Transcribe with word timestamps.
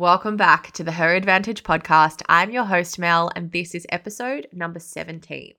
Welcome 0.00 0.38
back 0.38 0.72
to 0.72 0.82
the 0.82 0.92
Her 0.92 1.14
Advantage 1.14 1.62
podcast. 1.62 2.22
I'm 2.26 2.50
your 2.50 2.64
host, 2.64 2.98
Mel, 2.98 3.30
and 3.36 3.52
this 3.52 3.74
is 3.74 3.86
episode 3.90 4.46
number 4.50 4.80
17. 4.80 5.52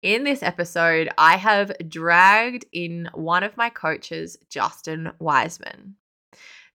In 0.00 0.22
this 0.22 0.44
episode, 0.44 1.08
I 1.18 1.38
have 1.38 1.72
dragged 1.88 2.66
in 2.70 3.08
one 3.14 3.42
of 3.42 3.56
my 3.56 3.68
coaches, 3.68 4.36
Justin 4.48 5.10
Wiseman. 5.18 5.96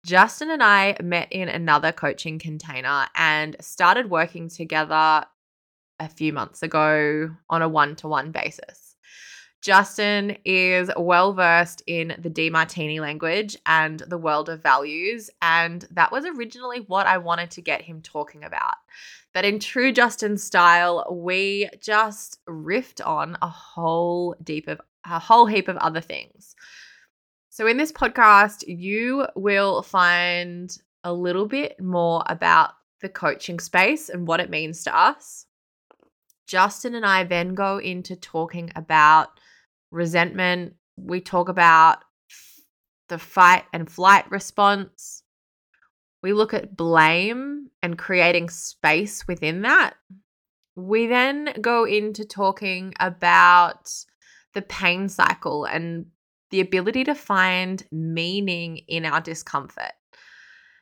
Justin 0.05 0.51
and 0.51 0.61
I 0.61 0.97
met 1.01 1.29
in 1.31 1.49
another 1.49 1.93
coaching 1.93 2.41
container 2.41 3.07
and 3.15 3.55
started 3.61 4.11
working 4.11 4.49
together 4.49 5.25
a 6.01 6.09
few 6.09 6.33
months 6.33 6.65
ago 6.65 7.31
on 7.49 7.63
a 7.63 7.69
one 7.69 7.95
to 7.95 8.09
one 8.09 8.33
basis. 8.33 8.92
Justin 9.63 10.37
is 10.45 10.91
well 10.97 11.33
versed 11.33 11.83
in 11.87 12.17
the 12.19 12.29
Demartini 12.29 13.01
language 13.01 13.57
and 13.65 14.01
the 14.01 14.19
world 14.19 14.49
of 14.49 14.61
values. 14.61 15.31
And 15.41 15.87
that 15.93 16.11
was 16.11 16.25
originally 16.27 16.81
what 16.81 17.07
I 17.07 17.19
wanted 17.19 17.53
to 17.53 17.63
get 17.63 17.81
him 17.81 18.03
talking 18.03 18.43
about. 18.43 18.75
But 19.33 19.45
in 19.45 19.61
true 19.61 19.93
Justin 19.93 20.37
style, 20.37 21.07
we 21.11 21.71
just 21.81 22.41
riffed 22.47 23.07
on 23.07 23.39
a 23.41 23.49
whole 23.49 24.35
deep 24.43 24.67
of 24.67 24.81
a 25.05 25.19
whole 25.21 25.47
heap 25.47 25.69
of 25.69 25.77
other 25.77 26.01
things. 26.01 26.55
So 27.51 27.67
in 27.67 27.77
this 27.77 27.93
podcast, 27.93 28.65
you 28.67 29.27
will 29.37 29.83
find 29.83 30.77
a 31.05 31.13
little 31.13 31.47
bit 31.47 31.81
more 31.81 32.25
about 32.27 32.73
the 33.01 33.09
coaching 33.09 33.61
space 33.61 34.09
and 34.09 34.27
what 34.27 34.41
it 34.41 34.51
means 34.51 34.85
to 34.85 34.97
us. 34.97 35.47
Justin 36.47 36.95
and 36.95 37.07
I 37.07 37.25
then 37.25 37.55
go 37.55 37.79
into 37.79 38.17
talking 38.17 38.71
about 38.77 39.29
resentment. 39.93 40.75
We 40.97 41.21
talk 41.21 41.49
about 41.49 41.99
the 43.09 43.19
fight 43.19 43.65
and 43.73 43.91
flight 43.91 44.31
response. 44.31 45.23
We 46.23 46.33
look 46.33 46.55
at 46.55 46.77
blame 46.77 47.69
and 47.83 47.99
creating 47.99 48.49
space 48.49 49.27
within 49.29 49.63
that. 49.63 49.95
We 50.75 51.07
then 51.07 51.53
go 51.61 51.85
into 51.85 52.25
talking 52.25 52.95
about 52.99 53.93
the 54.55 54.63
pain 54.63 55.09
cycle 55.09 55.65
and 55.65 56.07
the 56.51 56.61
ability 56.61 57.05
to 57.05 57.15
find 57.15 57.83
meaning 57.91 58.79
in 58.89 59.05
our 59.05 59.21
discomfort. 59.21 59.93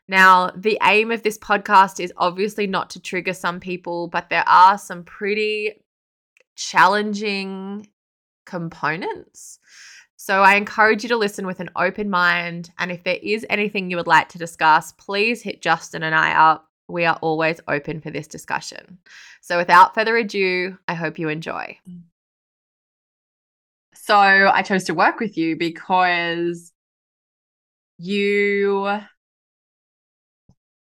Now, 0.09 0.51
the 0.57 0.79
aim 0.83 1.13
of 1.13 1.23
this 1.23 1.39
podcast 1.39 2.01
is 2.01 2.13
obviously 2.17 2.67
not 2.67 2.91
to 2.91 3.01
trigger 3.01 3.33
some 3.33 3.61
people, 3.61 4.09
but 4.09 4.29
there 4.29 4.49
are 4.49 4.77
some 4.77 5.05
pretty 5.05 5.85
challenging 6.57 7.89
components. 8.47 9.59
So 10.17 10.43
I 10.43 10.57
encourage 10.57 11.03
you 11.03 11.09
to 11.09 11.17
listen 11.17 11.47
with 11.47 11.61
an 11.61 11.71
open 11.77 12.11
mind. 12.11 12.71
And 12.79 12.93
if 12.93 13.05
there 13.05 13.19
is 13.23 13.47
anything 13.49 13.91
you 13.91 13.97
would 13.97 14.07
like 14.07 14.29
to 14.31 14.39
discuss, 14.39 14.93
please 14.93 15.41
hit 15.41 15.63
Justin 15.63 16.03
and 16.03 16.15
I 16.15 16.33
up. 16.33 16.67
We 16.89 17.07
are 17.07 17.19
always 17.23 17.59
open 17.69 18.01
for 18.01 18.11
this 18.11 18.27
discussion. 18.27 18.99
So 19.41 19.57
without 19.57 19.95
further 19.95 20.17
ado, 20.17 20.77
I 20.87 20.95
hope 20.95 21.19
you 21.19 21.31
enjoy. 21.31 21.79
So 23.95 24.15
I 24.15 24.63
chose 24.63 24.85
to 24.85 24.95
work 24.95 25.21
with 25.21 25.39
you 25.39 25.57
because 25.57 26.73
you 27.97 29.01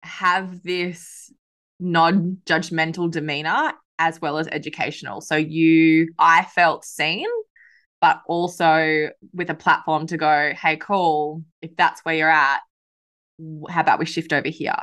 have 0.03 0.63
this 0.63 1.31
non 1.79 2.39
judgmental 2.45 3.09
demeanor 3.09 3.73
as 3.99 4.21
well 4.21 4.37
as 4.37 4.47
educational. 4.47 5.21
So 5.21 5.35
you, 5.35 6.13
I 6.17 6.43
felt 6.43 6.85
seen 6.85 7.27
but 8.01 8.21
also 8.27 9.09
with 9.33 9.49
a 9.49 9.55
platform 9.55 10.07
to 10.07 10.17
go, 10.17 10.53
hey, 10.59 10.77
cool, 10.77 11.43
if 11.61 11.75
that's 11.75 12.01
where 12.01 12.15
you're 12.15 12.29
at, 12.29 12.59
how 13.69 13.81
about 13.81 13.99
we 13.99 14.05
shift 14.05 14.33
over 14.33 14.49
here 14.49 14.75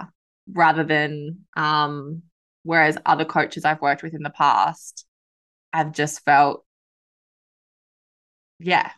rather 0.52 0.84
than, 0.84 1.40
um, 1.56 2.22
whereas 2.62 2.98
other 3.06 3.24
coaches 3.24 3.64
I've 3.64 3.80
worked 3.80 4.02
with 4.02 4.14
in 4.14 4.22
the 4.22 4.30
past, 4.30 5.06
I've 5.72 5.92
just 5.92 6.24
felt, 6.24 6.64
yeah, 8.58 8.90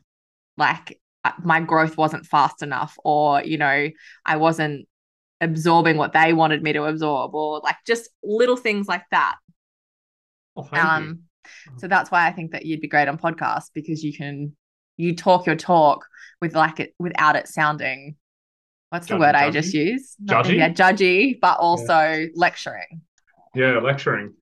like 0.57 1.01
uh, 1.25 1.33
my 1.43 1.61
growth 1.61 1.97
wasn't 1.97 2.27
fast 2.27 2.63
enough, 2.63 2.97
or, 3.05 3.43
you 3.43 3.59
know, 3.59 3.89
I 4.25 4.37
wasn't 4.37 4.87
absorbing 5.41 5.97
what 5.97 6.13
they 6.13 6.33
wanted 6.33 6.63
me 6.63 6.73
to 6.73 6.85
absorb, 6.85 7.35
or 7.35 7.61
like 7.61 7.77
just 7.87 8.11
little 8.23 8.57
things 8.57 8.89
like 8.89 9.05
that. 9.11 9.37
Oh, 10.57 10.69
um, 10.73 11.21
so 11.77 11.89
that's 11.89 12.11
why 12.11 12.27
I 12.27 12.33
think 12.33 12.53
that 12.53 12.67
you'd 12.67 12.81
be 12.81 12.89
great 12.89 13.09
on 13.09 13.19
podcasts 13.19 13.71
because 13.75 14.03
you 14.03 14.13
can 14.17 14.57
you 14.97 15.15
talk 15.15 15.47
your 15.47 15.57
talk 15.57 16.07
with 16.41 16.55
like 16.55 16.81
it 16.81 16.95
without 16.99 17.37
it 17.37 17.49
sounding 17.49 18.17
what's 18.91 19.07
the 19.07 19.17
word 19.17 19.35
judgy? 19.35 19.43
I 19.43 19.51
just 19.51 19.75
used? 19.75 20.17
Judgy. 20.25 20.57
Yeah, 20.57 20.71
judgy, 20.71 21.39
but 21.41 21.59
also 21.59 21.99
yeah. 21.99 22.27
lecturing. 22.35 23.03
Yeah, 23.55 23.79
lecturing. 23.79 24.35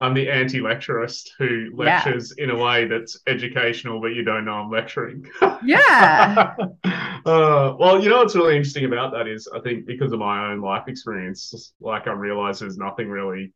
I'm 0.00 0.14
the 0.14 0.30
anti-lecturist 0.30 1.34
who 1.38 1.70
lectures 1.74 2.32
yeah. 2.38 2.44
in 2.44 2.50
a 2.50 2.56
way 2.56 2.86
that's 2.86 3.18
educational, 3.26 4.00
but 4.00 4.14
you 4.14 4.22
don't 4.22 4.44
know 4.44 4.52
I'm 4.52 4.70
lecturing. 4.70 5.26
Yeah. 5.64 6.54
uh, 6.84 7.74
well, 7.76 8.00
you 8.00 8.08
know 8.08 8.18
what's 8.18 8.36
really 8.36 8.56
interesting 8.56 8.84
about 8.84 9.12
that 9.12 9.26
is 9.26 9.48
I 9.52 9.58
think 9.58 9.86
because 9.86 10.12
of 10.12 10.20
my 10.20 10.52
own 10.52 10.60
life 10.60 10.84
experience, 10.86 11.72
like 11.80 12.06
I 12.06 12.12
realize 12.12 12.60
there's 12.60 12.78
nothing 12.78 13.08
really 13.08 13.52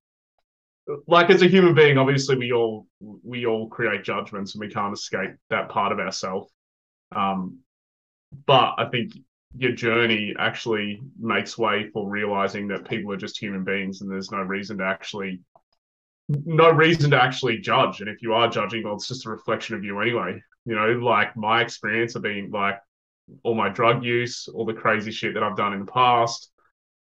like 1.07 1.31
as 1.31 1.43
a 1.43 1.49
human 1.49 1.75
being, 1.75 1.99
obviously 1.99 2.37
we 2.37 2.53
all 2.53 2.87
we 3.01 3.47
all 3.47 3.69
create 3.69 4.05
judgments 4.05 4.55
and 4.55 4.61
we 4.61 4.71
can't 4.71 4.93
escape 4.93 5.31
that 5.51 5.69
part 5.69 5.93
of 5.93 6.01
ourselves. 6.01 6.53
Um, 7.15 7.59
but 8.47 8.75
I 8.79 8.87
think 8.91 9.13
your 9.57 9.73
journey 9.73 10.35
actually 10.39 11.03
makes 11.19 11.59
way 11.59 11.91
for 11.93 12.09
realizing 12.09 12.69
that 12.69 12.89
people 12.89 13.13
are 13.13 13.19
just 13.19 13.39
human 13.39 13.65
beings 13.65 14.01
and 14.01 14.11
there's 14.11 14.33
no 14.33 14.39
reason 14.39 14.79
to 14.79 14.85
actually 14.85 15.41
no 16.29 16.71
reason 16.71 17.11
to 17.11 17.23
actually 17.23 17.59
judge. 17.59 18.01
And 18.01 18.09
if 18.09 18.23
you 18.23 18.33
are 18.33 18.49
judging, 18.49 18.85
well, 18.85 18.95
it's 18.95 19.09
just 19.09 19.27
a 19.27 19.31
reflection 19.31 19.77
of 19.77 19.85
you 19.85 20.01
anyway. 20.01 20.43
You 20.65 20.75
know, 20.75 20.93
like 20.93 21.37
my 21.37 21.61
experience 21.61 22.15
of 22.15 22.23
being 22.23 22.51
like 22.51 22.79
all 23.43 23.55
my 23.55 23.69
drug 23.69 24.05
use, 24.05 24.49
all 24.49 24.65
the 24.65 24.73
crazy 24.73 25.11
shit 25.11 25.35
that 25.35 25.43
I've 25.43 25.57
done 25.57 25.73
in 25.73 25.81
the 25.85 25.93
past, 25.93 26.51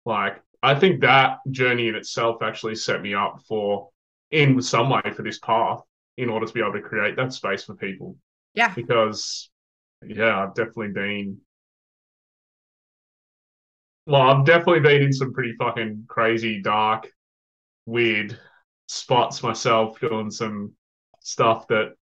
like 0.05 0.41
I 0.63 0.75
think 0.75 1.01
that 1.01 1.39
journey 1.49 1.87
in 1.87 1.95
itself 1.95 2.41
actually 2.41 2.75
set 2.75 3.01
me 3.01 3.13
up 3.13 3.41
for, 3.47 3.89
in 4.29 4.61
some 4.61 4.89
way, 4.89 5.01
for 5.15 5.23
this 5.23 5.39
path 5.39 5.81
in 6.17 6.29
order 6.29 6.45
to 6.45 6.53
be 6.53 6.59
able 6.59 6.73
to 6.73 6.81
create 6.81 7.15
that 7.15 7.33
space 7.33 7.63
for 7.63 7.75
people. 7.75 8.15
Yeah. 8.53 8.73
Because, 8.73 9.49
yeah, 10.05 10.43
I've 10.43 10.53
definitely 10.53 10.89
been. 10.89 11.37
Well, 14.05 14.21
I've 14.21 14.45
definitely 14.45 14.81
been 14.81 15.03
in 15.03 15.13
some 15.13 15.33
pretty 15.33 15.53
fucking 15.53 16.05
crazy, 16.07 16.61
dark, 16.61 17.11
weird 17.85 18.37
spots 18.87 19.41
myself, 19.41 19.99
doing 19.99 20.29
some 20.31 20.73
stuff 21.21 21.67
that 21.67 21.93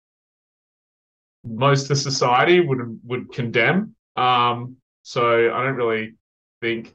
most 1.44 1.90
of 1.90 1.98
society 1.98 2.60
would 2.60 3.00
would 3.04 3.32
condemn. 3.32 3.94
Um, 4.16 4.76
so 5.02 5.54
I 5.54 5.62
don't 5.64 5.76
really 5.76 6.14
think 6.60 6.94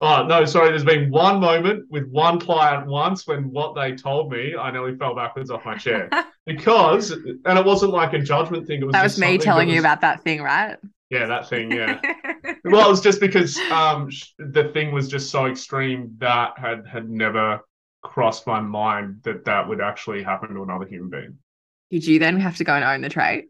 Oh 0.00 0.24
no, 0.24 0.44
sorry. 0.44 0.70
There's 0.70 0.84
been 0.84 1.10
one 1.10 1.40
moment 1.40 1.86
with 1.90 2.08
one 2.08 2.38
client 2.38 2.86
once 2.86 3.26
when 3.26 3.50
what 3.50 3.74
they 3.74 3.96
told 3.96 4.30
me, 4.30 4.54
I 4.54 4.70
nearly 4.70 4.96
fell 4.96 5.14
backwards 5.14 5.50
off 5.50 5.64
my 5.64 5.76
chair 5.76 6.08
because, 6.46 7.10
and 7.10 7.58
it 7.58 7.64
wasn't 7.64 7.92
like 7.92 8.12
a 8.12 8.20
judgment 8.20 8.66
thing. 8.66 8.80
It 8.80 8.84
was 8.84 8.92
that 8.92 9.02
was 9.02 9.18
me 9.18 9.38
telling 9.38 9.66
was, 9.66 9.74
you 9.74 9.80
about 9.80 10.00
that 10.02 10.22
thing, 10.22 10.40
right? 10.40 10.76
Yeah, 11.10 11.26
that 11.26 11.48
thing. 11.48 11.72
Yeah. 11.72 12.00
well, 12.64 12.86
it 12.86 12.90
was 12.90 13.00
just 13.00 13.20
because 13.20 13.58
um, 13.72 14.08
the 14.38 14.70
thing 14.72 14.92
was 14.92 15.08
just 15.08 15.30
so 15.30 15.46
extreme 15.46 16.14
that 16.18 16.56
had 16.56 16.86
had 16.86 17.08
never 17.08 17.60
crossed 18.02 18.46
my 18.46 18.60
mind 18.60 19.20
that 19.24 19.44
that 19.46 19.68
would 19.68 19.80
actually 19.80 20.22
happen 20.22 20.54
to 20.54 20.62
another 20.62 20.86
human 20.86 21.10
being. 21.10 21.38
Did 21.90 22.06
you 22.06 22.20
then 22.20 22.38
have 22.38 22.56
to 22.58 22.64
go 22.64 22.74
and 22.74 22.84
own 22.84 23.00
the 23.00 23.08
trait? 23.08 23.48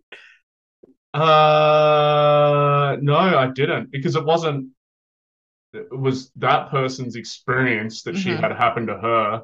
Uh, 1.13 2.97
no, 3.01 3.17
I 3.17 3.51
didn't 3.55 3.91
because 3.91 4.17
it 4.17 4.25
wasn't 4.25 4.71
was 5.91 6.31
that 6.37 6.71
person's 6.71 7.17
experience 7.17 8.03
that 8.03 8.15
mm-hmm. 8.15 8.21
she 8.21 8.31
had 8.31 8.53
happened 8.53 8.89
to 8.89 8.97
her. 8.97 9.43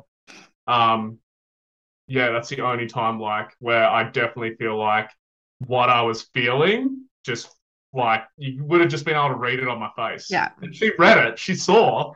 Um, 0.67 1.19
yeah, 2.07 2.31
that's 2.31 2.49
the 2.49 2.61
only 2.61 2.87
time 2.87 3.21
like 3.21 3.55
where 3.59 3.87
I 3.87 4.05
definitely 4.05 4.57
feel 4.57 4.79
like 4.79 5.11
what 5.67 5.89
I 5.89 6.03
was 6.03 6.23
feeling 6.35 7.05
just 7.25 7.49
like 7.93 8.25
you 8.37 8.65
would 8.65 8.81
have 8.81 8.91
just 8.91 9.05
been 9.05 9.15
able 9.15 9.29
to 9.29 9.37
read 9.37 9.59
it 9.61 9.69
on 9.69 9.79
my 9.79 9.91
face. 9.97 10.29
Yeah, 10.31 10.51
and 10.61 10.75
she 10.75 10.93
read 10.99 11.19
it, 11.27 11.39
she 11.39 11.55
saw, 11.55 12.13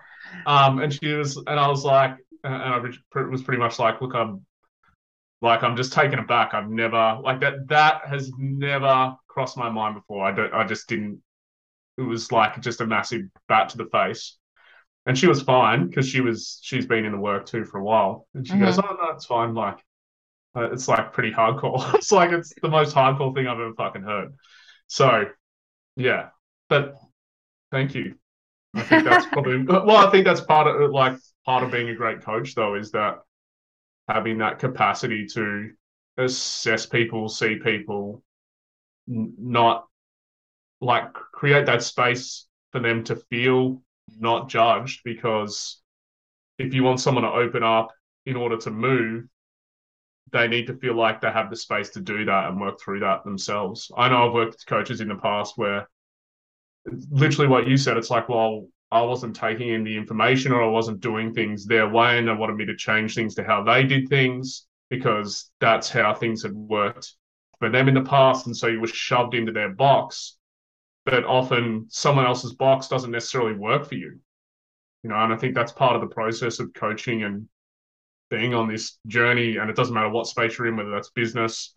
um, 0.47 0.81
and 0.81 0.93
she 0.93 1.13
was, 1.13 1.37
and 1.37 1.61
I 1.61 1.69
was 1.69 1.85
like, 1.85 2.17
and 2.45 2.55
I 2.55 2.79
was 2.79 3.43
pretty 3.43 3.59
much 3.59 3.79
like, 3.79 4.01
look, 4.01 4.15
I'm 4.15 4.45
like 5.41 5.63
I'm 5.63 5.77
just 5.77 5.93
taken 5.93 6.19
aback. 6.19 6.55
I've 6.55 6.69
never 6.69 7.21
like 7.23 7.41
that. 7.41 7.69
That 7.69 8.07
has 8.07 8.31
never 8.39 9.17
crossed 9.29 9.57
my 9.57 9.71
mind 9.71 9.95
before. 9.95 10.25
I 10.25 10.33
don't. 10.33 10.53
I 10.53 10.65
just 10.65 10.89
didn't 10.89 11.23
it 11.99 12.03
was 12.03 12.31
like 12.33 12.61
just 12.61 12.81
a 12.81 12.87
massive 12.87 13.23
bat 13.49 13.71
to 13.71 13.77
the 13.77 13.87
face. 13.87 14.39
And 15.05 15.19
she 15.19 15.27
was 15.27 15.43
fine 15.43 15.89
because 15.89 16.09
she 16.09 16.21
was 16.21 16.61
she's 16.63 16.87
been 16.87 17.05
in 17.05 17.13
the 17.13 17.19
work 17.19 17.47
too 17.47 17.65
for 17.65 17.79
a 17.79 17.85
while. 17.85 18.27
And 18.35 18.47
she 18.47 18.55
mm-hmm. 18.55 18.65
goes, 18.65 18.79
"Oh 18.79 18.97
no, 19.01 19.11
it's 19.11 19.27
fine." 19.27 19.55
Like 19.55 19.79
uh, 20.55 20.71
it's 20.71 20.87
like 20.87 21.13
pretty 21.13 21.33
hardcore. 21.33 21.95
it's 21.95 22.13
like 22.13 22.31
it's 22.31 22.53
the 22.63 22.69
most 22.69 22.95
hardcore 22.95 23.35
thing 23.35 23.47
I've 23.47 23.59
ever 23.59 23.75
fucking 23.75 24.03
heard. 24.03 24.35
So 24.87 25.25
yeah, 25.97 26.29
but 26.69 26.95
thank 27.73 27.95
you. 27.95 28.15
I 28.75 28.83
think 28.83 29.05
that's 29.05 29.27
probably 29.33 29.63
well. 29.65 29.97
I 29.97 30.11
think 30.11 30.25
that's 30.25 30.43
part 30.43 30.67
of 30.67 30.91
like 30.91 31.17
part 31.45 31.65
of 31.65 31.71
being 31.71 31.89
a 31.89 31.95
great 31.95 32.23
coach, 32.23 32.55
though, 32.55 32.75
is 32.75 32.93
that 32.93 33.19
having 34.09 34.39
that 34.39 34.59
capacity 34.59 35.27
to 35.27 35.71
assess 36.19 36.87
people, 36.87 37.29
see 37.29 37.57
people, 37.57 38.23
n- 39.09 39.35
not 39.39 39.87
like 40.81 41.13
create 41.13 41.67
that 41.67 41.83
space 41.83 42.47
for 42.73 42.81
them 42.81 43.05
to 43.05 43.17
feel 43.17 43.83
not 44.19 44.49
judged. 44.49 45.01
Because 45.05 45.81
if 46.59 46.75
you 46.75 46.83
want 46.83 47.01
someone 47.01 47.25
to 47.25 47.31
open 47.31 47.63
up 47.63 47.93
in 48.27 48.37
order 48.37 48.57
to 48.59 48.71
move, 48.71 49.25
they 50.33 50.49
need 50.49 50.67
to 50.67 50.77
feel 50.77 50.95
like 50.95 51.21
they 51.21 51.31
have 51.31 51.51
the 51.51 51.57
space 51.57 51.91
to 51.91 52.01
do 52.01 52.25
that 52.25 52.49
and 52.49 52.61
work 52.61 52.81
through 52.81 53.01
that 53.01 53.25
themselves. 53.25 53.91
I 53.97 54.09
know 54.09 54.27
I've 54.27 54.35
worked 54.35 54.53
with 54.53 54.67
coaches 54.67 55.01
in 55.01 55.09
the 55.09 55.15
past 55.15 55.57
where 55.57 55.89
literally 57.11 57.49
what 57.49 57.67
you 57.67 57.77
said, 57.77 57.97
it's 57.97 58.11
like, 58.11 58.29
well, 58.29 58.67
I 58.91 59.03
wasn't 59.03 59.37
taking 59.37 59.69
in 59.69 59.85
the 59.85 59.97
information 59.97 60.53
or 60.53 60.63
I 60.63 60.69
wasn't 60.69 61.01
doing 61.01 61.35
things 61.35 61.67
their 61.67 61.89
way 61.89 62.19
and 62.19 62.29
they 62.29 62.33
wanted 62.33 62.57
me 62.57 62.67
to 62.67 62.77
change 62.77 63.15
things 63.15 63.35
to 63.35 63.45
how 63.45 63.63
they 63.63 63.85
did 63.85 64.09
things 64.09 64.67
because 64.89 65.51
that's 65.61 65.91
how 65.91 66.15
things 66.15 66.43
had 66.43 66.55
worked 66.55 67.15
for 67.59 67.69
them 67.69 67.89
in 67.89 67.95
the 67.95 68.03
past. 68.03 68.47
And 68.47 68.57
so 68.57 68.67
you 68.67 68.81
were 68.81 68.87
shoved 68.87 69.35
into 69.35 69.53
their 69.53 69.71
box. 69.71 70.38
But 71.09 71.25
often 71.25 71.87
someone 71.89 72.27
else's 72.27 72.53
box 72.53 72.89
doesn't 72.89 73.11
necessarily 73.11 73.55
work 73.55 73.87
for 73.87 73.95
you. 73.95 74.19
You 75.03 75.11
know, 75.11 75.17
and 75.17 75.33
I 75.33 75.37
think 75.37 75.55
that's 75.55 75.73
part 75.73 75.97
of 75.97 76.03
the 76.03 76.15
process 76.15 76.61
of 76.61 76.75
coaching 76.75 77.23
and 77.23 77.49
being 78.29 78.53
on 78.53 78.69
this 78.69 78.99
journey. 79.07 79.57
And 79.57 79.71
it 79.71 79.77
doesn't 79.77 79.95
matter 79.95 80.11
what 80.11 80.27
space 80.27 80.59
you're 80.59 80.67
in, 80.67 80.77
whether 80.77 80.91
that's 80.91 81.11
business, 81.11 81.75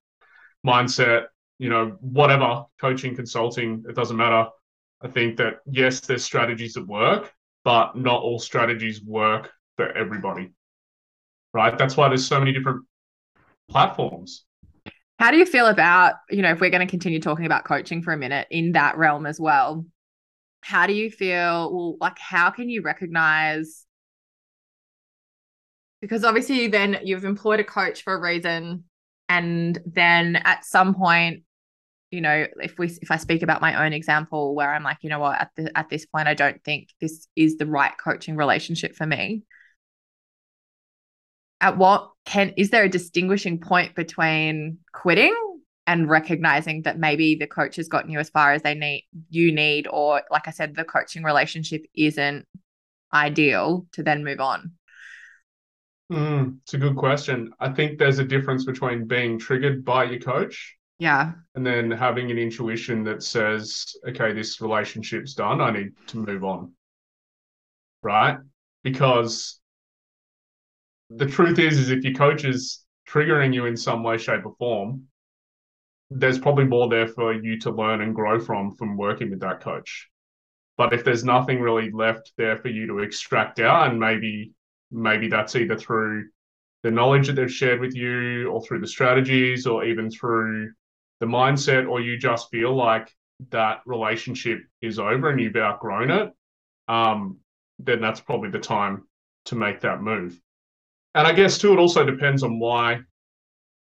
mindset, 0.65 1.25
you 1.59 1.69
know, 1.69 1.97
whatever, 2.01 2.65
coaching, 2.79 3.15
consulting, 3.15 3.85
it 3.87 3.95
doesn't 3.95 4.17
matter 4.17 4.47
I 5.03 5.07
think 5.07 5.37
that 5.37 5.61
yes, 5.69 6.01
there's 6.01 6.23
strategies 6.23 6.73
that 6.73 6.87
work, 6.87 7.33
but 7.63 7.95
not 7.95 8.21
all 8.21 8.39
strategies 8.39 9.03
work 9.03 9.51
for 9.75 9.91
everybody. 9.91 10.51
Right? 11.53 11.77
That's 11.77 11.97
why 11.97 12.07
there's 12.07 12.25
so 12.25 12.39
many 12.39 12.53
different 12.53 12.85
platforms. 13.69 14.45
How 15.21 15.29
do 15.29 15.37
you 15.37 15.45
feel 15.45 15.67
about, 15.67 16.15
you 16.31 16.41
know, 16.41 16.49
if 16.49 16.59
we're 16.59 16.71
going 16.71 16.85
to 16.85 16.89
continue 16.89 17.19
talking 17.19 17.45
about 17.45 17.63
coaching 17.63 18.01
for 18.01 18.11
a 18.11 18.17
minute 18.17 18.47
in 18.49 18.71
that 18.71 18.97
realm 18.97 19.27
as 19.27 19.39
well? 19.39 19.85
How 20.61 20.87
do 20.87 20.93
you 20.93 21.11
feel, 21.11 21.71
well, 21.71 21.97
like, 22.01 22.17
how 22.17 22.49
can 22.49 22.71
you 22.71 22.81
recognize? 22.81 23.85
Because 26.01 26.23
obviously, 26.23 26.69
then 26.69 27.01
you've 27.03 27.23
employed 27.23 27.59
a 27.59 27.63
coach 27.63 28.01
for 28.01 28.15
a 28.15 28.19
reason. 28.19 28.85
And 29.29 29.77
then 29.85 30.37
at 30.37 30.65
some 30.65 30.95
point, 30.95 31.43
you 32.09 32.19
know 32.19 32.45
if 32.61 32.77
we 32.77 32.87
if 32.87 33.09
i 33.09 33.15
speak 33.15 33.41
about 33.41 33.61
my 33.61 33.85
own 33.85 33.93
example 33.93 34.53
where 34.53 34.73
i'm 34.73 34.83
like 34.83 34.97
you 34.99 35.09
know 35.09 35.19
what 35.19 35.39
at 35.39 35.49
the 35.55 35.71
at 35.77 35.87
this 35.87 36.05
point 36.05 36.27
i 36.27 36.33
don't 36.33 36.61
think 36.65 36.89
this 36.99 37.25
is 37.37 37.55
the 37.55 37.65
right 37.65 37.93
coaching 37.97 38.35
relationship 38.35 38.97
for 38.97 39.05
me 39.05 39.43
at 41.61 41.77
what 41.77 42.10
can 42.25 42.53
is 42.57 42.69
there 42.69 42.83
a 42.83 42.89
distinguishing 42.89 43.59
point 43.59 43.95
between 43.95 44.77
quitting 44.93 45.35
and 45.87 46.09
recognizing 46.09 46.83
that 46.83 46.99
maybe 46.99 47.35
the 47.35 47.47
coach 47.47 47.75
has 47.75 47.87
gotten 47.87 48.11
you 48.11 48.19
as 48.19 48.29
far 48.29 48.53
as 48.53 48.61
they 48.61 48.75
need 48.75 49.05
you 49.29 49.51
need 49.51 49.87
or 49.87 50.21
like 50.31 50.47
i 50.47 50.51
said 50.51 50.75
the 50.75 50.83
coaching 50.83 51.23
relationship 51.23 51.83
isn't 51.95 52.45
ideal 53.13 53.85
to 53.91 54.03
then 54.03 54.23
move 54.23 54.39
on 54.39 54.71
mm, 56.11 56.57
it's 56.63 56.73
a 56.73 56.77
good 56.77 56.95
question 56.95 57.51
i 57.59 57.69
think 57.69 57.97
there's 57.97 58.19
a 58.19 58.23
difference 58.25 58.65
between 58.65 59.05
being 59.05 59.39
triggered 59.39 59.83
by 59.83 60.03
your 60.03 60.19
coach 60.19 60.77
yeah. 61.01 61.31
And 61.55 61.65
then 61.65 61.89
having 61.89 62.29
an 62.29 62.37
intuition 62.37 63.03
that 63.05 63.23
says, 63.23 63.95
okay, 64.07 64.33
this 64.33 64.61
relationship's 64.61 65.33
done. 65.33 65.59
I 65.59 65.71
need 65.71 65.93
to 66.09 66.17
move 66.17 66.43
on. 66.43 66.73
Right? 68.03 68.37
Because 68.83 69.59
the 71.15 71.25
truth 71.25 71.59
is, 71.59 71.79
is 71.79 71.89
if 71.89 72.03
your 72.03 72.13
coach 72.13 72.45
is 72.45 72.83
triggering 73.07 73.53
you 73.53 73.65
in 73.65 73.75
some 73.75 74.03
way, 74.03 74.17
shape, 74.17 74.45
or 74.45 74.55
form, 74.57 75.03
there's 76.09 76.39
probably 76.39 76.65
more 76.65 76.89
there 76.89 77.07
for 77.07 77.33
you 77.33 77.59
to 77.59 77.71
learn 77.71 78.01
and 78.01 78.15
grow 78.15 78.39
from 78.39 78.75
from 78.75 78.97
working 78.97 79.29
with 79.29 79.39
that 79.39 79.61
coach. 79.61 80.09
But 80.77 80.93
if 80.93 81.03
there's 81.03 81.23
nothing 81.23 81.59
really 81.59 81.91
left 81.91 82.33
there 82.37 82.57
for 82.57 82.69
you 82.69 82.87
to 82.87 82.99
extract 82.99 83.59
out, 83.59 83.89
and 83.89 83.99
maybe 83.99 84.53
maybe 84.91 85.27
that's 85.27 85.55
either 85.55 85.77
through 85.77 86.29
the 86.83 86.91
knowledge 86.91 87.27
that 87.27 87.33
they've 87.33 87.51
shared 87.51 87.79
with 87.79 87.95
you, 87.95 88.49
or 88.49 88.61
through 88.61 88.79
the 88.79 88.87
strategies, 88.87 89.67
or 89.67 89.85
even 89.85 90.09
through 90.09 90.71
the 91.21 91.27
mindset 91.27 91.87
or 91.87 92.01
you 92.01 92.17
just 92.17 92.49
feel 92.49 92.75
like 92.75 93.09
that 93.51 93.81
relationship 93.85 94.59
is 94.81 94.99
over 94.99 95.29
and 95.29 95.39
you've 95.39 95.55
outgrown 95.55 96.11
it, 96.11 96.31
um, 96.87 97.37
then 97.79 98.01
that's 98.01 98.19
probably 98.19 98.49
the 98.49 98.59
time 98.59 99.07
to 99.45 99.55
make 99.55 99.79
that 99.81 100.01
move. 100.01 100.39
And 101.15 101.27
I 101.27 101.33
guess 101.33 101.57
too, 101.57 101.73
it 101.73 101.79
also 101.79 102.05
depends 102.05 102.43
on 102.43 102.59
why 102.59 103.01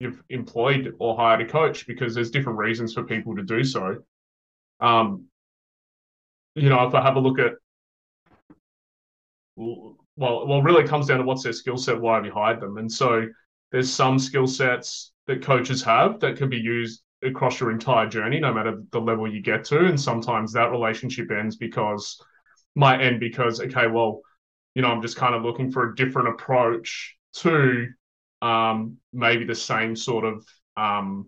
you've 0.00 0.22
employed 0.30 0.94
or 0.98 1.16
hired 1.16 1.42
a 1.42 1.46
coach 1.46 1.86
because 1.86 2.14
there's 2.14 2.30
different 2.30 2.58
reasons 2.58 2.94
for 2.94 3.04
people 3.04 3.36
to 3.36 3.42
do 3.42 3.62
so. 3.62 3.98
Um, 4.80 5.26
you 6.54 6.68
know, 6.68 6.86
if 6.86 6.94
I 6.94 7.02
have 7.02 7.16
a 7.16 7.20
look 7.20 7.38
at, 7.38 7.52
well, 9.56 9.96
well, 10.16 10.62
really 10.62 10.86
comes 10.86 11.06
down 11.06 11.18
to 11.18 11.24
what's 11.24 11.42
their 11.42 11.52
skill 11.52 11.76
set, 11.76 12.00
why 12.00 12.16
have 12.16 12.24
you 12.24 12.32
hired 12.32 12.60
them? 12.60 12.78
And 12.78 12.90
so 12.90 13.26
there's 13.70 13.90
some 13.92 14.18
skill 14.18 14.46
sets 14.46 15.12
that 15.26 15.42
coaches 15.42 15.82
have 15.82 16.20
that 16.20 16.36
can 16.36 16.48
be 16.48 16.58
used 16.58 17.02
across 17.22 17.60
your 17.60 17.70
entire 17.70 18.06
journey, 18.08 18.40
no 18.40 18.52
matter 18.52 18.82
the 18.90 19.00
level 19.00 19.32
you 19.32 19.40
get 19.40 19.64
to. 19.66 19.86
And 19.86 20.00
sometimes 20.00 20.52
that 20.52 20.70
relationship 20.70 21.30
ends 21.30 21.56
because 21.56 22.20
might 22.74 23.00
end 23.00 23.20
because 23.20 23.60
okay, 23.60 23.86
well, 23.86 24.20
you 24.74 24.82
know, 24.82 24.88
I'm 24.88 25.02
just 25.02 25.16
kind 25.16 25.34
of 25.34 25.42
looking 25.42 25.70
for 25.70 25.90
a 25.90 25.94
different 25.94 26.28
approach 26.28 27.16
to 27.34 27.88
um, 28.40 28.96
maybe 29.12 29.44
the 29.44 29.54
same 29.54 29.94
sort 29.94 30.24
of 30.24 30.46
um, 30.76 31.26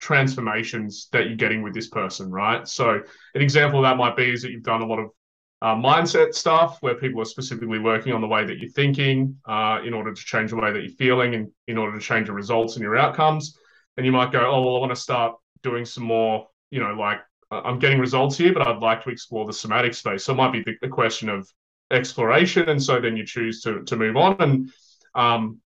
transformations 0.00 1.08
that 1.12 1.26
you're 1.26 1.36
getting 1.36 1.62
with 1.62 1.74
this 1.74 1.88
person, 1.88 2.30
right? 2.30 2.68
So 2.68 3.00
an 3.34 3.42
example 3.42 3.80
of 3.80 3.84
that 3.84 3.96
might 3.96 4.16
be 4.16 4.32
is 4.32 4.42
that 4.42 4.50
you've 4.50 4.62
done 4.62 4.82
a 4.82 4.86
lot 4.86 4.98
of 4.98 5.10
uh, 5.62 5.74
mindset 5.74 6.34
stuff 6.34 6.76
where 6.80 6.94
people 6.94 7.22
are 7.22 7.26
specifically 7.26 7.78
working 7.78 8.12
on 8.12 8.20
the 8.20 8.26
way 8.26 8.44
that 8.44 8.58
you're 8.58 8.70
thinking 8.70 9.36
uh, 9.46 9.80
in 9.84 9.94
order 9.94 10.12
to 10.12 10.20
change 10.22 10.50
the 10.50 10.56
way 10.56 10.70
that 10.70 10.82
you're 10.82 10.96
feeling 10.96 11.34
and 11.34 11.50
in 11.68 11.78
order 11.78 11.98
to 11.98 12.04
change 12.04 12.26
your 12.26 12.36
results 12.36 12.74
and 12.74 12.82
your 12.82 12.96
outcomes 12.96 13.58
and 13.96 14.04
you 14.04 14.12
might 14.12 14.32
go, 14.32 14.40
oh 14.40 14.60
well, 14.60 14.76
I 14.76 14.80
want 14.80 14.94
to 14.94 15.00
start 15.00 15.36
doing 15.62 15.84
some 15.84 16.04
more, 16.04 16.48
you 16.70 16.80
know, 16.80 16.92
like 16.92 17.20
I'm 17.50 17.78
getting 17.78 17.98
results 17.98 18.36
here, 18.36 18.52
but 18.52 18.66
I'd 18.66 18.82
like 18.82 19.02
to 19.04 19.10
explore 19.10 19.46
the 19.46 19.52
somatic 19.52 19.94
space. 19.94 20.24
So 20.24 20.32
it 20.32 20.36
might 20.36 20.52
be 20.52 20.64
the, 20.82 20.88
question 20.88 21.28
of 21.28 21.48
exploration, 21.94 22.68
and 22.68 22.82
so 22.82 23.00
then 23.00 23.16
you 23.16 23.24
choose 23.26 23.60
to 23.62 23.82
to 23.84 23.96
move 23.96 24.16
on. 24.16 24.36
And 24.40 24.72
um, 25.14 25.60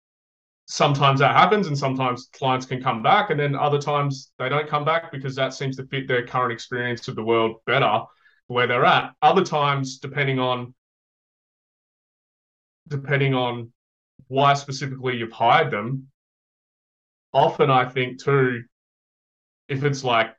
sometimes 0.66 1.20
that 1.20 1.36
happens, 1.36 1.68
and 1.68 1.78
sometimes 1.78 2.30
clients 2.34 2.66
can 2.66 2.82
come 2.82 3.04
back, 3.04 3.30
and 3.30 3.40
then 3.40 3.56
other 3.56 3.80
times 3.80 4.32
they 4.40 4.50
don't 4.50 4.68
come 4.68 4.86
back 4.86 5.12
because 5.12 5.36
that 5.36 5.54
seems 5.54 5.76
to 5.78 5.86
fit 5.88 6.08
their 6.08 6.26
current 6.26 6.52
experience 6.52 7.08
of 7.08 7.16
the 7.16 7.24
world 7.24 7.58
better 7.66 8.02
where 8.48 8.68
they're 8.68 8.86
at. 8.86 9.12
Other 9.22 9.44
times, 9.44 10.00
depending 10.00 10.40
on 10.40 10.74
depending 12.88 13.34
on 13.34 13.72
why 14.28 14.54
specifically 14.54 15.18
you've 15.18 15.32
hired 15.32 15.72
them, 15.72 16.08
often 17.34 17.70
I 17.70 17.86
think 17.86 18.24
too, 18.24 18.64
if 19.68 19.84
it's 19.84 20.04
like, 20.04 20.36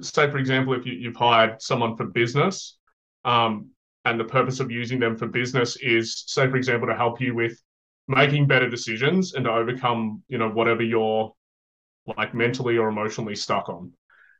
say 0.00 0.30
for 0.30 0.38
example, 0.38 0.74
if 0.74 0.86
you, 0.86 0.94
you've 0.94 1.16
hired 1.16 1.60
someone 1.60 1.96
for 1.96 2.06
business, 2.06 2.78
um, 3.24 3.70
and 4.04 4.18
the 4.18 4.24
purpose 4.24 4.60
of 4.60 4.70
using 4.70 4.98
them 4.98 5.16
for 5.16 5.26
business 5.26 5.76
is, 5.80 6.24
say 6.26 6.48
for 6.48 6.56
example, 6.56 6.88
to 6.88 6.96
help 6.96 7.20
you 7.20 7.34
with 7.34 7.60
making 8.08 8.46
better 8.46 8.68
decisions 8.68 9.34
and 9.34 9.44
to 9.44 9.50
overcome, 9.52 10.22
you 10.28 10.38
know, 10.38 10.48
whatever 10.48 10.82
you're 10.82 11.32
like 12.16 12.34
mentally 12.34 12.78
or 12.78 12.88
emotionally 12.88 13.36
stuck 13.36 13.68
on, 13.68 13.92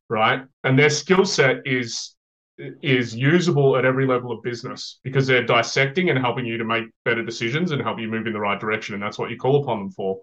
right? 0.09 0.43
And 0.65 0.79
their 0.79 0.91
skill 0.91 1.25
set 1.25 1.59
is 1.65 2.17
is 2.59 3.17
usable 3.17 3.77
at 3.77 3.85
every 3.85 4.07
level 4.07 4.31
of 4.31 4.43
business 4.43 5.01
because 5.03 5.27
they're 5.27 5.45
dissecting 5.45 6.11
and 6.11 6.19
helping 6.19 6.45
you 6.45 6.59
to 6.59 6.65
make 6.65 6.85
better 7.05 7.25
decisions 7.25 7.73
and 7.73 7.81
help 7.81 7.99
you 7.99 8.07
move 8.07 8.27
in 8.27 8.35
the 8.35 8.39
right 8.39 8.61
direction 8.61 8.95
and 8.95 9.03
that's 9.03 9.19
what 9.19 9.31
you 9.31 9.39
call 9.39 9.63
upon 9.63 9.79
them 9.79 9.91
for 9.91 10.21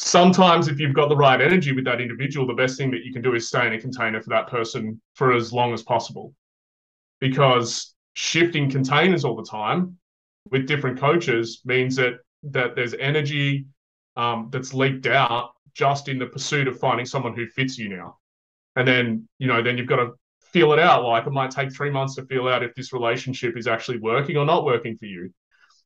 sometimes 0.00 0.66
if 0.66 0.80
you've 0.80 0.94
got 0.94 1.10
the 1.10 1.16
right 1.16 1.40
energy 1.42 1.72
with 1.72 1.84
that 1.84 2.00
individual, 2.00 2.46
the 2.46 2.54
best 2.54 2.78
thing 2.78 2.90
that 2.90 3.04
you 3.04 3.12
can 3.12 3.20
do 3.20 3.34
is 3.34 3.48
stay 3.48 3.66
in 3.66 3.74
a 3.74 3.80
container 3.80 4.20
for 4.20 4.30
that 4.30 4.48
person 4.48 5.00
for 5.14 5.32
as 5.34 5.52
long 5.52 5.74
as 5.74 5.82
possible. 5.82 6.34
Because 7.20 7.94
shifting 8.14 8.70
containers 8.70 9.24
all 9.24 9.36
the 9.36 9.44
time 9.44 9.96
with 10.50 10.66
different 10.66 10.98
coaches 10.98 11.60
means 11.64 11.96
that 11.96 12.14
that 12.42 12.74
there's 12.74 12.94
energy 12.94 13.66
um, 14.16 14.48
that's 14.50 14.72
leaked 14.74 15.06
out 15.06 15.50
just 15.74 16.08
in 16.08 16.18
the 16.18 16.26
pursuit 16.26 16.68
of 16.68 16.78
finding 16.78 17.06
someone 17.06 17.34
who 17.34 17.46
fits 17.46 17.78
you 17.78 17.88
now. 17.88 18.16
And 18.76 18.86
then, 18.86 19.28
you 19.38 19.46
know, 19.46 19.62
then 19.62 19.76
you've 19.76 19.86
got 19.86 19.96
to 19.96 20.12
feel 20.40 20.72
it 20.72 20.78
out. 20.78 21.04
Like 21.04 21.26
it 21.26 21.30
might 21.30 21.50
take 21.50 21.72
three 21.72 21.90
months 21.90 22.14
to 22.16 22.24
feel 22.24 22.48
out 22.48 22.62
if 22.62 22.74
this 22.74 22.92
relationship 22.92 23.56
is 23.56 23.66
actually 23.66 23.98
working 23.98 24.36
or 24.36 24.44
not 24.44 24.64
working 24.64 24.96
for 24.96 25.06
you. 25.06 25.32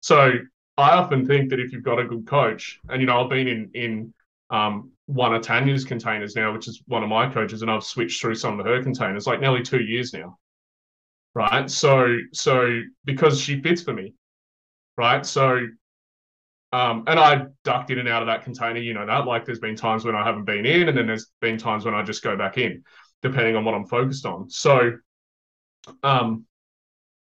So 0.01 0.33
I 0.77 0.91
often 0.91 1.27
think 1.27 1.51
that 1.51 1.61
if 1.61 1.73
you've 1.73 1.83
got 1.83 1.99
a 1.99 2.05
good 2.05 2.27
coach, 2.27 2.81
and 2.89 3.01
you 3.01 3.07
know, 3.07 3.23
I've 3.23 3.31
been 3.31 3.49
in 3.49 3.71
in 3.75 4.15
um, 4.51 4.91
one 5.07 5.35
of 5.35 5.43
Tanya's 5.43 5.85
containers 5.85 6.37
now, 6.37 6.53
which 6.53 6.69
is 6.69 6.83
one 6.87 7.03
of 7.03 7.09
my 7.09 7.29
coaches, 7.33 7.63
and 7.63 7.71
I've 7.71 7.85
switched 7.85 8.21
through 8.21 8.35
some 8.37 8.61
of 8.61 8.67
her 8.67 8.83
containers 8.83 9.27
like 9.27 9.41
nearly 9.41 9.63
two 9.63 9.83
years 9.83 10.13
now. 10.13 10.39
Right? 11.35 11.71
So 11.71 12.17
so 12.33 12.81
because 13.05 13.41
she 13.41 13.61
fits 13.61 13.83
for 13.83 13.93
me, 13.93 14.15
right? 14.97 15.25
So 15.25 15.61
um, 16.73 17.05
and 17.07 17.21
I 17.21 17.47
ducked 17.63 17.91
in 17.91 18.01
and 18.01 18.09
out 18.09 18.23
of 18.23 18.27
that 18.27 18.43
container, 18.43 18.81
you 18.81 18.95
know 18.95 19.07
that. 19.07 19.27
Like 19.27 19.45
there's 19.45 19.61
been 19.61 19.77
times 19.77 20.05
when 20.05 20.15
I 20.15 20.25
haven't 20.25 20.45
been 20.45 20.67
in, 20.67 20.89
and 20.89 20.97
then 20.97 21.07
there's 21.07 21.31
been 21.41 21.59
times 21.59 21.85
when 21.85 21.95
I 21.95 22.03
just 22.03 22.23
go 22.23 22.37
back 22.37 22.59
in, 22.59 22.83
depending 23.23 23.57
on 23.57 23.65
what 23.65 23.75
I'm 23.75 23.87
focused 23.87 24.27
on. 24.27 24.51
So 24.51 24.93
um 26.03 26.45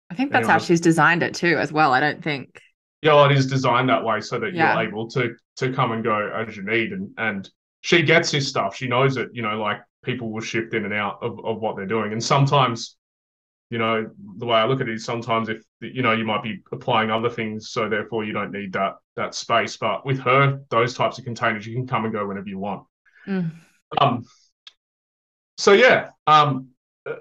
I 0.09 0.15
think 0.15 0.31
that's 0.31 0.47
how 0.47 0.59
she's 0.59 0.81
designed 0.81 1.23
it 1.23 1.33
too, 1.33 1.57
as 1.57 1.71
well. 1.71 1.93
I 1.93 1.99
don't 1.99 2.23
think 2.23 2.61
yeah, 3.01 3.13
well, 3.13 3.25
it 3.25 3.33
is 3.33 3.45
designed 3.45 3.89
that 3.89 4.03
way 4.03 4.19
so 4.21 4.39
that 4.39 4.53
yeah. 4.53 4.73
you're 4.73 4.87
able 4.87 5.07
to 5.11 5.35
to 5.57 5.71
come 5.73 5.91
and 5.91 6.03
go 6.03 6.31
as 6.33 6.57
you 6.57 6.63
need 6.63 6.91
and 6.91 7.11
and 7.17 7.49
she 7.81 8.01
gets 8.01 8.31
this 8.31 8.47
stuff. 8.47 8.75
She 8.75 8.87
knows 8.87 9.15
it, 9.15 9.29
you 9.31 9.43
know, 9.43 9.61
like 9.61 9.79
people 10.03 10.31
will 10.31 10.41
shift 10.41 10.73
in 10.73 10.85
and 10.85 10.93
out 10.93 11.19
of, 11.21 11.39
of 11.45 11.59
what 11.59 11.75
they're 11.75 11.85
doing. 11.85 12.13
And 12.13 12.23
sometimes, 12.23 12.97
you 13.69 13.77
know, 13.77 14.09
the 14.37 14.45
way 14.45 14.57
I 14.57 14.65
look 14.65 14.81
at 14.81 14.87
it 14.87 14.93
is 14.93 15.05
sometimes 15.05 15.49
if 15.49 15.61
you 15.81 16.01
know, 16.01 16.13
you 16.13 16.25
might 16.25 16.43
be 16.43 16.61
applying 16.71 17.09
other 17.09 17.29
things, 17.29 17.69
so 17.69 17.89
therefore 17.89 18.23
you 18.23 18.33
don't 18.33 18.51
need 18.51 18.73
that 18.73 18.95
that 19.15 19.35
space. 19.35 19.77
But 19.77 20.05
with 20.05 20.19
her, 20.19 20.61
those 20.69 20.93
types 20.93 21.17
of 21.17 21.25
containers, 21.25 21.65
you 21.65 21.75
can 21.75 21.87
come 21.87 22.05
and 22.05 22.13
go 22.13 22.25
whenever 22.27 22.47
you 22.47 22.59
want. 22.59 22.85
Mm. 23.27 23.51
Um 23.99 24.25
so 25.57 25.73
yeah, 25.73 26.09
um 26.27 26.69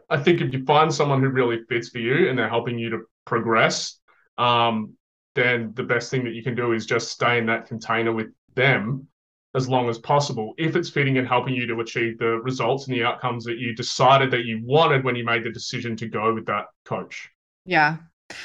I 0.09 0.17
think 0.17 0.41
if 0.41 0.53
you 0.53 0.65
find 0.65 0.93
someone 0.93 1.21
who 1.21 1.29
really 1.29 1.63
fits 1.69 1.91
for 1.91 1.99
you 1.99 2.29
and 2.29 2.39
they're 2.39 2.49
helping 2.49 2.79
you 2.79 2.91
to 2.91 3.03
progress, 3.25 3.99
um, 4.39 4.95
then 5.35 5.73
the 5.75 5.83
best 5.83 6.11
thing 6.11 6.25
that 6.25 6.35
you 6.35 6.43
can 6.43 6.55
do 6.55 6.73
is 6.73 6.87
just 6.87 7.11
stay 7.11 7.39
in 7.39 7.47
that 7.47 7.67
container 7.67 8.13
with 8.13 8.29
them 8.55 9.09
as 9.55 9.69
long 9.69 9.89
as 9.89 9.99
possible 9.99 10.53
if 10.59 10.75
it's 10.75 10.91
fitting 10.91 11.19
and 11.19 11.29
helping 11.29 11.55
you 11.55 11.67
to 11.67 11.81
achieve 11.81 12.19
the 12.19 12.41
results 12.43 12.87
and 12.87 12.97
the 12.97 13.05
outcomes 13.05 13.45
that 13.45 13.59
you 13.59 13.75
decided 13.75 14.31
that 14.31 14.45
you 14.45 14.61
wanted 14.65 15.05
when 15.05 15.15
you 15.15 15.25
made 15.25 15.45
the 15.45 15.51
decision 15.51 15.97
to 15.97 16.09
go 16.09 16.35
with 16.35 16.47
that 16.47 16.65
coach. 16.85 17.31
Yeah. 17.65 17.99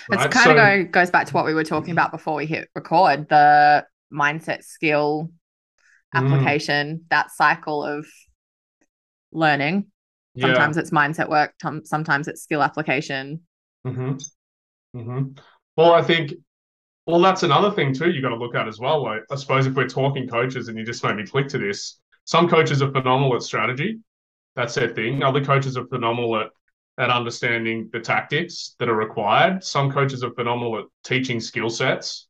Right? 0.10 0.26
It's 0.26 0.34
kind 0.34 0.46
so, 0.46 0.52
of 0.52 0.58
go, 0.58 0.84
goes 0.86 1.10
back 1.10 1.28
to 1.28 1.34
what 1.34 1.46
we 1.46 1.54
were 1.54 1.64
talking 1.64 1.92
about 1.92 2.12
before 2.12 2.36
we 2.36 2.46
hit 2.46 2.70
record 2.76 3.28
the 3.30 3.86
mindset 4.14 4.64
skill 4.64 5.32
mm. 6.16 6.20
application, 6.20 6.98
mm. 6.98 7.10
that 7.10 7.32
cycle 7.32 7.84
of 7.84 8.06
learning. 9.32 9.88
Sometimes 10.40 10.78
yeah. 10.78 10.82
it's 10.82 10.92
mindset 10.92 11.28
work, 11.28 11.54
sometimes 11.84 12.28
it's 12.28 12.44
skill 12.44 12.62
application. 12.62 13.42
Mm-hmm. 13.86 14.18
Mm-hmm. 14.98 15.24
Well, 15.76 15.94
I 15.94 16.02
think 16.02 16.34
well, 17.10 17.22
that's 17.22 17.44
another 17.44 17.72
thing 17.72 17.94
too. 17.94 18.12
you've 18.12 18.22
got 18.24 18.30
to 18.30 18.36
look 18.36 18.56
at 18.56 18.68
as 18.68 18.80
well. 18.80 19.04
Like, 19.04 19.22
I 19.32 19.36
suppose 19.36 19.66
if 19.66 19.74
we're 19.74 19.88
talking 19.88 20.28
coaches, 20.28 20.68
and 20.68 20.78
you 20.78 20.86
just 20.86 21.04
made 21.04 21.16
me 21.16 21.26
click 21.26 21.48
to 21.50 21.58
this, 21.58 22.00
some 22.26 22.48
coaches 22.48 22.82
are 22.82 22.92
phenomenal 22.92 23.36
at 23.36 23.42
strategy. 23.42 24.00
That's 24.56 24.76
their 24.76 24.90
thing. 24.90 25.24
Other 25.24 25.44
coaches 25.44 25.78
are 25.78 25.88
phenomenal 25.88 26.38
at 26.40 26.50
at 27.00 27.10
understanding 27.10 27.90
the 27.94 28.00
tactics 28.00 28.76
that 28.78 28.90
are 28.90 28.96
required. 28.96 29.64
Some 29.64 29.90
coaches 29.90 30.22
are 30.22 30.34
phenomenal 30.34 30.80
at 30.80 30.86
teaching 31.06 31.40
skill 31.40 31.70
sets, 31.70 32.28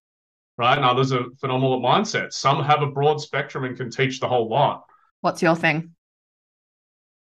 right? 0.58 0.78
And 0.78 0.86
others 0.86 1.12
are 1.12 1.26
phenomenal 1.42 1.76
at 1.76 1.82
mindsets. 1.82 2.34
Some 2.34 2.64
have 2.64 2.84
a 2.84 2.88
broad 2.88 3.20
spectrum 3.20 3.64
and 3.66 3.76
can 3.76 3.90
teach 3.90 4.20
the 4.20 4.28
whole 4.28 4.48
lot. 4.48 4.86
What's 5.22 5.42
your 5.42 5.56
thing? 5.56 5.96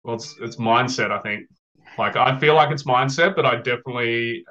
Well, 0.04 0.16
it's 0.16 0.36
it's 0.42 0.56
mindset. 0.56 1.12
I 1.12 1.20
think. 1.20 1.48
Like 1.98 2.16
I 2.16 2.40
feel 2.40 2.56
like 2.56 2.72
it's 2.72 2.84
mindset, 2.84 3.36
but 3.36 3.46
I 3.46 3.58
definitely 3.58 4.46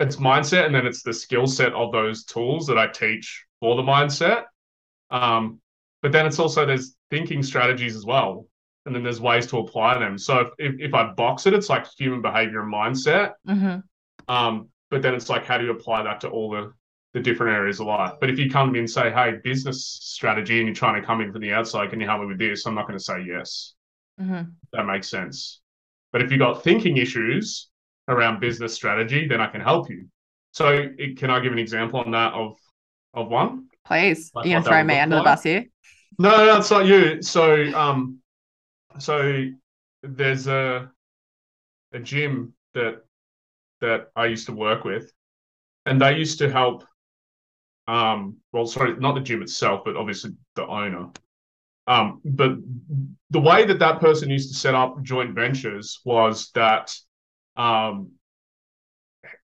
it's 0.00 0.16
mindset 0.16 0.66
and 0.66 0.74
then 0.74 0.86
it's 0.86 1.02
the 1.02 1.12
skill 1.12 1.46
set 1.46 1.72
of 1.74 1.92
those 1.92 2.24
tools 2.24 2.66
that 2.66 2.78
I 2.78 2.86
teach 2.86 3.44
for 3.60 3.76
the 3.76 3.82
mindset. 3.82 4.44
Um, 5.10 5.60
but 6.02 6.12
then 6.12 6.26
it's 6.26 6.38
also 6.38 6.64
there's 6.64 6.96
thinking 7.10 7.42
strategies 7.42 7.94
as 7.94 8.04
well. 8.04 8.46
And 8.86 8.94
then 8.94 9.02
there's 9.02 9.20
ways 9.20 9.46
to 9.48 9.58
apply 9.58 9.98
them. 9.98 10.16
So 10.16 10.50
if, 10.58 10.74
if, 10.78 10.94
I 10.94 11.12
box 11.12 11.46
it, 11.46 11.52
it's 11.52 11.68
like 11.68 11.86
human 11.98 12.22
behavior 12.22 12.62
and 12.62 12.72
mindset. 12.72 13.32
Mm-hmm. 13.46 13.80
Um, 14.26 14.68
but 14.90 15.02
then 15.02 15.14
it's 15.14 15.28
like, 15.28 15.44
how 15.44 15.58
do 15.58 15.64
you 15.66 15.70
apply 15.72 16.02
that 16.04 16.20
to 16.22 16.30
all 16.30 16.50
the, 16.50 16.72
the 17.12 17.20
different 17.20 17.54
areas 17.54 17.78
of 17.78 17.88
life? 17.88 18.14
But 18.20 18.30
if 18.30 18.38
you 18.38 18.50
come 18.50 18.68
to 18.68 18.72
me 18.72 18.78
and 18.78 18.90
say, 18.90 19.10
hey, 19.12 19.34
business 19.44 19.84
strategy, 19.84 20.58
and 20.58 20.66
you're 20.66 20.74
trying 20.74 20.98
to 21.00 21.06
come 21.06 21.20
in 21.20 21.30
from 21.30 21.42
the 21.42 21.52
outside, 21.52 21.90
can 21.90 22.00
you 22.00 22.06
help 22.06 22.22
me 22.22 22.26
with 22.26 22.38
this? 22.38 22.64
I'm 22.64 22.74
not 22.74 22.86
going 22.86 22.98
to 22.98 23.04
say 23.04 23.22
yes. 23.26 23.74
Mm-hmm. 24.18 24.50
That 24.72 24.86
makes 24.86 25.10
sense. 25.10 25.60
But 26.10 26.22
if 26.22 26.30
you've 26.30 26.40
got 26.40 26.64
thinking 26.64 26.96
issues, 26.96 27.69
around 28.10 28.40
business 28.40 28.74
strategy, 28.74 29.26
then 29.26 29.40
I 29.40 29.46
can 29.46 29.60
help 29.60 29.90
you. 29.90 30.06
So, 30.52 30.88
it, 30.98 31.16
can 31.16 31.30
I 31.30 31.40
give 31.40 31.52
an 31.52 31.58
example 31.58 32.00
on 32.00 32.10
that 32.12 32.32
of 32.32 32.58
of 33.14 33.28
one? 33.28 33.66
Please, 33.86 34.30
like 34.34 34.46
you 34.46 34.52
gonna 34.52 34.64
throw 34.64 34.82
me 34.84 34.98
under 34.98 35.16
like? 35.16 35.24
the 35.24 35.30
bus 35.30 35.42
here? 35.42 35.66
No, 36.18 36.44
no, 36.44 36.58
it's 36.58 36.70
not 36.70 36.86
you. 36.86 37.22
So, 37.22 37.72
um, 37.74 38.18
so 38.98 39.46
there's 40.02 40.46
a 40.46 40.90
a 41.92 41.98
gym 41.98 42.54
that 42.74 43.02
that 43.80 44.10
I 44.14 44.26
used 44.26 44.46
to 44.46 44.52
work 44.52 44.84
with, 44.84 45.12
and 45.86 46.00
they 46.00 46.16
used 46.16 46.38
to 46.38 46.50
help. 46.50 46.84
Um, 47.88 48.36
well, 48.52 48.66
sorry, 48.66 48.96
not 48.96 49.14
the 49.14 49.20
gym 49.20 49.42
itself, 49.42 49.82
but 49.84 49.96
obviously 49.96 50.32
the 50.54 50.66
owner. 50.66 51.08
Um, 51.86 52.20
but 52.24 52.52
the 53.30 53.40
way 53.40 53.64
that 53.64 53.80
that 53.80 54.00
person 54.00 54.30
used 54.30 54.50
to 54.50 54.56
set 54.56 54.74
up 54.74 55.02
joint 55.02 55.34
ventures 55.34 56.00
was 56.04 56.50
that 56.54 56.94
um, 57.56 58.12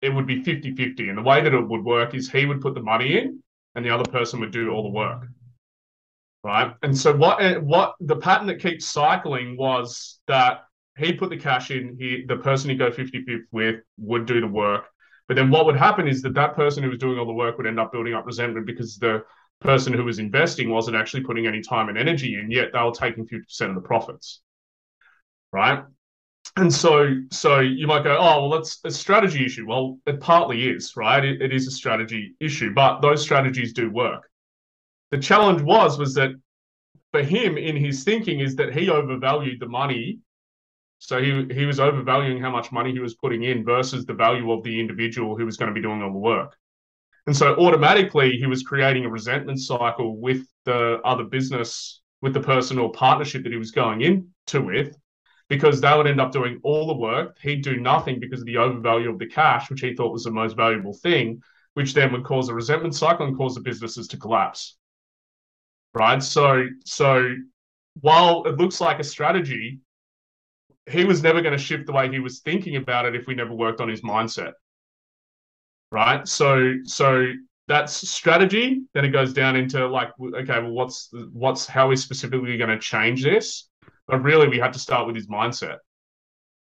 it 0.01 0.11
would 0.11 0.27
be 0.27 0.43
50 0.43 0.75
50. 0.75 1.09
And 1.09 1.19
the 1.19 1.23
way 1.23 1.41
that 1.41 1.53
it 1.53 1.69
would 1.69 1.85
work 1.85 2.15
is 2.15 2.31
he 2.31 2.47
would 2.47 2.61
put 2.61 2.75
the 2.75 2.83
money 2.83 3.19
in 3.19 3.43
and 3.75 3.85
the 3.85 3.91
other 3.91 4.09
person 4.11 4.41
would 4.41 4.53
do 4.53 4.71
all 4.71 4.83
the 4.83 4.89
work. 4.91 5.27
Right. 6.45 6.73
And 6.83 6.97
so, 6.97 7.15
what, 7.17 7.43
eh, 7.43 7.57
what 7.57 7.95
the 8.01 8.17
pattern 8.17 8.47
that 8.47 8.61
keeps 8.61 8.87
cycling 8.87 9.57
was 9.57 10.21
that 10.29 10.65
he 10.97 11.13
put 11.13 11.31
the 11.31 11.37
cash 11.37 11.71
in, 11.71 11.97
he, 11.99 12.25
the 12.27 12.37
person 12.37 12.71
he 12.71 12.77
go 12.77 12.91
50 12.91 13.25
50 13.25 13.43
with 13.51 13.77
would 13.99 14.27
do 14.27 14.41
the 14.41 14.47
work. 14.47 14.85
But 15.27 15.35
then 15.35 15.51
what 15.51 15.67
would 15.67 15.77
happen 15.77 16.09
is 16.09 16.23
that 16.23 16.35
that 16.35 16.55
person 16.55 16.83
who 16.83 16.89
was 16.89 16.99
doing 16.99 17.19
all 17.19 17.27
the 17.27 17.33
work 17.33 17.59
would 17.59 17.67
end 17.67 17.79
up 17.79 17.93
building 17.93 18.15
up 18.15 18.25
resentment 18.25 18.67
because 18.67 18.97
the 18.97 19.25
person 19.61 19.93
who 19.93 20.05
was 20.05 20.21
investing 20.21 20.71
wasn't 20.71 20.97
actually 20.97 21.25
putting 21.25 21.47
any 21.47 21.61
time 21.61 21.89
and 21.89 21.99
energy 21.99 22.39
in, 22.39 22.51
yet 22.51 22.69
they 22.73 22.81
were 22.81 22.93
taking 22.93 23.27
50% 23.27 23.69
of 23.69 23.75
the 23.75 23.81
profits. 23.81 24.41
Right 25.53 25.83
and 26.59 26.73
so 26.73 27.15
so 27.31 27.61
you 27.61 27.87
might 27.87 28.05
go 28.05 28.17
oh 28.19 28.49
well 28.49 28.51
that's 28.51 28.81
a 28.85 28.91
strategy 28.91 29.45
issue. 29.45 29.67
Well 29.67 29.99
it 30.07 30.21
partly 30.21 30.69
is 30.69 30.97
right? 30.97 31.25
It, 31.25 31.41
it 31.41 31.53
is 31.53 31.67
a 31.67 31.71
strategy 31.71 32.35
issue 32.41 32.75
but 32.75 33.01
those 33.01 33.23
strategies 33.23 33.73
do 33.73 33.91
work. 33.91 34.29
The 35.11 35.19
challenge 35.19 35.63
was 35.63 35.99
was 35.99 36.15
that 36.15 36.31
for 37.13 37.23
him 37.23 37.57
in 37.57 37.77
his 37.77 38.05
thinking 38.05 38.41
is 38.41 38.57
that 38.57 38.75
he 38.75 38.91
overvalued 38.91 39.61
the 39.61 39.69
money. 39.69 40.19
So 40.99 41.23
he 41.23 41.47
he 41.55 41.65
was 41.65 41.79
overvaluing 41.79 42.41
how 42.41 42.51
much 42.51 42.73
money 42.73 42.93
he 42.93 42.99
was 42.99 43.15
putting 43.15 43.45
in 43.45 43.65
versus 43.65 44.05
the 44.05 44.15
value 44.15 44.51
of 44.51 44.65
the 44.65 44.81
individual 44.81 45.37
who 45.37 45.47
was 45.47 45.57
going 45.57 45.69
to 45.69 45.75
be 45.75 45.83
doing 45.83 46.03
all 46.03 46.13
the 46.13 46.19
work. 46.19 46.57
And 47.27 47.37
so 47.37 47.55
automatically 47.57 48.33
he 48.33 48.47
was 48.47 48.63
creating 48.63 49.05
a 49.05 49.11
resentment 49.11 49.61
cycle 49.61 50.19
with 50.19 50.47
the 50.65 51.01
other 51.05 51.25
business 51.25 52.01
with 52.21 52.35
the 52.35 52.41
personal 52.41 52.89
partnership 52.89 53.45
that 53.45 53.53
he 53.53 53.59
was 53.59 53.71
going 53.71 54.01
into 54.01 54.61
with 54.61 54.97
because 55.49 55.81
they 55.81 55.97
would 55.97 56.07
end 56.07 56.21
up 56.21 56.33
doing 56.33 56.61
all 56.63 56.87
the 56.87 56.95
work. 56.95 57.39
He'd 57.41 57.63
do 57.63 57.81
nothing 57.81 58.21
because 58.21 58.41
of 58.41 58.47
the 58.47 58.59
overvalue 58.59 59.11
of 59.11 59.19
the 59.19 59.27
cash, 59.27 59.71
which 59.71 59.81
he 59.81 59.95
thought 59.95 60.13
was 60.13 60.25
the 60.25 60.31
most 60.31 60.57
valuable 60.57 60.93
thing, 60.93 61.43
which 61.75 61.95
then 61.95 62.13
would 62.13 62.25
cause 62.25 62.49
a 62.49 62.55
resentment 62.55 62.95
cycle 62.95 63.27
and 63.27 63.37
cause 63.37 63.55
the 63.55 63.61
businesses 63.61 64.09
to 64.09 64.19
collapse. 64.19 64.77
Right. 65.95 66.23
So, 66.23 66.67
so 66.85 67.35
while 68.01 68.45
it 68.45 68.57
looks 68.57 68.81
like 68.81 68.99
a 69.01 69.05
strategy, 69.05 69.81
he 70.87 71.05
was 71.05 71.23
never 71.23 71.41
going 71.41 71.57
to 71.57 71.63
shift 71.63 71.87
the 71.87 71.93
way 71.93 72.11
he 72.11 72.21
was 72.21 72.41
thinking 72.41 72.77
about 72.77 73.07
it 73.07 73.15
if 73.15 73.27
we 73.27 73.35
never 73.35 73.53
worked 73.53 73.81
on 73.81 73.89
his 73.89 74.03
mindset. 74.03 74.53
Right. 75.91 76.29
So, 76.29 76.75
so 76.85 77.33
that's 77.69 78.09
strategy. 78.09 78.83
Then 78.93 79.05
it 79.05 79.11
goes 79.11 79.33
down 79.33 79.57
into 79.57 79.87
like, 79.89 80.11
okay, 80.21 80.61
well, 80.61 80.71
what's 80.71 81.11
what's 81.33 81.67
how 81.67 81.89
we 81.89 81.97
specifically 81.97 82.57
going 82.59 82.71
to 82.71 82.79
change 82.79 83.23
this? 83.23 83.68
But 84.09 84.23
really, 84.23 84.49
we 84.49 84.59
had 84.59 84.73
to 84.73 84.79
start 84.79 85.07
with 85.07 85.15
his 85.15 85.29
mindset, 85.29 85.77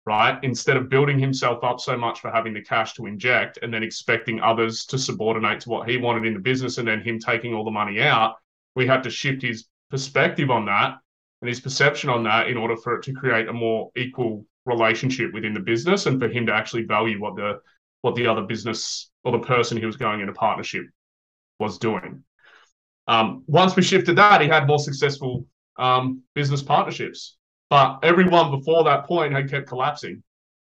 right? 0.06 0.40
Instead 0.42 0.78
of 0.78 0.90
building 0.90 1.20
himself 1.20 1.64
up 1.64 1.80
so 1.80 1.98
much 1.98 2.22
for 2.22 2.32
having 2.32 2.54
the 2.54 2.62
cash 2.62 2.94
to 2.94 3.06
inject 3.06 3.60
and 3.62 3.74
then 3.74 3.84
expecting 3.84 4.40
others 4.42 4.86
to 4.86 4.98
subordinate 4.98 5.60
to 5.62 5.70
what 5.70 5.88
he 5.88 5.98
wanted 5.98 6.26
in 6.26 6.34
the 6.34 6.40
business 6.40 6.78
and 6.78 6.88
then 6.88 7.02
him 7.02 7.20
taking 7.20 7.54
all 7.54 7.66
the 7.66 7.72
money 7.72 8.02
out, 8.02 8.36
we 8.76 8.88
had 8.88 9.04
to 9.04 9.10
shift 9.10 9.42
his 9.42 9.66
perspective 9.92 10.50
on 10.50 10.66
that 10.66 10.96
and 11.42 11.50
his 11.50 11.60
perception 11.60 12.10
on 12.10 12.24
that 12.24 12.48
in 12.48 12.58
order 12.58 12.78
for 12.78 12.96
it 12.96 13.04
to 13.04 13.14
create 13.14 13.48
a 13.48 13.54
more 13.54 13.92
equal 13.96 14.46
relationship 14.66 15.34
within 15.34 15.54
the 15.54 15.60
business 15.60 16.06
and 16.06 16.20
for 16.20 16.28
him 16.28 16.46
to 16.46 16.54
actually 16.54 16.84
value 16.84 17.20
what 17.20 17.36
the 17.36 17.60
what 18.02 18.16
the 18.16 18.28
other 18.28 18.44
business 18.44 19.10
or 19.24 19.32
the 19.32 19.40
person 19.40 19.78
he 19.78 19.86
was 19.86 19.98
going 19.98 20.22
into 20.22 20.34
partnership 20.34 20.86
was 21.60 21.80
doing. 21.80 22.24
Um, 23.08 23.44
once 23.48 23.76
we 23.76 23.82
shifted 23.82 24.18
that, 24.18 24.42
he 24.42 24.48
had 24.48 24.68
more 24.68 24.80
successful 24.80 25.46
um, 25.78 26.22
business 26.34 26.62
partnerships. 26.62 27.38
But 27.70 28.00
everyone 28.04 28.52
before 28.52 28.84
that 28.84 29.06
point 29.06 29.34
had 29.34 29.50
kept 29.50 29.68
collapsing. 29.68 30.24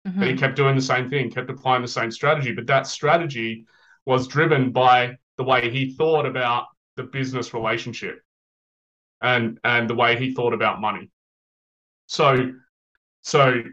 Mm-hmm. 0.07 0.37
Kept 0.37 0.55
doing 0.55 0.75
the 0.75 0.81
same 0.81 1.09
thing, 1.09 1.31
kept 1.31 1.49
applying 1.49 1.81
the 1.81 1.87
same 1.87 2.11
strategy. 2.11 2.53
But 2.53 2.67
that 2.67 2.85
strategy 2.85 3.65
was 4.05 4.27
driven 4.27 4.71
by 4.71 5.17
the 5.37 5.43
way 5.43 5.69
he 5.69 5.93
thought 5.95 6.27
about 6.27 6.65
the 6.95 7.03
business 7.03 7.53
relationship 7.53 8.19
and 9.21 9.59
and 9.63 9.89
the 9.89 9.95
way 9.95 10.17
he 10.17 10.33
thought 10.33 10.53
about 10.53 10.79
money. 10.79 11.09
So 12.05 12.51
so 13.23 13.63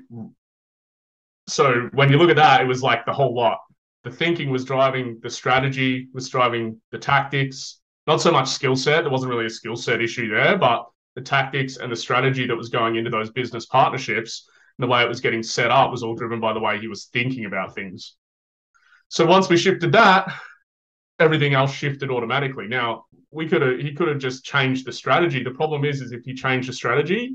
so 1.49 1.91
when 1.93 2.11
you 2.11 2.17
look 2.17 2.31
at 2.31 2.37
that, 2.37 2.62
it 2.62 2.67
was 2.67 2.83
like 2.83 3.05
the 3.05 3.12
whole 3.12 3.35
lot. 3.35 3.59
The 4.05 4.11
thinking 4.11 4.51
was 4.51 4.65
driving 4.65 5.21
the 5.23 5.31
strategy, 5.31 6.09
was 6.15 6.29
driving 6.29 6.81
the 6.91 6.99
tactics. 6.99 7.81
Not 8.07 8.21
so 8.21 8.33
much 8.33 8.49
skill 8.49 8.75
set. 8.75 9.03
There 9.03 9.11
wasn't 9.11 9.31
really 9.31 9.47
a 9.47 9.51
skill 9.51 9.77
set 9.77 10.01
issue 10.01 10.35
there, 10.35 10.57
but 10.57 10.87
the 11.14 11.23
tactics 11.23 11.76
and 11.76 11.90
the 11.90 11.97
strategy 11.97 12.47
that 12.47 12.57
was 12.57 12.69
going 12.69 12.97
into 12.97 13.11
those 13.11 13.31
business 13.31 13.66
partnerships 13.66 14.49
and 14.78 14.85
the 14.85 14.90
way 14.90 15.02
it 15.02 15.09
was 15.09 15.21
getting 15.21 15.42
set 15.42 15.71
up 15.71 15.90
was 15.90 16.02
all 16.02 16.14
driven 16.14 16.40
by 16.40 16.52
the 16.52 16.61
way 16.61 16.78
he 16.78 16.88
was 16.88 17.07
thinking 17.07 17.45
about 17.45 17.75
things. 17.75 18.16
So 19.09 19.26
once 19.26 19.49
we 19.49 19.59
shifted 19.59 19.92
that, 19.92 20.33
everything 21.19 21.54
else 21.54 21.73
shifted 21.73 22.11
automatically. 22.11 22.66
Now 22.66 23.04
we 23.31 23.47
could 23.49 23.62
have 23.62 23.78
he 23.78 23.92
could 23.92 24.09
have 24.09 24.19
just 24.19 24.45
changed 24.45 24.87
the 24.87 24.92
strategy. 24.92 25.42
The 25.42 25.50
problem 25.50 25.85
is, 25.85 26.00
is 26.00 26.12
if 26.12 26.25
he 26.25 26.35
changed 26.35 26.69
the 26.69 26.73
strategy, 26.73 27.35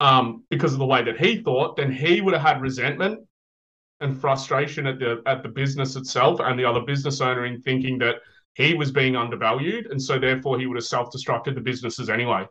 um, 0.00 0.44
because 0.50 0.72
of 0.72 0.78
the 0.78 0.86
way 0.86 1.02
that 1.02 1.18
he 1.18 1.42
thought, 1.42 1.76
then 1.76 1.90
he 1.92 2.20
would 2.20 2.34
have 2.34 2.42
had 2.42 2.62
resentment 2.62 3.20
and 4.00 4.18
frustration 4.18 4.86
at 4.86 4.98
the 4.98 5.22
at 5.26 5.42
the 5.42 5.48
business 5.48 5.96
itself 5.96 6.40
and 6.40 6.58
the 6.58 6.64
other 6.64 6.80
business 6.80 7.20
owner 7.20 7.46
in 7.46 7.60
thinking 7.62 7.98
that 7.98 8.16
he 8.54 8.74
was 8.74 8.90
being 8.90 9.16
undervalued, 9.16 9.86
and 9.86 10.02
so 10.02 10.18
therefore 10.18 10.58
he 10.58 10.66
would 10.66 10.76
have 10.76 10.84
self-destructed 10.84 11.54
the 11.54 11.60
businesses 11.60 12.08
anyway. 12.08 12.46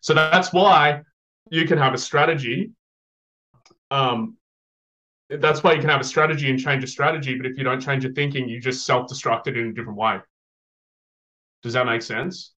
So 0.00 0.14
that's 0.14 0.52
why 0.52 1.02
you 1.50 1.66
can 1.66 1.78
have 1.78 1.94
a 1.94 1.98
strategy. 1.98 2.72
Um, 3.90 4.36
that's 5.28 5.62
why 5.62 5.72
you 5.72 5.80
can 5.80 5.90
have 5.90 6.00
a 6.00 6.04
strategy 6.04 6.50
and 6.50 6.58
change 6.58 6.84
a 6.84 6.86
strategy, 6.86 7.36
but 7.36 7.46
if 7.46 7.58
you 7.58 7.64
don't 7.64 7.80
change 7.80 8.04
your 8.04 8.12
thinking, 8.12 8.48
you 8.48 8.60
just 8.60 8.86
self-destruct 8.86 9.48
it 9.48 9.56
in 9.56 9.68
a 9.68 9.72
different 9.72 9.98
way. 9.98 10.18
Does 11.62 11.72
that 11.72 11.86
make 11.86 12.02
sense? 12.02 12.52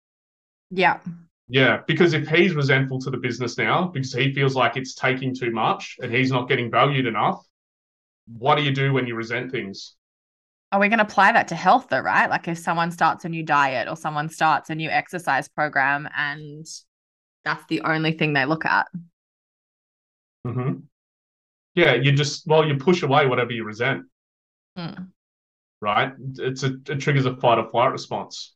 Yeah. 0.70 1.00
Yeah, 1.48 1.80
because 1.86 2.12
if 2.12 2.28
he's 2.28 2.54
resentful 2.54 2.98
to 3.00 3.10
the 3.10 3.16
business 3.16 3.56
now 3.56 3.88
because 3.88 4.12
he 4.12 4.34
feels 4.34 4.54
like 4.54 4.76
it's 4.76 4.94
taking 4.94 5.34
too 5.34 5.50
much 5.50 5.96
and 6.02 6.12
he's 6.12 6.30
not 6.30 6.46
getting 6.48 6.70
valued 6.70 7.06
enough, 7.06 7.42
what 8.26 8.56
do 8.56 8.62
you 8.62 8.70
do 8.70 8.92
when 8.92 9.06
you 9.06 9.14
resent 9.14 9.50
things? 9.50 9.94
Are 10.70 10.80
we 10.80 10.88
going 10.88 10.98
to 10.98 11.06
apply 11.06 11.32
that 11.32 11.48
to 11.48 11.54
health 11.54 11.86
though, 11.88 12.00
right? 12.00 12.28
Like 12.28 12.48
if 12.48 12.58
someone 12.58 12.90
starts 12.90 13.24
a 13.24 13.30
new 13.30 13.42
diet 13.42 13.88
or 13.88 13.96
someone 13.96 14.28
starts 14.28 14.68
a 14.68 14.74
new 14.74 14.90
exercise 14.90 15.48
program 15.48 16.06
and 16.14 16.66
that's 17.48 17.64
the 17.68 17.80
only 17.80 18.12
thing 18.12 18.34
they 18.34 18.44
look 18.44 18.64
at. 18.64 18.86
Mm-hmm. 20.46 20.80
Yeah, 21.74 21.94
you 21.94 22.12
just, 22.12 22.46
well, 22.46 22.66
you 22.66 22.76
push 22.76 23.02
away 23.02 23.26
whatever 23.26 23.52
you 23.52 23.64
resent. 23.64 24.04
Mm. 24.76 25.08
Right? 25.80 26.12
It's 26.36 26.62
a, 26.62 26.76
it 26.88 27.00
triggers 27.00 27.26
a 27.26 27.36
fight 27.36 27.58
or 27.58 27.70
flight 27.70 27.92
response. 27.92 28.54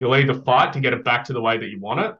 You'll 0.00 0.14
either 0.14 0.34
fight 0.34 0.72
to 0.72 0.80
get 0.80 0.92
it 0.92 1.04
back 1.04 1.24
to 1.24 1.32
the 1.32 1.40
way 1.40 1.58
that 1.58 1.68
you 1.68 1.80
want 1.80 2.00
it, 2.00 2.14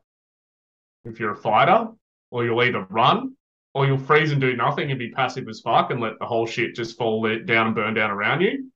if 1.04 1.20
you're 1.20 1.32
a 1.32 1.36
fighter, 1.36 1.88
or 2.30 2.44
you'll 2.44 2.62
either 2.62 2.86
run, 2.90 3.36
or 3.74 3.86
you'll 3.86 3.98
freeze 3.98 4.32
and 4.32 4.40
do 4.40 4.56
nothing 4.56 4.90
and 4.90 4.98
be 4.98 5.10
passive 5.10 5.48
as 5.48 5.60
fuck 5.60 5.90
and 5.90 6.00
let 6.00 6.18
the 6.18 6.26
whole 6.26 6.46
shit 6.46 6.74
just 6.74 6.98
fall 6.98 7.22
down 7.44 7.66
and 7.66 7.74
burn 7.74 7.94
down 7.94 8.10
around 8.10 8.40
you. 8.40 8.70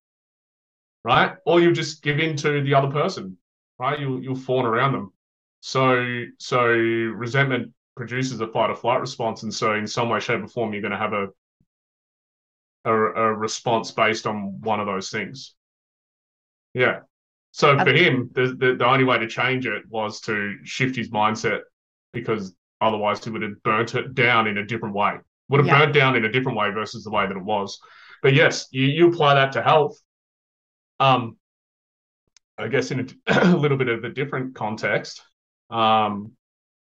Right? 1.05 1.35
Or 1.47 1.61
you'll 1.61 1.73
just 1.73 2.03
give 2.03 2.19
in 2.19 2.37
to 2.37 2.62
the 2.62 2.75
other 2.75 2.91
person. 2.91 3.37
Right? 3.79 3.99
You'll 3.99 4.23
you'll 4.23 4.37
fawn 4.37 4.67
around 4.67 4.93
them. 4.93 5.12
So 5.61 6.25
so 6.38 6.67
resentment 6.67 7.73
produces 7.97 8.40
a 8.40 8.47
fight 8.49 8.71
or 8.71 8.75
flight 8.75 9.00
response, 9.00 9.43
and 9.43 9.52
so 9.52 9.75
in 9.75 9.87
some 9.87 10.09
way, 10.09 10.21
shape, 10.21 10.43
or 10.43 10.49
form, 10.49 10.73
you're 10.73 10.83
going 10.83 10.93
to 10.93 10.99
have 10.99 11.12
a 11.12 11.29
a, 12.85 12.93
a 12.93 13.35
response 13.35 13.90
based 13.90 14.26
on 14.26 14.61
one 14.61 14.81
of 14.81 14.87
those 14.87 15.11
things. 15.11 15.55
Yeah. 16.75 17.00
So 17.52 17.76
for 17.79 17.93
him, 17.93 18.31
the, 18.33 18.55
the, 18.59 18.76
the 18.79 18.87
only 18.87 19.05
way 19.05 19.19
to 19.19 19.26
change 19.26 19.67
it 19.67 19.83
was 19.88 20.21
to 20.23 20.57
shift 20.64 20.97
his 20.97 21.11
mindset 21.11 21.61
because 22.12 22.55
otherwise 22.81 23.23
he 23.25 23.31
would 23.31 23.43
have 23.43 23.62
burnt 23.64 23.95
it 23.95 24.14
down 24.14 24.47
in 24.47 24.59
a 24.59 24.64
different 24.64 24.95
way. 24.95 25.17
Would 25.49 25.59
have 25.59 25.67
yeah. 25.67 25.79
burnt 25.81 25.95
down 25.95 26.17
in 26.17 26.25
a 26.25 26.33
different 26.33 26.57
way 26.57 26.71
versus 26.71 27.02
the 27.02 27.11
way 27.11 27.26
that 27.26 27.37
it 27.37 27.43
was. 27.43 27.79
But 28.23 28.35
yes, 28.35 28.69
you, 28.71 28.87
you 28.87 29.09
apply 29.09 29.35
that 29.35 29.52
to 29.52 29.62
health. 29.62 29.99
Um, 31.00 31.37
I 32.57 32.69
guess 32.69 32.93
in 32.93 33.00
a, 33.26 33.40
a 33.50 33.57
little 33.57 33.79
bit 33.79 33.88
of 33.88 34.05
a 34.05 34.11
different 34.11 34.54
context, 34.54 35.23
um, 35.71 36.33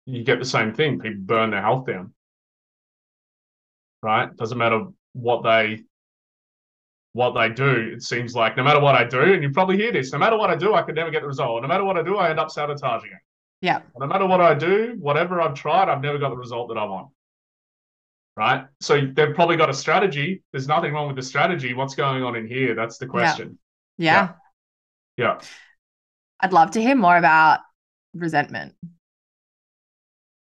you 0.06 0.24
get 0.24 0.40
the 0.40 0.46
same 0.46 0.74
thing. 0.74 1.00
People 1.00 1.22
burn 1.22 1.52
their 1.52 1.62
health 1.62 1.88
down. 1.88 2.14
Right? 4.02 4.36
Doesn't 4.36 4.58
matter 4.58 4.88
what 5.14 5.44
they 5.44 5.84
what 7.14 7.32
they 7.32 7.50
do, 7.50 7.92
it 7.94 8.04
seems 8.04 8.36
like 8.36 8.56
no 8.56 8.64
matter 8.64 8.80
what 8.80 8.96
I 8.96 9.04
do, 9.04 9.22
and 9.22 9.44
you 9.44 9.50
probably 9.52 9.76
hear 9.76 9.92
this, 9.92 10.14
no 10.14 10.20
matter 10.20 10.38
what 10.38 10.50
I 10.50 10.56
do, 10.56 10.74
I 10.74 10.82
could 10.82 10.96
never 10.96 11.12
get 11.12 11.22
the 11.22 11.28
result. 11.28 11.62
No 11.62 11.68
matter 11.68 11.84
what 11.84 11.98
I 11.98 12.04
do, 12.04 12.18
I 12.18 12.30
end 12.30 12.40
up 12.40 12.50
sabotaging 12.50 13.12
it. 13.12 13.20
Yeah. 13.62 13.82
No 13.98 14.08
matter 14.08 14.26
what 14.26 14.42
I 14.42 14.54
do, 14.54 14.96
whatever 15.00 15.42
I've 15.42 15.54
tried, 15.54 15.90
I've 15.90 16.02
never 16.02 16.18
got 16.18 16.30
the 16.30 16.38
result 16.38 16.70
that 16.70 16.78
I 16.78 16.86
want. 16.86 17.10
Right. 18.38 18.66
So 18.80 19.02
they've 19.14 19.36
probably 19.36 19.58
got 19.58 19.70
a 19.70 19.74
strategy. 19.74 20.42
There's 20.52 20.68
nothing 20.68 20.94
wrong 20.94 21.08
with 21.08 21.18
the 21.18 21.22
strategy. 21.22 21.74
What's 21.74 21.96
going 21.96 22.24
on 22.24 22.36
in 22.36 22.48
here? 22.48 22.76
That's 22.76 22.98
the 22.98 23.08
question. 23.08 23.60
Yeah. 23.98 24.30
Yeah. 25.18 25.26
yeah. 25.26 25.40
I'd 26.40 26.54
love 26.54 26.72
to 26.72 26.82
hear 26.82 26.96
more 26.96 27.18
about 27.18 27.60
resentment. 28.14 28.74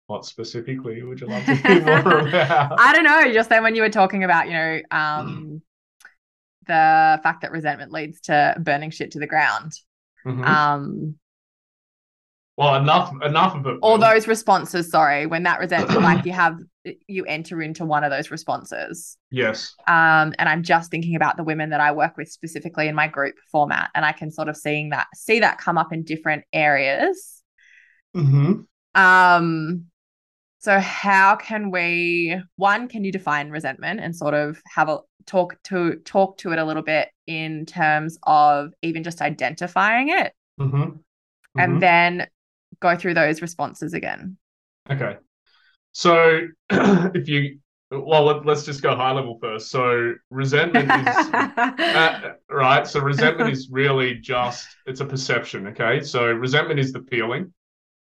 What 0.06 0.24
specifically 0.24 1.02
would 1.02 1.20
you 1.20 1.28
love 1.28 1.44
to 1.44 1.54
hear 1.68 1.83
more 1.83 2.26
about? 2.26 2.80
I 2.80 2.92
don't 2.92 3.04
know. 3.04 3.33
Just 3.33 3.48
then 3.48 3.62
when 3.62 3.74
you 3.74 3.83
were 3.83 3.90
talking 3.90 4.24
about, 4.24 4.46
you 4.46 4.54
know, 4.54 4.80
um, 4.90 5.62
the 6.66 7.20
fact 7.22 7.42
that 7.42 7.52
resentment 7.52 7.92
leads 7.92 8.20
to 8.22 8.56
burning 8.61 8.90
shit 8.90 9.12
to 9.12 9.18
the 9.18 9.26
ground. 9.26 9.72
Mm-hmm. 10.26 10.44
Um, 10.44 11.14
well, 12.56 12.74
enough, 12.74 13.11
enough 13.22 13.54
of 13.54 13.66
it. 13.66 13.78
All 13.80 13.96
those 13.96 14.28
responses. 14.28 14.90
Sorry, 14.90 15.26
when 15.26 15.44
that 15.44 15.61
resentment, 15.61 16.02
like 16.02 16.26
you 16.26 16.33
have, 16.33 16.59
you 17.06 17.24
enter 17.24 17.62
into 17.62 17.87
one 17.87 18.04
of 18.04 18.11
those 18.11 18.30
responses. 18.30 19.16
Yes. 19.30 19.74
Um, 19.87 20.35
and 20.38 20.48
I'm 20.48 20.62
just 20.62 20.90
thinking 20.90 21.16
about 21.16 21.38
the 21.38 21.44
women 21.44 21.70
that 21.70 21.80
I 21.80 21.92
work 21.92 22.16
with 22.16 22.28
specifically 22.28 22.87
in 22.87 22.94
my 22.94 23.09
group 23.09 23.37
format, 23.50 23.90
and 23.94 24.04
I 24.04 24.12
can 24.12 24.30
sort 24.30 24.48
of 24.48 24.56
seeing 24.56 24.90
that, 24.90 25.06
see 25.14 25.40
that 25.40 25.59
come 25.59 25.78
up 25.78 25.92
in 25.92 26.02
different 26.02 26.44
areas. 26.52 27.39
Mm-hmm. 28.16 28.62
Um, 29.01 29.87
so 30.59 30.79
how 30.79 31.37
can 31.37 31.70
we 31.70 32.38
one 32.57 32.88
can 32.88 33.03
you 33.03 33.12
define 33.12 33.51
resentment 33.51 34.01
and 34.01 34.14
sort 34.14 34.35
of 34.35 34.61
have 34.66 34.88
a 34.88 34.99
talk 35.27 35.61
to 35.64 35.96
talk 36.05 36.37
to 36.38 36.53
it 36.53 36.59
a 36.59 36.64
little 36.64 36.83
bit 36.83 37.09
in 37.27 37.64
terms 37.64 38.18
of 38.25 38.73
even 38.83 39.03
just 39.03 39.23
identifying 39.23 40.11
it 40.11 40.33
mm-hmm. 40.61 40.77
Mm-hmm. 40.77 41.61
and 41.61 41.83
then 41.83 42.27
go 42.81 42.96
through 42.96 43.14
those 43.14 43.40
responses 43.42 43.94
again. 43.94 44.37
Okay. 44.90 45.16
So 45.92 46.40
if 46.70 47.29
you 47.29 47.59
well 47.90 48.25
let, 48.25 48.46
us 48.46 48.64
just 48.64 48.83
go 48.83 48.94
high 48.94 49.12
level 49.12 49.38
first. 49.40 49.70
So 49.70 50.14
resentment 50.31 50.90
is 50.90 51.16
uh, 51.33 52.33
right. 52.49 52.87
So 52.87 53.01
resentment 53.01 53.51
is 53.51 53.68
really 53.70 54.16
just 54.16 54.68
it's 54.87 55.01
a 55.01 55.05
perception, 55.05 55.68
okay? 55.68 56.01
So 56.01 56.27
resentment 56.27 56.79
is 56.79 56.92
the 56.92 57.03
feeling. 57.11 57.53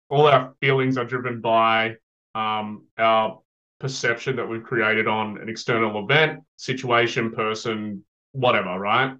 All 0.08 0.26
our 0.26 0.54
feelings 0.60 0.96
are 0.96 1.04
driven 1.04 1.40
by 1.40 1.96
um, 2.34 2.86
our 2.98 3.40
perception 3.80 4.36
that 4.36 4.48
we've 4.48 4.62
created 4.62 5.06
on 5.08 5.38
an 5.38 5.48
external 5.48 6.02
event, 6.04 6.40
situation, 6.56 7.32
person, 7.32 8.04
whatever, 8.32 8.78
right? 8.78 9.16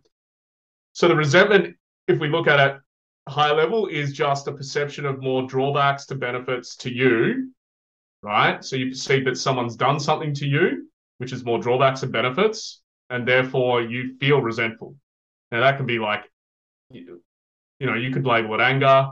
So 0.92 1.08
the 1.08 1.16
resentment, 1.16 1.76
if 2.08 2.18
we 2.20 2.28
look 2.28 2.46
at 2.46 2.60
it 2.60 2.78
high 3.28 3.52
level, 3.52 3.86
is 3.88 4.12
just 4.12 4.46
a 4.46 4.52
perception 4.52 5.04
of 5.04 5.20
more 5.20 5.46
drawbacks 5.46 6.06
to 6.06 6.14
benefits 6.14 6.76
to 6.76 6.92
you, 6.92 7.52
right? 8.22 8.64
So 8.64 8.76
you 8.76 8.90
perceive 8.90 9.24
that 9.24 9.36
someone's 9.36 9.76
done 9.76 9.98
something 9.98 10.32
to 10.34 10.46
you, 10.46 10.88
which 11.18 11.32
is 11.32 11.44
more 11.44 11.58
drawbacks 11.58 12.02
and 12.02 12.12
benefits, 12.12 12.82
and 13.10 13.26
therefore 13.26 13.82
you 13.82 14.16
feel 14.18 14.40
resentful. 14.40 14.94
Now 15.50 15.60
that 15.60 15.76
can 15.76 15.86
be 15.86 15.98
like, 15.98 16.24
you 16.90 17.20
know, 17.80 17.94
you 17.94 18.10
could 18.10 18.26
label 18.26 18.54
it 18.54 18.60
anger, 18.60 19.10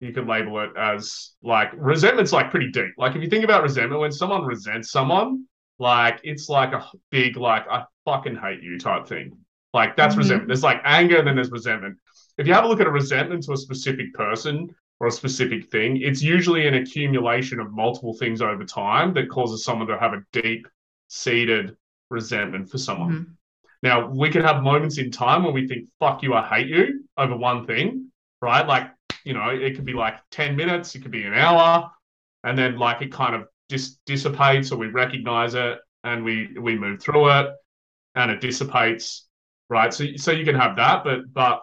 you 0.00 0.12
could 0.12 0.26
label 0.26 0.60
it 0.60 0.70
as 0.76 1.32
like 1.42 1.70
resentment's 1.76 2.32
like 2.32 2.50
pretty 2.50 2.70
deep. 2.70 2.92
Like 2.96 3.16
if 3.16 3.22
you 3.22 3.28
think 3.28 3.44
about 3.44 3.62
resentment, 3.62 4.00
when 4.00 4.12
someone 4.12 4.44
resents 4.44 4.90
someone, 4.90 5.44
like 5.78 6.20
it's 6.22 6.48
like 6.48 6.72
a 6.72 6.84
big 7.10 7.36
like 7.36 7.66
I 7.68 7.84
fucking 8.04 8.36
hate 8.36 8.62
you 8.62 8.78
type 8.78 9.06
thing. 9.06 9.36
Like 9.74 9.96
that's 9.96 10.12
mm-hmm. 10.12 10.20
resentment. 10.20 10.48
There's 10.48 10.62
like 10.62 10.80
anger, 10.84 11.22
then 11.22 11.34
there's 11.34 11.50
resentment. 11.50 11.96
If 12.38 12.46
you 12.46 12.54
have 12.54 12.64
a 12.64 12.68
look 12.68 12.80
at 12.80 12.86
a 12.86 12.90
resentment 12.90 13.42
to 13.44 13.52
a 13.52 13.56
specific 13.56 14.14
person 14.14 14.74
or 15.00 15.08
a 15.08 15.12
specific 15.12 15.70
thing, 15.70 16.00
it's 16.00 16.22
usually 16.22 16.66
an 16.66 16.74
accumulation 16.74 17.60
of 17.60 17.72
multiple 17.72 18.14
things 18.14 18.40
over 18.40 18.64
time 18.64 19.12
that 19.14 19.28
causes 19.28 19.64
someone 19.64 19.88
to 19.88 19.98
have 19.98 20.12
a 20.12 20.22
deep 20.32 20.66
seated 21.08 21.76
resentment 22.10 22.70
for 22.70 22.78
someone. 22.78 23.12
Mm-hmm. 23.12 23.32
Now, 23.82 24.08
we 24.08 24.30
can 24.30 24.42
have 24.42 24.62
moments 24.62 24.98
in 24.98 25.10
time 25.10 25.44
when 25.44 25.54
we 25.54 25.68
think, 25.68 25.88
fuck 26.00 26.22
you, 26.22 26.34
I 26.34 26.46
hate 26.46 26.68
you 26.68 27.04
over 27.16 27.36
one 27.36 27.66
thing, 27.66 28.10
right? 28.40 28.66
Like 28.66 28.90
you 29.28 29.34
know, 29.34 29.50
it 29.50 29.76
could 29.76 29.84
be 29.84 29.92
like 29.92 30.16
10 30.30 30.56
minutes, 30.56 30.94
it 30.94 31.02
could 31.02 31.10
be 31.10 31.24
an 31.24 31.34
hour, 31.34 31.90
and 32.44 32.56
then 32.56 32.78
like 32.78 33.02
it 33.02 33.12
kind 33.12 33.34
of 33.34 33.46
dis- 33.68 33.98
dissipates 34.06 34.72
or 34.72 34.78
we 34.78 34.86
recognize 34.86 35.52
it 35.52 35.78
and 36.02 36.24
we 36.24 36.48
we 36.58 36.78
move 36.78 37.02
through 37.02 37.28
it 37.30 37.50
and 38.14 38.30
it 38.30 38.40
dissipates, 38.40 39.26
right? 39.68 39.92
So 39.92 40.06
so 40.16 40.32
you 40.32 40.46
can 40.46 40.54
have 40.54 40.76
that, 40.76 41.04
but 41.04 41.32
but 41.34 41.60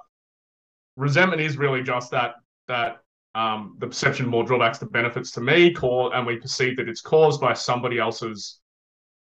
resentment 0.95 1.41
is 1.41 1.57
really 1.57 1.81
just 1.81 2.11
that 2.11 2.35
that 2.67 2.97
um, 3.33 3.77
the 3.79 3.87
perception 3.87 4.27
more 4.27 4.43
drawbacks 4.43 4.77
to 4.77 4.85
benefits 4.85 5.31
to 5.31 5.41
me, 5.41 5.73
core, 5.73 6.15
and 6.15 6.25
we 6.27 6.37
perceive 6.37 6.77
that 6.77 6.87
it's 6.87 7.01
caused 7.01 7.41
by 7.41 7.53
somebody 7.53 7.97
else's 7.97 8.59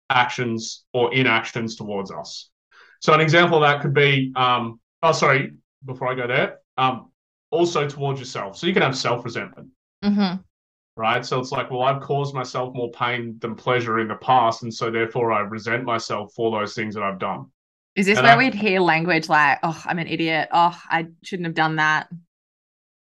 actions 0.09 0.83
or 0.93 1.13
inactions 1.13 1.77
towards 1.77 2.11
us. 2.11 2.49
So 2.99 3.13
an 3.13 3.21
example 3.21 3.57
of 3.57 3.61
that 3.63 3.81
could 3.81 3.93
be, 3.93 4.33
um, 4.35 4.81
oh, 5.01 5.13
sorry, 5.13 5.53
before 5.85 6.09
I 6.09 6.15
go 6.15 6.27
there, 6.27 6.59
um, 6.77 7.09
also 7.51 7.87
towards 7.87 8.19
yourself. 8.19 8.57
So 8.57 8.67
you 8.67 8.73
can 8.73 8.81
have 8.83 8.95
self 8.97 9.23
resentment. 9.25 9.69
Mm-hmm. 10.03 10.41
Right. 10.95 11.25
So 11.25 11.39
it's 11.39 11.51
like, 11.51 11.69
well, 11.69 11.83
I've 11.83 12.01
caused 12.01 12.33
myself 12.33 12.73
more 12.73 12.89
pain 12.91 13.37
than 13.39 13.53
pleasure 13.55 13.99
in 13.99 14.07
the 14.07 14.15
past. 14.15 14.63
And 14.63 14.73
so 14.73 14.89
therefore 14.89 15.31
I 15.31 15.41
resent 15.41 15.83
myself 15.83 16.33
for 16.35 16.49
those 16.51 16.73
things 16.73 16.95
that 16.95 17.03
I've 17.03 17.19
done. 17.19 17.45
Is 17.95 18.07
this 18.07 18.17
And 18.17 18.25
where 18.25 18.33
I- 18.33 18.37
we'd 18.37 18.55
hear 18.55 18.79
language 18.79 19.29
like, 19.29 19.59
oh, 19.63 19.79
I'm 19.85 19.99
an 19.99 20.07
idiot. 20.07 20.49
Oh, 20.51 20.75
I 20.89 21.07
shouldn't 21.23 21.45
have 21.45 21.55
done 21.55 21.75
that. 21.77 22.09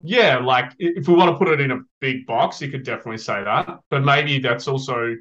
Yeah. 0.01 0.39
Like 0.39 0.73
if 0.79 1.09
we 1.09 1.15
want 1.15 1.31
to 1.33 1.39
put 1.39 1.49
it 1.49 1.61
in 1.61 1.71
a 1.73 1.81
big 2.01 2.27
box, 2.27 2.61
you 2.61 2.69
could 2.71 2.85
definitely 2.85 3.19
say 3.19 3.43
that. 3.45 3.81
But 3.91 4.05
maybe 4.05 4.39
that's 4.39 4.69
also 4.69 5.17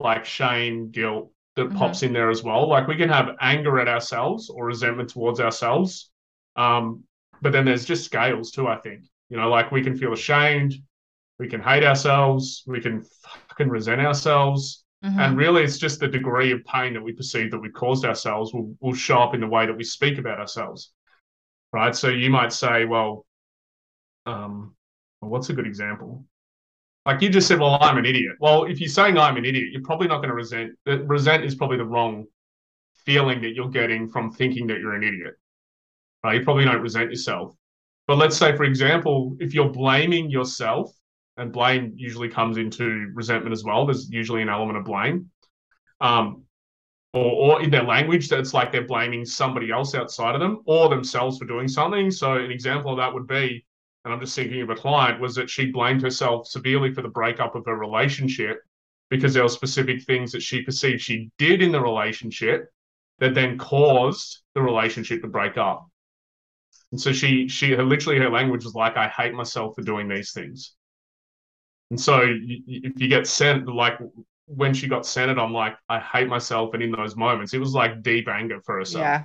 like 0.00 0.24
shame, 0.24 0.90
guilt 0.90 1.30
that 1.56 1.68
Mhm. 1.70 1.76
pops 1.78 2.02
in 2.02 2.12
there 2.12 2.30
as 2.30 2.42
well. 2.42 2.68
Like 2.68 2.86
we 2.88 2.96
can 2.96 3.08
have 3.08 3.36
anger 3.40 3.78
at 3.78 3.88
ourselves 3.88 4.50
or 4.50 4.66
resentment 4.66 5.10
towards 5.10 5.40
ourselves. 5.40 6.10
Um, 6.56 7.04
but 7.44 7.52
then 7.52 7.66
there's 7.66 7.84
just 7.84 8.04
scales 8.04 8.50
too, 8.50 8.66
I 8.66 8.76
think. 8.76 9.04
You 9.28 9.36
know, 9.36 9.48
like 9.50 9.70
we 9.70 9.82
can 9.82 9.96
feel 9.96 10.14
ashamed, 10.14 10.74
we 11.38 11.46
can 11.48 11.60
hate 11.60 11.84
ourselves, 11.84 12.64
we 12.66 12.80
can 12.80 13.04
fucking 13.48 13.68
resent 13.68 14.00
ourselves. 14.00 14.84
Mhm. 15.04 15.18
And 15.18 15.36
really, 15.36 15.62
it's 15.62 15.76
just 15.78 16.00
the 16.00 16.08
degree 16.08 16.50
of 16.52 16.64
pain 16.64 16.94
that 16.94 17.02
we 17.02 17.12
perceive 17.12 17.50
that 17.50 17.58
we 17.60 17.68
caused 17.68 18.06
ourselves 18.06 18.54
will, 18.54 18.74
will 18.80 18.94
show 18.94 19.18
up 19.18 19.34
in 19.34 19.40
the 19.40 19.46
way 19.46 19.66
that 19.66 19.76
we 19.76 19.84
speak 19.84 20.16
about 20.18 20.40
ourselves. 20.40 20.92
Right. 21.72 21.94
So 21.94 22.08
you 22.08 22.30
might 22.30 22.52
say, 22.52 22.86
well, 22.86 23.26
um, 24.24 24.74
well, 25.20 25.30
what's 25.30 25.50
a 25.50 25.52
good 25.52 25.66
example? 25.66 26.24
Like 27.04 27.20
you 27.20 27.28
just 27.28 27.46
said, 27.48 27.60
well, 27.60 27.76
I'm 27.82 27.98
an 27.98 28.06
idiot. 28.06 28.36
Well, 28.40 28.64
if 28.64 28.80
you're 28.80 28.88
saying 28.88 29.18
I'm 29.18 29.36
an 29.36 29.44
idiot, 29.44 29.68
you're 29.72 29.82
probably 29.82 30.08
not 30.08 30.18
going 30.18 30.30
to 30.30 30.34
resent. 30.34 30.72
uh, 30.86 31.04
Resent 31.04 31.44
is 31.44 31.54
probably 31.54 31.76
the 31.76 31.84
wrong 31.84 32.24
feeling 33.04 33.42
that 33.42 33.52
you're 33.54 33.68
getting 33.68 34.08
from 34.08 34.32
thinking 34.32 34.66
that 34.68 34.80
you're 34.80 34.94
an 34.94 35.04
idiot. 35.04 35.34
Right? 36.24 36.38
You 36.38 36.44
probably 36.44 36.64
don't 36.64 36.80
resent 36.80 37.10
yourself. 37.10 37.54
But 38.06 38.16
let's 38.16 38.36
say, 38.36 38.56
for 38.56 38.64
example, 38.64 39.36
if 39.38 39.54
you're 39.54 39.70
blaming 39.70 40.30
yourself, 40.30 40.90
and 41.36 41.52
blame 41.52 41.92
usually 41.96 42.28
comes 42.28 42.56
into 42.56 43.10
resentment 43.14 43.52
as 43.52 43.64
well. 43.64 43.86
There's 43.86 44.10
usually 44.10 44.42
an 44.42 44.48
element 44.48 44.78
of 44.78 44.84
blame. 44.84 45.30
Um, 46.00 46.44
or, 47.12 47.56
or 47.56 47.62
in 47.62 47.70
their 47.70 47.82
language, 47.82 48.28
that's 48.28 48.54
like 48.54 48.72
they're 48.72 48.86
blaming 48.86 49.24
somebody 49.24 49.70
else 49.70 49.94
outside 49.94 50.34
of 50.34 50.40
them 50.40 50.62
or 50.66 50.88
themselves 50.88 51.38
for 51.38 51.44
doing 51.44 51.68
something. 51.68 52.10
So 52.10 52.34
an 52.34 52.50
example 52.50 52.92
of 52.92 52.98
that 52.98 53.12
would 53.12 53.26
be, 53.26 53.64
and 54.04 54.12
I'm 54.12 54.20
just 54.20 54.36
thinking 54.36 54.62
of 54.62 54.70
a 54.70 54.74
client, 54.74 55.20
was 55.20 55.34
that 55.36 55.50
she 55.50 55.70
blamed 55.70 56.02
herself 56.02 56.46
severely 56.46 56.92
for 56.92 57.02
the 57.02 57.08
breakup 57.08 57.54
of 57.54 57.64
her 57.66 57.76
relationship 57.76 58.60
because 59.10 59.34
there 59.34 59.42
were 59.42 59.48
specific 59.48 60.02
things 60.02 60.32
that 60.32 60.42
she 60.42 60.62
perceived 60.62 61.00
she 61.00 61.30
did 61.38 61.62
in 61.62 61.72
the 61.72 61.80
relationship 61.80 62.68
that 63.20 63.34
then 63.34 63.58
caused 63.58 64.40
the 64.54 64.62
relationship 64.62 65.22
to 65.22 65.28
break 65.28 65.56
up. 65.56 65.86
And 66.94 67.00
so 67.00 67.12
she 67.12 67.48
she 67.48 67.72
her, 67.72 67.82
literally 67.82 68.20
her 68.20 68.30
language 68.30 68.62
was 68.62 68.76
like, 68.76 68.96
I 68.96 69.08
hate 69.08 69.34
myself 69.34 69.74
for 69.74 69.82
doing 69.82 70.06
these 70.08 70.30
things. 70.30 70.76
And 71.90 72.00
so 72.00 72.22
if 72.24 73.00
you 73.00 73.08
get 73.08 73.26
sent 73.26 73.66
like 73.66 73.98
when 74.46 74.72
she 74.72 74.86
got 74.86 75.04
centered, 75.04 75.36
I'm 75.36 75.52
like, 75.52 75.74
I 75.88 75.98
hate 75.98 76.28
myself. 76.28 76.72
And 76.72 76.84
in 76.84 76.92
those 76.92 77.16
moments, 77.16 77.52
it 77.52 77.58
was 77.58 77.74
like 77.74 78.00
deep 78.00 78.28
anger 78.28 78.60
for 78.64 78.78
herself. 78.78 79.02
yeah. 79.02 79.24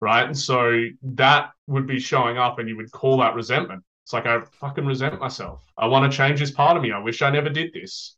Right. 0.00 0.24
And 0.26 0.36
so 0.36 0.86
that 1.14 1.50
would 1.68 1.86
be 1.86 2.00
showing 2.00 2.38
up 2.38 2.58
and 2.58 2.68
you 2.68 2.76
would 2.76 2.90
call 2.90 3.18
that 3.18 3.36
resentment. 3.36 3.84
It's 4.02 4.12
like, 4.12 4.26
I 4.26 4.40
fucking 4.40 4.84
resent 4.84 5.20
myself. 5.20 5.64
I 5.78 5.86
want 5.86 6.10
to 6.10 6.16
change 6.18 6.40
this 6.40 6.50
part 6.50 6.76
of 6.76 6.82
me. 6.82 6.90
I 6.90 6.98
wish 6.98 7.22
I 7.22 7.30
never 7.30 7.50
did 7.50 7.72
this. 7.72 8.16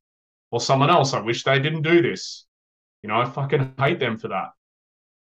Or 0.50 0.62
someone 0.62 0.88
else, 0.88 1.12
I 1.12 1.20
wish 1.20 1.44
they 1.44 1.58
didn't 1.58 1.82
do 1.82 2.00
this. 2.00 2.46
You 3.02 3.10
know, 3.10 3.20
I 3.20 3.26
fucking 3.26 3.74
hate 3.78 4.00
them 4.00 4.16
for 4.16 4.28
that. 4.28 4.52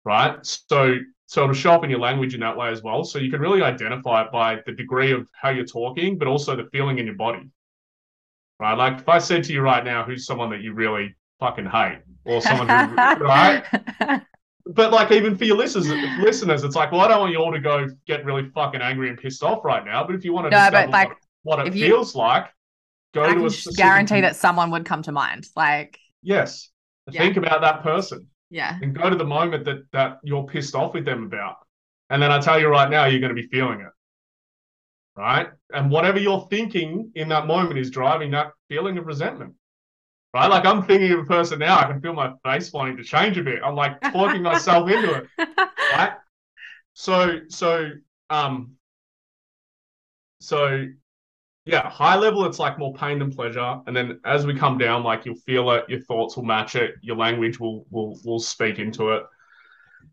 Right. 0.05 0.45
So, 0.45 0.97
so 1.27 1.43
it'll 1.43 1.55
show 1.55 1.73
up 1.73 1.85
in 1.85 1.91
your 1.91 1.99
language 1.99 2.35
in 2.35 2.41
that 2.41 2.57
way 2.57 2.69
as 2.71 2.83
well. 2.83 3.03
So 3.05 3.19
you 3.19 3.31
can 3.31 3.41
really 3.41 3.63
identify 3.63 4.23
it 4.25 4.33
by 4.33 4.61
the 4.65 4.73
degree 4.73 5.13
of 5.13 5.29
how 5.41 5.51
you're 5.51 5.65
talking, 5.67 6.19
but 6.19 6.29
also 6.29 6.55
the 6.57 6.65
feeling 6.73 6.99
in 6.99 7.07
your 7.07 7.17
body. 7.17 7.49
Right. 8.61 8.75
Like 8.79 8.99
if 9.01 9.09
I 9.09 9.19
said 9.19 9.45
to 9.45 9.53
you 9.53 9.61
right 9.61 9.85
now, 9.85 10.05
who's 10.05 10.25
someone 10.25 10.51
that 10.51 10.61
you 10.63 10.73
really 10.73 11.15
fucking 11.41 11.67
hate 11.67 11.99
or 12.25 12.41
someone 12.41 12.69
who, 12.69 12.95
right? 13.25 13.63
but 14.67 14.93
like 14.93 15.11
even 15.13 15.37
for 15.37 15.45
your 15.45 15.57
listeners, 15.57 15.89
listeners, 16.21 16.65
it's 16.65 16.75
like, 16.77 16.91
well, 16.93 17.03
I 17.03 17.09
don't 17.09 17.21
want 17.21 17.33
you 17.33 17.39
all 17.39 17.53
to 17.53 17.61
go 17.61 17.87
get 18.07 18.25
really 18.25 18.49
fucking 18.55 18.81
angry 18.81 19.11
and 19.11 19.19
pissed 19.19 19.43
off 19.43 19.65
right 19.65 19.85
now. 19.85 20.05
But 20.07 20.15
if 20.15 20.25
you 20.25 20.33
want 20.33 20.51
to 20.51 20.51
No, 20.51 20.71
but, 20.71 20.91
like, 20.91 21.09
what, 21.43 21.59
what 21.59 21.67
it 21.67 21.75
you- 21.75 21.87
feels 21.89 22.15
like, 22.15 22.47
go 23.15 23.25
I 23.25 23.29
to 23.29 23.35
can 23.35 23.45
a 23.47 23.51
specific- 23.51 23.77
guarantee 23.77 24.21
that 24.23 24.37
someone 24.37 24.71
would 24.71 24.85
come 24.87 25.03
to 25.03 25.13
mind. 25.13 25.47
Like, 25.57 25.99
Yes, 26.23 26.71
Yeah. 27.11 27.21
think 27.21 27.37
about 27.37 27.61
that 27.61 27.83
person 27.83 28.27
yeah. 28.51 28.79
and 28.81 28.95
go 28.95 29.11
to 29.11 29.17
the 29.17 29.25
moment 29.25 29.65
that 29.65 29.91
that 29.93 30.19
you're 30.23 30.45
pissed 30.45 30.75
off 30.75 30.95
with 30.95 31.05
them 31.05 31.25
about, 31.25 31.57
and 32.11 32.23
then 32.23 32.31
I 32.33 32.41
tell 32.41 32.61
you 32.61 32.69
right 32.69 32.91
now, 32.91 33.07
you're 33.07 33.21
going 33.21 33.35
to 33.35 33.41
be 33.41 33.49
feeling 33.49 33.81
it, 33.81 33.93
right? 35.17 35.49
And 35.73 35.91
whatever 35.91 36.19
you're 36.19 36.47
thinking 36.51 37.11
in 37.15 37.29
that 37.29 37.47
moment 37.47 37.79
is 37.79 37.91
driving 37.91 38.31
that 38.33 38.53
feeling 38.69 38.99
of 38.99 39.07
resentment. 39.07 39.55
Right, 40.35 40.51
like 40.51 40.67
I'm 40.67 40.83
thinking 40.83 41.13
of 41.13 41.21
a 41.21 41.25
person 41.25 41.61
now. 41.61 41.79
I 41.79 41.85
can 41.85 42.01
feel 42.03 42.13
my 42.13 42.33
face 42.45 42.71
wanting 42.71 42.99
to 42.99 43.05
change 43.05 43.39
a 43.39 43.43
bit. 43.43 43.61
I'm 43.65 43.75
like 43.75 43.99
talking 44.03 44.43
myself 44.43 44.91
into 44.91 45.15
it. 45.15 45.27
right? 45.93 46.13
So 46.93 47.41
so 47.49 47.91
um 48.29 48.73
so 50.41 50.87
yeah, 51.67 51.91
high 51.91 52.15
level 52.17 52.47
it's 52.47 52.61
like 52.61 52.79
more 52.79 52.95
pain 52.95 53.19
than 53.19 53.33
pleasure, 53.33 53.81
and 53.87 53.95
then 53.95 54.21
as 54.25 54.47
we 54.47 54.55
come 54.55 54.79
down, 54.79 55.03
like 55.03 55.27
you'll 55.27 55.35
feel 55.35 55.73
it, 55.73 55.85
your 55.89 56.01
thoughts 56.01 56.37
will 56.37 56.45
match 56.45 56.77
it, 56.77 56.95
your 57.03 57.17
language 57.17 57.59
will 57.59 57.85
will 57.91 58.19
will 58.25 58.39
speak 58.39 58.79
into 58.79 59.11
it. 59.11 59.25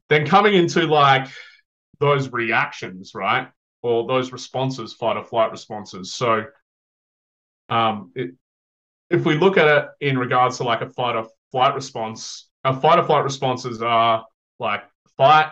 Then 0.10 0.26
coming 0.26 0.56
into 0.56 0.88
like 0.88 1.28
those 2.00 2.32
reactions, 2.32 3.12
right, 3.14 3.50
or 3.84 4.08
those 4.08 4.32
responses, 4.32 4.94
fight 4.94 5.16
or 5.16 5.24
flight 5.24 5.52
responses. 5.52 6.16
So 6.16 6.46
um, 7.70 8.12
it, 8.16 8.32
if 9.12 9.24
we 9.24 9.36
look 9.36 9.58
at 9.58 9.68
it 9.68 9.90
in 10.02 10.18
regards 10.18 10.58
to 10.58 10.64
like 10.64 10.82
a 10.82 10.90
fight 10.90 11.16
or 11.16 11.28
flight 11.52 11.76
response, 11.76 12.50
our 12.66 12.80
fight 12.80 12.98
or 12.98 13.04
flight 13.06 13.24
responses 13.24 13.80
are 13.84 14.26
like 14.58 14.82
fight, 15.18 15.52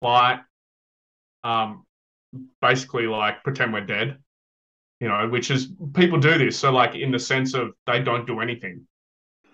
flight, 0.00 0.40
um, 1.44 1.86
basically 2.60 3.06
like 3.06 3.42
pretend 3.42 3.72
we're 3.72 3.80
dead, 3.80 4.18
you 5.02 5.08
know, 5.08 5.28
which 5.28 5.50
is 5.50 5.72
people 5.94 6.20
do 6.20 6.38
this. 6.38 6.56
So 6.56 6.70
like 6.70 6.94
in 6.94 7.10
the 7.10 7.18
sense 7.18 7.54
of 7.54 7.72
they 7.88 8.00
don't 8.00 8.24
do 8.24 8.38
anything. 8.38 8.86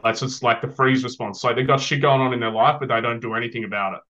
Like 0.05 0.19
just 0.19 0.43
like 0.43 0.61
the 0.61 0.69
freeze 0.69 1.03
response. 1.03 1.43
Like 1.43 1.57
they've 1.57 1.67
got 1.67 1.81
shit 1.81 2.03
going 2.03 2.21
on 2.21 2.35
in 2.35 2.41
their 2.41 2.51
life, 2.51 2.77
but 2.79 2.91
they 2.91 3.01
don't 3.01 3.19
do 3.19 3.33
anything 3.33 3.65
about 3.65 3.95
it. 3.95 4.01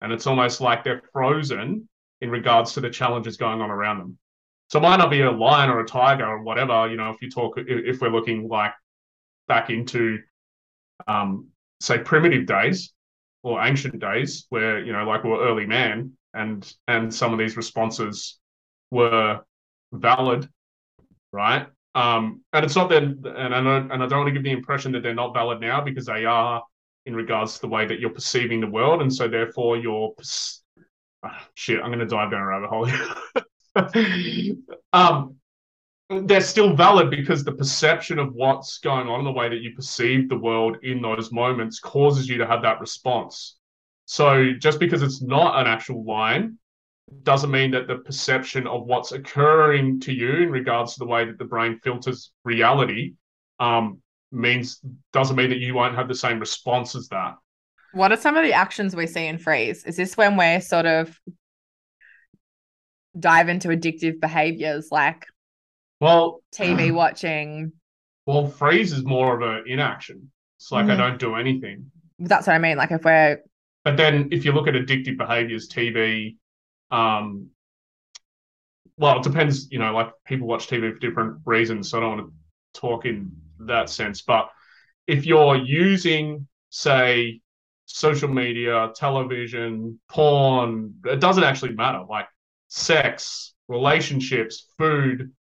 And 0.00 0.12
it's 0.12 0.26
almost 0.26 0.60
like 0.60 0.82
they're 0.82 1.02
frozen 1.12 1.88
in 2.20 2.30
regards 2.30 2.72
to 2.72 2.80
the 2.80 2.90
challenges 2.90 3.36
going 3.36 3.60
on 3.60 3.70
around 3.70 3.98
them. 4.00 4.18
So 4.70 4.80
it 4.80 4.82
might 4.82 4.96
not 4.96 5.08
be 5.08 5.20
a 5.20 5.30
lion 5.30 5.70
or 5.70 5.78
a 5.78 5.86
tiger 5.86 6.26
or 6.26 6.42
whatever, 6.42 6.88
you 6.88 6.96
know, 6.96 7.10
if 7.10 7.22
you 7.22 7.30
talk 7.30 7.54
if 7.58 8.00
we're 8.00 8.08
looking 8.08 8.48
like 8.48 8.72
back 9.46 9.70
into 9.70 10.18
um 11.06 11.46
say 11.78 11.98
primitive 11.98 12.44
days 12.44 12.92
or 13.44 13.62
ancient 13.64 14.00
days 14.00 14.46
where, 14.48 14.80
you 14.84 14.92
know, 14.92 15.04
like 15.04 15.22
we're 15.22 15.46
early 15.46 15.64
man 15.64 16.10
and 16.34 16.74
and 16.88 17.14
some 17.14 17.32
of 17.32 17.38
these 17.38 17.56
responses 17.56 18.40
were 18.90 19.42
valid, 19.92 20.48
right? 21.32 21.66
Um, 21.94 22.42
and 22.52 22.64
it's 22.64 22.76
not 22.76 22.88
that, 22.90 23.02
and 23.02 23.54
I 23.54 23.62
don't, 23.62 23.90
and 23.90 24.02
I 24.02 24.06
don't 24.06 24.20
want 24.20 24.28
to 24.28 24.32
give 24.32 24.44
the 24.44 24.52
impression 24.52 24.92
that 24.92 25.02
they're 25.02 25.14
not 25.14 25.34
valid 25.34 25.60
now 25.60 25.80
because 25.80 26.06
they 26.06 26.24
are 26.24 26.62
in 27.04 27.14
regards 27.14 27.54
to 27.54 27.60
the 27.62 27.68
way 27.68 27.86
that 27.86 28.00
you're 28.00 28.10
perceiving 28.10 28.60
the 28.60 28.66
world, 28.66 29.02
and 29.02 29.12
so 29.12 29.28
therefore 29.28 29.76
you're, 29.76 30.14
ah, 31.24 31.48
shit, 31.54 31.80
I'm 31.80 31.88
going 31.88 31.98
to 31.98 32.06
dive 32.06 32.30
down 32.30 32.40
a 32.40 32.46
rabbit 32.46 32.70
hole. 32.70 32.88
um, 34.92 35.36
they're 36.20 36.40
still 36.40 36.74
valid 36.74 37.10
because 37.10 37.42
the 37.42 37.52
perception 37.52 38.18
of 38.18 38.34
what's 38.34 38.78
going 38.78 39.08
on, 39.08 39.24
the 39.24 39.32
way 39.32 39.48
that 39.48 39.60
you 39.60 39.74
perceive 39.74 40.28
the 40.28 40.38
world 40.38 40.76
in 40.82 41.00
those 41.00 41.32
moments, 41.32 41.80
causes 41.80 42.28
you 42.28 42.38
to 42.38 42.46
have 42.46 42.62
that 42.62 42.80
response. 42.80 43.56
So 44.06 44.52
just 44.58 44.78
because 44.78 45.02
it's 45.02 45.22
not 45.22 45.60
an 45.60 45.66
actual 45.66 46.04
line 46.04 46.58
doesn't 47.22 47.50
mean 47.50 47.70
that 47.72 47.88
the 47.88 47.96
perception 47.96 48.66
of 48.66 48.86
what's 48.86 49.12
occurring 49.12 50.00
to 50.00 50.12
you 50.12 50.32
in 50.34 50.50
regards 50.50 50.94
to 50.94 51.00
the 51.00 51.06
way 51.06 51.24
that 51.24 51.38
the 51.38 51.44
brain 51.44 51.78
filters 51.82 52.32
reality 52.44 53.14
um, 53.60 53.98
means 54.30 54.80
doesn't 55.12 55.36
mean 55.36 55.50
that 55.50 55.58
you 55.58 55.74
won't 55.74 55.94
have 55.94 56.08
the 56.08 56.14
same 56.14 56.38
response 56.38 56.94
as 56.94 57.08
that. 57.08 57.34
What 57.92 58.12
are 58.12 58.16
some 58.16 58.36
of 58.36 58.44
the 58.44 58.54
actions 58.54 58.96
we 58.96 59.06
see 59.06 59.26
in 59.26 59.38
freeze? 59.38 59.84
Is 59.84 59.96
this 59.96 60.16
when 60.16 60.36
we're 60.36 60.60
sort 60.60 60.86
of 60.86 61.18
dive 63.18 63.48
into 63.48 63.68
addictive 63.68 64.20
behaviors 64.20 64.88
like 64.90 65.26
Well, 66.00 66.40
TV 66.54 66.90
watching? 66.94 67.72
well, 68.26 68.46
freeze 68.46 68.92
is 68.92 69.04
more 69.04 69.34
of 69.36 69.42
an 69.42 69.64
inaction. 69.70 70.30
It's 70.58 70.72
like 70.72 70.86
I 70.86 70.94
Mhm. 70.94 70.98
don't 70.98 71.18
do 71.20 71.34
anything. 71.34 71.90
That's 72.18 72.46
what 72.46 72.54
I 72.54 72.58
mean. 72.58 72.76
Like 72.76 72.92
if 72.92 73.04
we're 73.04 73.42
But 73.84 73.96
then 73.96 74.28
if 74.30 74.44
you 74.44 74.52
look 74.52 74.68
at 74.68 74.74
addictive 74.74 75.18
behaviors, 75.18 75.68
TV, 75.68 76.36
um, 76.92 77.48
well, 78.96 79.18
it 79.18 79.24
depends, 79.24 79.70
you 79.70 79.78
know, 79.78 79.92
like 79.92 80.12
people 80.26 80.46
watch 80.46 80.68
TV 80.68 80.92
for 80.92 80.98
different 80.98 81.40
reasons. 81.44 81.90
So 81.90 81.98
I 81.98 82.00
don't 82.02 82.18
want 82.18 82.30
to 82.74 82.80
talk 82.80 83.06
in 83.06 83.32
that 83.60 83.90
sense. 83.90 84.22
But 84.22 84.50
if 85.06 85.26
you're 85.26 85.56
using 85.56 86.46
say 86.70 87.40
social 87.86 88.28
media, 88.28 88.92
television, 88.94 89.98
porn, 90.08 90.94
it 91.04 91.20
doesn't 91.20 91.44
actually 91.44 91.72
matter. 91.72 92.04
Like 92.08 92.28
sex, 92.68 93.54
relationships, 93.68 94.66
food, 94.78 95.32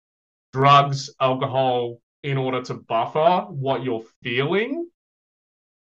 drugs, 0.53 1.09
alcohol, 1.19 1.99
in 2.23 2.37
order 2.37 2.61
to 2.63 2.73
buffer 2.75 3.45
what 3.49 3.83
you're 3.83 4.03
feeling. 4.23 4.87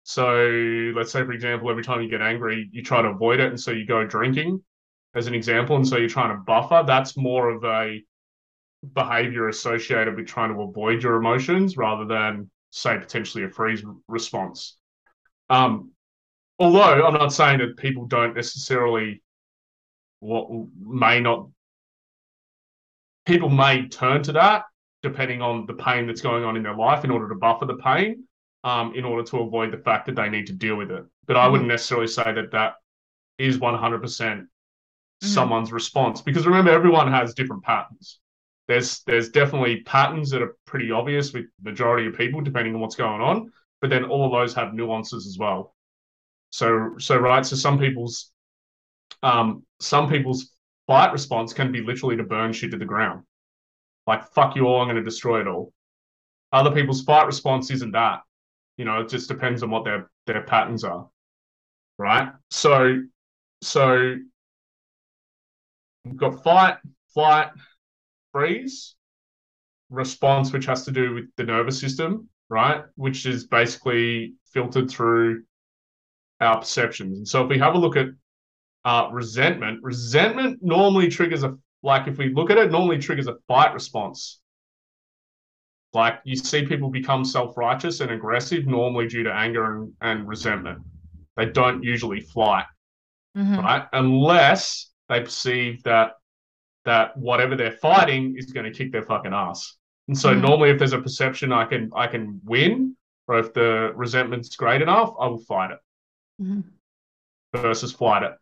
So 0.04 0.36
let's 0.94 1.10
say, 1.10 1.24
for 1.24 1.32
example, 1.32 1.70
every 1.70 1.82
time 1.82 2.00
you 2.00 2.08
get 2.08 2.22
angry, 2.22 2.68
you 2.72 2.82
try 2.82 3.02
to 3.02 3.08
avoid 3.08 3.40
it. 3.40 3.48
And 3.48 3.60
so 3.60 3.72
you 3.72 3.86
go 3.86 4.04
drinking 4.06 4.62
as 5.16 5.26
an 5.26 5.34
example. 5.34 5.76
And 5.76 5.86
so 5.88 5.96
you're 5.96 6.08
trying 6.08 6.36
to 6.36 6.42
buffer. 6.42 6.84
That's 6.86 7.16
more 7.16 7.48
of 7.48 7.64
a 7.64 8.02
behavior 8.94 9.48
associated 9.48 10.14
with 10.14 10.26
trying 10.26 10.54
to 10.54 10.60
avoid 10.60 11.02
your 11.02 11.16
emotions 11.16 11.76
rather 11.76 12.04
than, 12.04 12.50
say, 12.70 12.98
potentially 12.98 13.44
a 13.44 13.48
freeze 13.48 13.82
response. 14.06 14.76
Um, 15.48 15.92
although 16.58 17.06
I'm 17.06 17.14
not 17.14 17.32
saying 17.32 17.58
that 17.58 17.76
people 17.76 18.06
don't 18.06 18.34
necessarily 18.34 19.22
what 20.20 20.48
may 20.78 21.20
not 21.20 21.48
people 23.26 23.48
may 23.48 23.86
turn 23.88 24.22
to 24.22 24.32
that 24.32 24.64
depending 25.02 25.42
on 25.42 25.66
the 25.66 25.74
pain 25.74 26.06
that's 26.06 26.22
going 26.22 26.42
on 26.42 26.56
in 26.56 26.62
their 26.62 26.74
life 26.74 27.04
in 27.04 27.10
order 27.10 27.28
to 27.28 27.34
buffer 27.34 27.66
the 27.66 27.76
pain 27.76 28.24
um, 28.64 28.94
in 28.94 29.04
order 29.04 29.22
to 29.22 29.40
avoid 29.40 29.70
the 29.70 29.76
fact 29.76 30.06
that 30.06 30.16
they 30.16 30.28
need 30.28 30.46
to 30.46 30.54
deal 30.54 30.74
with 30.74 30.90
it 30.90 31.04
but 31.26 31.36
i 31.36 31.46
wouldn't 31.46 31.68
necessarily 31.68 32.06
say 32.06 32.32
that 32.32 32.50
that 32.50 32.74
is 33.38 33.58
100% 33.58 34.46
mm-hmm. 35.22 35.28
someone's 35.28 35.72
response. 35.72 36.20
Because 36.20 36.46
remember 36.46 36.70
everyone 36.70 37.10
has 37.10 37.34
different 37.34 37.62
patterns. 37.62 38.20
There's 38.68 39.02
there's 39.06 39.30
definitely 39.30 39.82
patterns 39.82 40.30
that 40.30 40.42
are 40.42 40.56
pretty 40.66 40.90
obvious 40.90 41.32
with 41.32 41.46
majority 41.62 42.08
of 42.08 42.16
people 42.16 42.40
depending 42.40 42.74
on 42.74 42.80
what's 42.80 42.96
going 42.96 43.20
on 43.20 43.52
but 43.80 43.90
then 43.90 44.04
all 44.04 44.24
of 44.26 44.32
those 44.32 44.54
have 44.54 44.74
nuances 44.74 45.26
as 45.26 45.38
well. 45.38 45.74
So 46.50 46.94
so 46.98 47.16
right 47.16 47.44
so 47.44 47.56
some 47.56 47.78
people's 47.78 48.32
um 49.22 49.64
some 49.80 50.08
people's 50.08 50.50
fight 50.86 51.12
response 51.12 51.52
can 51.52 51.72
be 51.72 51.82
literally 51.82 52.16
to 52.16 52.22
burn 52.22 52.52
shit 52.52 52.70
to 52.70 52.78
the 52.78 52.84
ground. 52.84 53.24
Like 54.06 54.32
fuck 54.32 54.56
you 54.56 54.66
all 54.66 54.80
i'm 54.80 54.86
going 54.86 54.96
to 54.96 55.02
destroy 55.02 55.40
it 55.40 55.48
all. 55.48 55.72
Other 56.52 56.70
people's 56.70 57.02
fight 57.02 57.26
response 57.26 57.70
isn't 57.70 57.92
that. 57.92 58.20
You 58.76 58.84
know 58.84 59.00
it 59.00 59.08
just 59.08 59.28
depends 59.28 59.62
on 59.62 59.70
what 59.70 59.84
their 59.84 60.10
their 60.26 60.42
patterns 60.42 60.84
are. 60.84 61.08
Right? 61.98 62.30
So 62.50 63.02
so 63.62 64.16
we've 66.06 66.16
got 66.16 66.42
fight 66.42 66.76
flight 67.12 67.50
freeze 68.32 68.94
response 69.90 70.52
which 70.52 70.66
has 70.66 70.84
to 70.84 70.90
do 70.90 71.14
with 71.14 71.24
the 71.36 71.44
nervous 71.44 71.78
system 71.78 72.28
right 72.48 72.82
which 72.96 73.26
is 73.26 73.46
basically 73.46 74.34
filtered 74.52 74.90
through 74.90 75.42
our 76.40 76.58
perceptions 76.58 77.18
and 77.18 77.28
so 77.28 77.42
if 77.42 77.48
we 77.48 77.58
have 77.58 77.74
a 77.74 77.78
look 77.78 77.96
at 77.96 78.06
uh, 78.84 79.08
resentment 79.10 79.82
resentment 79.82 80.58
normally 80.62 81.08
triggers 81.08 81.42
a 81.42 81.56
like 81.86 82.08
if 82.08 82.18
we 82.18 82.34
look 82.34 82.50
at 82.50 82.58
it, 82.58 82.70
normally 82.70 82.98
triggers 82.98 83.28
a 83.28 83.36
fight 83.46 83.72
response. 83.72 84.40
Like 85.94 86.20
you 86.24 86.36
see 86.36 86.66
people 86.66 86.90
become 86.90 87.24
self-righteous 87.24 88.00
and 88.00 88.10
aggressive 88.10 88.66
normally 88.66 89.06
due 89.06 89.22
to 89.22 89.32
anger 89.32 89.76
and, 89.76 89.92
and 90.00 90.28
resentment. 90.28 90.80
They 91.36 91.46
don't 91.46 91.82
usually 91.82 92.20
fly, 92.20 92.64
mm-hmm. 93.36 93.60
right? 93.60 93.86
Unless 93.92 94.90
they 95.08 95.20
perceive 95.20 95.82
that 95.84 96.12
that 96.84 97.16
whatever 97.16 97.56
they're 97.56 97.72
fighting 97.72 98.36
is 98.36 98.52
going 98.52 98.64
to 98.64 98.76
kick 98.76 98.92
their 98.92 99.02
fucking 99.02 99.32
ass. 99.32 99.76
And 100.06 100.16
so 100.16 100.30
mm-hmm. 100.30 100.42
normally 100.42 100.70
if 100.70 100.78
there's 100.78 100.92
a 100.92 101.00
perception 101.00 101.52
I 101.52 101.64
can 101.64 101.90
I 101.94 102.06
can 102.06 102.40
win, 102.44 102.96
or 103.26 103.38
if 103.38 103.52
the 103.52 103.92
resentment's 103.94 104.54
great 104.54 104.82
enough, 104.82 105.14
I 105.18 105.26
will 105.26 105.38
fight 105.38 105.72
it. 105.72 105.78
Mm-hmm. 106.40 106.60
Versus 107.60 107.92
fight 107.92 108.22
it 108.22 108.32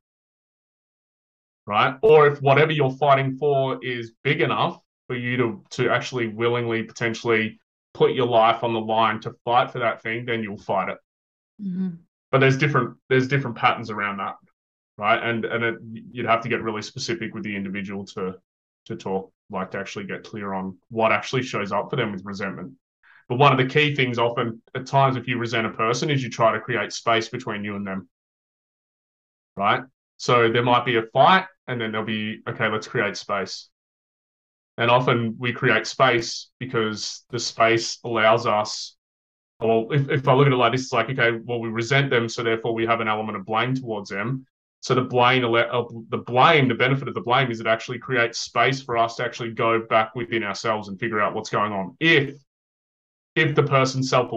right? 1.67 1.97
Or 2.03 2.27
if 2.27 2.41
whatever 2.43 2.73
you're 2.73 2.91
fighting 2.91 3.37
for 3.37 3.85
is 3.85 4.13
big 4.23 4.41
enough 4.41 4.81
for 5.07 5.17
you 5.17 5.37
to 5.37 5.65
to 5.71 5.91
actually 5.91 6.29
willingly 6.29 6.83
potentially 6.83 7.59
put 7.93 8.13
your 8.13 8.27
life 8.27 8.65
on 8.65 8.73
the 8.73 8.81
line 8.81 9.21
to 9.21 9.35
fight 9.45 9.71
for 9.71 9.79
that 9.81 10.03
thing, 10.03 10.25
then 10.25 10.43
you'll 10.43 10.59
fight 10.59 10.89
it. 10.89 10.99
Mm-hmm. 11.63 11.91
But 12.31 12.39
there's 12.39 12.59
different 12.59 12.97
there's 13.09 13.29
different 13.29 13.57
patterns 13.57 13.91
around 13.91 14.19
that, 14.19 14.35
right? 14.97 15.23
And 15.23 15.45
and 15.45 15.65
it, 15.65 15.77
you'd 16.13 16.27
have 16.27 16.43
to 16.43 16.49
get 16.49 16.63
really 16.63 16.83
specific 16.83 17.35
with 17.35 17.45
the 17.45 17.55
individual 17.55 18.05
to 18.07 18.35
to 18.87 18.97
talk 18.97 19.33
like 19.51 19.71
to 19.73 19.79
actually 19.79 20.07
get 20.07 20.25
clear 20.25 20.53
on 20.53 20.77
what 20.89 21.13
actually 21.13 21.43
shows 21.43 21.73
up 21.73 21.91
for 21.91 21.97
them 21.97 22.13
with 22.13 22.25
resentment. 22.25 22.73
But 23.29 23.39
one 23.39 23.53
of 23.53 23.59
the 23.59 23.73
key 23.73 23.95
things 23.95 24.19
often 24.19 24.61
at 24.75 24.87
times 24.87 25.17
if 25.17 25.27
you 25.27 25.39
resent 25.39 25.67
a 25.67 25.71
person 25.71 26.11
is 26.11 26.23
you 26.23 26.31
try 26.31 26.53
to 26.53 26.61
create 26.61 26.93
space 26.93 27.29
between 27.29 27.65
you 27.65 27.77
and 27.77 27.87
them. 27.87 28.09
Right? 29.57 29.83
So 30.17 30.51
there 30.51 30.63
might 30.63 30.85
be 30.85 30.97
a 30.97 31.03
fight 31.13 31.47
and 31.67 31.81
then 31.81 31.93
there'll 31.93 32.07
be 32.07 32.41
okay 32.49 32.69
let's 32.69 32.89
create 32.89 33.17
space 33.17 33.69
and 34.77 34.91
often 34.91 35.37
we 35.39 35.53
create 35.53 35.87
space 35.87 36.51
because 36.59 37.25
the 37.31 37.39
space 37.39 37.99
allows 38.05 38.47
us 38.47 38.97
well 39.61 39.89
if, 39.91 40.09
if 40.11 40.29
i 40.29 40.35
look 40.35 40.47
at 40.47 40.53
it 40.53 40.57
like 40.57 40.73
this 40.73 40.83
it's 40.83 40.93
like 40.93 41.11
okay 41.11 41.39
well 41.45 41.61
we 41.61 41.69
resent 41.69 42.11
them 42.11 42.29
so 42.29 42.43
therefore 42.43 42.75
we 42.75 42.87
have 42.87 43.01
an 43.01 43.09
element 43.09 43.37
of 43.37 43.47
blame 43.47 43.75
towards 43.75 44.11
them 44.11 44.47
so 44.85 44.95
the 44.95 45.01
blame 45.01 45.45
uh, 45.45 45.85
the 46.11 46.19
blame 46.19 46.69
the 46.69 46.75
benefit 46.75 47.09
of 47.09 47.15
the 47.15 47.21
blame 47.21 47.51
is 47.51 47.59
it 47.59 47.67
actually 47.67 47.99
creates 47.99 48.41
space 48.41 48.83
for 48.83 48.99
us 48.99 49.17
to 49.17 49.25
actually 49.25 49.51
go 49.51 49.81
back 49.89 50.15
within 50.15 50.45
ourselves 50.45 50.89
and 50.89 51.01
figure 51.01 51.23
out 51.23 51.35
what's 51.35 51.49
going 51.49 51.73
on 51.73 51.97
if 52.01 52.35
if 53.35 53.55
the 53.55 53.63
person's 53.63 54.13
enough, 54.13 54.31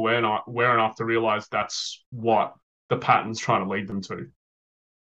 aware 0.47 0.73
enough 0.73 0.95
to 0.95 1.05
realize 1.05 1.47
that's 1.49 2.03
what 2.11 2.53
the 2.89 2.97
pattern's 2.97 3.39
trying 3.39 3.63
to 3.63 3.69
lead 3.69 3.87
them 3.87 4.01
to 4.01 4.27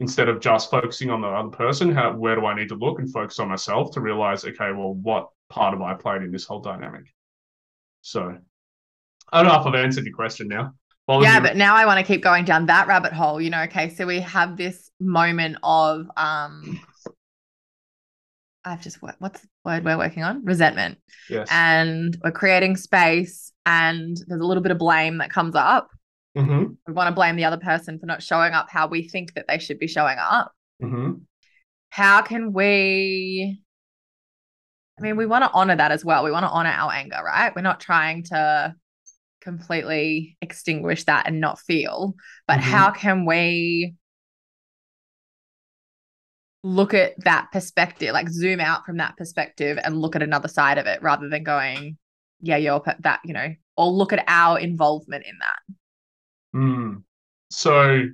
instead 0.00 0.28
of 0.28 0.40
just 0.40 0.70
focusing 0.70 1.10
on 1.10 1.20
the 1.20 1.28
other 1.28 1.48
person, 1.48 1.90
how, 1.90 2.14
where 2.14 2.34
do 2.34 2.44
I 2.44 2.54
need 2.54 2.68
to 2.68 2.74
look 2.74 2.98
and 2.98 3.10
focus 3.10 3.38
on 3.38 3.48
myself 3.48 3.92
to 3.92 4.00
realize, 4.00 4.44
okay, 4.44 4.72
well, 4.72 4.92
what 4.92 5.28
part 5.48 5.72
have 5.72 5.82
I 5.82 5.94
played 5.94 6.22
in 6.22 6.30
this 6.30 6.44
whole 6.44 6.60
dynamic? 6.60 7.04
So 8.02 8.36
I 9.32 9.42
don't 9.42 9.52
know 9.52 9.60
if 9.60 9.66
I've 9.66 9.74
answered 9.74 10.04
your 10.04 10.14
question 10.14 10.48
now. 10.48 10.74
Yeah, 11.08 11.40
but 11.40 11.56
now 11.56 11.74
I 11.76 11.86
want 11.86 11.98
to 12.00 12.04
keep 12.04 12.22
going 12.22 12.44
down 12.44 12.66
that 12.66 12.88
rabbit 12.88 13.12
hole. 13.12 13.40
You 13.40 13.50
know, 13.50 13.62
okay, 13.62 13.90
so 13.90 14.06
we 14.06 14.20
have 14.20 14.56
this 14.56 14.90
moment 15.00 15.58
of 15.62 16.06
um 16.16 16.80
I've 18.64 18.82
just 18.82 18.98
what's 19.00 19.42
the 19.42 19.48
word 19.64 19.84
we're 19.84 19.96
working 19.96 20.24
on? 20.24 20.44
Resentment. 20.44 20.98
Yes. 21.30 21.46
And 21.50 22.16
we're 22.24 22.32
creating 22.32 22.76
space 22.76 23.52
and 23.64 24.16
there's 24.26 24.40
a 24.40 24.44
little 24.44 24.62
bit 24.62 24.72
of 24.72 24.78
blame 24.78 25.18
that 25.18 25.30
comes 25.30 25.54
up. 25.54 25.90
Mm-hmm. 26.36 26.72
We 26.86 26.92
want 26.92 27.08
to 27.08 27.14
blame 27.14 27.36
the 27.36 27.44
other 27.44 27.58
person 27.58 27.98
for 27.98 28.06
not 28.06 28.22
showing 28.22 28.52
up 28.52 28.68
how 28.68 28.88
we 28.88 29.08
think 29.08 29.34
that 29.34 29.46
they 29.48 29.58
should 29.58 29.78
be 29.78 29.86
showing 29.86 30.18
up. 30.18 30.52
Mm-hmm. 30.82 31.12
How 31.90 32.22
can 32.22 32.52
we? 32.52 33.62
I 34.98 35.02
mean, 35.02 35.16
we 35.16 35.26
want 35.26 35.44
to 35.44 35.50
honor 35.52 35.76
that 35.76 35.92
as 35.92 36.04
well. 36.04 36.24
We 36.24 36.30
want 36.32 36.44
to 36.44 36.50
honor 36.50 36.70
our 36.70 36.90
anger, 36.92 37.20
right? 37.24 37.54
We're 37.54 37.62
not 37.62 37.80
trying 37.80 38.24
to 38.24 38.74
completely 39.46 40.36
extinguish 40.42 41.04
that 41.04 41.28
and 41.28 41.40
not 41.40 41.60
feel, 41.60 42.14
but 42.48 42.58
mm-hmm. 42.58 42.70
how 42.70 42.90
can 42.90 43.24
we 43.24 43.94
look 46.64 46.94
at 46.94 47.14
that 47.24 47.46
perspective, 47.52 48.12
like 48.12 48.28
zoom 48.28 48.58
out 48.58 48.84
from 48.84 48.96
that 48.96 49.16
perspective 49.16 49.78
and 49.84 50.00
look 50.00 50.16
at 50.16 50.22
another 50.22 50.48
side 50.48 50.78
of 50.78 50.86
it 50.86 51.00
rather 51.00 51.28
than 51.28 51.44
going, 51.44 51.96
yeah, 52.40 52.56
you're 52.56 52.82
that, 52.98 53.20
you 53.24 53.32
know, 53.32 53.54
or 53.76 53.86
look 53.86 54.12
at 54.12 54.24
our 54.26 54.58
involvement 54.58 55.24
in 55.24 55.34
that. 55.38 56.58
Mm. 56.58 57.02
So, 57.50 58.08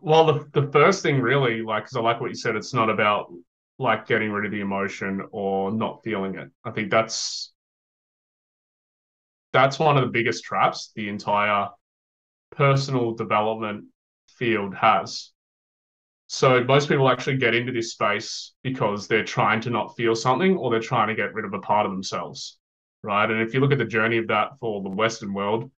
well, 0.00 0.24
the, 0.24 0.48
the 0.52 0.70
first 0.70 1.02
thing 1.02 1.20
really, 1.20 1.62
like, 1.62 1.84
because 1.84 1.96
I 1.96 2.00
like 2.00 2.20
what 2.20 2.30
you 2.30 2.36
said, 2.36 2.54
it's 2.54 2.72
not 2.72 2.90
about 2.90 3.26
like 3.80 4.06
getting 4.06 4.30
rid 4.30 4.46
of 4.46 4.52
the 4.52 4.60
emotion 4.60 5.26
or 5.32 5.72
not 5.72 6.04
feeling 6.04 6.36
it. 6.36 6.48
I 6.64 6.70
think 6.70 6.92
that's 6.92 7.52
that's 9.52 9.78
one 9.78 9.96
of 9.96 10.02
the 10.04 10.10
biggest 10.10 10.44
traps 10.44 10.92
the 10.94 11.08
entire 11.08 11.68
personal 12.50 13.14
development 13.14 13.84
field 14.28 14.74
has. 14.74 15.30
So 16.28 16.64
most 16.64 16.88
people 16.88 17.08
actually 17.08 17.36
get 17.36 17.54
into 17.54 17.72
this 17.72 17.92
space 17.92 18.52
because 18.62 19.06
they're 19.06 19.24
trying 19.24 19.60
to 19.62 19.70
not 19.70 19.96
feel 19.96 20.14
something 20.16 20.56
or 20.56 20.70
they're 20.70 20.80
trying 20.80 21.08
to 21.08 21.14
get 21.14 21.34
rid 21.34 21.44
of 21.44 21.54
a 21.54 21.60
part 21.60 21.86
of 21.86 21.92
themselves, 21.92 22.58
right? 23.02 23.30
And 23.30 23.40
if 23.40 23.54
you 23.54 23.60
look 23.60 23.72
at 23.72 23.78
the 23.78 23.84
journey 23.84 24.18
of 24.18 24.26
that 24.28 24.58
for 24.58 24.82
the 24.82 24.88
Western 24.88 25.32
world, 25.32 25.70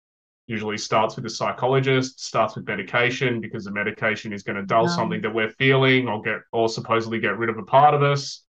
usually 0.48 0.78
starts 0.78 1.18
with 1.18 1.26
a 1.26 1.30
psychologist, 1.30 2.24
starts 2.24 2.56
with 2.56 2.66
medication 2.66 3.42
because 3.42 3.66
the 3.66 3.72
medication 3.72 4.32
is 4.32 4.44
going 4.44 4.56
to 4.56 4.66
dull 4.66 4.88
something 4.88 5.22
that 5.22 5.34
we're 5.34 5.50
feeling 5.52 6.08
or 6.08 6.22
get 6.22 6.40
or 6.54 6.70
supposedly 6.70 7.20
get 7.20 7.38
rid 7.38 7.50
of 7.50 7.58
a 7.58 7.64
part 7.64 7.94
of 7.94 8.02
us. 8.02 8.46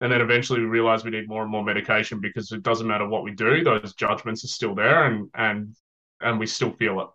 And 0.00 0.12
then 0.12 0.20
eventually 0.20 0.60
we 0.60 0.66
realize 0.66 1.04
we 1.04 1.10
need 1.10 1.28
more 1.28 1.42
and 1.42 1.50
more 1.50 1.64
medication 1.64 2.20
because 2.20 2.52
it 2.52 2.62
doesn't 2.62 2.86
matter 2.86 3.08
what 3.08 3.24
we 3.24 3.32
do, 3.32 3.64
those 3.64 3.94
judgments 3.94 4.44
are 4.44 4.48
still 4.48 4.74
there 4.74 5.04
and 5.04 5.30
and 5.34 5.74
and 6.20 6.38
we 6.38 6.46
still 6.46 6.70
feel 6.72 7.00
it. 7.00 7.08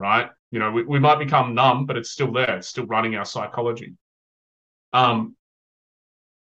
Right. 0.00 0.28
You 0.50 0.58
know, 0.58 0.70
we, 0.70 0.82
we 0.84 0.98
might 0.98 1.18
become 1.18 1.54
numb, 1.54 1.86
but 1.86 1.96
it's 1.96 2.10
still 2.10 2.32
there. 2.32 2.56
It's 2.58 2.68
still 2.68 2.86
running 2.86 3.14
our 3.16 3.24
psychology. 3.24 3.94
Um 4.92 5.36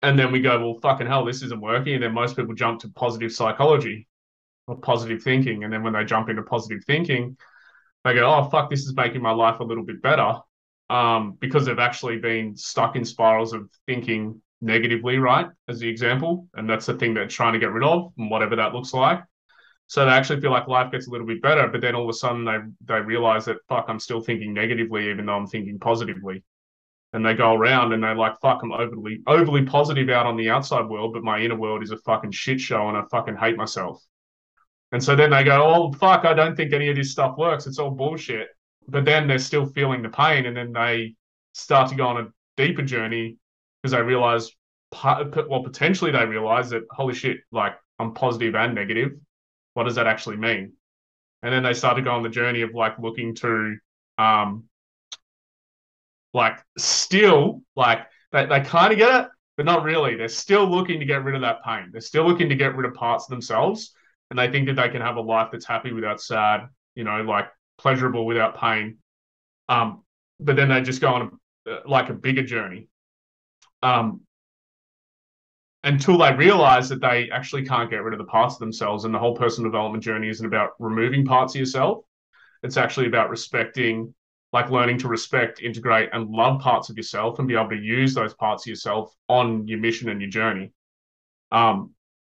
and 0.02 0.18
then 0.18 0.33
we 0.33 0.40
go, 0.40 0.59
well, 0.59 0.81
fucking 0.81 1.07
hell, 1.07 1.24
this 1.24 1.42
isn't 1.42 1.61
working. 1.61 1.94
And 1.94 2.02
then 2.02 2.12
most 2.12 2.37
people 2.37 2.55
jump 2.55 2.81
to 2.81 2.88
positive 2.88 3.33
psychology, 3.33 4.09
or 4.66 4.76
positive 4.76 5.22
thinking. 5.22 5.64
And 5.64 5.72
then 5.72 5.83
when 5.83 5.92
they 5.92 6.05
jump 6.05 6.28
into 6.28 6.42
positive 6.42 6.85
thinking, 6.85 7.37
they 8.05 8.14
go, 8.14 8.35
oh 8.35 8.48
fuck, 8.48 8.68
this 8.70 8.81
is 8.81 8.96
making 8.96 9.22
my 9.22 9.31
life 9.31 9.61
a 9.61 9.64
little 9.64 9.85
bit 9.85 10.02
better, 10.02 10.38
um, 10.90 11.37
because 11.38 11.66
they've 11.66 11.78
actually 11.78 12.18
been 12.18 12.57
stuck 12.57 12.96
in 12.96 13.05
spirals 13.05 13.52
of 13.52 13.70
thinking 13.87 14.42
negatively, 14.62 15.18
right? 15.18 15.48
As 15.68 15.81
the 15.81 15.88
example, 15.88 16.48
and 16.55 16.70
that's 16.70 16.87
the 16.87 16.94
thing 16.94 17.12
they're 17.12 17.27
trying 17.27 17.53
to 17.53 17.59
get 17.59 17.72
rid 17.72 17.85
of, 17.85 18.12
and 18.16 18.31
whatever 18.31 18.57
that 18.57 18.72
looks 18.72 18.94
like. 18.94 19.22
So 19.88 20.05
they 20.05 20.12
actually 20.12 20.40
feel 20.40 20.53
like 20.53 20.68
life 20.68 20.90
gets 20.90 21.09
a 21.09 21.11
little 21.11 21.27
bit 21.27 21.42
better, 21.42 21.68
but 21.68 21.83
then 21.83 21.94
all 21.94 22.05
of 22.05 22.09
a 22.09 22.14
sudden 22.14 22.44
they 22.44 22.59
they 22.87 23.01
realize 23.01 23.44
that 23.46 23.59
fuck, 23.68 23.87
I'm 23.88 23.98
still 23.98 24.20
thinking 24.20 24.55
negatively, 24.55 25.11
even 25.11 25.27
though 25.27 25.37
I'm 25.37 25.46
thinking 25.46 25.79
positively. 25.79 26.42
And 27.12 27.27
they 27.27 27.35
go 27.35 27.53
around 27.53 27.92
and 27.92 28.03
they're 28.03 28.14
like, 28.14 28.40
fuck, 28.40 28.62
I'm 28.62 28.72
overly 28.72 29.20
overly 29.27 29.66
positive 29.66 30.09
out 30.09 30.25
on 30.25 30.37
the 30.37 30.48
outside 30.48 30.88
world, 30.88 31.12
but 31.12 31.22
my 31.22 31.40
inner 31.40 31.57
world 31.57 31.83
is 31.83 31.90
a 31.90 31.98
fucking 31.98 32.31
shit 32.31 32.59
show 32.59 32.88
and 32.88 32.96
I 32.96 33.03
fucking 33.11 33.37
hate 33.37 33.59
myself. 33.59 34.03
And 34.92 35.03
so 35.03 35.14
then 35.16 35.31
they 35.31 35.44
go, 35.44 35.62
oh 35.62 35.92
fuck, 35.92 36.25
I 36.25 36.33
don't 36.33 36.57
think 36.57 36.72
any 36.72 36.88
of 36.88 36.96
this 36.96 37.11
stuff 37.11 37.37
works. 37.37 37.66
It's 37.66 37.79
all 37.79 37.90
bullshit. 37.90 38.48
But 38.88 39.05
then 39.05 39.27
they're 39.27 39.38
still 39.38 39.66
feeling 39.66 40.03
the 40.03 40.09
pain, 40.09 40.46
and 40.46 40.57
then 40.57 40.72
they 40.72 41.14
start 41.53 41.90
to 41.90 41.94
go 41.94 42.07
on 42.07 42.25
a 42.25 42.29
deeper 42.57 42.83
journey 42.83 43.37
because 43.83 43.92
they 43.92 44.03
realize, 44.03 44.51
well, 45.03 45.62
potentially 45.62 46.11
they 46.11 46.25
realize 46.25 46.71
that 46.71 46.83
holy 46.90 47.14
shit, 47.14 47.38
like 47.51 47.75
I'm 47.99 48.14
positive 48.14 48.55
and 48.55 48.75
negative 48.75 49.12
what 49.75 49.85
does 49.85 49.95
that 49.95 50.07
actually 50.07 50.37
mean? 50.37 50.73
And 51.42 51.53
then 51.53 51.62
they 51.62 51.73
start 51.73 51.97
to 51.97 52.03
go 52.03 52.12
on 52.12 52.23
the 52.23 52.29
journey 52.29 52.62
of 52.62 52.75
like 52.75 52.99
looking 52.99 53.35
to 53.37 53.77
um 54.18 54.64
like 56.35 56.59
still 56.79 57.62
like 57.77 58.07
they, 58.33 58.47
they 58.47 58.61
kind 58.61 58.92
of 58.92 58.99
get 58.99 59.25
it, 59.25 59.29
but 59.57 59.66
not 59.66 59.83
really. 59.83 60.16
They're 60.16 60.29
still 60.29 60.66
looking 60.66 61.01
to 61.01 61.07
get 61.07 61.25
rid 61.25 61.35
of 61.35 61.42
that 61.42 61.64
pain. 61.64 61.90
They're 61.92 62.01
still 62.01 62.27
looking 62.27 62.49
to 62.49 62.55
get 62.55 62.77
rid 62.77 62.87
of 62.87 62.95
parts 62.95 63.25
of 63.25 63.31
themselves. 63.31 63.95
And 64.31 64.38
they 64.38 64.51
think 64.51 64.66
that 64.68 64.77
they 64.77 64.88
can 64.88 65.03
have 65.03 65.16
a 65.16 65.21
life 65.21 65.49
that's 65.53 65.66
happy 65.66 65.92
without 65.92 66.21
sad, 66.21 66.68
you 66.95 67.05
know, 67.05 67.21
like 67.23 67.49
pleasurable 67.77 68.25
without 68.25 68.59
pain. 68.59 68.99
Um, 69.68 70.05
but 70.40 70.57
then 70.57 70.71
they 70.71 70.81
just 70.81 71.03
go 71.03 71.09
on 71.09 71.38
a, 71.66 71.87
like 71.87 72.09
a 72.09 72.14
bigger 72.14 72.42
journey. 72.42 72.88
Um, 73.83 74.21
until 75.85 76.18
they 76.18 76.33
realize 76.35 76.88
that 76.88 77.01
they 77.01 77.29
actually 77.31 77.64
can't 77.64 77.90
get 77.90 78.03
rid 78.05 78.14
of 78.14 78.18
the 78.18 78.25
parts 78.25 78.55
of 78.55 78.61
themselves. 78.61 79.05
And 79.05 79.14
the 79.14 79.18
whole 79.18 79.35
personal 79.35 79.71
development 79.71 80.05
journey 80.05 80.29
isn't 80.29 80.47
about 80.47 80.71
removing 80.79 81.25
parts 81.25 81.55
of 81.55 81.59
yourself. 81.59 82.05
It's 82.62 82.77
actually 82.77 83.09
about 83.09 83.31
respecting, 83.31 84.14
like 84.53 84.71
learning 84.71 84.99
to 84.99 85.09
respect, 85.09 85.61
integrate, 85.61 86.11
and 86.12 86.31
love 86.31 86.61
parts 86.61 86.88
of 86.88 86.97
yourself 86.97 87.38
and 87.38 87.49
be 87.49 87.55
able 87.55 87.71
to 87.71 87.77
use 87.77 88.14
those 88.14 88.35
parts 88.35 88.64
of 88.64 88.68
yourself 88.68 89.12
on 89.29 89.66
your 89.66 89.81
mission 89.81 90.09
and 90.09 90.21
your 90.21 90.31
journey. 90.31 90.71
Um, 91.51 91.90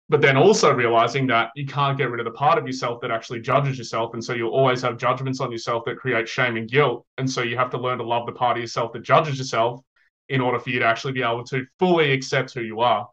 but 0.10 0.22
then 0.22 0.38
also 0.38 0.72
realizing 0.72 1.28
that 1.28 1.50
you 1.56 1.66
can't 1.66 1.98
get 1.98 2.12
rid 2.12 2.20
of 2.20 2.26
the 2.26 2.38
part 2.38 2.58
of 2.58 2.68
yourself 2.68 3.02
that 3.02 3.12
actually 3.12 3.42
judges 3.42 3.78
yourself. 3.78 4.14
And 4.14 4.24
so 4.24 4.34
you'll 4.34 4.52
always 4.52 4.82
have 4.82 4.98
judgments 4.98 5.40
on 5.40 5.52
yourself 5.52 5.84
that 5.86 5.98
create 5.98 6.28
shame 6.28 6.58
and 6.58 6.70
guilt. 6.70 7.06
And 7.18 7.30
so 7.30 7.42
you 7.42 7.58
have 7.58 7.72
to 7.72 7.78
learn 7.78 7.98
to 8.00 8.04
love 8.04 8.26
the 8.26 8.32
part 8.32 8.58
of 8.58 8.62
yourself 8.62 8.94
that 8.94 9.04
judges 9.04 9.38
yourself 9.38 9.82
in 10.30 10.42
order 10.42 10.60
for 10.60 10.70
you 10.70 10.80
to 10.80 10.86
actually 10.86 11.14
be 11.14 11.22
able 11.22 11.44
to 11.46 11.66
fully 11.80 12.12
accept 12.12 12.54
who 12.54 12.62
you 12.62 12.80
are. 12.80 13.08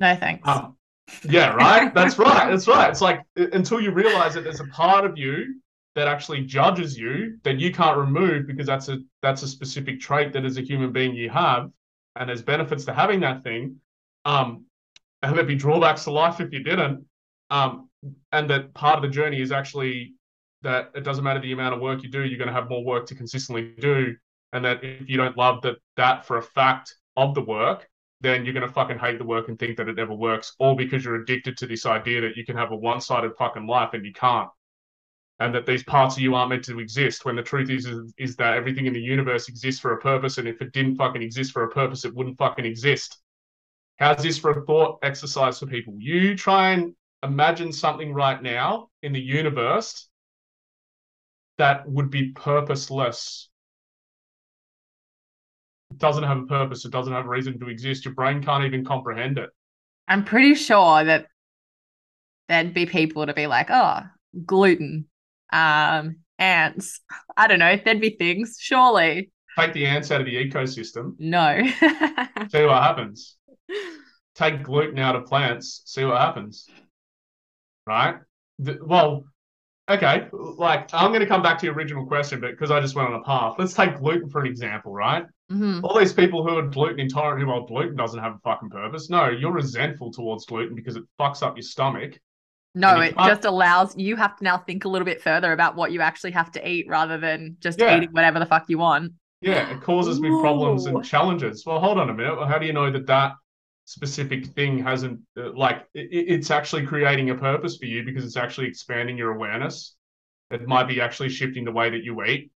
No 0.00 0.14
thanks. 0.16 0.46
Um, 0.46 0.76
yeah, 1.28 1.54
right. 1.54 1.92
That's 1.94 2.18
right. 2.18 2.50
That's 2.50 2.68
right. 2.68 2.90
It's 2.90 3.00
like 3.00 3.22
until 3.36 3.80
you 3.80 3.90
realize 3.90 4.34
that 4.34 4.44
there's 4.44 4.60
a 4.60 4.66
part 4.66 5.04
of 5.04 5.16
you 5.16 5.60
that 5.94 6.06
actually 6.06 6.44
judges 6.44 6.96
you 6.96 7.38
that 7.42 7.58
you 7.58 7.72
can't 7.72 7.96
remove 7.96 8.46
because 8.46 8.66
that's 8.68 8.88
a 8.88 8.98
that's 9.20 9.42
a 9.42 9.48
specific 9.48 9.98
trait 9.98 10.32
that 10.32 10.44
as 10.44 10.56
a 10.56 10.60
human 10.60 10.92
being 10.92 11.14
you 11.14 11.28
have, 11.30 11.70
and 12.16 12.28
there's 12.28 12.42
benefits 12.42 12.84
to 12.84 12.92
having 12.92 13.20
that 13.20 13.42
thing. 13.42 13.76
Um, 14.24 14.66
and 15.22 15.34
there'd 15.34 15.48
be 15.48 15.56
drawbacks 15.56 16.04
to 16.04 16.12
life 16.12 16.40
if 16.40 16.52
you 16.52 16.62
didn't. 16.62 17.04
Um, 17.50 17.88
and 18.30 18.48
that 18.50 18.74
part 18.74 18.96
of 18.96 19.02
the 19.02 19.08
journey 19.08 19.40
is 19.40 19.50
actually 19.50 20.14
that 20.62 20.90
it 20.94 21.02
doesn't 21.02 21.24
matter 21.24 21.40
the 21.40 21.52
amount 21.52 21.74
of 21.74 21.80
work 21.80 22.02
you 22.02 22.08
do, 22.08 22.24
you're 22.24 22.38
going 22.38 22.48
to 22.48 22.54
have 22.54 22.68
more 22.68 22.84
work 22.84 23.06
to 23.06 23.14
consistently 23.14 23.74
do. 23.78 24.14
And 24.52 24.64
that 24.64 24.82
if 24.82 25.08
you 25.08 25.16
don't 25.16 25.36
love 25.36 25.62
that 25.62 25.76
that 25.96 26.26
for 26.26 26.38
a 26.38 26.42
fact 26.42 26.94
of 27.16 27.34
the 27.34 27.42
work, 27.42 27.88
then 28.20 28.44
you're 28.44 28.54
going 28.54 28.66
to 28.66 28.72
fucking 28.72 28.98
hate 28.98 29.18
the 29.18 29.24
work 29.24 29.48
and 29.48 29.58
think 29.58 29.76
that 29.76 29.88
it 29.88 29.96
never 29.96 30.14
works, 30.14 30.54
all 30.58 30.74
because 30.74 31.04
you're 31.04 31.22
addicted 31.22 31.56
to 31.58 31.66
this 31.66 31.86
idea 31.86 32.20
that 32.20 32.36
you 32.36 32.44
can 32.44 32.56
have 32.56 32.72
a 32.72 32.76
one 32.76 33.00
sided 33.00 33.32
fucking 33.38 33.66
life 33.66 33.90
and 33.92 34.04
you 34.04 34.12
can't. 34.12 34.48
And 35.40 35.54
that 35.54 35.66
these 35.66 35.84
parts 35.84 36.16
of 36.16 36.22
you 36.22 36.34
aren't 36.34 36.50
meant 36.50 36.64
to 36.64 36.80
exist 36.80 37.24
when 37.24 37.36
the 37.36 37.42
truth 37.42 37.70
is, 37.70 37.86
is, 37.86 38.12
is 38.18 38.36
that 38.36 38.54
everything 38.54 38.86
in 38.86 38.92
the 38.92 39.00
universe 39.00 39.48
exists 39.48 39.80
for 39.80 39.92
a 39.92 40.00
purpose. 40.00 40.38
And 40.38 40.48
if 40.48 40.60
it 40.60 40.72
didn't 40.72 40.96
fucking 40.96 41.22
exist 41.22 41.52
for 41.52 41.62
a 41.62 41.70
purpose, 41.70 42.04
it 42.04 42.14
wouldn't 42.14 42.38
fucking 42.38 42.64
exist. 42.64 43.18
How's 43.98 44.22
this 44.22 44.38
for 44.38 44.50
a 44.50 44.64
thought 44.64 44.98
exercise 45.02 45.60
for 45.60 45.66
people? 45.66 45.94
You 45.98 46.36
try 46.36 46.70
and 46.70 46.94
imagine 47.22 47.72
something 47.72 48.12
right 48.12 48.42
now 48.42 48.88
in 49.02 49.12
the 49.12 49.20
universe 49.20 50.08
that 51.58 51.88
would 51.88 52.10
be 52.10 52.32
purposeless 52.32 53.48
doesn't 55.96 56.24
have 56.24 56.38
a 56.38 56.46
purpose, 56.46 56.84
it 56.84 56.92
doesn't 56.92 57.12
have 57.12 57.26
a 57.26 57.28
reason 57.28 57.58
to 57.60 57.68
exist. 57.68 58.04
Your 58.04 58.14
brain 58.14 58.42
can't 58.42 58.64
even 58.64 58.84
comprehend 58.84 59.38
it. 59.38 59.50
I'm 60.06 60.24
pretty 60.24 60.54
sure 60.54 61.04
that 61.04 61.26
there'd 62.48 62.74
be 62.74 62.86
people 62.86 63.26
to 63.26 63.34
be 63.34 63.46
like, 63.46 63.68
oh, 63.70 64.02
gluten, 64.44 65.06
um, 65.52 66.16
ants. 66.38 67.00
I 67.36 67.46
don't 67.46 67.58
know. 67.58 67.78
There'd 67.82 68.00
be 68.00 68.16
things, 68.18 68.56
surely. 68.60 69.30
Take 69.58 69.72
the 69.72 69.86
ants 69.86 70.10
out 70.10 70.20
of 70.20 70.26
the 70.26 70.36
ecosystem. 70.36 71.14
No. 71.18 71.60
see 72.50 72.64
what 72.64 72.82
happens. 72.82 73.36
Take 74.34 74.62
gluten 74.62 74.98
out 74.98 75.16
of 75.16 75.26
plants, 75.26 75.82
see 75.84 76.04
what 76.04 76.20
happens. 76.20 76.68
Right? 77.86 78.16
The, 78.60 78.78
well, 78.80 79.24
okay, 79.88 80.28
like 80.32 80.92
I'm 80.92 81.10
going 81.10 81.20
to 81.20 81.26
come 81.26 81.42
back 81.42 81.58
to 81.58 81.66
your 81.66 81.74
original 81.74 82.06
question, 82.06 82.40
but 82.40 82.50
because 82.50 82.70
I 82.70 82.80
just 82.80 82.94
went 82.94 83.08
on 83.08 83.20
a 83.20 83.24
path, 83.24 83.54
let's 83.58 83.74
take 83.74 83.96
gluten 83.98 84.28
for 84.28 84.40
an 84.40 84.46
example, 84.46 84.92
right? 84.92 85.24
Mm-hmm. 85.50 85.84
All 85.84 85.98
these 85.98 86.12
people 86.12 86.46
who 86.46 86.58
are 86.58 86.66
gluten 86.66 87.00
intolerant, 87.00 87.42
who 87.42 87.50
are 87.50 87.66
gluten 87.66 87.96
doesn't 87.96 88.20
have 88.20 88.34
a 88.34 88.38
fucking 88.38 88.70
purpose. 88.70 89.08
No, 89.08 89.28
you're 89.28 89.52
resentful 89.52 90.12
towards 90.12 90.44
gluten 90.44 90.74
because 90.74 90.96
it 90.96 91.04
fucks 91.18 91.42
up 91.42 91.56
your 91.56 91.62
stomach. 91.62 92.18
No, 92.74 93.00
it 93.00 93.16
just 93.16 93.44
allows 93.44 93.96
you 93.96 94.14
have 94.16 94.36
to 94.36 94.44
now 94.44 94.58
think 94.58 94.84
a 94.84 94.88
little 94.88 95.06
bit 95.06 95.22
further 95.22 95.52
about 95.52 95.74
what 95.74 95.90
you 95.90 96.00
actually 96.00 96.30
have 96.32 96.52
to 96.52 96.68
eat 96.68 96.86
rather 96.88 97.18
than 97.18 97.56
just 97.60 97.80
yeah. 97.80 97.96
eating 97.96 98.10
whatever 98.12 98.38
the 98.38 98.46
fuck 98.46 98.66
you 98.68 98.78
want. 98.78 99.12
Yeah, 99.40 99.70
it 99.70 99.80
causes 99.80 100.20
me 100.20 100.28
problems 100.28 100.86
and 100.86 101.04
challenges. 101.04 101.64
Well, 101.64 101.80
hold 101.80 101.98
on 101.98 102.10
a 102.10 102.14
minute. 102.14 102.46
How 102.46 102.58
do 102.58 102.66
you 102.66 102.72
know 102.72 102.90
that 102.90 103.06
that 103.06 103.32
specific 103.88 104.44
thing 104.48 104.78
hasn't 104.78 105.18
uh, 105.38 105.50
like 105.54 105.86
it, 105.94 106.10
it's 106.12 106.50
actually 106.50 106.84
creating 106.84 107.30
a 107.30 107.34
purpose 107.34 107.78
for 107.78 107.86
you 107.86 108.04
because 108.04 108.22
it's 108.22 108.36
actually 108.36 108.66
expanding 108.66 109.16
your 109.16 109.34
awareness? 109.34 109.96
It 110.50 110.66
might 110.68 110.88
be 110.88 111.00
actually 111.00 111.30
shifting 111.30 111.64
the 111.64 111.72
way 111.72 111.88
that 111.88 112.04
you 112.04 112.22
eat. 112.22 112.50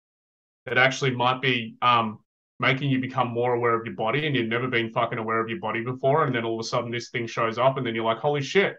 It 0.66 0.80
actually 0.80 1.12
might 1.12 1.40
be 1.40 1.76
um, 1.84 2.18
making 2.60 2.90
you 2.90 3.00
become 3.00 3.28
more 3.28 3.54
aware 3.54 3.80
of 3.80 3.86
your 3.86 3.94
body 3.94 4.26
and 4.26 4.36
you've 4.36 4.48
never 4.48 4.68
been 4.68 4.92
fucking 4.92 5.20
aware 5.20 5.40
of 5.40 5.50
your 5.50 5.60
body 5.60 5.84
before. 5.84 6.26
And 6.26 6.34
then 6.34 6.46
all 6.46 6.60
of 6.60 6.66
a 6.66 6.68
sudden 6.68 6.90
this 6.90 7.12
thing 7.12 7.28
shows 7.28 7.60
up 7.60 7.78
and 7.78 7.86
then 7.86 7.94
you're 7.94 8.06
like, 8.06 8.18
holy 8.18 8.42
shit, 8.42 8.78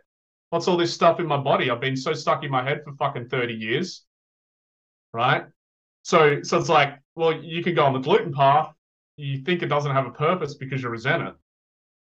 what's 0.51 0.67
all 0.67 0.77
this 0.77 0.93
stuff 0.93 1.21
in 1.21 1.27
my 1.27 1.37
body? 1.37 1.71
I've 1.71 1.81
been 1.81 1.97
so 1.97 2.13
stuck 2.15 2.43
in 2.43 2.51
my 2.51 2.65
head 2.65 2.83
for 2.85 2.93
fucking 2.95 3.29
30 3.29 3.55
years. 3.55 4.05
Right. 5.13 5.45
So, 6.03 6.43
so 6.43 6.59
it's 6.59 6.69
like, 6.69 6.99
well, 7.15 7.33
you 7.33 7.63
can 7.63 7.77
go 7.77 7.85
on 7.85 7.93
the 7.93 8.01
gluten 8.01 8.33
path. 8.33 8.73
You 9.17 9.39
think 9.39 9.63
it 9.63 9.67
doesn't 9.67 9.93
have 9.93 10.07
a 10.07 10.11
purpose 10.11 10.55
because 10.55 10.83
you 10.83 10.89
resent 10.89 11.23
it. 11.23 11.35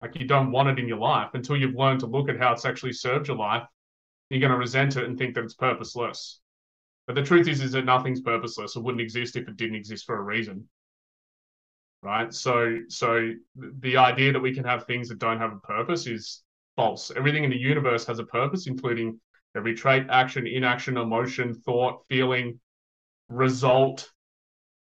Like 0.02 0.20
you 0.20 0.26
don't 0.28 0.52
want 0.52 0.70
it 0.70 0.80
in 0.80 0.88
your 0.88 0.98
life 0.98 1.32
until 1.34 1.58
you've 1.58 1.76
learned 1.76 2.00
to 2.02 2.08
look 2.08 2.30
at 2.30 2.40
how 2.40 2.54
it's 2.54 2.66
actually 2.66 2.94
served 2.94 3.28
your 3.28 3.38
life. 3.38 3.64
You're 4.30 4.40
going 4.40 4.52
to 4.52 4.58
resent 4.58 4.98
it 4.98 5.04
and 5.04 5.18
think 5.18 5.36
that 5.36 5.44
it's 5.44 5.54
purposeless. 5.54 6.40
But 7.06 7.16
the 7.16 7.24
truth 7.24 7.48
is, 7.48 7.62
is 7.62 7.74
that 7.74 7.86
nothing's 7.86 8.22
purposeless. 8.22 8.76
It 8.76 8.84
wouldn't 8.84 9.02
exist 9.02 9.36
if 9.36 9.48
it 9.48 9.58
didn't 9.58 9.76
exist 9.76 10.06
for 10.06 10.18
a 10.18 10.22
reason 10.22 10.68
right? 12.02 12.34
So, 12.34 12.80
so 12.88 13.32
the 13.56 13.98
idea 13.98 14.34
that 14.34 14.40
we 14.40 14.54
can 14.54 14.64
have 14.64 14.86
things 14.86 15.10
that 15.10 15.20
don't 15.20 15.40
have 15.40 15.54
a 15.54 15.60
purpose 15.60 16.08
is 16.08 16.42
false. 16.76 17.12
Everything 17.16 17.44
in 17.44 17.50
the 17.50 17.58
universe 17.58 18.06
has 18.06 18.20
a 18.20 18.26
purpose, 18.26 18.68
including 18.68 19.20
every 19.56 19.76
trait, 19.76 20.08
action, 20.10 20.48
inaction, 20.48 20.98
emotion, 20.98 21.54
thought, 21.54 22.04
feeling, 22.10 22.60
result. 23.30 24.10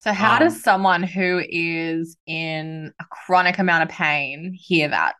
So, 0.01 0.13
how 0.13 0.35
um, 0.35 0.39
does 0.39 0.63
someone 0.63 1.03
who 1.03 1.41
is 1.47 2.15
in 2.25 2.93
a 2.99 3.05
chronic 3.11 3.59
amount 3.59 3.83
of 3.83 3.89
pain 3.89 4.55
hear 4.57 4.87
that? 4.87 5.15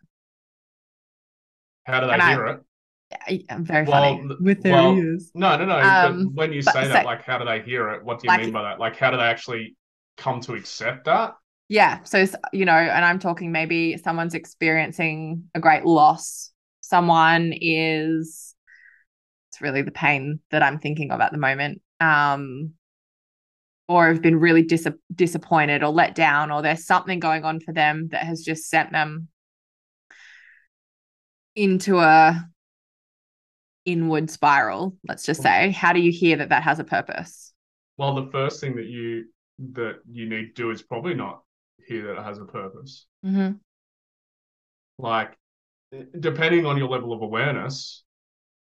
How 1.84 2.00
do 2.00 2.08
they 2.08 2.14
and 2.14 2.22
hear 2.22 2.48
I, 2.48 3.32
it? 3.32 3.46
I'm 3.50 3.66
very 3.66 3.86
well, 3.86 4.18
funny 4.18 4.36
with 4.40 4.62
their 4.62 4.74
well, 4.74 4.96
ears. 4.96 5.32
No, 5.34 5.58
no, 5.58 5.66
no. 5.66 5.80
Um, 5.80 6.32
when 6.34 6.54
you 6.54 6.62
say 6.62 6.88
that, 6.88 7.04
so, 7.04 7.08
like, 7.08 7.24
how 7.24 7.38
do 7.38 7.46
they 7.46 7.62
hear 7.62 7.90
it? 7.90 8.04
What 8.04 8.20
do 8.20 8.28
you 8.28 8.30
like, 8.30 8.42
mean 8.42 8.54
by 8.54 8.64
that? 8.64 8.80
Like, 8.80 8.96
how 8.96 9.12
do 9.12 9.18
they 9.18 9.24
actually 9.24 9.76
come 10.18 10.40
to 10.42 10.54
accept 10.54 11.06
that? 11.06 11.36
yeah 11.70 12.04
so 12.04 12.26
you 12.52 12.66
know 12.66 12.74
and 12.74 13.06
i'm 13.06 13.20
talking 13.20 13.52
maybe 13.52 13.96
someone's 13.98 14.34
experiencing 14.34 15.44
a 15.56 15.60
great 15.60 15.86
loss 15.86 16.52
someone 16.82 17.54
is 17.56 18.56
it's 19.52 19.62
really 19.62 19.84
the 19.84 19.92
pain 19.92 20.40
that 20.52 20.64
i'm 20.64 20.80
thinking 20.80 21.12
of 21.12 21.22
at 21.22 21.32
the 21.32 21.38
moment 21.38 21.82
um 22.02 22.74
or 23.90 24.08
have 24.08 24.22
been 24.22 24.40
really 24.40 24.64
dis- 24.64 24.88
disappointed 25.14 25.84
or 25.84 25.90
let 25.90 26.16
down 26.16 26.52
or 26.52 26.62
there's 26.62 26.86
something 26.86 27.20
going 27.20 27.44
on 27.44 27.60
for 27.60 27.74
them 27.74 28.08
that 28.12 28.24
has 28.24 28.42
just 28.42 28.70
sent 28.70 28.94
them 28.94 29.28
into 31.56 32.00
a 32.00 32.48
inward 33.84 34.30
spiral 34.30 34.96
let's 35.08 35.26
just 35.26 35.42
say 35.42 35.72
how 35.72 35.92
do 35.92 36.00
you 36.00 36.12
hear 36.12 36.38
that 36.38 36.50
that 36.50 36.64
has 36.64 36.80
a 36.80 36.84
purpose 36.84 37.50
well, 38.00 38.16
the 38.16 38.32
first 38.32 38.62
thing 38.62 38.78
that 38.78 38.86
you 38.86 39.26
that 39.74 39.98
you 40.10 40.30
need 40.30 40.56
to 40.56 40.62
do 40.62 40.72
is 40.72 40.82
probably 40.82 41.14
not 41.14 41.44
hear 41.86 42.08
that 42.08 42.18
it 42.18 42.24
has 42.24 42.40
a 42.40 42.46
purpose. 42.46 43.08
Mm-hmm. 43.26 43.58
Like, 44.98 45.38
depending 46.18 46.66
on 46.66 46.78
your 46.78 46.88
level 46.88 47.12
of 47.12 47.22
awareness, 47.22 48.06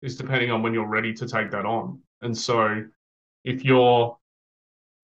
is 0.01 0.17
depending 0.17 0.51
on 0.51 0.61
when 0.61 0.73
you're 0.73 0.89
ready 0.89 1.13
to 1.13 1.25
take 1.25 1.51
that 1.51 1.65
on. 1.65 2.01
And 2.21 2.37
so, 2.37 2.83
if 3.45 3.63
you're 3.63 4.17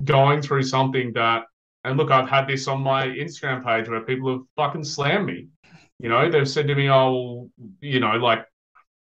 going 0.04 0.42
through 0.42 0.64
something 0.64 1.14
that, 1.14 1.44
and 1.84 1.98
look, 1.98 2.12
I've 2.12 2.30
had 2.30 2.48
this 2.48 2.68
on 2.68 2.82
my 2.82 3.08
Instagram 3.08 3.64
page 3.64 3.88
where 3.90 4.02
people 4.02 4.32
have 4.32 4.42
fucking 4.56 4.84
slammed 4.84 5.26
me. 5.28 5.48
You 6.00 6.10
know, 6.10 6.30
they've 6.30 6.48
said 6.50 6.68
to 6.68 6.76
me, 6.76 6.90
"Oh, 6.90 7.50
you 7.80 8.00
know, 8.00 8.14
like 8.18 8.46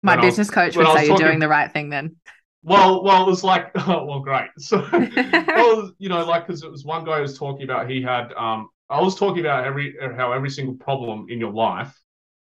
My 0.03 0.14
I 0.14 0.16
was- 0.16 0.24
business 0.26 0.51
coach 0.51 0.76
would 0.76 0.86
say 0.88 1.07
you're 1.07 1.14
talking- 1.14 1.26
doing 1.26 1.38
the 1.38 1.49
right 1.49 1.72
thing 1.72 1.88
then. 1.88 2.16
Well, 2.64 3.03
well, 3.03 3.24
it 3.24 3.26
was 3.26 3.43
like, 3.43 3.70
oh, 3.88 4.05
well, 4.05 4.20
great. 4.20 4.51
So, 4.59 4.86
well, 4.93 5.93
you 5.99 6.09
know, 6.09 6.24
like, 6.24 6.47
because 6.47 6.62
it 6.62 6.70
was 6.70 6.84
one 6.84 7.05
guy 7.05 7.16
who 7.16 7.22
was 7.22 7.36
talking 7.38 7.64
about 7.64 7.90
he 7.90 8.03
had, 8.03 8.32
um, 8.34 8.68
I 8.90 9.01
was 9.01 9.14
talking 9.16 9.40
about 9.40 9.64
every 9.64 9.97
how 10.16 10.32
every 10.32 10.51
single 10.51 10.74
problem 10.74 11.26
in 11.30 11.38
your 11.40 11.53
life 11.53 11.97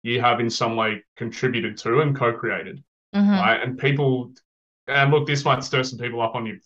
you 0.04 0.20
have 0.20 0.40
in 0.40 0.50
some 0.50 0.76
way 0.76 1.04
contributed 1.16 1.78
to 1.78 2.00
and 2.02 2.16
co-created, 2.16 2.84
Mhm. 3.16 3.40
right? 3.40 3.62
And 3.62 3.78
people, 3.78 4.34
and 4.88 5.12
look, 5.12 5.28
this 5.28 5.46
might 5.46 5.64
stir 5.64 5.84
some 5.84 6.00
people 6.00 6.20
up 6.22 6.34
on 6.34 6.48
your 6.48 6.58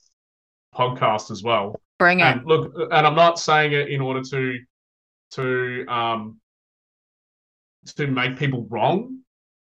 podcast 0.76 1.32
as 1.32 1.43
well. 1.43 1.80
Bring 1.99 2.19
it. 2.19 2.23
And 2.23 2.45
look, 2.45 2.73
and 2.76 3.07
I'm 3.07 3.15
not 3.15 3.39
saying 3.39 3.71
it 3.71 3.89
in 3.89 4.01
order 4.01 4.21
to, 4.21 4.59
to, 5.32 5.86
um, 5.88 6.39
to 7.95 8.07
make 8.07 8.38
people 8.38 8.67
wrong 8.69 9.19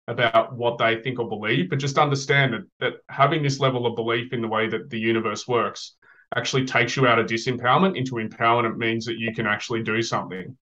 about 0.08 0.54
what 0.54 0.78
they 0.78 1.00
think 1.00 1.18
or 1.18 1.28
believe, 1.28 1.70
but 1.70 1.78
just 1.78 1.98
understand 1.98 2.54
that, 2.54 2.62
that 2.80 2.92
having 3.08 3.42
this 3.42 3.60
level 3.60 3.86
of 3.86 3.96
belief 3.96 4.32
in 4.32 4.40
the 4.40 4.48
way 4.48 4.68
that 4.68 4.90
the 4.90 4.98
universe 4.98 5.46
works 5.46 5.96
actually 6.34 6.64
takes 6.64 6.96
you 6.96 7.06
out 7.06 7.18
of 7.18 7.26
disempowerment 7.26 7.96
into 7.96 8.14
empowerment 8.14 8.76
means 8.76 9.04
that 9.04 9.18
you 9.18 9.34
can 9.34 9.46
actually 9.46 9.82
do 9.82 10.02
something 10.02 10.56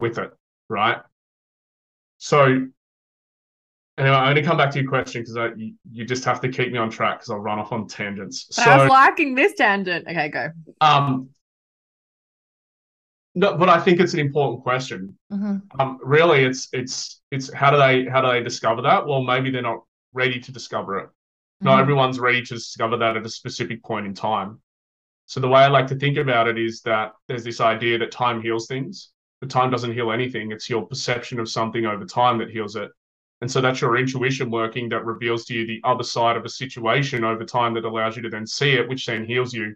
with 0.00 0.18
it, 0.18 0.30
right? 0.68 0.98
So, 2.18 2.66
anyway, 3.98 4.16
I'm 4.16 4.32
going 4.32 4.36
to 4.36 4.42
come 4.42 4.56
back 4.56 4.70
to 4.72 4.80
your 4.80 4.88
question 4.88 5.22
because 5.22 5.52
you, 5.56 5.74
you 5.92 6.04
just 6.04 6.24
have 6.24 6.40
to 6.40 6.48
keep 6.48 6.72
me 6.72 6.78
on 6.78 6.90
track 6.90 7.18
because 7.18 7.30
I'll 7.30 7.38
run 7.38 7.58
off 7.58 7.72
on 7.72 7.86
tangents. 7.88 8.44
But 8.44 8.54
so, 8.64 8.70
I 8.70 8.76
was 8.78 8.88
liking 8.88 9.34
this 9.34 9.54
tangent. 9.54 10.06
Okay, 10.08 10.28
go. 10.28 10.50
um, 10.80 11.28
no, 13.34 13.56
but 13.56 13.68
I 13.68 13.78
think 13.80 14.00
it's 14.00 14.14
an 14.14 14.20
important 14.20 14.62
question. 14.62 15.16
Mhm. 15.32 15.62
Um, 15.78 15.98
really, 16.02 16.44
it's 16.44 16.68
it's 16.72 17.20
it's 17.30 17.52
how 17.52 17.70
do 17.70 17.76
they 17.76 18.06
how 18.06 18.20
do 18.20 18.28
they 18.28 18.42
discover 18.42 18.82
that? 18.82 19.06
Well, 19.06 19.22
maybe 19.22 19.50
they're 19.50 19.62
not 19.62 19.82
ready 20.12 20.40
to 20.40 20.52
discover 20.52 20.98
it. 20.98 21.08
Not 21.60 21.78
Mhm. 21.78 21.82
everyone's 21.82 22.18
ready 22.18 22.42
to 22.42 22.54
discover 22.54 22.96
that 22.96 23.16
at 23.16 23.26
a 23.26 23.28
specific 23.28 23.82
point 23.82 24.06
in 24.06 24.14
time. 24.14 24.60
So 25.26 25.40
the 25.40 25.48
way 25.48 25.60
I 25.60 25.68
like 25.68 25.86
to 25.88 25.96
think 25.96 26.16
about 26.16 26.48
it 26.48 26.56
is 26.58 26.80
that 26.82 27.12
there's 27.26 27.44
this 27.44 27.60
idea 27.60 27.98
that 27.98 28.10
time 28.10 28.40
heals 28.40 28.66
things, 28.66 29.10
but 29.40 29.50
time 29.50 29.70
doesn't 29.70 29.92
heal 29.92 30.10
anything. 30.10 30.52
It's 30.52 30.70
your 30.70 30.86
perception 30.86 31.38
of 31.38 31.50
something 31.50 31.84
over 31.84 32.06
time 32.06 32.38
that 32.38 32.50
heals 32.50 32.76
it. 32.76 32.90
And 33.40 33.50
so 33.50 33.60
that's 33.60 33.80
your 33.80 33.96
intuition 33.96 34.50
working 34.50 34.88
that 34.88 35.04
reveals 35.04 35.44
to 35.46 35.54
you 35.54 35.66
the 35.66 35.80
other 35.84 36.02
side 36.02 36.36
of 36.36 36.44
a 36.44 36.48
situation 36.48 37.24
over 37.24 37.44
time 37.44 37.74
that 37.74 37.84
allows 37.84 38.16
you 38.16 38.22
to 38.22 38.28
then 38.28 38.46
see 38.46 38.72
it, 38.72 38.88
which 38.88 39.06
then 39.06 39.24
heals 39.24 39.54
you. 39.54 39.74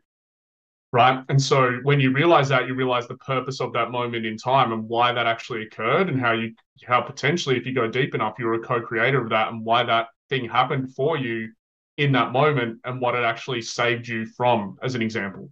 Right. 0.92 1.24
And 1.30 1.40
so 1.40 1.78
when 1.84 2.00
you 2.00 2.12
realize 2.12 2.48
that, 2.50 2.66
you 2.66 2.74
realize 2.74 3.08
the 3.08 3.16
purpose 3.16 3.60
of 3.60 3.72
that 3.72 3.90
moment 3.90 4.26
in 4.26 4.36
time 4.36 4.72
and 4.72 4.86
why 4.86 5.12
that 5.12 5.26
actually 5.26 5.62
occurred 5.62 6.10
and 6.10 6.20
how 6.20 6.32
you, 6.32 6.54
how 6.86 7.00
potentially, 7.00 7.56
if 7.56 7.64
you 7.64 7.72
go 7.72 7.88
deep 7.88 8.14
enough, 8.14 8.34
you're 8.38 8.54
a 8.54 8.58
co 8.58 8.80
creator 8.80 9.22
of 9.22 9.30
that 9.30 9.52
and 9.52 9.64
why 9.64 9.84
that 9.84 10.08
thing 10.28 10.46
happened 10.46 10.94
for 10.94 11.16
you 11.16 11.50
in 11.96 12.12
that 12.12 12.32
moment 12.32 12.80
and 12.84 13.00
what 13.00 13.14
it 13.14 13.24
actually 13.24 13.62
saved 13.62 14.06
you 14.06 14.26
from, 14.26 14.76
as 14.82 14.94
an 14.94 15.00
example. 15.00 15.48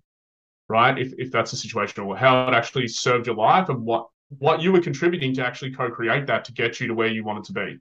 Right. 0.69 0.99
If, 0.99 1.15
if 1.17 1.31
that's 1.31 1.55
a 1.55 1.57
situation 1.57 2.03
or 2.03 2.17
how 2.17 2.47
it 2.49 2.55
actually 2.55 2.89
served 2.89 3.27
your 3.27 3.37
life 3.37 3.71
and 3.71 3.83
what, 3.83 4.09
what 4.39 4.61
you 4.61 4.73
were 4.73 4.81
contributing 4.81 5.33
to 5.37 5.47
actually 5.47 5.71
co 5.71 5.91
create 5.91 6.27
that 6.27 6.45
to 6.47 6.53
get 6.53 6.81
you 6.81 6.89
to 6.89 6.95
where 6.95 7.09
you 7.09 7.25
wanted 7.25 7.45
to 7.45 7.53
be. 7.55 7.79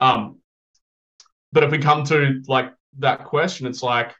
Um, 0.00 0.38
but 1.52 1.64
if 1.64 1.70
we 1.70 1.78
come 1.78 2.04
to 2.04 2.42
like 2.46 2.72
that 2.98 3.24
question, 3.24 3.66
it's 3.66 3.82
like, 3.82 4.14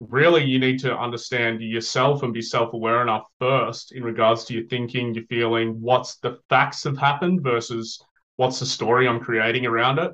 really 0.00 0.44
you 0.44 0.60
need 0.60 0.78
to 0.78 0.96
understand 0.96 1.60
yourself 1.60 2.22
and 2.22 2.32
be 2.32 2.40
self-aware 2.40 3.02
enough 3.02 3.26
first 3.40 3.90
in 3.90 4.04
regards 4.04 4.44
to 4.44 4.54
your 4.54 4.62
thinking 4.68 5.12
your 5.12 5.24
feeling 5.24 5.80
what's 5.80 6.18
the 6.18 6.38
facts 6.48 6.84
have 6.84 6.96
happened 6.96 7.42
versus 7.42 8.00
what's 8.36 8.60
the 8.60 8.66
story 8.66 9.08
i'm 9.08 9.18
creating 9.18 9.66
around 9.66 9.98
it 9.98 10.12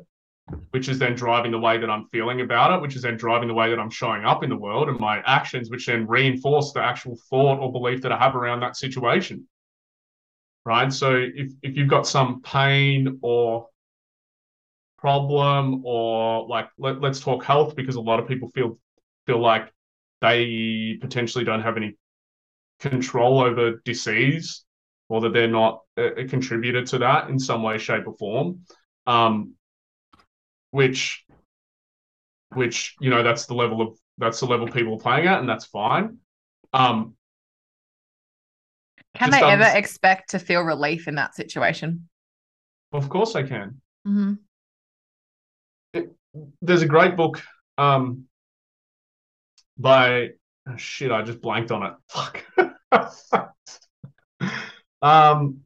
which 0.70 0.88
is 0.88 0.98
then 0.98 1.14
driving 1.14 1.52
the 1.52 1.58
way 1.58 1.76
that 1.76 1.90
i'm 1.90 2.06
feeling 2.06 2.40
about 2.40 2.72
it 2.72 2.80
which 2.80 2.96
is 2.96 3.02
then 3.02 3.16
driving 3.18 3.46
the 3.46 3.52
way 3.52 3.68
that 3.68 3.78
i'm 3.78 3.90
showing 3.90 4.24
up 4.24 4.42
in 4.42 4.48
the 4.48 4.56
world 4.56 4.88
and 4.88 4.98
my 4.98 5.22
actions 5.26 5.68
which 5.68 5.86
then 5.86 6.06
reinforce 6.06 6.72
the 6.72 6.80
actual 6.80 7.18
thought 7.28 7.58
or 7.58 7.70
belief 7.70 8.00
that 8.00 8.12
i 8.12 8.16
have 8.16 8.34
around 8.34 8.60
that 8.60 8.76
situation. 8.76 9.46
Right? 10.66 10.90
So 10.90 11.14
if, 11.16 11.52
if 11.62 11.76
you've 11.76 11.90
got 11.90 12.06
some 12.06 12.40
pain 12.40 13.18
or 13.20 13.68
problem 15.04 15.82
or 15.84 16.48
like 16.48 16.70
let, 16.78 16.98
let's 17.02 17.20
talk 17.20 17.44
health 17.44 17.76
because 17.76 17.96
a 17.96 18.00
lot 18.00 18.18
of 18.18 18.26
people 18.26 18.48
feel 18.48 18.78
feel 19.26 19.38
like 19.38 19.70
they 20.22 20.96
potentially 20.98 21.44
don't 21.44 21.60
have 21.60 21.76
any 21.76 21.94
control 22.80 23.42
over 23.42 23.82
disease 23.84 24.64
or 25.10 25.20
that 25.20 25.34
they're 25.34 25.46
not 25.46 25.82
a, 25.98 26.22
a 26.22 26.24
contributor 26.26 26.82
to 26.86 26.96
that 26.96 27.28
in 27.28 27.38
some 27.38 27.62
way 27.62 27.76
shape 27.76 28.06
or 28.06 28.16
form 28.16 28.60
um 29.06 29.52
which 30.70 31.26
which 32.54 32.96
you 32.98 33.10
know 33.10 33.22
that's 33.22 33.44
the 33.44 33.54
level 33.54 33.82
of 33.82 33.98
that's 34.16 34.40
the 34.40 34.46
level 34.46 34.66
people 34.66 34.94
are 34.94 35.00
playing 35.00 35.26
at 35.26 35.38
and 35.38 35.46
that's 35.46 35.66
fine 35.66 36.16
um 36.72 37.14
Can 39.12 39.30
they 39.30 39.42
ever 39.42 39.70
expect 39.76 40.30
to 40.30 40.38
feel 40.38 40.62
relief 40.62 41.08
in 41.08 41.16
that 41.16 41.34
situation? 41.34 42.08
of 42.90 43.10
course 43.10 43.36
i 43.36 43.42
can 43.42 43.82
Mm-hmm. 44.06 44.34
There's 46.62 46.82
a 46.82 46.86
great 46.86 47.16
book 47.16 47.40
um 47.78 48.24
by 49.78 50.30
oh, 50.68 50.76
shit 50.76 51.10
i 51.12 51.22
just 51.22 51.40
blanked 51.40 51.70
on 51.72 51.82
it 51.84 51.92
fuck 52.08 52.44
um 55.02 55.60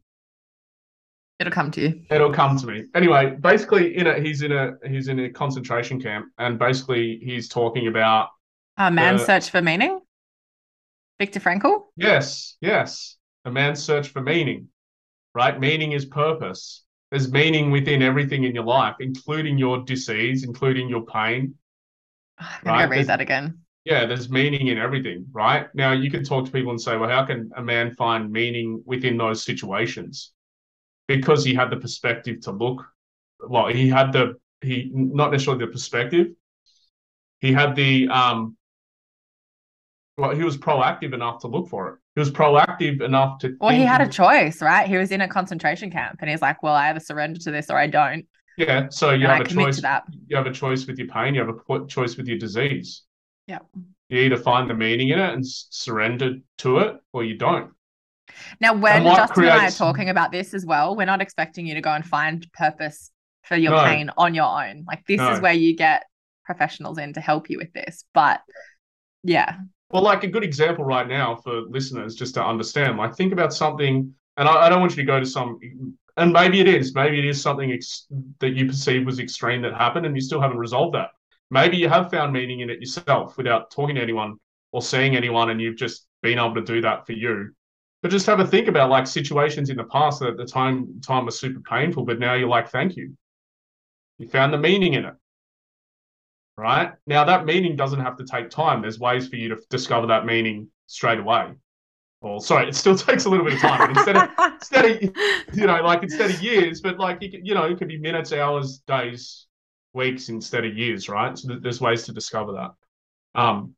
It'll 1.41 1.53
come 1.53 1.71
to 1.71 1.81
you. 1.81 2.03
it'll 2.11 2.33
come 2.33 2.59
to 2.59 2.67
me 2.67 2.87
anyway 2.97 3.37
basically 3.41 3.97
in 3.97 4.09
a 4.09 4.19
he's 4.19 4.43
in 4.43 4.51
a 4.51 4.73
he's 4.89 5.07
in 5.07 5.21
a 5.21 5.31
concentration 5.31 6.01
camp 6.03 6.27
and 6.39 6.59
basically 6.59 7.21
he's 7.23 7.49
talking 7.49 7.87
about 7.87 8.31
A 8.77 8.91
man's 8.91 9.23
Uh, 9.23 9.27
search 9.27 9.51
for 9.51 9.63
meaning. 9.63 10.01
Viktor 11.21 11.39
Frankl. 11.39 11.83
yes 11.97 12.57
yes 12.61 13.17
a 13.45 13.53
man's 13.53 13.81
search 13.83 14.09
for 14.09 14.21
meaning 14.21 14.69
right 15.33 15.59
meaning 15.61 15.93
is 15.93 16.05
purpose 16.07 16.83
there's 17.11 17.31
meaning 17.33 17.71
within 17.71 18.03
everything 18.03 18.45
in 18.45 18.55
your 18.55 18.65
life 18.65 18.97
including 19.01 19.57
your 19.59 19.79
disease 19.85 20.45
including 20.45 20.89
your 20.89 21.05
pain 21.07 21.55
I'm 22.39 22.47
gonna 22.65 22.77
Right, 22.79 22.83
read 22.85 22.97
there's- 22.99 23.07
that 23.09 23.21
again. 23.21 23.59
yeah, 23.85 24.07
there's 24.07 24.31
meaning 24.31 24.69
in 24.69 24.79
everything, 24.79 25.27
right? 25.33 25.67
Now 25.75 25.93
you 25.93 26.09
can 26.11 26.23
talk 26.23 26.45
to 26.45 26.53
people 26.53 26.71
and 26.71 26.81
say, 26.81 26.97
well, 26.97 27.09
how 27.09 27.25
can 27.25 27.51
a 27.57 27.63
man 27.63 27.95
find 27.97 28.31
meaning 28.31 28.81
within 28.87 29.17
those 29.17 29.43
situations? 29.43 30.33
Because 31.09 31.45
he 31.45 31.53
had 31.55 31.71
the 31.71 31.79
perspective 31.79 32.41
to 32.43 32.53
look. 32.53 32.87
Well, 33.41 33.67
he 33.69 33.89
had 33.89 34.13
the 34.13 34.39
he 34.61 34.91
not 34.93 35.33
necessarily 35.33 35.65
the 35.67 35.73
perspective. 35.73 36.29
He 37.41 37.53
had 37.53 37.75
the 37.75 38.09
um. 38.09 38.57
Well, 40.17 40.35
he 40.35 40.45
was 40.45 40.57
proactive 40.59 41.13
enough 41.15 41.41
to 41.41 41.49
look 41.49 41.69
for 41.69 41.89
it. 41.89 41.99
He 42.19 42.21
was 42.21 42.33
proactive 42.33 43.01
enough 43.01 43.39
to. 43.39 43.57
Well, 43.61 43.71
he 43.71 43.83
had 43.83 44.01
a 44.01 44.09
choice, 44.09 44.61
right? 44.61 44.89
He 44.89 44.97
was 44.97 45.13
in 45.13 45.21
a 45.21 45.29
concentration 45.29 45.89
camp 45.89 46.19
and 46.21 46.29
he's 46.29 46.43
like, 46.43 46.65
well, 46.65 46.75
I 46.75 46.91
either 46.91 46.99
surrender 46.99 47.39
to 47.39 47.53
this 47.53 47.71
or 47.71 47.79
I 47.79 47.87
don't. 47.87 48.27
Yeah, 48.57 48.89
so 48.89 49.11
you 49.11 49.29
and 49.29 49.39
have 49.39 49.47
a 49.47 49.49
choice. 49.49 49.81
that. 49.83 50.03
You 50.27 50.37
have 50.37 50.47
a 50.47 50.53
choice 50.53 50.85
with 50.89 50.99
your 50.99 51.07
pain. 51.07 51.37
You 51.37 51.47
have 51.47 51.49
a 51.49 51.87
choice 51.87 52.17
with 52.17 52.27
your 52.27 52.37
disease. 52.37 53.05
Yeah. 53.47 53.61
You 54.09 54.19
either 54.19 54.37
find 54.37 54.69
the 54.69 54.75
meaning 54.75 55.11
in 55.11 55.21
it 55.21 55.33
and 55.33 55.47
surrender 55.47 56.39
to 56.59 56.79
it, 56.79 56.97
or 57.13 57.23
you 57.23 57.37
don't. 57.37 57.71
Now, 58.61 58.75
when 58.75 59.05
what 59.05 59.17
Justin 59.17 59.45
and 59.45 59.53
I 59.53 59.69
are 59.69 59.71
talking 59.71 60.09
about 60.09 60.33
this 60.33 60.55
as 60.55 60.67
well, 60.67 60.97
we're 60.97 61.05
not 61.05 61.23
expecting 61.23 61.69
you 61.69 61.75
to 61.75 61.81
go 61.81 61.93
and 61.93 62.05
find 62.05 62.45
purpose 62.53 63.13
for 63.45 63.55
your 63.55 63.77
No. 63.77 63.85
pain 63.85 64.11
on 64.19 64.35
your 64.35 64.67
own. 64.67 64.83
Like, 64.89 65.07
this 65.07 65.21
is 65.21 65.41
where 65.41 65.53
you 65.53 65.77
get 65.77 66.03
professionals 66.45 66.99
in 66.99 67.13
to 67.13 67.21
help 67.21 67.49
you 67.49 67.59
with 67.59 67.73
this. 67.73 68.03
But 68.13 68.41
yeah, 69.23 69.59
Well, 69.91 70.03
like 70.03 70.23
a 70.25 70.29
good 70.29 70.45
example 70.45 70.85
right 70.85 71.09
now 71.09 71.37
for 71.37 71.63
listeners, 71.63 72.15
just 72.15 72.35
to 72.35 72.45
understand, 72.45 72.99
like 72.99 73.15
think 73.15 73.33
about 73.33 73.55
something, 73.55 74.15
and 74.37 74.49
I, 74.49 74.67
I 74.67 74.69
don't 74.69 74.81
want 74.81 74.93
you 74.93 75.03
to 75.03 75.07
go 75.07 75.19
to 75.19 75.27
some, 75.27 75.59
and 76.17 76.33
maybe 76.33 76.61
it 76.61 76.69
is, 76.69 76.95
maybe 76.95 77.19
it 77.19 77.25
is 77.25 77.41
something 77.41 77.73
ex- 77.73 78.07
that 78.41 78.51
you 78.51 78.67
perceive 78.67 79.07
was 79.07 79.19
extreme 79.19 79.63
that 79.63 79.75
happened, 79.75 80.05
and 80.05 80.15
you 80.15 80.21
still 80.21 80.41
haven't 80.41 80.59
resolved 80.59 80.95
that. 80.95 81.11
Maybe 81.51 81.79
you 81.79 81.89
have 81.89 82.11
found 82.11 82.35
meaning 82.35 82.61
in 82.61 82.69
it 82.69 82.81
yourself 82.81 83.39
without 83.39 83.71
talking 83.71 83.95
to 83.95 84.03
anyone 84.03 84.37
or 84.73 84.83
seeing 84.83 85.17
anyone, 85.17 85.49
and 85.49 85.61
you've 85.61 85.77
just 85.77 86.07
been 86.23 86.39
able 86.39 86.55
to 86.57 86.63
do 86.63 86.83
that 86.83 87.07
for 87.07 87.13
you. 87.13 87.55
But 88.03 88.11
just 88.11 88.27
have 88.27 88.41
a 88.41 88.47
think 88.47 88.69
about 88.69 88.91
like 88.91 89.07
situations 89.07 89.71
in 89.71 89.79
the 89.79 89.85
past 89.85 90.21
that 90.21 90.29
at 90.29 90.37
the 90.37 90.45
time 90.45 91.01
time 91.01 91.25
was 91.25 91.41
super 91.41 91.61
painful, 91.61 92.05
but 92.05 92.19
now 92.19 92.35
you're 92.35 92.49
like, 92.49 92.69
thank 92.69 92.95
you. 92.97 93.17
You 94.19 94.29
found 94.29 94.53
the 94.53 94.59
meaning 94.59 94.95
in 94.95 95.07
it. 95.07 95.15
Right? 96.59 96.93
Now, 97.07 97.25
that 97.25 97.47
meaning 97.47 97.77
doesn't 97.77 98.01
have 98.01 98.17
to 98.17 98.25
take 98.25 98.51
time. 98.51 98.83
There's 98.83 98.99
ways 98.99 99.29
for 99.29 99.37
you 99.37 99.49
to 99.51 99.57
discover 99.71 100.09
that 100.09 100.27
meaning 100.27 100.69
straight 100.87 101.21
away. 101.21 101.53
Or 102.21 102.41
sorry, 102.41 102.69
it 102.69 102.75
still 102.75 102.97
takes 102.97 103.25
a 103.25 103.31
little 103.31 103.47
bit 103.47 103.55
of 103.55 103.61
time. 103.61 103.79
But 103.79 103.97
instead 103.97 104.17
of 104.17 104.31
instead 104.55 104.85
of 104.85 105.57
you 105.57 105.67
know, 105.67 105.81
like 105.83 106.03
instead 106.03 106.31
of 106.31 106.43
years, 106.43 106.81
but 106.81 106.99
like 106.99 107.23
you, 107.23 107.41
you 107.45 107.55
know, 107.55 107.65
it 107.65 107.79
could 107.79 107.89
be 107.89 107.99
minutes, 107.99 108.33
hours, 108.33 108.83
days, 108.89 109.47
weeks 109.95 110.29
instead 110.29 110.65
of 110.65 110.77
years, 110.77 111.09
right? 111.09 111.39
So 111.39 111.57
there's 111.63 111.81
ways 111.81 112.03
to 112.05 112.13
discover 112.13 112.53
that 112.53 113.41
um, 113.41 113.75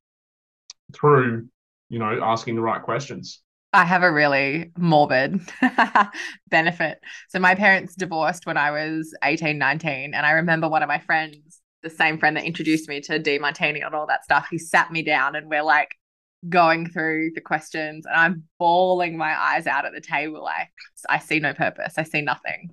through 0.95 1.49
you 1.91 1.99
know 1.99 2.19
asking 2.23 2.57
the 2.57 2.63
right 2.63 2.83
questions. 2.83 3.43
I 3.73 3.85
have 3.85 4.03
a 4.03 4.11
really 4.11 4.73
morbid 4.77 5.41
benefit. 6.49 6.99
So 7.29 7.39
my 7.39 7.55
parents 7.55 7.95
divorced 7.95 8.45
when 8.45 8.57
I 8.57 8.73
was 8.73 9.15
18, 9.23 9.59
19. 9.59 10.13
And 10.13 10.27
I 10.27 10.33
remember 10.33 10.69
one 10.69 10.83
of 10.83 10.89
my 10.89 10.99
friends, 10.99 11.60
the 11.83 11.91
same 11.91 12.19
friend 12.19 12.37
that 12.37 12.45
introduced 12.45 12.89
me 12.89 13.01
to 13.03 13.19
Demartini 13.19 13.85
and 13.85 13.95
all 13.95 14.07
that 14.07 14.25
stuff, 14.25 14.49
he 14.51 14.59
sat 14.59 14.91
me 14.91 15.03
down 15.03 15.37
and 15.37 15.49
we're 15.49 15.63
like 15.63 15.97
going 16.49 16.89
through 16.89 17.33
the 17.35 17.41
questions 17.41 18.07
and 18.07 18.17
I'm 18.17 18.45
bawling 18.59 19.17
my 19.17 19.39
eyes 19.39 19.67
out 19.67 19.85
at 19.85 19.93
the 19.93 20.01
table. 20.01 20.43
Like 20.43 20.71
I 21.09 21.19
see 21.19 21.39
no 21.39 21.53
purpose. 21.53 21.95
I 21.97 22.03
see 22.03 22.23
nothing. 22.23 22.71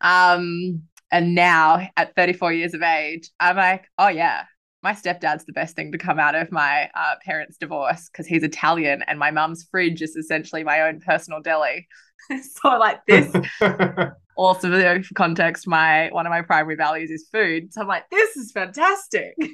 Um, 0.00 0.82
and 1.10 1.34
now 1.34 1.88
at 1.96 2.14
34 2.14 2.52
years 2.52 2.74
of 2.74 2.82
age, 2.82 3.30
I'm 3.40 3.56
like, 3.56 3.88
oh 3.98 4.08
yeah, 4.08 4.44
my 4.82 4.92
stepdad's 4.92 5.44
the 5.44 5.52
best 5.52 5.74
thing 5.74 5.92
to 5.92 5.98
come 5.98 6.18
out 6.18 6.34
of 6.34 6.52
my 6.52 6.90
uh, 6.94 7.14
parents' 7.24 7.56
divorce 7.56 8.08
because 8.08 8.26
he's 8.26 8.42
Italian 8.42 9.02
and 9.06 9.18
my 9.18 9.30
mum's 9.30 9.66
fridge 9.70 10.02
is 10.02 10.16
essentially 10.16 10.64
my 10.64 10.82
own 10.82 11.00
personal 11.00 11.40
deli. 11.40 11.88
so 12.62 12.68
like 12.70 13.04
this 13.06 13.32
also 14.38 15.02
for 15.02 15.14
context, 15.14 15.66
my 15.66 16.08
one 16.12 16.26
of 16.26 16.30
my 16.30 16.42
primary 16.42 16.76
values 16.76 17.10
is 17.10 17.28
food. 17.30 17.72
So 17.72 17.80
I'm 17.82 17.88
like, 17.88 18.08
this 18.10 18.36
is 18.36 18.52
fantastic. 18.52 19.34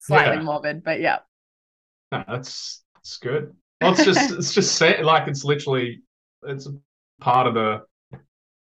Slightly 0.00 0.36
yeah. 0.36 0.42
morbid, 0.42 0.84
but 0.84 1.00
yeah. 1.00 1.20
No, 2.12 2.22
that's 2.28 2.84
that's 2.94 3.16
good. 3.16 3.54
Well, 3.80 3.92
it's 3.92 4.04
just 4.04 4.30
it's 4.30 4.54
just 4.54 4.80
like 5.02 5.26
it's 5.26 5.42
literally 5.42 6.02
it's 6.42 6.68
part 7.20 7.46
of 7.46 7.54
the 7.54 7.80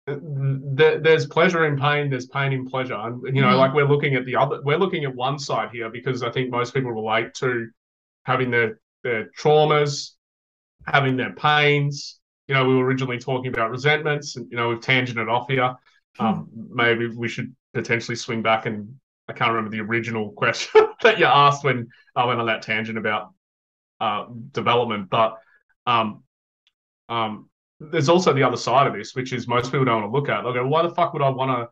there's 0.08 1.28
pleasure 1.28 1.68
in 1.68 1.78
pain 1.78 2.10
there's 2.10 2.26
pain 2.26 2.52
in 2.52 2.66
pleasure 2.66 2.96
and 2.96 3.22
you 3.36 3.44
know 3.44 3.50
mm-hmm. 3.50 3.58
like 3.58 3.76
we're 3.76 3.86
looking 3.86 4.16
at 4.16 4.26
the 4.26 4.36
other 4.36 4.60
we're 4.64 4.78
looking 4.78 5.04
at 5.04 5.14
one 5.14 5.38
side 5.38 5.70
here 5.72 5.88
because 5.92 6.24
i 6.24 6.32
think 6.32 6.50
most 6.50 6.74
people 6.74 6.92
relate 6.92 7.32
to 7.32 7.68
having 8.24 8.50
their 8.50 8.80
their 9.04 9.30
traumas 9.40 10.14
having 10.88 11.16
their 11.16 11.32
pains 11.34 12.19
you 12.50 12.56
know 12.56 12.68
we 12.68 12.76
were 12.76 12.84
originally 12.84 13.20
talking 13.20 13.54
about 13.54 13.72
resentments 13.72 14.36
and 14.36 14.50
you 14.52 14.58
know 14.58 14.70
we've 14.70 14.82
tangented 14.82 15.32
off 15.32 15.48
here 15.48 15.76
hmm. 16.18 16.26
um, 16.26 16.50
maybe 16.54 17.08
we 17.08 17.30
should 17.30 17.56
potentially 17.74 18.16
swing 18.16 18.42
back 18.42 18.66
and 18.66 18.94
i 19.30 19.34
can't 19.34 19.52
remember 19.52 19.72
the 19.72 19.80
original 19.82 20.32
question 20.42 20.88
that 21.02 21.18
you 21.18 21.26
asked 21.26 21.64
when 21.64 21.88
i 22.16 22.26
went 22.26 22.42
on 22.42 22.48
that 22.48 22.62
tangent 22.62 22.98
about 22.98 23.34
uh, 24.02 24.26
development 24.52 25.10
but 25.10 25.38
um, 25.86 26.24
um, 27.08 27.50
there's 27.80 28.10
also 28.10 28.34
the 28.34 28.44
other 28.44 28.58
side 28.58 28.88
of 28.88 28.94
this, 28.94 29.16
which 29.16 29.34
is 29.34 29.48
most 29.48 29.72
people 29.72 29.86
don't 29.86 30.02
want 30.02 30.12
to 30.12 30.18
look 30.18 30.30
at. 30.30 30.44
They'll 30.44 30.54
go, 30.54 30.68
why 30.68 30.84
the 30.84 30.94
fuck 30.94 31.14
would 31.14 31.22
I 31.22 31.30
want 31.30 31.50
to 31.50 31.70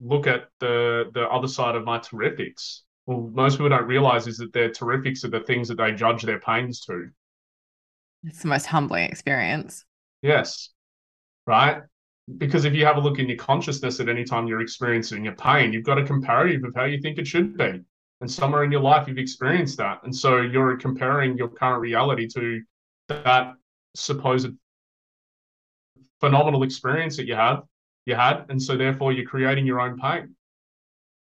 look 0.00 0.26
at 0.26 0.48
the 0.60 1.10
the 1.12 1.28
other 1.28 1.48
side 1.48 1.74
of 1.74 1.84
my 1.84 1.98
terrifics? 1.98 2.80
Well, 3.06 3.30
most 3.32 3.54
people 3.54 3.70
don't 3.70 3.86
realize 3.86 4.26
is 4.26 4.38
that 4.38 4.52
their 4.52 4.70
terrifics 4.70 5.24
are 5.24 5.28
the 5.28 5.40
things 5.40 5.68
that 5.68 5.76
they 5.76 5.92
judge 5.92 6.22
their 6.22 6.40
pains 6.40 6.80
to. 6.82 7.08
It's 8.24 8.42
the 8.42 8.48
most 8.48 8.66
humbling 8.66 9.04
experience. 9.04 9.84
Yes. 10.22 10.70
Right? 11.46 11.82
Because 12.36 12.64
if 12.64 12.74
you 12.74 12.84
have 12.84 12.96
a 12.96 13.00
look 13.00 13.18
in 13.18 13.28
your 13.28 13.38
consciousness 13.38 14.00
at 14.00 14.08
any 14.08 14.24
time 14.24 14.46
you're 14.46 14.60
experiencing 14.60 15.28
a 15.28 15.32
pain, 15.32 15.72
you've 15.72 15.84
got 15.84 15.98
a 15.98 16.04
comparative 16.04 16.64
of 16.64 16.74
how 16.74 16.84
you 16.84 17.00
think 17.00 17.18
it 17.18 17.26
should 17.26 17.56
be. 17.56 17.80
And 18.20 18.30
somewhere 18.30 18.64
in 18.64 18.72
your 18.72 18.82
life 18.82 19.08
you've 19.08 19.18
experienced 19.18 19.78
that. 19.78 20.00
And 20.02 20.14
so 20.14 20.40
you're 20.42 20.76
comparing 20.76 21.38
your 21.38 21.48
current 21.48 21.80
reality 21.80 22.26
to 22.28 22.60
that 23.08 23.54
supposed 23.94 24.50
phenomenal 26.20 26.62
experience 26.62 27.16
that 27.16 27.26
you 27.26 27.34
have 27.34 27.62
you 28.06 28.14
had 28.14 28.46
and 28.48 28.60
so 28.60 28.76
therefore 28.76 29.12
you're 29.12 29.26
creating 29.26 29.66
your 29.66 29.80
own 29.80 29.98
pain 29.98 30.34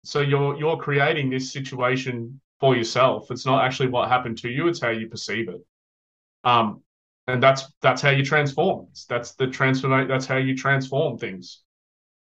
so 0.05 0.21
you're 0.21 0.57
you're 0.57 0.77
creating 0.77 1.31
this 1.31 1.53
situation 1.53 2.41
for 2.61 2.77
yourself 2.77 3.31
it's 3.31 3.45
not 3.47 3.65
actually 3.65 3.89
what 3.89 4.09
happened 4.09 4.39
to 4.39 4.49
you 4.49 4.69
it's 4.69 4.81
how 4.81 4.89
you 4.89 5.09
perceive 5.09 5.49
it 5.49 5.61
um 6.45 6.81
and 7.29 7.43
that's 7.43 7.73
that's 7.83 8.03
how 8.03 8.11
you 8.11 8.25
transform 8.25 8.87
that's 9.09 9.35
the 9.35 9.47
transformate 9.47 10.09
that's 10.09 10.27
how 10.27 10.37
you 10.37 10.57
transform 10.57 11.19
things 11.19 11.63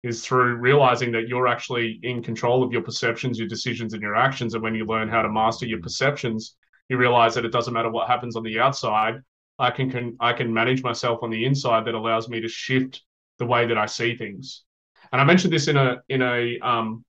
is 0.04 0.26
through 0.26 0.56
realizing 0.56 1.12
that 1.12 1.28
you're 1.28 1.48
actually 1.48 2.00
in 2.04 2.22
control 2.22 2.64
of 2.64 2.72
your 2.72 2.82
perceptions 2.82 3.38
your 3.40 3.48
decisions 3.48 3.94
and 3.94 4.02
your 4.02 4.16
actions 4.16 4.54
and 4.54 4.64
when 4.64 4.76
you 4.76 4.86
learn 4.86 5.10
how 5.10 5.22
to 5.22 5.30
master 5.30 5.66
your 5.66 5.82
perceptions 5.82 6.56
you 6.90 6.98
realize 6.98 7.36
that 7.36 7.46
it 7.46 7.52
doesn't 7.52 7.74
matter 7.74 7.90
what 7.90 8.08
happens 8.08 8.36
on 8.36 8.44
the 8.44 8.60
outside 8.60 9.22
I 9.60 9.72
can, 9.72 9.90
can 9.90 10.16
I 10.20 10.34
can 10.34 10.54
manage 10.54 10.84
myself 10.84 11.24
on 11.24 11.30
the 11.30 11.46
inside 11.46 11.86
that 11.86 11.96
allows 11.96 12.30
me 12.30 12.42
to 12.42 12.48
shift 12.48 13.02
the 13.40 13.46
way 13.46 13.66
that 13.66 13.78
I 13.78 13.86
see 13.86 14.16
things. 14.16 14.64
And 15.12 15.22
I 15.22 15.24
mentioned 15.24 15.54
this 15.54 15.68
in 15.68 15.78
a 15.78 16.02
in 16.10 16.22
a 16.22 16.60
um, 16.60 17.04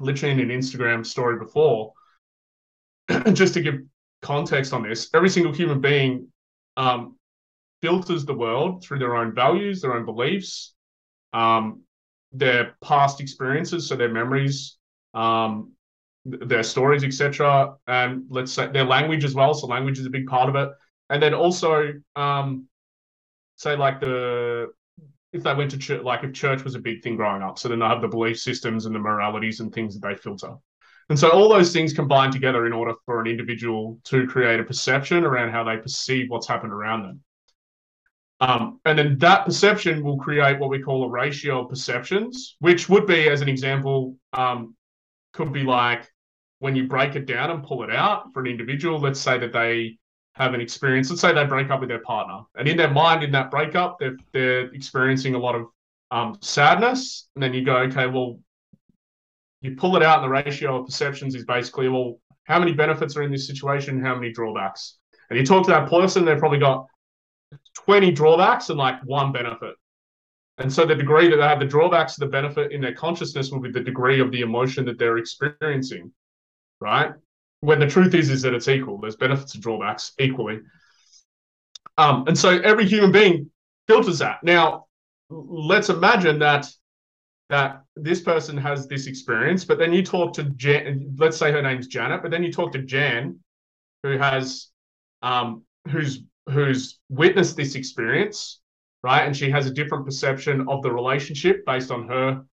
literally 0.00 0.32
in 0.32 0.50
an 0.50 0.58
Instagram 0.58 1.04
story 1.04 1.38
before, 1.38 1.92
just 3.32 3.54
to 3.54 3.60
give 3.60 3.80
context 4.22 4.72
on 4.72 4.82
this. 4.82 5.10
Every 5.12 5.28
single 5.28 5.52
human 5.52 5.80
being 5.80 6.28
um, 6.76 7.16
filters 7.82 8.24
the 8.24 8.34
world 8.34 8.82
through 8.82 8.98
their 8.98 9.16
own 9.16 9.34
values, 9.34 9.80
their 9.80 9.94
own 9.94 10.04
beliefs, 10.04 10.74
um, 11.32 11.82
their 12.32 12.76
past 12.82 13.20
experiences, 13.20 13.88
so 13.88 13.96
their 13.96 14.12
memories, 14.12 14.76
um, 15.14 15.72
their 16.24 16.62
stories, 16.62 17.04
etc., 17.04 17.74
and 17.86 18.24
let's 18.28 18.52
say 18.52 18.66
their 18.66 18.84
language 18.84 19.24
as 19.24 19.34
well. 19.34 19.54
So 19.54 19.66
language 19.66 19.98
is 19.98 20.06
a 20.06 20.10
big 20.10 20.26
part 20.26 20.48
of 20.48 20.56
it 20.56 20.70
and 21.10 21.22
then 21.22 21.34
also 21.34 21.92
um, 22.14 22.66
say 23.56 23.76
like 23.76 24.00
the 24.00 24.68
if 25.32 25.42
they 25.42 25.54
went 25.54 25.70
to 25.72 25.78
church, 25.78 26.02
like 26.02 26.24
if 26.24 26.32
church 26.32 26.64
was 26.64 26.74
a 26.74 26.78
big 26.78 27.02
thing 27.02 27.16
growing 27.16 27.42
up, 27.42 27.58
so 27.58 27.68
then 27.68 27.80
they 27.80 27.86
have 27.86 28.00
the 28.00 28.08
belief 28.08 28.38
systems 28.38 28.86
and 28.86 28.94
the 28.94 28.98
moralities 28.98 29.60
and 29.60 29.72
things 29.72 29.98
that 29.98 30.06
they 30.06 30.14
filter. 30.14 30.54
And 31.08 31.18
so 31.18 31.30
all 31.30 31.48
those 31.48 31.72
things 31.72 31.92
combine 31.92 32.32
together 32.32 32.66
in 32.66 32.72
order 32.72 32.94
for 33.04 33.20
an 33.20 33.26
individual 33.26 34.00
to 34.04 34.26
create 34.26 34.58
a 34.58 34.64
perception 34.64 35.24
around 35.24 35.50
how 35.50 35.62
they 35.62 35.76
perceive 35.76 36.28
what's 36.28 36.48
happened 36.48 36.72
around 36.72 37.02
them. 37.04 37.20
Um, 38.40 38.80
and 38.84 38.98
then 38.98 39.18
that 39.18 39.46
perception 39.46 40.02
will 40.02 40.18
create 40.18 40.58
what 40.58 40.68
we 40.68 40.80
call 40.82 41.04
a 41.04 41.08
ratio 41.08 41.62
of 41.62 41.70
perceptions, 41.70 42.56
which 42.58 42.88
would 42.88 43.06
be, 43.06 43.28
as 43.28 43.40
an 43.40 43.48
example, 43.48 44.16
um, 44.32 44.74
could 45.32 45.52
be 45.52 45.62
like 45.62 46.10
when 46.58 46.76
you 46.76 46.86
break 46.86 47.14
it 47.14 47.26
down 47.26 47.50
and 47.50 47.62
pull 47.62 47.82
it 47.82 47.90
out 47.90 48.32
for 48.32 48.40
an 48.40 48.46
individual. 48.46 48.98
Let's 48.98 49.20
say 49.20 49.38
that 49.38 49.52
they 49.52 49.98
have 50.34 50.52
an 50.52 50.60
experience. 50.60 51.08
Let's 51.08 51.22
say 51.22 51.32
they 51.32 51.44
break 51.44 51.70
up 51.70 51.80
with 51.80 51.88
their 51.88 52.02
partner, 52.02 52.40
and 52.56 52.68
in 52.68 52.76
their 52.76 52.90
mind, 52.90 53.22
in 53.22 53.32
that 53.32 53.50
breakup, 53.50 53.98
they're 53.98 54.16
they're 54.32 54.66
experiencing 54.74 55.34
a 55.34 55.38
lot 55.38 55.54
of 55.54 55.66
um, 56.10 56.36
sadness. 56.42 57.28
And 57.34 57.42
then 57.42 57.54
you 57.54 57.64
go, 57.64 57.76
okay, 57.78 58.06
well, 58.06 58.38
you 59.66 59.76
pull 59.76 59.96
it 59.96 60.02
out, 60.02 60.22
and 60.22 60.24
the 60.24 60.28
ratio 60.28 60.80
of 60.80 60.86
perceptions 60.86 61.34
is 61.34 61.44
basically, 61.44 61.88
well, 61.88 62.18
how 62.44 62.58
many 62.58 62.72
benefits 62.72 63.16
are 63.16 63.22
in 63.22 63.30
this 63.30 63.46
situation? 63.46 64.00
How 64.00 64.14
many 64.14 64.32
drawbacks? 64.32 64.98
And 65.28 65.38
you 65.38 65.44
talk 65.44 65.64
to 65.66 65.72
that 65.72 65.90
person, 65.90 66.24
they've 66.24 66.38
probably 66.38 66.60
got 66.60 66.86
20 67.74 68.12
drawbacks 68.12 68.70
and 68.70 68.78
like 68.78 69.02
one 69.04 69.32
benefit. 69.32 69.74
And 70.58 70.72
so 70.72 70.86
the 70.86 70.94
degree 70.94 71.28
that 71.28 71.36
they 71.36 71.42
have 71.42 71.58
the 71.58 71.66
drawbacks 71.66 72.14
to 72.14 72.20
the 72.20 72.30
benefit 72.30 72.72
in 72.72 72.80
their 72.80 72.94
consciousness 72.94 73.50
will 73.50 73.60
be 73.60 73.70
the 73.70 73.80
degree 73.80 74.20
of 74.20 74.30
the 74.30 74.40
emotion 74.40 74.84
that 74.86 74.98
they're 74.98 75.18
experiencing, 75.18 76.12
right? 76.80 77.12
when 77.60 77.80
the 77.80 77.86
truth 77.86 78.14
is 78.14 78.30
is 78.30 78.42
that 78.42 78.54
it's 78.54 78.68
equal. 78.68 78.98
There's 78.98 79.16
benefits 79.16 79.54
and 79.54 79.62
drawbacks 79.62 80.12
equally. 80.18 80.60
Um, 81.98 82.24
and 82.28 82.38
so 82.38 82.50
every 82.60 82.86
human 82.86 83.12
being 83.12 83.50
filters 83.88 84.18
that. 84.18 84.42
Now, 84.42 84.86
let's 85.30 85.88
imagine 85.88 86.38
that 86.40 86.66
that 87.48 87.82
this 87.94 88.20
person 88.20 88.56
has 88.56 88.88
this 88.88 89.06
experience, 89.06 89.64
but 89.64 89.78
then 89.78 89.92
you 89.92 90.02
talk 90.02 90.32
to 90.34 90.44
Jan, 90.44 91.14
let's 91.18 91.36
say 91.36 91.52
her 91.52 91.62
name's 91.62 91.86
Janet, 91.86 92.22
but 92.22 92.30
then 92.30 92.42
you 92.42 92.52
talk 92.52 92.72
to 92.72 92.82
Jan, 92.82 93.38
who 94.02 94.18
has 94.18 94.68
um, 95.22 95.62
who's 95.88 96.22
who's 96.48 96.98
witnessed 97.08 97.56
this 97.56 97.74
experience, 97.74 98.60
right? 99.02 99.24
And 99.24 99.36
she 99.36 99.50
has 99.50 99.66
a 99.66 99.70
different 99.72 100.04
perception 100.04 100.66
of 100.68 100.82
the 100.82 100.92
relationship 100.92 101.64
based 101.66 101.90
on 101.90 102.08
her 102.08 102.44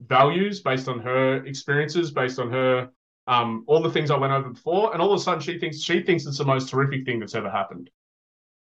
values, 0.00 0.60
based 0.60 0.88
on 0.88 1.00
her 1.00 1.44
experiences, 1.44 2.10
based 2.10 2.38
on 2.38 2.50
her 2.50 2.90
um, 3.26 3.64
all 3.66 3.82
the 3.82 3.90
things 3.90 4.10
I 4.10 4.16
went 4.16 4.32
over 4.32 4.48
before, 4.50 4.92
and 4.92 5.02
all 5.02 5.12
of 5.12 5.20
a 5.20 5.22
sudden 5.22 5.40
she 5.40 5.58
thinks 5.58 5.80
she 5.80 6.02
thinks 6.02 6.24
it's 6.24 6.38
the 6.38 6.44
most 6.44 6.70
terrific 6.70 7.04
thing 7.04 7.20
that's 7.20 7.34
ever 7.34 7.50
happened. 7.50 7.90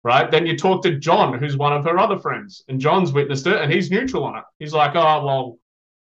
Right? 0.05 0.31
Then 0.31 0.47
you 0.47 0.59
talk 0.59 0.83
to 0.83 0.99
John, 0.99 1.39
who's 1.39 1.57
one 1.57 1.73
of 1.73 1.85
her 1.85 1.99
other 1.99 2.19
friends, 2.19 2.63
and 2.69 2.81
John's 2.81 3.13
witnessed 3.13 3.47
it, 3.47 3.61
and 3.61 3.73
he's 3.73 3.91
neutral 3.91 4.25
on 4.25 4.37
it. 4.37 4.45
He's 4.59 4.75
like, 4.75 4.95
oh 4.95 5.25
well, 5.25 5.59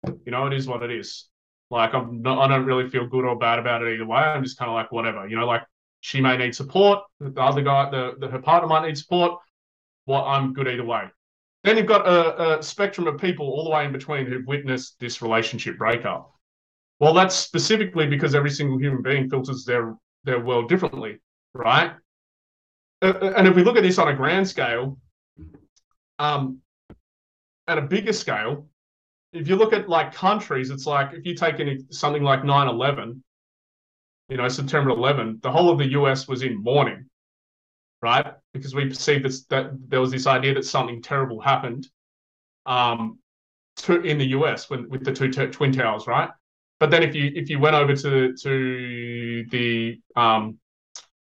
you 0.05 0.31
know, 0.31 0.47
it 0.47 0.53
is 0.53 0.67
what 0.67 0.83
it 0.83 0.91
is. 0.91 1.27
Like 1.69 1.93
I'm 1.93 2.21
not, 2.21 2.39
I 2.39 2.47
don't 2.47 2.65
really 2.65 2.89
feel 2.89 3.07
good 3.07 3.25
or 3.25 3.37
bad 3.37 3.59
about 3.59 3.83
it 3.83 3.93
either 3.93 4.05
way. 4.05 4.19
I'm 4.19 4.43
just 4.43 4.57
kind 4.57 4.69
of 4.69 4.75
like 4.75 4.91
whatever. 4.91 5.27
You 5.27 5.35
know, 5.37 5.45
like 5.45 5.63
she 6.01 6.21
may 6.21 6.37
need 6.37 6.55
support, 6.55 7.03
the 7.19 7.41
other 7.41 7.61
guy, 7.61 7.89
the, 7.89 8.15
the 8.19 8.27
her 8.27 8.39
partner 8.39 8.67
might 8.69 8.87
need 8.87 8.97
support. 8.97 9.39
Well, 10.05 10.23
I'm 10.25 10.53
good 10.53 10.67
either 10.67 10.85
way. 10.85 11.03
Then 11.63 11.77
you've 11.77 11.87
got 11.87 12.07
a, 12.07 12.59
a 12.59 12.63
spectrum 12.63 13.07
of 13.07 13.19
people 13.19 13.47
all 13.47 13.65
the 13.65 13.71
way 13.71 13.85
in 13.85 13.91
between 13.91 14.25
who've 14.25 14.45
witnessed 14.47 14.99
this 14.99 15.21
relationship 15.21 15.77
breakup 15.77 16.31
Well, 16.99 17.13
that's 17.13 17.35
specifically 17.35 18.07
because 18.07 18.35
every 18.35 18.51
single 18.51 18.77
human 18.79 19.01
being 19.03 19.29
filters 19.29 19.65
their 19.65 19.95
their 20.23 20.39
world 20.43 20.69
differently, 20.69 21.19
right? 21.53 21.93
Uh, 23.01 23.13
uh, 23.21 23.33
and 23.37 23.47
if 23.47 23.55
we 23.55 23.63
look 23.63 23.77
at 23.77 23.83
this 23.83 23.97
on 23.99 24.07
a 24.07 24.13
grand 24.15 24.47
scale, 24.47 24.97
um, 26.19 26.59
at 27.67 27.77
a 27.77 27.81
bigger 27.81 28.13
scale, 28.13 28.67
if 29.38 29.47
you 29.47 29.55
look 29.55 29.73
at 29.73 29.89
like 29.89 30.13
countries, 30.13 30.69
it's 30.69 30.85
like 30.85 31.13
if 31.13 31.25
you 31.25 31.35
take 31.35 31.59
any, 31.59 31.79
something 31.91 32.23
like 32.23 32.43
9 32.43 32.67
11, 32.67 33.23
you 34.29 34.38
know, 34.38 34.47
September 34.47 34.89
11, 34.89 35.39
the 35.41 35.51
whole 35.51 35.69
of 35.69 35.77
the 35.77 35.91
US 35.91 36.27
was 36.27 36.43
in 36.43 36.61
mourning, 36.61 37.05
right? 38.01 38.33
Because 38.53 38.75
we 38.75 38.85
perceived 38.88 39.25
this, 39.25 39.45
that 39.45 39.71
there 39.88 40.01
was 40.01 40.11
this 40.11 40.27
idea 40.27 40.53
that 40.53 40.65
something 40.65 41.01
terrible 41.01 41.39
happened 41.39 41.88
um, 42.65 43.19
to, 43.77 44.01
in 44.01 44.17
the 44.17 44.27
US 44.27 44.69
when, 44.69 44.89
with 44.89 45.03
the 45.03 45.13
two 45.13 45.29
t- 45.29 45.47
twin 45.47 45.71
towers, 45.71 46.07
right? 46.07 46.29
But 46.79 46.91
then 46.91 47.03
if 47.03 47.15
you 47.15 47.31
if 47.33 47.49
you 47.49 47.59
went 47.59 47.75
over 47.75 47.95
to 47.95 48.33
to 48.33 49.45
the 49.49 49.99
um 50.15 50.59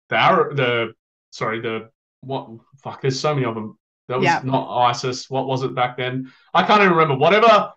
the 0.10 0.50
the 0.54 0.94
sorry 1.32 1.60
the 1.60 1.90
what 2.22 2.50
fuck 2.82 3.02
there's 3.02 3.20
so 3.20 3.34
many 3.34 3.46
of 3.46 3.56
them 3.56 3.78
that 4.08 4.20
was 4.20 4.26
yeah. 4.26 4.42
not 4.44 4.90
ISIS 4.90 5.30
what 5.30 5.48
was 5.48 5.64
it 5.64 5.76
back 5.76 5.98
then 5.98 6.32
I 6.54 6.64
can't 6.64 6.82
even 6.82 6.94
remember 6.94 7.16
whatever 7.16 7.74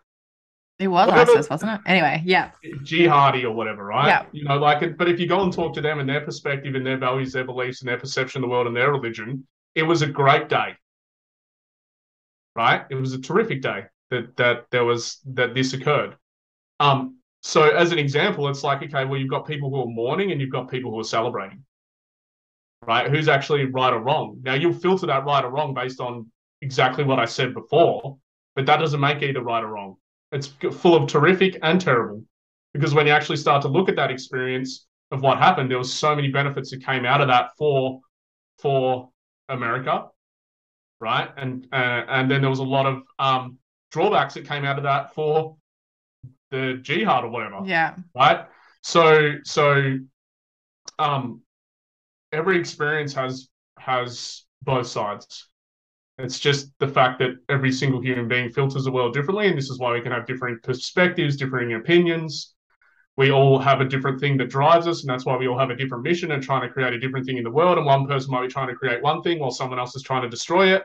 it 0.78 0.88
was 0.88 1.08
whatever, 1.08 1.32
ISIS, 1.32 1.48
wasn't 1.48 1.72
it? 1.72 1.80
Anyway, 1.86 2.22
yeah. 2.24 2.50
Jihadi 2.82 3.44
or 3.44 3.52
whatever, 3.52 3.84
right? 3.84 4.08
Yeah. 4.08 4.26
You 4.32 4.44
know, 4.44 4.58
like, 4.58 4.96
but 4.98 5.08
if 5.08 5.18
you 5.18 5.26
go 5.26 5.42
and 5.42 5.52
talk 5.52 5.72
to 5.74 5.80
them 5.80 6.00
and 6.00 6.08
their 6.08 6.20
perspective 6.20 6.74
and 6.74 6.86
their 6.86 6.98
values, 6.98 7.32
their 7.32 7.44
beliefs, 7.44 7.80
and 7.80 7.88
their 7.88 7.98
perception 7.98 8.42
of 8.42 8.48
the 8.48 8.50
world 8.50 8.66
and 8.66 8.76
their 8.76 8.92
religion, 8.92 9.46
it 9.74 9.84
was 9.84 10.02
a 10.02 10.06
great 10.06 10.50
day, 10.50 10.74
right? 12.54 12.84
It 12.90 12.96
was 12.96 13.14
a 13.14 13.20
terrific 13.20 13.62
day 13.62 13.84
that 14.10 14.36
that 14.36 14.66
there 14.70 14.84
was 14.84 15.20
that 15.32 15.54
this 15.54 15.72
occurred. 15.72 16.16
Um. 16.80 17.14
So, 17.42 17.62
as 17.62 17.92
an 17.92 17.98
example, 18.00 18.48
it's 18.48 18.64
like, 18.64 18.82
okay, 18.82 19.04
well, 19.04 19.20
you've 19.20 19.30
got 19.30 19.46
people 19.46 19.70
who 19.70 19.80
are 19.80 19.86
mourning 19.86 20.32
and 20.32 20.40
you've 20.40 20.50
got 20.50 20.68
people 20.68 20.90
who 20.90 20.98
are 20.98 21.04
celebrating, 21.04 21.62
right? 22.84 23.08
Who's 23.08 23.28
actually 23.28 23.66
right 23.66 23.92
or 23.92 24.00
wrong? 24.00 24.40
Now, 24.42 24.54
you'll 24.54 24.72
filter 24.72 25.06
that 25.06 25.24
right 25.24 25.44
or 25.44 25.50
wrong 25.50 25.72
based 25.72 26.00
on 26.00 26.28
exactly 26.60 27.04
what 27.04 27.20
I 27.20 27.24
said 27.24 27.54
before, 27.54 28.18
but 28.56 28.66
that 28.66 28.78
doesn't 28.78 28.98
make 28.98 29.22
either 29.22 29.42
right 29.42 29.62
or 29.62 29.68
wrong 29.68 29.96
it's 30.32 30.48
full 30.48 30.94
of 30.94 31.08
terrific 31.08 31.58
and 31.62 31.80
terrible 31.80 32.22
because 32.72 32.94
when 32.94 33.06
you 33.06 33.12
actually 33.12 33.36
start 33.36 33.62
to 33.62 33.68
look 33.68 33.88
at 33.88 33.96
that 33.96 34.10
experience 34.10 34.86
of 35.10 35.22
what 35.22 35.38
happened, 35.38 35.70
there 35.70 35.78
was 35.78 35.92
so 35.92 36.14
many 36.14 36.28
benefits 36.28 36.70
that 36.70 36.84
came 36.84 37.04
out 37.04 37.20
of 37.20 37.28
that 37.28 37.50
for 37.56 38.00
for 38.58 39.10
America, 39.48 40.06
right? 41.00 41.30
And 41.36 41.66
uh, 41.72 42.02
and 42.08 42.30
then 42.30 42.40
there 42.40 42.50
was 42.50 42.58
a 42.58 42.64
lot 42.64 42.86
of 42.86 43.02
um, 43.18 43.58
drawbacks 43.90 44.34
that 44.34 44.46
came 44.46 44.64
out 44.64 44.78
of 44.78 44.84
that 44.84 45.14
for 45.14 45.56
the 46.50 46.80
jihad 46.82 47.24
or 47.24 47.30
whatever. 47.30 47.60
Yeah. 47.64 47.94
Right. 48.14 48.46
So 48.82 49.34
so 49.44 49.98
um, 50.98 51.42
every 52.32 52.58
experience 52.58 53.14
has 53.14 53.48
has 53.78 54.44
both 54.62 54.86
sides. 54.86 55.48
It's 56.18 56.38
just 56.38 56.70
the 56.78 56.88
fact 56.88 57.18
that 57.18 57.36
every 57.48 57.70
single 57.70 58.00
human 58.00 58.26
being 58.26 58.50
filters 58.50 58.84
the 58.84 58.90
world 58.90 59.12
differently, 59.12 59.48
and 59.48 59.56
this 59.56 59.68
is 59.68 59.78
why 59.78 59.92
we 59.92 60.00
can 60.00 60.12
have 60.12 60.26
different 60.26 60.62
perspectives, 60.62 61.36
differing 61.36 61.74
opinions. 61.74 62.54
We 63.16 63.30
all 63.30 63.58
have 63.58 63.80
a 63.80 63.84
different 63.84 64.20
thing 64.20 64.38
that 64.38 64.48
drives 64.48 64.86
us, 64.86 65.02
and 65.02 65.10
that's 65.10 65.26
why 65.26 65.36
we 65.36 65.46
all 65.46 65.58
have 65.58 65.70
a 65.70 65.76
different 65.76 66.04
mission 66.04 66.32
and 66.32 66.42
trying 66.42 66.62
to 66.62 66.70
create 66.70 66.94
a 66.94 66.98
different 66.98 67.26
thing 67.26 67.36
in 67.36 67.44
the 67.44 67.50
world. 67.50 67.76
And 67.76 67.86
one 67.86 68.06
person 68.06 68.30
might 68.30 68.42
be 68.42 68.48
trying 68.48 68.68
to 68.68 68.74
create 68.74 69.02
one 69.02 69.22
thing 69.22 69.38
while 69.38 69.50
someone 69.50 69.78
else 69.78 69.94
is 69.94 70.02
trying 70.02 70.22
to 70.22 70.28
destroy 70.28 70.74
it. 70.74 70.84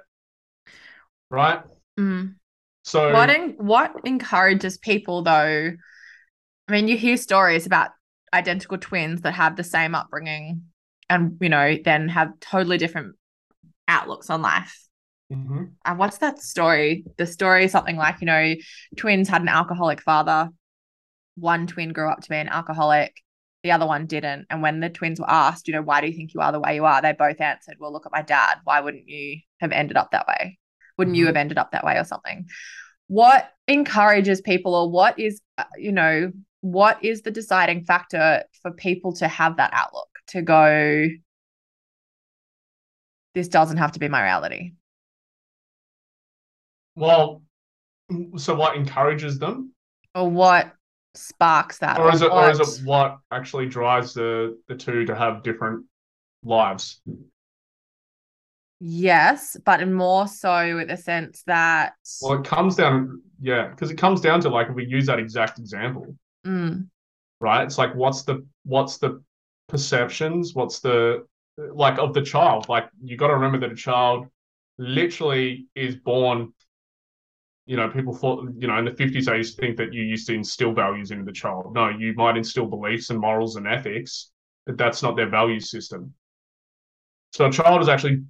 Right? 1.29 1.61
Mm. 1.97 2.36
So 2.84 3.13
what 3.13 3.29
en- 3.29 3.55
what 3.57 3.95
encourages 4.03 4.77
people 4.77 5.23
though? 5.23 5.71
I 6.67 6.71
mean, 6.71 6.88
you 6.89 6.97
hear 6.97 7.15
stories 7.15 7.65
about 7.65 7.91
identical 8.34 8.77
twins 8.77 9.21
that 9.21 9.34
have 9.34 9.55
the 9.55 9.63
same 9.63 9.95
upbringing 9.95 10.63
and 11.09 11.38
you 11.41 11.49
know 11.49 11.77
then 11.84 12.09
have 12.09 12.39
totally 12.39 12.77
different 12.77 13.15
outlooks 13.88 14.29
on 14.29 14.41
life 14.41 14.88
Mm-hmm. 15.32 15.63
And 15.86 15.99
what's 15.99 16.17
that 16.17 16.39
story? 16.39 17.05
The 17.17 17.25
story 17.25 17.65
is 17.65 17.71
something 17.71 17.95
like, 17.95 18.19
you 18.19 18.25
know, 18.25 18.53
twins 18.97 19.29
had 19.29 19.41
an 19.41 19.47
alcoholic 19.47 20.01
father. 20.01 20.49
One 21.36 21.67
twin 21.67 21.93
grew 21.93 22.09
up 22.09 22.19
to 22.21 22.29
be 22.29 22.36
an 22.36 22.49
alcoholic, 22.49 23.15
the 23.63 23.71
other 23.71 23.88
one 23.88 24.05
didn't. 24.05 24.47
And 24.49 24.61
when 24.61 24.82
the 24.82 24.89
twins 24.89 25.19
were 25.19 25.29
asked, 25.29 25.67
you 25.67 25.73
know, 25.73 25.82
why 25.82 26.01
do 26.01 26.07
you 26.07 26.13
think 26.13 26.34
you 26.34 26.41
are 26.41 26.51
the 26.51 26.59
way 26.59 26.75
you 26.75 26.86
are? 26.86 27.01
They 27.01 27.13
both 27.13 27.39
answered, 27.39 27.77
well, 27.79 27.93
look 27.93 28.05
at 28.05 28.11
my 28.11 28.21
dad. 28.21 28.57
Why 28.65 28.82
wouldn't 28.82 29.07
you 29.07 29.38
have 29.59 29.71
ended 29.71 29.95
up 29.95 30.11
that 30.11 30.27
way? 30.27 30.59
Wouldn't 30.97 31.15
mm-hmm. 31.15 31.19
you 31.21 31.25
have 31.27 31.38
ended 31.38 31.57
up 31.57 31.71
that 31.71 31.86
way 31.86 31.97
or 31.97 32.03
something? 32.03 32.47
What 33.07 33.49
encourages 33.67 34.41
people, 34.41 34.75
or 34.75 34.91
what 34.91 35.17
is, 35.17 35.41
uh, 35.57 35.63
you 35.77 35.91
know, 35.91 36.32
what 36.59 37.03
is 37.03 37.21
the 37.21 37.32
deciding 37.32 37.86
factor 37.86 38.43
for 38.61 38.71
people 38.71 39.13
to 39.13 39.27
have 39.27 39.57
that 39.57 39.71
outlook 39.73 40.09
to 40.27 40.41
go, 40.41 41.07
this 43.34 43.47
doesn't 43.47 43.77
have 43.77 43.93
to 43.93 43.99
be 43.99 44.09
my 44.09 44.23
reality? 44.23 44.73
Well, 46.95 47.41
so 48.37 48.55
what 48.55 48.75
encourages 48.75 49.39
them? 49.39 49.73
Or 50.13 50.29
what 50.29 50.73
sparks 51.13 51.77
that? 51.79 51.99
Or 51.99 52.11
is 52.11 52.21
it 52.21 52.31
or 52.31 52.49
is 52.49 52.59
it 52.59 52.85
what 52.85 53.17
actually 53.31 53.67
drives 53.67 54.13
the 54.13 54.57
the 54.67 54.75
two 54.75 55.05
to 55.05 55.15
have 55.15 55.43
different 55.43 55.85
lives? 56.43 57.01
Yes, 58.79 59.57
but 59.63 59.87
more 59.87 60.27
so 60.27 60.75
with 60.75 60.87
the 60.87 60.97
sense 60.97 61.43
that 61.43 61.93
Well, 62.21 62.39
it 62.39 62.45
comes 62.45 62.75
down 62.75 63.21
yeah, 63.39 63.67
because 63.67 63.91
it 63.91 63.97
comes 63.97 64.21
down 64.21 64.41
to 64.41 64.49
like 64.49 64.69
if 64.69 64.75
we 64.75 64.85
use 64.85 65.05
that 65.05 65.19
exact 65.19 65.59
example. 65.59 66.15
Mm. 66.45 66.87
Right? 67.39 67.63
It's 67.63 67.77
like 67.77 67.93
what's 67.95 68.23
the 68.23 68.45
what's 68.63 68.97
the 68.97 69.21
perceptions, 69.67 70.53
what's 70.53 70.79
the 70.79 71.25
like 71.57 71.99
of 71.99 72.13
the 72.13 72.21
child? 72.21 72.69
Like 72.69 72.89
you 73.03 73.17
got 73.17 73.27
to 73.27 73.35
remember 73.35 73.59
that 73.59 73.71
a 73.71 73.75
child 73.75 74.27
literally 74.77 75.67
is 75.75 75.95
born 75.95 76.53
you 77.72 77.78
know, 77.78 77.88
people 77.88 78.13
thought, 78.13 78.45
you 78.57 78.67
know, 78.67 78.78
in 78.78 78.84
the 78.84 78.91
50s, 78.91 79.28
they 79.28 79.38
used 79.38 79.55
to 79.55 79.61
think 79.61 79.78
that 79.78 79.93
you 79.93 80.03
used 80.03 80.28
to 80.28 80.34
instill 80.34 80.74
values 80.74 81.11
into 81.11 81.24
the 81.24 81.32
child. 81.32 81.74
No, 81.74 81.88
you 81.88 82.13
might 82.15 82.36
instill 82.36 82.65
beliefs 82.65 83.11
and 83.11 83.17
morals 83.17 83.55
and 83.55 83.65
ethics, 83.65 84.30
but 84.65 84.78
that's 84.78 85.01
not 85.01 85.15
their 85.15 85.30
value 85.30 85.61
system. 85.61 86.13
So 87.32 87.45
a 87.45 87.49
child 87.51 87.82
is 87.82 87.88
actually 87.88 88.24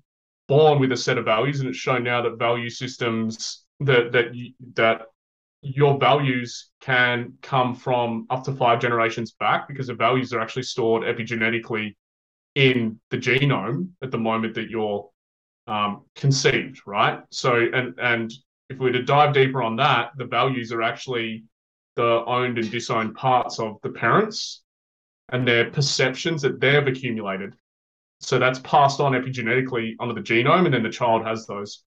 born 0.47 0.79
with 0.79 0.91
a 0.91 0.95
set 0.95 1.17
of 1.17 1.25
values, 1.25 1.59
and 1.59 1.67
it's 1.67 1.79
shown 1.79 2.03
now 2.03 2.21
that 2.21 2.37
value 2.37 2.69
systems 2.69 3.65
that 3.79 4.11
that 4.11 4.35
you, 4.35 4.53
that 4.75 5.07
your 5.63 5.97
values 5.97 6.69
can 6.79 7.33
come 7.41 7.73
from 7.73 8.27
up 8.29 8.43
to 8.43 8.53
five 8.53 8.79
generations 8.79 9.31
back 9.31 9.67
because 9.67 9.87
the 9.87 9.95
values 9.95 10.33
are 10.33 10.39
actually 10.39 10.61
stored 10.61 11.01
epigenetically 11.01 11.95
in 12.53 12.99
the 13.09 13.17
genome 13.17 13.89
at 14.03 14.11
the 14.11 14.19
moment 14.19 14.53
that 14.53 14.69
you're 14.69 15.09
um, 15.65 16.03
conceived, 16.15 16.79
right? 16.85 17.23
So 17.31 17.55
and 17.73 17.95
and 17.99 18.31
if 18.71 18.79
we 18.79 18.87
were 18.87 18.93
to 18.93 19.03
dive 19.03 19.33
deeper 19.33 19.61
on 19.61 19.75
that, 19.77 20.11
the 20.17 20.25
values 20.25 20.71
are 20.71 20.81
actually 20.81 21.43
the 21.95 22.23
owned 22.25 22.57
and 22.57 22.71
disowned 22.71 23.15
parts 23.15 23.59
of 23.59 23.77
the 23.83 23.89
parents 23.89 24.61
and 25.29 25.47
their 25.47 25.69
perceptions 25.69 26.41
that 26.41 26.59
they've 26.59 26.87
accumulated. 26.87 27.53
So 28.19 28.39
that's 28.39 28.59
passed 28.59 28.99
on 28.99 29.13
epigenetically 29.13 29.95
onto 29.99 30.13
the 30.13 30.21
genome, 30.21 30.65
and 30.65 30.73
then 30.73 30.83
the 30.83 30.89
child 30.89 31.25
has 31.25 31.45
those. 31.47 31.83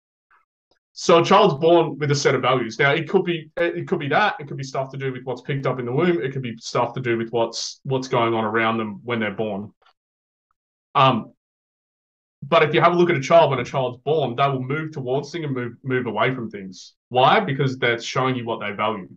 So 0.93 1.21
a 1.21 1.25
child's 1.25 1.55
born 1.55 1.97
with 1.97 2.11
a 2.11 2.15
set 2.15 2.35
of 2.35 2.41
values. 2.41 2.77
Now 2.77 2.91
it 2.91 3.09
could 3.09 3.23
be 3.23 3.51
it 3.57 3.87
could 3.87 3.99
be 3.99 4.09
that 4.09 4.35
it 4.39 4.47
could 4.47 4.57
be 4.57 4.63
stuff 4.63 4.91
to 4.91 4.97
do 4.97 5.11
with 5.11 5.23
what's 5.23 5.41
picked 5.41 5.65
up 5.65 5.79
in 5.79 5.85
the 5.85 5.91
womb. 5.91 6.21
It 6.21 6.33
could 6.33 6.43
be 6.43 6.55
stuff 6.57 6.93
to 6.93 7.01
do 7.01 7.17
with 7.17 7.29
what's 7.31 7.79
what's 7.83 8.07
going 8.07 8.33
on 8.33 8.43
around 8.43 8.77
them 8.77 9.01
when 9.03 9.19
they're 9.19 9.31
born. 9.31 9.71
Um, 10.95 11.32
but 12.47 12.63
if 12.63 12.73
you 12.73 12.81
have 12.81 12.93
a 12.93 12.95
look 12.95 13.09
at 13.09 13.15
a 13.15 13.21
child 13.21 13.51
when 13.51 13.59
a 13.59 13.63
child's 13.63 13.97
born, 14.03 14.35
they 14.35 14.47
will 14.47 14.61
move 14.61 14.91
towards 14.91 15.31
things 15.31 15.45
and 15.45 15.53
move 15.53 15.73
move 15.83 16.07
away 16.07 16.33
from 16.33 16.49
things. 16.49 16.93
Why? 17.09 17.39
Because 17.39 17.77
that's 17.77 18.03
showing 18.03 18.35
you 18.35 18.45
what 18.45 18.59
they 18.59 18.71
value. 18.71 19.09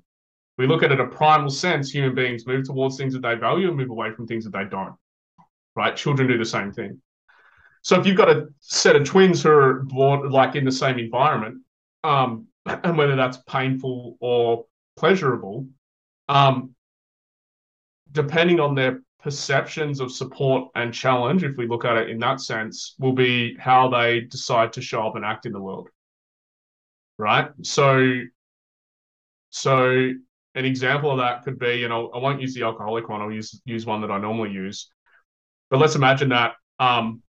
We 0.59 0.67
look 0.67 0.83
at 0.83 0.93
it 0.93 1.01
a 1.01 1.07
primal 1.07 1.51
sense, 1.51 1.91
human 1.91 2.15
beings 2.15 2.47
move 2.47 2.65
towards 2.65 2.97
things 2.97 3.13
that 3.15 3.23
they 3.23 3.35
value 3.35 3.69
and 3.69 3.77
move 3.77 3.91
away 3.91 4.13
from 4.13 4.27
things 4.27 4.45
that 4.45 4.53
they 4.53 4.65
don't. 4.65 4.95
Right? 5.75 5.95
Children 5.97 6.29
do 6.29 6.39
the 6.39 6.45
same 6.45 6.73
thing. 6.73 7.01
So 7.83 7.99
if 7.99 8.07
you've 8.07 8.17
got 8.17 8.31
a 8.31 8.49
set 8.61 8.97
of 8.97 9.05
twins 9.05 9.43
who 9.43 9.51
are 9.51 9.83
born 9.83 10.31
like 10.31 10.57
in 10.57 10.65
the 10.65 10.73
same 10.73 10.99
environment, 10.99 11.63
um, 12.05 12.47
and 12.67 12.97
whether 12.97 13.17
that's 13.17 13.39
painful 13.49 14.17
or 14.21 14.67
pleasurable, 14.97 15.67
um, 16.29 16.75
depending 18.13 18.61
on 18.61 18.75
their 18.75 19.03
perceptions 19.23 20.01
of 20.01 20.13
support 20.13 20.71
and 20.75 20.93
challenge, 20.93 21.43
if 21.43 21.57
we 21.57 21.67
look 21.67 21.85
at 21.85 21.97
it 21.97 22.11
in 22.11 22.19
that 22.21 22.41
sense, 22.41 22.95
will 22.99 23.13
be 23.13 23.57
how 23.59 23.89
they 23.89 24.21
decide 24.21 24.73
to 24.75 24.83
show 24.83 25.07
up 25.07 25.17
and 25.17 25.25
act 25.25 25.47
in 25.47 25.53
the 25.53 25.61
world. 25.61 25.89
Right. 27.19 27.49
So, 27.63 28.21
so 29.51 30.13
an 30.55 30.65
example 30.65 31.11
of 31.11 31.19
that 31.19 31.45
could 31.45 31.59
be, 31.59 31.85
and 31.85 31.93
I'll, 31.93 32.11
I 32.15 32.19
won't 32.19 32.41
use 32.41 32.55
the 32.55 32.63
alcoholic 32.63 33.09
one. 33.09 33.21
I'll 33.23 33.33
use 33.33 33.61
use 33.65 33.87
one 33.87 34.01
that 34.03 34.11
I 34.11 34.19
normally 34.19 34.51
use. 34.51 34.91
But 35.71 35.81
let's 35.81 35.97
imagine 35.97 36.29
that 36.31 36.55
um, 36.79 37.23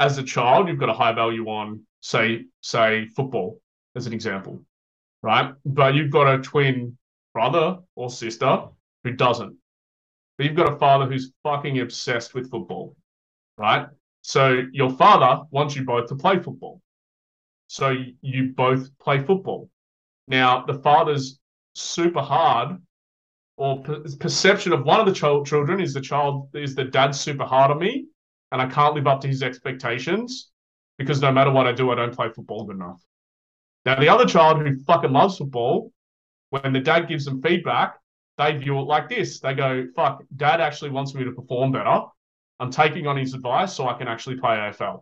as 0.00 0.18
a 0.18 0.22
child, 0.22 0.68
you've 0.68 0.78
got 0.78 0.88
a 0.88 0.94
high 0.94 1.12
value 1.12 1.46
on, 1.46 1.86
say, 2.00 2.44
say 2.60 3.06
football, 3.06 3.60
as 3.94 4.06
an 4.06 4.12
example, 4.12 4.62
right? 5.22 5.54
But 5.64 5.94
you've 5.94 6.10
got 6.10 6.34
a 6.34 6.42
twin 6.42 6.98
brother 7.32 7.78
or 7.94 8.10
sister 8.10 8.64
who 9.04 9.12
doesn't. 9.12 9.56
But 10.36 10.46
you've 10.46 10.56
got 10.56 10.72
a 10.72 10.78
father 10.78 11.06
who's 11.06 11.32
fucking 11.42 11.80
obsessed 11.80 12.34
with 12.34 12.50
football, 12.50 12.96
right? 13.56 13.88
So 14.22 14.62
your 14.72 14.90
father 14.90 15.44
wants 15.50 15.76
you 15.76 15.84
both 15.84 16.08
to 16.08 16.16
play 16.16 16.38
football. 16.38 16.80
So 17.68 17.96
you 18.20 18.52
both 18.56 18.90
play 18.98 19.20
football. 19.20 19.70
Now, 20.28 20.64
the 20.64 20.74
father's 20.74 21.38
super 21.74 22.20
hard 22.20 22.78
or 23.56 23.82
perception 24.20 24.72
of 24.72 24.84
one 24.84 25.00
of 25.00 25.06
the 25.06 25.12
ch- 25.12 25.48
children 25.48 25.80
is 25.80 25.94
the 25.94 26.00
child 26.00 26.48
is 26.54 26.74
the 26.74 26.84
dad's 26.84 27.18
super 27.18 27.44
hard 27.44 27.70
on 27.70 27.78
me 27.78 28.06
and 28.52 28.60
I 28.60 28.66
can't 28.66 28.94
live 28.94 29.06
up 29.06 29.20
to 29.22 29.28
his 29.28 29.42
expectations 29.42 30.50
because 30.98 31.20
no 31.20 31.32
matter 31.32 31.50
what 31.50 31.66
I 31.66 31.72
do, 31.72 31.90
I 31.90 31.94
don't 31.94 32.14
play 32.14 32.28
football 32.34 32.70
enough. 32.70 33.02
Now, 33.84 33.98
the 33.98 34.08
other 34.08 34.26
child 34.26 34.58
who 34.58 34.78
fucking 34.84 35.12
loves 35.12 35.38
football, 35.38 35.92
when 36.50 36.72
the 36.72 36.80
dad 36.80 37.08
gives 37.08 37.24
them 37.24 37.42
feedback, 37.42 37.96
they 38.38 38.56
view 38.56 38.78
it 38.78 38.82
like 38.82 39.08
this. 39.08 39.40
They 39.40 39.54
go, 39.54 39.86
fuck, 39.94 40.22
dad 40.36 40.60
actually 40.60 40.90
wants 40.90 41.14
me 41.14 41.24
to 41.24 41.32
perform 41.32 41.72
better. 41.72 42.02
I'm 42.60 42.70
taking 42.70 43.06
on 43.06 43.16
his 43.16 43.34
advice 43.34 43.74
so 43.74 43.88
I 43.88 43.94
can 43.94 44.08
actually 44.08 44.36
play 44.36 44.56
AFL. 44.56 45.00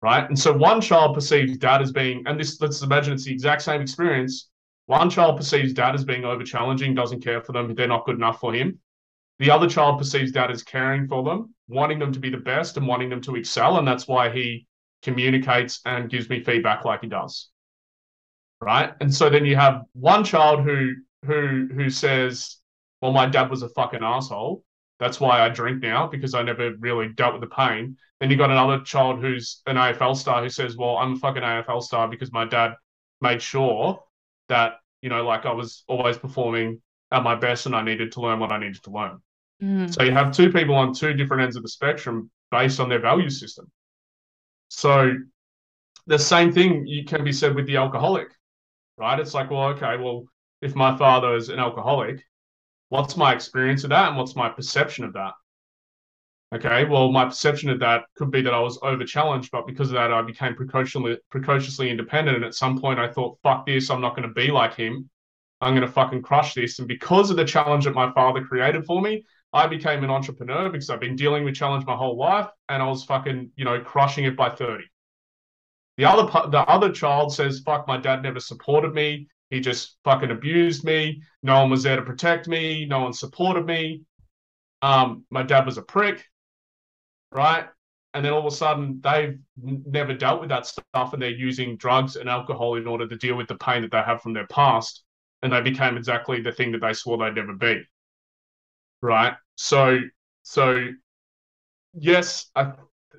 Right. 0.00 0.28
And 0.28 0.38
so 0.38 0.52
one 0.52 0.80
child 0.80 1.14
perceives 1.14 1.58
dad 1.58 1.82
as 1.82 1.90
being, 1.90 2.22
and 2.26 2.38
this, 2.38 2.60
let's 2.60 2.82
imagine 2.82 3.14
it's 3.14 3.24
the 3.24 3.32
exact 3.32 3.62
same 3.62 3.80
experience. 3.80 4.48
One 4.86 5.10
child 5.10 5.36
perceives 5.36 5.72
dad 5.72 5.94
as 5.94 6.04
being 6.04 6.24
over 6.24 6.44
challenging, 6.44 6.94
doesn't 6.94 7.22
care 7.22 7.42
for 7.42 7.52
them, 7.52 7.74
they're 7.74 7.88
not 7.88 8.06
good 8.06 8.16
enough 8.16 8.40
for 8.40 8.54
him. 8.54 8.78
The 9.38 9.50
other 9.50 9.68
child 9.68 9.98
perceives 9.98 10.32
dad 10.32 10.50
as 10.50 10.62
caring 10.62 11.06
for 11.08 11.22
them, 11.22 11.54
wanting 11.68 11.98
them 11.98 12.12
to 12.12 12.18
be 12.18 12.30
the 12.30 12.38
best 12.38 12.76
and 12.76 12.86
wanting 12.86 13.08
them 13.08 13.20
to 13.22 13.36
excel. 13.36 13.78
And 13.78 13.86
that's 13.86 14.08
why 14.08 14.30
he 14.30 14.66
communicates 15.02 15.80
and 15.84 16.10
gives 16.10 16.28
me 16.28 16.42
feedback 16.42 16.84
like 16.84 17.02
he 17.02 17.08
does. 17.08 17.50
Right. 18.60 18.92
And 19.00 19.14
so 19.14 19.30
then 19.30 19.44
you 19.44 19.56
have 19.56 19.82
one 19.92 20.24
child 20.24 20.62
who 20.62 20.94
who 21.28 21.68
who 21.72 21.90
says, 21.90 22.56
Well, 23.00 23.12
my 23.12 23.26
dad 23.26 23.50
was 23.50 23.62
a 23.62 23.68
fucking 23.68 24.02
asshole. 24.02 24.64
That's 24.98 25.20
why 25.20 25.40
I 25.40 25.48
drink 25.48 25.80
now, 25.80 26.08
because 26.08 26.34
I 26.34 26.42
never 26.42 26.74
really 26.80 27.08
dealt 27.08 27.34
with 27.34 27.42
the 27.42 27.54
pain. 27.54 27.96
Then 28.20 28.30
you 28.30 28.36
got 28.36 28.50
another 28.50 28.80
child 28.80 29.20
who's 29.20 29.62
an 29.66 29.76
AFL 29.76 30.16
star 30.16 30.42
who 30.42 30.48
says, 30.48 30.76
Well, 30.76 30.96
I'm 30.96 31.14
a 31.14 31.16
fucking 31.16 31.42
AFL 31.42 31.82
star 31.82 32.08
because 32.08 32.32
my 32.32 32.44
dad 32.44 32.72
made 33.20 33.40
sure 33.40 34.02
that, 34.48 34.74
you 35.02 35.08
know, 35.08 35.24
like 35.24 35.46
I 35.46 35.52
was 35.52 35.84
always 35.86 36.18
performing 36.18 36.80
at 37.12 37.22
my 37.22 37.34
best 37.34 37.66
and 37.66 37.76
I 37.76 37.82
needed 37.82 38.12
to 38.12 38.20
learn 38.20 38.40
what 38.40 38.52
I 38.52 38.58
needed 38.58 38.82
to 38.84 38.90
learn. 38.90 39.18
Mm. 39.62 39.94
So 39.94 40.02
you 40.02 40.12
have 40.12 40.32
two 40.32 40.52
people 40.52 40.74
on 40.74 40.94
two 40.94 41.14
different 41.14 41.42
ends 41.42 41.56
of 41.56 41.62
the 41.62 41.68
spectrum 41.68 42.30
based 42.50 42.80
on 42.80 42.88
their 42.88 43.00
value 43.00 43.30
system. 43.30 43.70
So 44.68 45.14
the 46.06 46.18
same 46.18 46.52
thing 46.52 46.86
you 46.86 47.04
can 47.04 47.24
be 47.24 47.32
said 47.32 47.54
with 47.54 47.66
the 47.66 47.76
alcoholic, 47.76 48.28
right? 48.96 49.18
It's 49.18 49.34
like, 49.34 49.50
well, 49.50 49.68
okay, 49.68 49.96
well, 49.96 50.24
if 50.60 50.74
my 50.74 50.96
father 50.96 51.34
is 51.34 51.48
an 51.48 51.58
alcoholic, 51.58 52.22
what's 52.88 53.16
my 53.16 53.32
experience 53.32 53.84
of 53.84 53.90
that 53.90 54.08
and 54.08 54.16
what's 54.16 54.36
my 54.36 54.48
perception 54.48 55.04
of 55.04 55.12
that? 55.14 55.32
Okay, 56.54 56.86
well, 56.86 57.12
my 57.12 57.26
perception 57.26 57.68
of 57.68 57.78
that 57.80 58.04
could 58.16 58.30
be 58.30 58.40
that 58.40 58.54
I 58.54 58.60
was 58.60 58.78
over 58.82 59.04
challenged, 59.04 59.50
but 59.50 59.66
because 59.66 59.90
of 59.90 59.94
that, 59.94 60.12
I 60.12 60.22
became 60.22 60.54
precociously, 60.54 61.18
precociously 61.30 61.90
independent. 61.90 62.36
And 62.36 62.44
at 62.46 62.54
some 62.54 62.80
point, 62.80 62.98
I 62.98 63.08
thought, 63.08 63.38
fuck 63.42 63.66
this, 63.66 63.90
I'm 63.90 64.00
not 64.00 64.16
going 64.16 64.26
to 64.26 64.34
be 64.34 64.50
like 64.50 64.74
him. 64.74 65.10
I'm 65.60 65.74
going 65.74 65.86
to 65.86 65.92
fucking 65.92 66.22
crush 66.22 66.54
this. 66.54 66.78
And 66.78 66.88
because 66.88 67.30
of 67.30 67.36
the 67.36 67.44
challenge 67.44 67.84
that 67.84 67.94
my 67.94 68.10
father 68.12 68.42
created 68.42 68.86
for 68.86 69.02
me, 69.02 69.24
I 69.52 69.66
became 69.66 70.04
an 70.04 70.10
entrepreneur 70.10 70.70
because 70.70 70.88
I've 70.88 71.00
been 71.00 71.16
dealing 71.16 71.44
with 71.44 71.54
challenge 71.54 71.84
my 71.84 71.96
whole 71.96 72.16
life 72.16 72.48
and 72.68 72.82
I 72.82 72.86
was 72.86 73.04
fucking, 73.04 73.50
you 73.56 73.64
know, 73.64 73.80
crushing 73.80 74.24
it 74.24 74.36
by 74.36 74.50
30. 74.50 74.84
The 75.98 76.04
other 76.04 76.30
the 76.50 76.60
other 76.60 76.92
child 76.92 77.34
says, 77.34 77.60
fuck, 77.60 77.88
my 77.88 77.96
dad 77.96 78.22
never 78.22 78.40
supported 78.40 78.94
me. 78.94 79.26
He 79.50 79.60
just 79.60 79.96
fucking 80.04 80.30
abused 80.30 80.84
me. 80.84 81.22
No 81.42 81.60
one 81.60 81.70
was 81.70 81.82
there 81.82 81.96
to 81.96 82.02
protect 82.02 82.48
me. 82.48 82.86
No 82.86 83.00
one 83.00 83.12
supported 83.12 83.64
me. 83.66 84.02
Um, 84.82 85.24
my 85.30 85.42
dad 85.42 85.66
was 85.66 85.78
a 85.78 85.82
prick, 85.82 86.24
right? 87.32 87.66
And 88.14 88.24
then 88.24 88.32
all 88.32 88.40
of 88.40 88.46
a 88.52 88.56
sudden, 88.56 89.00
they've 89.02 89.38
never 89.56 90.14
dealt 90.14 90.40
with 90.40 90.48
that 90.48 90.66
stuff 90.66 91.12
and 91.12 91.20
they're 91.22 91.30
using 91.30 91.76
drugs 91.76 92.16
and 92.16 92.28
alcohol 92.28 92.76
in 92.76 92.86
order 92.86 93.06
to 93.06 93.16
deal 93.16 93.36
with 93.36 93.48
the 93.48 93.56
pain 93.56 93.82
that 93.82 93.90
they 93.90 94.02
have 94.02 94.22
from 94.22 94.32
their 94.32 94.46
past. 94.46 95.04
And 95.42 95.52
they 95.52 95.60
became 95.60 95.96
exactly 95.96 96.40
the 96.40 96.52
thing 96.52 96.72
that 96.72 96.80
they 96.80 96.94
swore 96.94 97.18
they'd 97.18 97.34
never 97.34 97.54
be 97.54 97.84
right? 99.02 99.34
So, 99.56 99.98
so 100.42 100.88
yes, 101.94 102.50
I, 102.54 102.72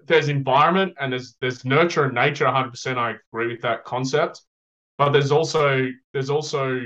there's 0.05 0.29
environment 0.29 0.95
and 0.99 1.11
there's 1.11 1.35
there's 1.41 1.65
nurture 1.65 2.05
and 2.05 2.15
nature. 2.15 2.45
100. 2.45 2.71
percent 2.71 2.97
I 2.99 3.15
agree 3.33 3.47
with 3.47 3.61
that 3.61 3.85
concept, 3.85 4.41
but 4.99 5.11
there's 5.11 5.31
also 5.31 5.87
there's 6.13 6.29
also 6.29 6.81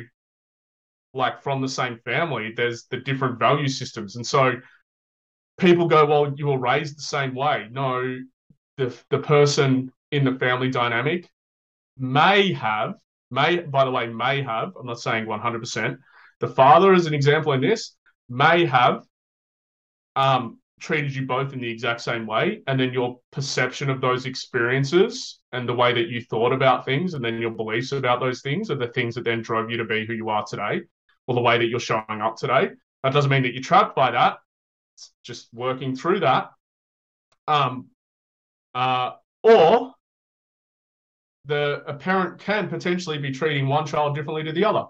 like 1.16 1.42
from 1.42 1.62
the 1.62 1.68
same 1.68 2.00
family. 2.06 2.54
There's 2.56 2.86
the 2.86 2.98
different 2.98 3.40
value 3.40 3.68
systems, 3.68 4.16
and 4.16 4.26
so 4.26 4.54
people 5.58 5.88
go, 5.88 6.06
well, 6.06 6.34
you 6.38 6.48
were 6.48 6.60
raised 6.60 6.98
the 6.98 7.02
same 7.02 7.34
way. 7.34 7.68
No, 7.72 8.20
the 8.78 8.96
the 9.10 9.18
person 9.20 9.92
in 10.12 10.24
the 10.24 10.36
family 10.36 10.70
dynamic 10.70 11.28
may 11.98 12.54
have 12.54 12.94
may 13.32 13.58
by 13.58 13.84
the 13.84 13.92
way 13.92 14.08
may 14.08 14.44
have. 14.44 14.74
I'm 14.80 14.86
not 14.86 15.00
saying 15.02 15.26
100. 15.26 15.60
percent 15.60 16.00
The 16.40 16.48
father 16.48 16.94
is 16.94 17.08
an 17.08 17.16
example 17.16 17.54
in 17.54 17.62
this 17.62 17.96
may 18.30 18.66
have 18.66 19.04
um, 20.16 20.60
treated 20.80 21.16
you 21.16 21.26
both 21.26 21.54
in 21.54 21.60
the 21.60 21.70
exact 21.70 22.02
same 22.02 22.26
way, 22.26 22.62
and 22.68 22.80
then 22.80 22.92
your 22.94 23.20
perception 23.32 23.90
of 23.90 24.02
those 24.02 24.26
experiences 24.26 25.40
and 25.52 25.68
the 25.68 25.74
way 25.74 25.94
that 25.94 26.10
you 26.10 26.22
thought 26.22 26.52
about 26.52 26.86
things, 26.86 27.14
and 27.14 27.24
then 27.24 27.40
your 27.40 27.52
beliefs 27.52 27.92
about 27.92 28.20
those 28.20 28.42
things 28.42 28.70
are 28.70 28.76
the 28.76 28.88
things 28.88 29.16
that 29.16 29.24
then 29.24 29.42
drove 29.42 29.70
you 29.70 29.78
to 29.78 29.86
be 29.86 30.06
who 30.06 30.14
you 30.14 30.30
are 30.30 30.46
today, 30.46 30.82
or 31.28 31.36
the 31.36 31.42
way 31.42 31.58
that 31.58 31.68
you're 31.68 31.80
showing 31.80 32.22
up 32.22 32.36
today. 32.36 32.70
That 33.04 33.14
doesn't 33.14 33.32
mean 33.32 33.44
that 33.44 33.54
you're 33.54 33.64
trapped 33.64 33.96
by 33.96 34.12
that. 34.12 34.38
It's 34.96 35.14
just 35.24 35.48
working 35.54 35.96
through 35.96 36.22
that. 36.22 36.52
Um, 37.48 37.88
uh, 38.74 39.12
or 39.44 39.94
the 41.46 41.84
a 41.86 41.94
parent 41.94 42.40
can 42.40 42.70
potentially 42.70 43.18
be 43.18 43.32
treating 43.32 43.68
one 43.68 43.86
child 43.86 44.16
differently 44.16 44.44
to 44.44 44.54
the 44.54 44.64
other 44.66 44.86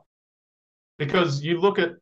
because 1.00 1.44
you 1.44 1.60
look 1.60 1.80
at 1.80 1.94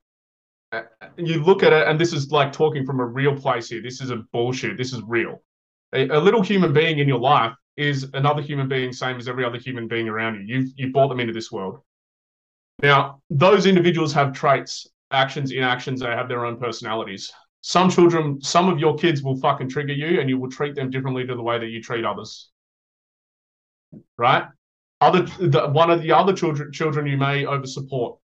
you 1.17 1.43
look 1.43 1.63
at 1.63 1.73
it, 1.73 1.87
and 1.87 1.99
this 1.99 2.13
is 2.13 2.31
like 2.31 2.51
talking 2.53 2.85
from 2.85 2.99
a 2.99 3.05
real 3.05 3.35
place 3.35 3.69
here. 3.69 3.81
This 3.81 4.01
isn't 4.01 4.31
bullshit. 4.31 4.77
This 4.77 4.93
is 4.93 5.01
real. 5.05 5.41
A, 5.93 6.07
a, 6.07 6.19
little 6.19 6.41
human 6.41 6.71
being 6.71 6.99
in 6.99 7.07
your 7.07 7.19
life 7.19 7.53
is 7.75 8.07
another 8.13 8.41
human 8.41 8.69
being, 8.69 8.93
same 8.93 9.17
as 9.17 9.27
every 9.27 9.43
other 9.43 9.57
human 9.57 9.87
being 9.87 10.07
around 10.07 10.35
you. 10.35 10.41
You've 10.55 10.71
you've 10.77 10.93
brought 10.93 11.09
them 11.09 11.19
into 11.19 11.33
this 11.33 11.51
world. 11.51 11.79
Now, 12.81 13.21
those 13.29 13.65
individuals 13.65 14.13
have 14.13 14.33
traits, 14.33 14.87
actions, 15.11 15.51
inactions. 15.51 15.99
They 15.99 16.07
have 16.07 16.29
their 16.29 16.45
own 16.45 16.57
personalities. 16.57 17.31
Some 17.59 17.89
children, 17.89 18.41
some 18.41 18.69
of 18.69 18.79
your 18.79 18.97
kids 18.97 19.21
will 19.21 19.37
fucking 19.37 19.69
trigger 19.69 19.93
you, 19.93 20.19
and 20.19 20.29
you 20.29 20.39
will 20.39 20.49
treat 20.49 20.73
them 20.73 20.89
differently 20.89 21.27
to 21.27 21.35
the 21.35 21.43
way 21.43 21.59
that 21.59 21.67
you 21.67 21.81
treat 21.81 22.05
others. 22.05 22.49
Right? 24.17 24.45
Other, 25.01 25.23
the, 25.39 25.67
one 25.67 25.91
of 25.91 26.01
the 26.01 26.11
other 26.11 26.33
children, 26.33 26.71
children 26.71 27.05
you 27.07 27.17
may 27.17 27.45
over 27.45 27.67
support 27.67 28.17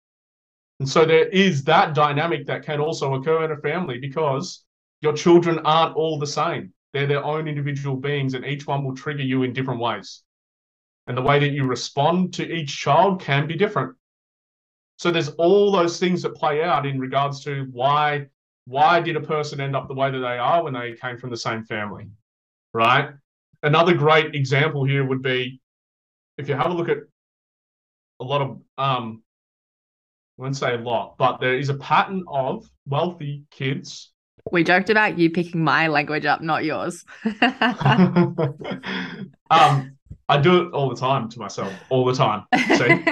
and 0.79 0.87
so 0.87 1.05
there 1.05 1.27
is 1.29 1.63
that 1.63 1.95
dynamic 1.95 2.45
that 2.45 2.63
can 2.63 2.79
also 2.79 3.15
occur 3.15 3.45
in 3.45 3.51
a 3.51 3.57
family 3.57 3.97
because 3.99 4.63
your 5.01 5.13
children 5.13 5.59
aren't 5.59 5.95
all 5.95 6.19
the 6.19 6.27
same. 6.27 6.73
They're 6.93 7.07
their 7.07 7.23
own 7.23 7.47
individual 7.47 7.95
beings, 7.95 8.33
and 8.33 8.45
each 8.45 8.65
one 8.67 8.83
will 8.83 8.95
trigger 8.95 9.23
you 9.23 9.43
in 9.43 9.53
different 9.53 9.79
ways. 9.79 10.23
And 11.07 11.17
the 11.17 11.21
way 11.21 11.39
that 11.39 11.51
you 11.51 11.65
respond 11.65 12.33
to 12.35 12.51
each 12.51 12.77
child 12.77 13.21
can 13.21 13.47
be 13.47 13.55
different. 13.55 13.95
So 14.97 15.11
there's 15.11 15.29
all 15.29 15.71
those 15.71 15.99
things 15.99 16.21
that 16.23 16.35
play 16.35 16.63
out 16.63 16.85
in 16.85 16.99
regards 16.99 17.43
to 17.43 17.67
why 17.71 18.27
why 18.65 18.99
did 18.99 19.15
a 19.15 19.21
person 19.21 19.61
end 19.61 19.77
up 19.77 19.87
the 19.87 19.93
way 19.93 20.11
that 20.11 20.19
they 20.19 20.37
are 20.37 20.61
when 20.61 20.73
they 20.73 20.93
came 20.93 21.17
from 21.17 21.29
the 21.29 21.37
same 21.37 21.63
family, 21.63 22.09
right? 22.73 23.11
Another 23.63 23.93
great 23.93 24.35
example 24.35 24.83
here 24.83 25.05
would 25.05 25.21
be 25.21 25.61
if 26.37 26.49
you 26.49 26.55
have 26.55 26.71
a 26.71 26.73
look 26.73 26.89
at 26.89 26.97
a 28.19 28.23
lot 28.25 28.41
of 28.41 28.61
um, 28.77 29.23
I 30.37 30.41
won't 30.41 30.55
say 30.55 30.75
a 30.75 30.77
lot, 30.77 31.15
but 31.17 31.39
there 31.39 31.57
is 31.57 31.69
a 31.69 31.73
pattern 31.75 32.23
of 32.27 32.69
wealthy 32.85 33.43
kids. 33.49 34.11
We 34.51 34.63
joked 34.63 34.89
about 34.89 35.17
you 35.17 35.31
picking 35.31 35.63
my 35.63 35.87
language 35.87 36.25
up, 36.25 36.41
not 36.41 36.63
yours. 36.63 37.03
um, 39.49 39.97
I 40.29 40.37
do 40.39 40.61
it 40.61 40.73
all 40.73 40.89
the 40.89 40.95
time 40.95 41.27
to 41.29 41.39
myself, 41.39 41.73
all 41.89 42.05
the 42.05 42.13
time. 42.13 42.43
See? 42.53 42.87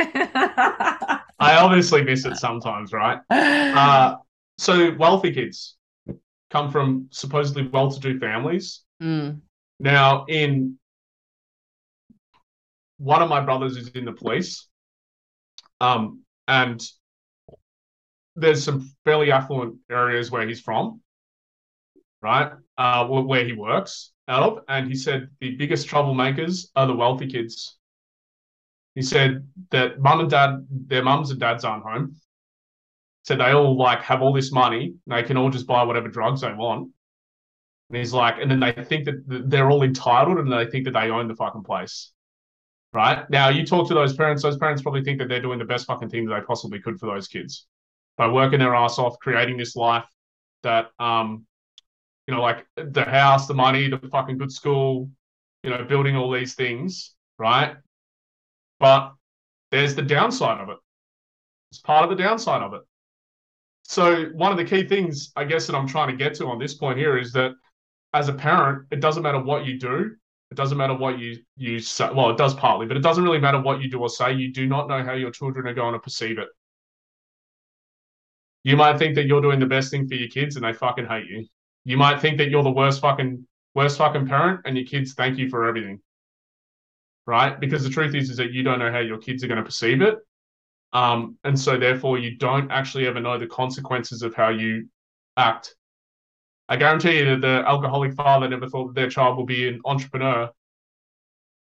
I 1.39 1.57
obviously 1.57 2.03
miss 2.03 2.25
it 2.25 2.37
sometimes, 2.37 2.93
right? 2.93 3.19
Uh, 3.29 4.17
so 4.57 4.93
wealthy 4.97 5.33
kids 5.33 5.75
come 6.49 6.71
from 6.71 7.07
supposedly 7.11 7.67
well-to-do 7.67 8.19
families. 8.19 8.83
Mm. 9.01 9.41
Now, 9.79 10.25
in 10.29 10.77
one 12.97 13.21
of 13.21 13.29
my 13.29 13.41
brothers 13.41 13.75
is 13.77 13.89
in 13.89 14.05
the 14.05 14.13
police, 14.13 14.67
um, 15.81 16.21
and 16.47 16.81
there's 18.35 18.63
some 18.63 18.91
fairly 19.05 19.31
affluent 19.31 19.77
areas 19.89 20.29
where 20.29 20.47
he's 20.47 20.59
from, 20.59 21.01
right? 22.21 22.51
Uh, 22.77 23.05
where 23.07 23.45
he 23.45 23.53
works 23.53 24.11
out 24.27 24.43
of, 24.43 24.63
and 24.67 24.87
he 24.87 24.95
said 24.95 25.29
the 25.39 25.55
biggest 25.55 25.87
troublemakers 25.87 26.67
are 26.75 26.87
the 26.87 26.95
wealthy 26.95 27.27
kids. 27.27 27.77
He 28.95 29.01
said 29.01 29.47
that 29.71 29.99
mum 29.99 30.21
and 30.21 30.29
dad, 30.29 30.65
their 30.69 31.03
mums 31.03 31.31
and 31.31 31.39
dads 31.39 31.63
aren't 31.63 31.83
home. 31.83 32.15
So 33.23 33.35
they 33.35 33.51
all 33.51 33.77
like 33.77 34.01
have 34.01 34.21
all 34.21 34.33
this 34.33 34.51
money. 34.51 34.95
they 35.07 35.23
can 35.23 35.37
all 35.37 35.49
just 35.49 35.67
buy 35.67 35.83
whatever 35.83 36.07
drugs 36.07 36.41
they 36.41 36.53
want. 36.53 36.91
And 37.89 37.97
he's 37.97 38.13
like, 38.13 38.35
and 38.39 38.49
then 38.49 38.59
they 38.59 38.71
think 38.71 39.05
that 39.05 39.23
they're 39.27 39.69
all 39.69 39.83
entitled 39.83 40.37
and 40.37 40.51
they 40.51 40.65
think 40.67 40.85
that 40.85 40.91
they 40.91 41.09
own 41.09 41.27
the 41.27 41.35
fucking 41.35 41.63
place. 41.63 42.11
Right 42.93 43.29
now, 43.29 43.49
you 43.49 43.65
talk 43.65 43.87
to 43.89 43.93
those 43.93 44.15
parents. 44.15 44.41
Those 44.41 44.57
parents 44.57 44.81
probably 44.81 45.03
think 45.03 45.19
that 45.19 45.27
they're 45.27 45.41
doing 45.41 45.59
the 45.59 45.65
best 45.65 45.85
fucking 45.85 46.09
thing 46.09 46.25
that 46.25 46.39
they 46.39 46.45
possibly 46.45 46.79
could 46.79 46.99
for 46.99 47.07
those 47.07 47.27
kids 47.27 47.67
by 48.17 48.27
working 48.27 48.59
their 48.59 48.75
ass 48.75 48.97
off, 48.97 49.19
creating 49.19 49.57
this 49.57 49.75
life 49.75 50.05
that, 50.63 50.91
um, 50.99 51.45
you 52.27 52.33
know, 52.33 52.41
like 52.41 52.65
the 52.75 53.03
house, 53.03 53.47
the 53.47 53.53
money, 53.53 53.89
the 53.89 53.99
fucking 54.09 54.37
good 54.37 54.51
school, 54.51 55.09
you 55.63 55.69
know, 55.69 55.83
building 55.83 56.15
all 56.15 56.31
these 56.31 56.55
things, 56.55 57.13
right? 57.37 57.75
But 58.79 59.13
there's 59.71 59.95
the 59.95 60.01
downside 60.01 60.61
of 60.61 60.69
it. 60.69 60.77
It's 61.71 61.81
part 61.81 62.03
of 62.03 62.15
the 62.15 62.21
downside 62.21 62.61
of 62.61 62.73
it. 62.73 62.81
So 63.83 64.25
one 64.33 64.51
of 64.51 64.57
the 64.57 64.65
key 64.65 64.87
things, 64.87 65.31
I 65.35 65.43
guess, 65.43 65.67
that 65.67 65.75
I'm 65.75 65.87
trying 65.87 66.09
to 66.09 66.15
get 66.15 66.33
to 66.35 66.47
on 66.47 66.57
this 66.57 66.73
point 66.73 66.97
here 66.97 67.17
is 67.17 67.31
that 67.33 67.51
as 68.13 68.29
a 68.29 68.33
parent, 68.33 68.87
it 68.91 68.99
doesn't 68.99 69.21
matter 69.21 69.41
what 69.41 69.65
you 69.65 69.77
do. 69.77 70.15
It 70.51 70.55
doesn't 70.55 70.77
matter 70.77 70.95
what 70.95 71.19
you 71.19 71.37
you 71.57 71.79
say. 71.79 72.09
Well, 72.13 72.29
it 72.29 72.37
does 72.37 72.53
partly, 72.53 72.85
but 72.85 72.97
it 72.97 73.01
doesn't 73.01 73.23
really 73.23 73.39
matter 73.39 73.59
what 73.59 73.81
you 73.81 73.89
do 73.89 73.99
or 73.99 74.09
say. 74.09 74.33
You 74.33 74.53
do 74.53 74.67
not 74.67 74.87
know 74.87 75.03
how 75.03 75.13
your 75.13 75.31
children 75.31 75.67
are 75.67 75.73
going 75.73 75.93
to 75.93 75.99
perceive 75.99 76.39
it. 76.39 76.47
You 78.65 78.75
might 78.75 78.97
think 78.97 79.13
that 79.13 79.27
you're 79.27 79.43
doing 79.43 79.59
the 79.59 79.67
best 79.67 79.91
thing 79.91 80.07
for 80.07 80.15
your 80.15 80.27
kids, 80.27 80.55
and 80.55 80.65
they 80.65 80.73
fucking 80.73 81.05
hate 81.05 81.27
you. 81.27 81.45
You 81.83 81.97
might 81.97 82.19
think 82.19 82.39
that 82.39 82.49
you're 82.49 82.63
the 82.63 82.71
worst 82.71 82.99
fucking 82.99 83.47
worst 83.75 83.99
fucking 83.99 84.27
parent, 84.27 84.61
and 84.65 84.75
your 84.75 84.87
kids 84.87 85.13
thank 85.13 85.37
you 85.37 85.49
for 85.49 85.67
everything. 85.67 86.01
Right? 87.27 87.59
Because 87.59 87.83
the 87.83 87.91
truth 87.91 88.15
is, 88.15 88.31
is 88.31 88.37
that 88.37 88.53
you 88.53 88.63
don't 88.63 88.79
know 88.79 88.91
how 88.91 88.99
your 88.99 89.19
kids 89.19 89.43
are 89.43 89.47
going 89.47 89.59
to 89.59 89.63
perceive 89.63 90.01
it, 90.01 90.17
um, 90.93 91.37
and 91.43 91.57
so 91.59 91.77
therefore 91.77 92.17
you 92.17 92.37
don't 92.37 92.71
actually 92.71 93.05
ever 93.05 93.19
know 93.19 93.37
the 93.37 93.45
consequences 93.45 94.23
of 94.23 94.33
how 94.33 94.49
you 94.49 94.89
act. 95.37 95.75
I 96.67 96.75
guarantee 96.75 97.19
you 97.19 97.25
that 97.25 97.41
the 97.41 97.69
alcoholic 97.69 98.15
father 98.15 98.49
never 98.49 98.67
thought 98.67 98.87
that 98.87 98.95
their 98.95 99.11
child 99.11 99.37
will 99.37 99.45
be 99.45 99.67
an 99.67 99.79
entrepreneur. 99.85 100.49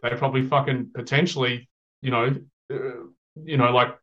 They 0.03 0.09
probably 0.11 0.45
fucking 0.45 0.91
potentially, 0.93 1.67
you 2.03 2.11
know, 2.11 2.35
uh, 2.71 2.75
you 3.43 3.57
know, 3.57 3.71
like 3.71 3.97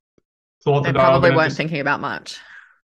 thought 0.65 0.83
that. 0.83 0.95
they 0.95 0.99
that 0.99 1.05
probably 1.05 1.31
weren't 1.31 1.51
just... 1.51 1.59
thinking 1.59 1.79
about 1.79 2.01
much. 2.01 2.41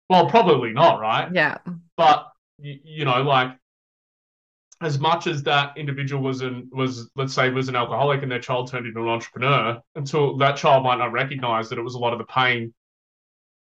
Well, 0.10 0.30
probably 0.30 0.72
not, 0.72 1.00
right? 1.00 1.30
Yeah. 1.34 1.58
But 1.98 2.32
you, 2.60 3.06
know, 3.06 3.22
like 3.24 3.58
as 4.82 5.00
much 5.00 5.28
as 5.28 5.44
that 5.44 5.78
individual 5.78 6.22
was 6.22 6.42
an 6.42 6.70
was 6.72 7.10
let's 7.16 7.34
say 7.34 7.50
was 7.50 7.68
an 7.68 7.76
alcoholic 7.76 8.22
and 8.22 8.32
their 8.32 8.40
child 8.40 8.70
turned 8.70 8.88
into 8.88 9.02
an 9.02 9.10
entrepreneur, 9.10 9.82
until 9.96 10.38
that 10.38 10.58
child 10.58 10.84
might 10.84 10.98
not 10.98 11.12
recognize 11.12 11.70
that 11.70 11.78
it 11.78 11.84
was 11.84 11.96
a 11.96 12.00
lot 12.00 12.14
of 12.14 12.20
the 12.20 12.26
pain 12.26 12.74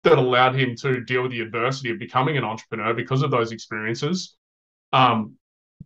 that 0.04 0.18
allowed 0.18 0.56
him 0.56 0.76
to 0.76 1.02
deal 1.02 1.24
with 1.24 1.32
the 1.32 1.42
adversity 1.42 1.90
of 1.90 2.00
becoming 2.00 2.38
an 2.38 2.44
entrepreneur 2.44 2.94
because 2.94 3.24
of 3.24 3.32
those 3.32 3.52
experiences. 3.52 4.36
Um, 4.94 5.36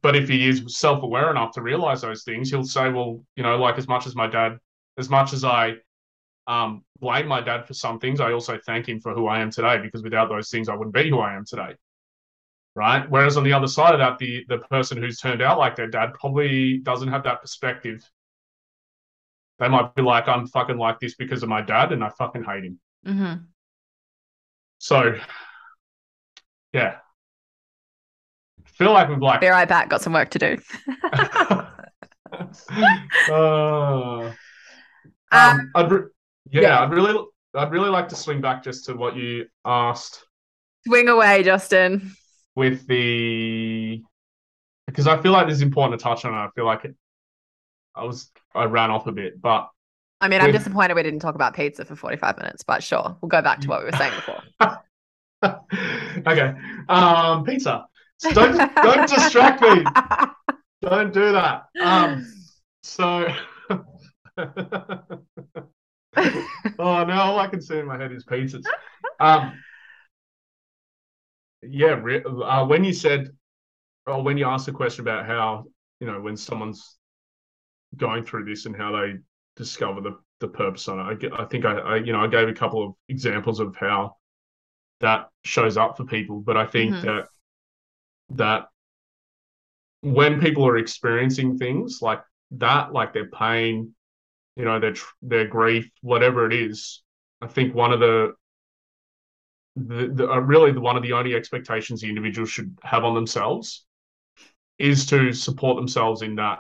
but 0.02 0.16
if 0.16 0.30
he 0.30 0.48
is 0.48 0.64
self-aware 0.68 1.32
enough 1.32 1.52
to 1.54 1.62
realize 1.62 2.02
those 2.02 2.24
things, 2.24 2.50
he'll 2.50 2.64
say, 2.64 2.90
"Well, 2.92 3.24
you 3.36 3.44
know, 3.44 3.58
like 3.58 3.78
as 3.78 3.88
much 3.88 4.06
as 4.08 4.16
my 4.16 4.28
dad, 4.28 4.60
as 4.98 5.10
much 5.10 5.34
as 5.34 5.44
I 5.44 5.76
um, 6.48 6.84
blame 7.00 7.28
my 7.28 7.42
dad 7.42 7.68
for 7.68 7.74
some 7.74 8.00
things, 8.00 8.20
I 8.20 8.32
also 8.32 8.60
thank 8.66 8.88
him 8.88 9.00
for 9.00 9.14
who 9.14 9.28
I 9.28 9.40
am 9.40 9.52
today 9.52 9.78
because 9.82 10.04
without 10.04 10.30
those 10.30 10.50
things, 10.50 10.70
I 10.70 10.76
wouldn't 10.76 10.96
be 10.96 11.10
who 11.10 11.20
I 11.20 11.36
am 11.36 11.46
today." 11.46 11.76
Right. 12.74 13.10
Whereas 13.10 13.36
on 13.36 13.44
the 13.44 13.54
other 13.54 13.68
side 13.68 13.94
of 13.94 14.00
that, 14.00 14.18
the 14.18 14.46
the 14.48 14.60
person 14.60 14.98
who's 14.98 15.20
turned 15.20 15.42
out 15.42 15.58
like 15.58 15.76
their 15.76 15.90
dad 15.90 16.14
probably 16.14 16.78
doesn't 16.80 17.10
have 17.10 17.24
that 17.24 17.42
perspective. 17.42 18.10
They 19.60 19.68
might 19.68 19.94
be 19.96 20.02
like, 20.02 20.28
"I'm 20.28 20.48
fucking 20.48 20.78
like 20.78 21.00
this 21.00 21.16
because 21.16 21.44
of 21.44 21.50
my 21.50 21.62
dad, 21.62 21.92
and 21.92 22.04
I 22.04 22.10
fucking 22.10 22.44
hate 22.44 22.64
him." 22.64 22.80
Mm-hmm. 23.06 23.44
So, 24.80 25.16
yeah. 26.74 26.98
Feel 28.66 28.94
like 28.94 29.10
we've 29.10 29.20
like. 29.20 29.42
Be 29.42 29.48
right 29.48 29.68
back. 29.68 29.90
Got 29.90 30.02
some 30.02 30.14
work 30.14 30.32
to 30.32 30.40
do. 30.40 30.58
uh, 33.30 34.22
um, 34.22 34.34
um, 35.32 35.72
I'd 35.76 35.92
re- 35.92 36.10
yeah, 36.50 36.62
yeah, 36.62 36.80
I'd 36.82 36.92
really, 36.92 37.26
I'd 37.56 37.72
really 37.72 37.90
like 37.90 38.10
to 38.10 38.16
swing 38.16 38.42
back 38.42 38.64
just 38.64 38.86
to 38.86 38.94
what 38.96 39.16
you 39.16 39.46
asked. 39.66 40.26
Swing 40.88 41.08
away, 41.08 41.44
Justin. 41.44 42.14
With 42.56 42.86
the, 42.88 44.02
because 44.88 45.08
I 45.08 45.22
feel 45.22 45.32
like 45.32 45.48
this 45.48 45.58
is 45.58 45.62
important 45.62 46.00
to 46.00 46.04
touch 46.04 46.26
on. 46.26 46.34
I 46.34 46.50
feel 46.56 46.66
like 46.66 46.86
it, 46.86 46.96
I 47.96 48.04
was, 48.04 48.30
I 48.56 48.66
ran 48.66 48.90
off 48.92 49.08
a 49.08 49.12
bit, 49.12 49.42
but 49.42 49.70
I 50.20 50.28
mean, 50.28 50.42
I'm 50.42 50.52
disappointed 50.52 50.94
we 50.96 51.04
didn't 51.04 51.20
talk 51.20 51.36
about 51.36 51.56
pizza 51.56 51.84
for 51.84 51.96
45 51.96 52.38
minutes, 52.38 52.64
but 52.64 52.84
sure, 52.84 53.18
we'll 53.22 53.30
go 53.30 53.42
back 53.42 53.60
to 53.62 53.68
what 53.68 53.80
we 53.80 53.86
were 53.86 53.98
saying 53.98 54.14
before. 54.16 54.44
okay, 56.28 56.54
um, 56.90 57.44
pizza. 57.44 57.86
So 58.18 58.32
don't 58.32 58.76
don't 58.76 59.10
distract 59.10 59.62
me. 59.62 59.84
Don't 60.82 61.14
do 61.14 61.32
that. 61.32 61.66
Um, 61.80 62.26
so. 62.82 63.28
oh 66.18 67.04
no! 67.06 67.14
All 67.14 67.40
I 67.40 67.48
can 67.48 67.62
see 67.62 67.78
in 67.78 67.88
my 67.88 67.98
head 67.98 68.12
is 68.12 68.26
pizzas. 68.26 68.64
Um, 69.20 69.54
yeah, 71.62 72.02
uh, 72.44 72.66
when 72.66 72.84
you 72.84 72.94
said, 72.94 73.30
or 74.08 74.24
when 74.24 74.38
you 74.38 74.46
asked 74.46 74.66
the 74.66 74.72
question 74.72 75.02
about 75.02 75.26
how 75.26 75.66
you 76.00 76.08
know 76.08 76.20
when 76.20 76.36
someone's 76.36 76.98
going 77.96 78.24
through 78.24 78.46
this 78.46 78.66
and 78.66 78.76
how 78.76 78.92
they 78.92 79.14
discover 79.56 80.02
the, 80.02 80.18
the 80.40 80.48
purpose 80.48 80.88
on 80.88 81.00
it. 81.00 81.32
I, 81.34 81.44
I 81.44 81.46
think 81.46 81.66
I, 81.66 81.74
I, 81.74 81.96
you 81.98 82.14
know 82.14 82.22
I 82.22 82.28
gave 82.28 82.48
a 82.48 82.54
couple 82.54 82.84
of 82.86 82.94
examples 83.10 83.60
of 83.60 83.76
how 83.76 84.16
that 85.02 85.30
shows 85.44 85.78
up 85.78 85.98
for 85.98 86.06
people, 86.06 86.40
but 86.40 86.58
I 86.58 86.66
think 86.66 86.94
mm-hmm. 86.94 87.06
that 87.06 87.28
that 88.32 88.68
when 90.02 90.40
people 90.40 90.66
are 90.66 90.78
experiencing 90.78 91.58
things 91.58 92.00
like 92.02 92.22
that, 92.52 92.92
like 92.92 93.14
their 93.14 93.30
pain, 93.30 93.94
you 94.56 94.66
know, 94.66 94.80
their 94.80 94.96
their 95.22 95.48
grief, 95.48 95.90
whatever 96.02 96.46
it 96.46 96.54
is, 96.54 97.02
I 97.42 97.48
think 97.48 97.74
one 97.74 97.94
of 97.94 98.00
the 98.00 98.34
the, 99.76 100.08
the 100.14 100.30
uh, 100.30 100.40
really 100.40 100.72
the, 100.72 100.82
one 100.82 100.98
of 100.98 101.04
the 101.04 101.14
only 101.14 101.34
expectations 101.34 102.02
the 102.02 102.10
individual 102.10 102.46
should 102.46 102.78
have 102.84 103.04
on 103.04 103.16
themselves 103.16 103.86
is 104.78 105.06
to 105.08 105.32
support 105.32 105.78
themselves 105.78 106.22
in 106.22 106.36
that 106.36 106.60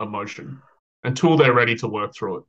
emotion 0.00 0.60
until 1.04 1.36
they're 1.36 1.54
ready 1.54 1.74
to 1.76 1.88
work 1.88 2.12
through 2.14 2.38
it. 2.38 2.44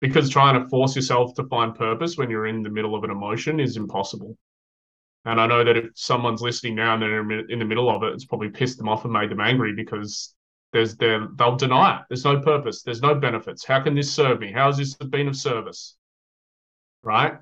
Because 0.00 0.30
trying 0.30 0.60
to 0.60 0.68
force 0.68 0.96
yourself 0.96 1.34
to 1.34 1.44
find 1.44 1.74
purpose 1.74 2.16
when 2.16 2.30
you're 2.30 2.46
in 2.46 2.62
the 2.62 2.70
middle 2.70 2.94
of 2.94 3.04
an 3.04 3.10
emotion 3.10 3.60
is 3.60 3.76
impossible. 3.76 4.36
And 5.24 5.40
I 5.40 5.46
know 5.46 5.62
that 5.62 5.76
if 5.76 5.86
someone's 5.94 6.42
listening 6.42 6.74
now 6.74 6.94
and 6.94 7.02
they're 7.02 7.48
in 7.48 7.58
the 7.58 7.64
middle 7.64 7.88
of 7.88 8.02
it, 8.02 8.12
it's 8.12 8.24
probably 8.24 8.50
pissed 8.50 8.78
them 8.78 8.88
off 8.88 9.04
and 9.04 9.12
made 9.12 9.30
them 9.30 9.40
angry 9.40 9.72
because 9.74 10.34
there's 10.72 10.96
there 10.96 11.28
they'll 11.36 11.56
deny 11.56 11.98
it. 11.98 12.02
There's 12.08 12.24
no 12.24 12.40
purpose. 12.40 12.82
There's 12.82 13.02
no 13.02 13.14
benefits. 13.14 13.64
How 13.64 13.80
can 13.80 13.94
this 13.94 14.12
serve 14.12 14.40
me? 14.40 14.52
How 14.52 14.66
has 14.66 14.78
this 14.78 14.94
been 14.94 15.28
of 15.28 15.36
service? 15.36 15.96
Right. 17.02 17.34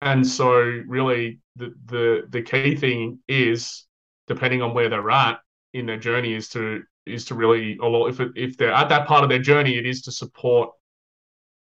And 0.00 0.26
so 0.26 0.52
really 0.86 1.40
the 1.56 1.74
the 1.86 2.22
the 2.28 2.42
key 2.42 2.76
thing 2.76 3.18
is 3.28 3.86
depending 4.26 4.62
on 4.62 4.74
where 4.74 4.88
they're 4.88 5.10
at 5.10 5.40
in 5.72 5.86
their 5.86 5.98
journey 5.98 6.34
is 6.34 6.48
to 6.50 6.82
is 7.06 7.24
to 7.26 7.34
really, 7.34 7.78
or 7.78 8.08
if 8.10 8.20
it, 8.20 8.32
if 8.36 8.56
they're 8.56 8.72
at 8.72 8.90
that 8.90 9.06
part 9.08 9.24
of 9.24 9.30
their 9.30 9.38
journey, 9.38 9.78
it 9.78 9.86
is 9.86 10.02
to 10.02 10.12
support 10.12 10.70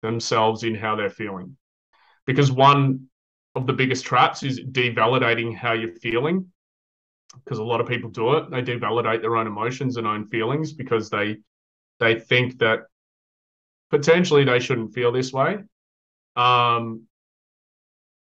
themselves 0.02 0.64
in 0.64 0.76
how 0.76 0.96
they're 0.96 1.10
feeling, 1.10 1.58
because 2.26 2.52
one 2.52 3.08
of 3.56 3.66
the 3.66 3.74
biggest 3.74 4.06
traps 4.06 4.44
is 4.44 4.60
devalidating 4.60 5.56
how 5.56 5.72
you're 5.72 5.96
feeling, 5.96 6.46
because 7.44 7.60
a 7.60 7.64
lot 7.64 7.82
of 7.82 7.88
people 7.88 8.10
do 8.10 8.36
it. 8.36 8.50
They 8.52 8.62
devalidate 8.62 9.22
their 9.22 9.36
own 9.36 9.48
emotions 9.48 9.98
and 9.98 10.08
own 10.08 10.28
feelings 10.28 10.74
because 10.74 11.10
they 11.10 11.38
they 12.00 12.20
think 12.20 12.60
that 12.60 12.82
potentially 13.90 14.44
they 14.44 14.60
shouldn't 14.60 14.94
feel 14.94 15.12
this 15.12 15.34
way. 15.34 15.60
Um, 16.36 17.08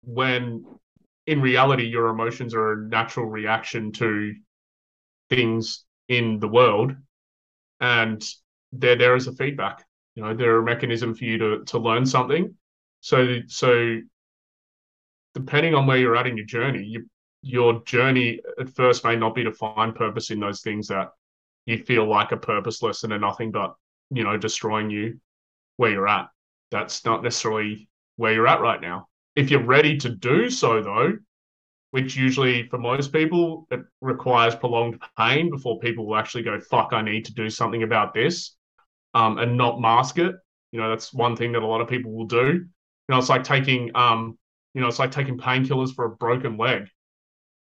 when 0.03 0.66
in 1.28 1.41
reality, 1.41 1.86
your 1.86 2.07
emotions 2.07 2.53
are 2.53 2.74
a 2.74 2.88
natural 2.88 3.28
reaction 3.28 3.91
to 3.93 4.34
things 5.30 5.86
in 6.07 6.39
the 6.39 6.47
world 6.47 6.93
and 7.80 8.24
they're 8.72 8.95
there 8.95 9.16
as 9.16 9.28
a 9.28 9.34
feedback. 9.34 9.86
You 10.16 10.24
know, 10.24 10.34
they're 10.34 10.59
a 10.59 10.64
mechanism 10.64 11.14
for 11.14 11.26
you 11.26 11.38
to 11.38 11.64
to 11.66 11.80
learn 11.80 12.05
something. 12.05 12.55
So 13.01 13.39
so 13.47 13.99
depending 15.34 15.74
on 15.76 15.88
where 15.88 15.97
you're 15.97 16.16
at 16.16 16.28
in 16.28 16.38
your 16.38 16.45
journey, 16.45 16.84
you, 16.84 17.09
your 17.41 17.81
journey 17.85 18.39
at 18.59 18.69
first 18.69 19.03
may 19.03 19.15
not 19.15 19.35
be 19.35 19.43
to 19.43 19.51
find 19.51 19.95
purpose 19.95 20.31
in 20.31 20.39
those 20.39 20.61
things 20.61 20.87
that 20.87 21.11
you 21.65 21.77
feel 21.77 22.05
like 22.07 22.31
are 22.31 22.37
purposeless 22.37 23.03
and 23.03 23.13
are 23.13 23.19
nothing 23.19 23.51
but 23.51 23.75
you 24.09 24.23
know 24.23 24.37
destroying 24.37 24.89
you 24.89 25.19
where 25.77 25.91
you're 25.91 26.07
at. 26.07 26.29
That's 26.71 27.05
not 27.05 27.23
necessarily 27.23 27.89
where 28.17 28.33
you're 28.33 28.47
at 28.47 28.61
right 28.61 28.81
now. 28.81 29.07
If 29.35 29.49
you're 29.51 29.63
ready 29.63 29.97
to 29.97 30.09
do 30.09 30.49
so, 30.49 30.81
though, 30.81 31.13
which 31.91 32.15
usually 32.15 32.67
for 32.69 32.77
most 32.77 33.11
people 33.11 33.67
it 33.71 33.81
requires 34.01 34.55
prolonged 34.55 35.01
pain 35.17 35.49
before 35.49 35.79
people 35.79 36.05
will 36.05 36.15
actually 36.15 36.43
go 36.43 36.59
fuck 36.59 36.93
i 36.93 37.01
need 37.01 37.25
to 37.25 37.33
do 37.33 37.49
something 37.49 37.83
about 37.83 38.13
this 38.13 38.55
um, 39.13 39.37
and 39.39 39.57
not 39.57 39.81
mask 39.81 40.17
it 40.17 40.35
you 40.71 40.79
know 40.79 40.89
that's 40.89 41.13
one 41.13 41.35
thing 41.35 41.51
that 41.51 41.63
a 41.63 41.67
lot 41.67 41.81
of 41.81 41.87
people 41.87 42.11
will 42.13 42.25
do 42.25 42.45
you 42.47 43.09
know 43.09 43.17
it's 43.17 43.29
like 43.29 43.43
taking 43.43 43.91
um, 43.95 44.37
You 44.73 44.81
know, 44.81 44.87
it's 44.87 44.99
like 44.99 45.11
taking 45.11 45.37
painkillers 45.37 45.93
for 45.93 46.05
a 46.05 46.15
broken 46.15 46.57
leg, 46.57 46.87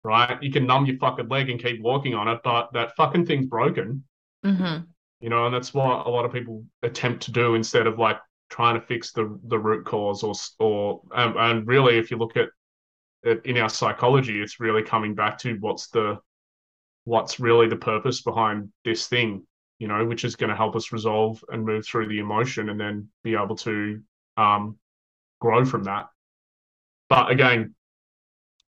right? 0.08 0.42
You 0.42 0.52
can 0.52 0.66
numb 0.66 0.86
your 0.86 0.98
fucking 0.98 1.28
leg 1.28 1.50
and 1.50 1.62
keep 1.62 1.82
walking 1.82 2.16
on 2.16 2.28
it, 2.28 2.40
but 2.44 2.72
that 2.74 2.96
fucking 2.96 3.26
thing's 3.26 3.48
broken. 3.48 4.04
Mm-hmm. 4.46 4.84
You 5.20 5.30
know, 5.30 5.46
and 5.46 5.54
that's 5.54 5.74
what 5.74 6.06
a 6.06 6.10
lot 6.10 6.26
of 6.26 6.32
people 6.32 6.64
attempt 6.84 7.24
to 7.24 7.32
do 7.32 7.56
instead 7.56 7.88
of 7.88 8.00
like 8.00 8.18
trying 8.50 8.80
to 8.80 8.86
fix 8.86 9.12
the 9.12 9.38
the 9.48 9.60
root 9.60 9.86
cause 9.86 10.24
or 10.24 10.34
or 10.60 11.02
um, 11.14 11.36
and 11.38 11.68
really, 11.68 11.98
if 11.98 12.10
you 12.12 12.18
look 12.18 12.38
at 12.38 12.50
it 13.24 13.46
in 13.46 13.58
our 13.58 13.70
psychology, 13.70 14.42
it's 14.42 14.60
really 14.60 14.84
coming 14.84 15.16
back 15.16 15.38
to 15.40 15.58
what's 15.60 15.90
the 15.90 16.20
what's 17.04 17.40
really 17.40 17.68
the 17.68 17.76
purpose 17.76 18.22
behind 18.22 18.70
this 18.84 19.08
thing 19.08 19.46
you 19.80 19.88
know, 19.88 20.06
which 20.06 20.26
is 20.26 20.36
going 20.36 20.50
to 20.50 20.56
help 20.56 20.76
us 20.76 20.92
resolve 20.92 21.44
and 21.50 21.66
move 21.66 21.86
through 21.86 22.08
the 22.08 22.20
emotion 22.20 22.70
and 22.70 22.80
then 22.80 23.08
be 23.24 23.36
able 23.36 23.56
to 23.56 24.02
um, 24.36 24.78
grow 25.40 25.64
from 25.66 25.84
that. 25.84 26.08
But 27.10 27.30
again, 27.30 27.76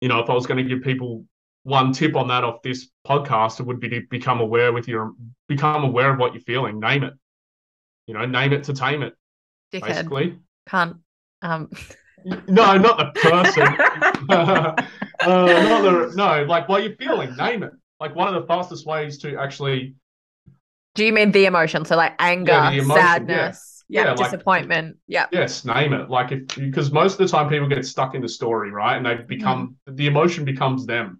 you 0.03 0.09
know, 0.09 0.19
if 0.19 0.29
I 0.29 0.33
was 0.33 0.45
going 0.45 0.57
to 0.57 0.69
give 0.69 0.83
people 0.83 1.23
one 1.63 1.93
tip 1.93 2.17
on 2.17 2.27
that 2.27 2.43
off 2.43 2.61
this 2.61 2.89
podcast, 3.07 3.61
it 3.61 3.65
would 3.65 3.79
be 3.79 3.87
to 3.87 4.01
become 4.09 4.41
aware 4.41 4.73
with 4.73 4.85
your 4.85 5.13
become 5.47 5.85
aware 5.85 6.11
of 6.11 6.19
what 6.19 6.33
you're 6.33 6.41
feeling. 6.41 6.77
Name 6.81 7.05
it. 7.05 7.13
You 8.07 8.13
know, 8.13 8.25
name 8.25 8.51
it 8.51 8.65
to 8.65 8.73
tame 8.73 9.01
it. 9.01 9.15
Dickhead. 9.71 9.87
Basically. 9.87 10.39
Can't. 10.67 10.97
Um. 11.41 11.69
No, 12.25 12.77
not 12.77 12.97
the 12.97 13.11
person. 13.21 13.63
uh, 14.29 14.75
not 15.25 15.81
the 15.83 16.11
no, 16.17 16.43
like 16.43 16.67
what 16.67 16.83
you're 16.83 16.97
feeling. 16.97 17.33
Name 17.37 17.63
it. 17.63 17.71
Like 18.01 18.13
one 18.13 18.27
of 18.27 18.41
the 18.41 18.45
fastest 18.45 18.85
ways 18.85 19.19
to 19.19 19.37
actually 19.37 19.95
Do 20.95 21.05
you 21.05 21.13
mean 21.13 21.31
the 21.31 21.45
emotion? 21.45 21.85
So 21.85 21.95
like 21.95 22.15
anger, 22.19 22.51
Yeah, 22.51 22.71
emotion, 22.71 23.03
sadness, 23.03 23.29
yeah, 23.29 23.72
Yeah, 23.89 24.11
like- 24.13 24.31
disappointment. 24.31 24.97
Yeah. 25.07 25.27
Yes, 25.31 25.65
name 25.65 25.93
it. 25.93 26.09
Like 26.09 26.31
if 26.31 26.47
because 26.55 26.91
most 26.91 27.13
of 27.13 27.17
the 27.19 27.27
time 27.27 27.49
people 27.49 27.67
get 27.67 27.85
stuck 27.85 28.15
in 28.15 28.21
the 28.21 28.29
story, 28.29 28.71
right? 28.71 28.97
And 28.97 29.05
they 29.05 29.15
become 29.15 29.75
the 29.87 30.07
emotion 30.07 30.45
becomes 30.45 30.85
them. 30.85 31.19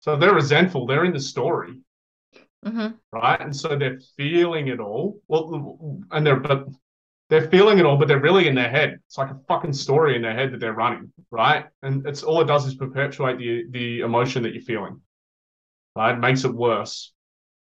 So 0.00 0.16
they're 0.16 0.34
resentful, 0.34 0.86
they're 0.86 1.04
in 1.04 1.12
the 1.12 1.20
story, 1.20 1.80
hmm 2.64 2.88
right? 3.12 3.40
And 3.40 3.54
so 3.54 3.76
they're 3.76 4.00
feeling 4.16 4.68
it 4.68 4.80
all. 4.80 5.20
Well, 5.28 6.00
and 6.10 6.26
they're 6.26 6.40
but 6.40 6.66
they're 7.30 7.48
feeling 7.48 7.78
it 7.78 7.86
all, 7.86 7.96
but 7.96 8.08
they're 8.08 8.20
really 8.20 8.48
in 8.48 8.54
their 8.54 8.68
head. 8.70 8.98
It's 9.06 9.18
like 9.18 9.30
a 9.30 9.40
fucking 9.48 9.72
story 9.72 10.16
in 10.16 10.22
their 10.22 10.34
head 10.34 10.52
that 10.52 10.60
they're 10.60 10.74
running, 10.74 11.12
right? 11.30 11.66
And 11.82 12.06
it's 12.06 12.22
all 12.22 12.40
it 12.42 12.46
does 12.46 12.66
is 12.66 12.74
perpetuate 12.74 13.38
the 13.38 13.64
the 13.70 14.00
emotion 14.00 14.42
that 14.42 14.52
you're 14.54 14.62
feeling. 14.62 15.00
Right? 15.96 16.14
It 16.14 16.20
makes 16.20 16.44
it 16.44 16.54
worse. 16.54 17.12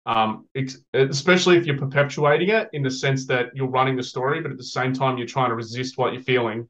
Um, 0.05 0.48
especially 0.94 1.57
if 1.59 1.64
you're 1.64 1.78
perpetuating 1.78 2.48
it 2.48 2.68
in 2.72 2.82
the 2.82 2.90
sense 2.90 3.24
that 3.26 3.55
you're 3.55 3.68
running 3.68 3.96
the 3.96 4.03
story, 4.03 4.40
but 4.40 4.50
at 4.50 4.59
the 4.59 4.64
same 4.64 4.92
time 4.92 5.16
you're 5.16 5.28
trying 5.28 5.50
to 5.50 5.55
resist 5.55 5.96
what 5.96 6.12
you're 6.12 6.22
feeling, 6.22 6.68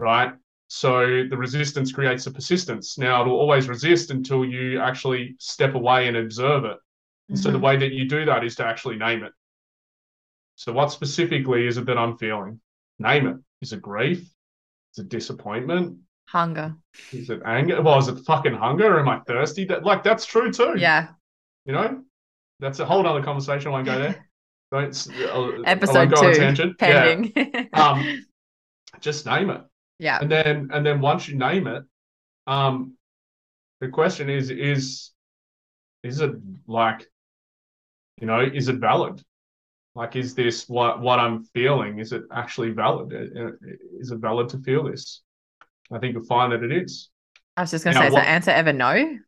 right? 0.00 0.32
So 0.66 1.24
the 1.30 1.36
resistance 1.36 1.92
creates 1.92 2.26
a 2.26 2.32
persistence. 2.32 2.98
Now 2.98 3.20
it'll 3.20 3.38
always 3.38 3.68
resist 3.68 4.10
until 4.10 4.44
you 4.44 4.80
actually 4.80 5.36
step 5.38 5.74
away 5.74 6.08
and 6.08 6.16
observe 6.16 6.64
it. 6.64 6.76
And 7.28 7.38
so 7.38 7.52
the 7.52 7.58
way 7.58 7.76
that 7.76 7.92
you 7.92 8.08
do 8.08 8.24
that 8.24 8.42
is 8.42 8.56
to 8.56 8.66
actually 8.66 8.96
name 8.96 9.22
it. 9.22 9.32
So 10.56 10.72
what 10.72 10.90
specifically 10.90 11.66
is 11.66 11.76
it 11.76 11.86
that 11.86 11.98
I'm 11.98 12.18
feeling? 12.18 12.60
Name 12.98 13.28
it. 13.28 13.36
Is 13.62 13.72
it 13.72 13.80
grief? 13.80 14.18
Is 14.92 14.98
it 14.98 15.08
disappointment? 15.08 15.98
Hunger. 16.26 16.74
Is 17.12 17.30
it 17.30 17.42
anger? 17.44 17.80
Well, 17.80 17.98
is 17.98 18.08
it 18.08 18.24
fucking 18.24 18.54
hunger? 18.54 18.98
Am 18.98 19.08
I 19.08 19.20
thirsty? 19.20 19.64
That 19.64 19.84
like 19.84 20.02
that's 20.02 20.26
true 20.26 20.50
too. 20.50 20.74
Yeah. 20.76 21.08
You 21.64 21.72
know, 21.72 22.02
that's 22.64 22.80
a 22.80 22.84
whole 22.86 23.06
other 23.06 23.22
conversation. 23.22 23.68
I 23.68 23.70
won't 23.72 23.86
go 23.86 23.98
there. 23.98 24.26
Don't. 24.72 24.88
s- 24.88 25.08
I'll- 25.32 25.62
I 25.66 25.70
Episode 25.70 25.94
won't 25.94 26.14
go 26.14 26.20
on 26.22 26.30
a 26.30 26.34
two. 26.34 26.40
tangent. 26.40 26.78
Pending. 26.78 27.32
Yeah. 27.36 27.64
Um, 27.74 28.26
just 29.00 29.26
name 29.26 29.50
it, 29.50 29.60
yeah. 29.98 30.18
and 30.20 30.30
then 30.30 30.70
and 30.72 30.84
then 30.86 31.00
once 31.00 31.28
you 31.28 31.36
name 31.36 31.66
it, 31.66 31.84
um, 32.46 32.94
the 33.80 33.88
question 33.88 34.30
is 34.30 34.50
is 34.50 35.10
is 36.02 36.20
it 36.20 36.32
like, 36.66 37.06
you 38.20 38.26
know, 38.26 38.40
is 38.40 38.68
it 38.68 38.76
valid? 38.76 39.22
Like, 39.94 40.16
is 40.16 40.34
this 40.34 40.68
what 40.68 41.00
what 41.00 41.18
I'm 41.20 41.44
feeling? 41.54 41.98
Is 41.98 42.12
it 42.12 42.22
actually 42.32 42.70
valid? 42.70 43.12
Uh, 43.12 43.42
uh, 43.44 43.50
Is 44.00 44.10
it 44.10 44.18
valid 44.18 44.48
to 44.50 44.58
feel 44.58 44.84
this? 44.84 45.22
I 45.92 45.98
think 45.98 46.14
you'll 46.14 46.24
find 46.24 46.52
that 46.52 46.62
it 46.62 46.72
is. 46.72 47.10
I 47.56 47.60
was 47.62 47.70
just 47.70 47.84
gonna 47.84 47.94
Now, 47.94 48.00
say, 48.02 48.06
is 48.08 48.12
what- 48.14 48.22
the 48.22 48.28
answer 48.28 48.50
ever 48.52 48.72
no? 48.72 49.18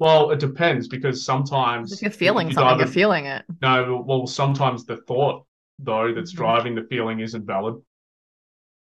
Well, 0.00 0.30
it 0.30 0.40
depends 0.40 0.88
because 0.88 1.24
sometimes 1.24 1.92
If 1.92 2.02
you're 2.02 2.10
feeling 2.10 2.48
you 2.48 2.54
something, 2.54 2.78
you're 2.78 2.88
feeling 2.88 3.26
it. 3.26 3.44
No, 3.62 4.02
well, 4.04 4.26
sometimes 4.26 4.84
the 4.86 4.96
thought 4.96 5.44
though 5.78 6.12
that's 6.12 6.32
Mhm. 6.32 6.36
driving 6.36 6.74
the 6.74 6.82
feeling 6.84 7.20
isn't 7.20 7.46
valid. 7.46 7.76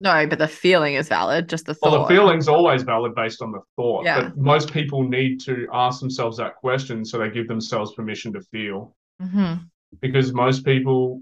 No, 0.00 0.26
but 0.26 0.38
the 0.38 0.48
feeling 0.48 0.94
is 0.94 1.08
valid. 1.08 1.48
Just 1.48 1.66
the 1.66 1.76
Well, 1.80 1.92
thought. 1.92 2.08
the 2.08 2.14
feeling's 2.14 2.48
always 2.48 2.82
valid 2.82 3.14
based 3.14 3.40
on 3.40 3.52
the 3.52 3.60
thought. 3.76 4.04
Yeah. 4.04 4.22
But 4.22 4.36
most 4.36 4.72
people 4.72 5.02
need 5.08 5.40
to 5.42 5.68
ask 5.72 6.00
themselves 6.00 6.36
that 6.38 6.56
question 6.56 7.04
so 7.04 7.18
they 7.18 7.30
give 7.30 7.46
themselves 7.46 7.92
permission 7.94 8.32
to 8.32 8.40
feel. 8.40 8.96
hmm 9.20 9.54
Because 10.00 10.32
most 10.32 10.64
people 10.64 11.20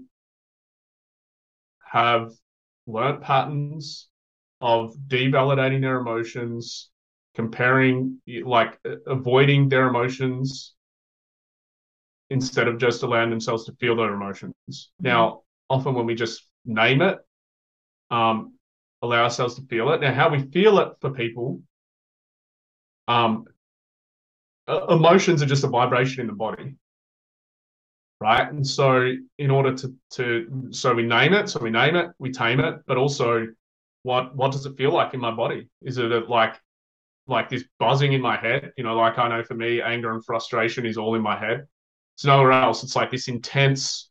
have 1.91 2.31
learnt 2.87 3.21
patterns 3.21 4.07
of 4.61 4.95
devalidating 5.07 5.81
their 5.81 5.99
emotions, 5.99 6.89
comparing, 7.35 8.19
like 8.43 8.79
avoiding 9.07 9.69
their 9.69 9.87
emotions 9.87 10.75
instead 12.29 12.67
of 12.67 12.77
just 12.79 13.03
allowing 13.03 13.29
themselves 13.29 13.65
to 13.65 13.73
feel 13.73 13.95
their 13.95 14.13
emotions. 14.13 14.91
Now, 14.99 15.41
often 15.69 15.93
when 15.93 16.05
we 16.05 16.15
just 16.15 16.45
name 16.65 17.01
it, 17.01 17.17
um, 18.11 18.55
allow 19.01 19.23
ourselves 19.23 19.55
to 19.55 19.61
feel 19.63 19.91
it. 19.91 20.01
Now, 20.01 20.13
how 20.13 20.29
we 20.29 20.43
feel 20.43 20.79
it 20.79 20.93
for 21.01 21.11
people, 21.11 21.61
um, 23.07 23.45
emotions 24.89 25.41
are 25.41 25.45
just 25.47 25.63
a 25.63 25.67
vibration 25.67 26.21
in 26.21 26.27
the 26.27 26.33
body, 26.33 26.75
right? 28.19 28.49
And 28.49 28.65
so, 28.65 29.11
in 29.37 29.51
order 29.51 29.75
to 29.75 29.93
to 30.11 30.67
so 30.71 30.93
we 30.93 31.03
name 31.03 31.33
it, 31.33 31.49
so 31.49 31.59
we 31.59 31.69
name 31.69 31.95
it, 31.95 32.11
we 32.19 32.31
tame 32.31 32.59
it, 32.59 32.75
but 32.87 32.97
also, 32.97 33.47
what 34.03 34.35
what 34.35 34.51
does 34.51 34.65
it 34.65 34.77
feel 34.77 34.91
like 34.93 35.13
in 35.13 35.19
my 35.19 35.31
body? 35.31 35.69
Is 35.81 35.97
it 35.97 36.11
a, 36.11 36.19
like 36.19 36.55
like 37.31 37.49
this 37.49 37.63
buzzing 37.79 38.13
in 38.13 38.21
my 38.21 38.37
head? 38.37 38.71
You 38.77 38.83
know, 38.83 38.95
like 38.95 39.17
I 39.17 39.27
know 39.27 39.43
for 39.43 39.55
me, 39.55 39.81
anger 39.81 40.13
and 40.13 40.23
frustration 40.23 40.85
is 40.85 40.97
all 40.97 41.15
in 41.15 41.21
my 41.21 41.37
head. 41.37 41.65
It's 42.15 42.25
nowhere 42.25 42.51
else. 42.51 42.83
It's 42.83 42.95
like 42.95 43.09
this 43.09 43.27
intense 43.27 44.09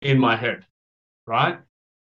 in 0.00 0.18
my 0.18 0.36
head, 0.36 0.64
right? 1.26 1.58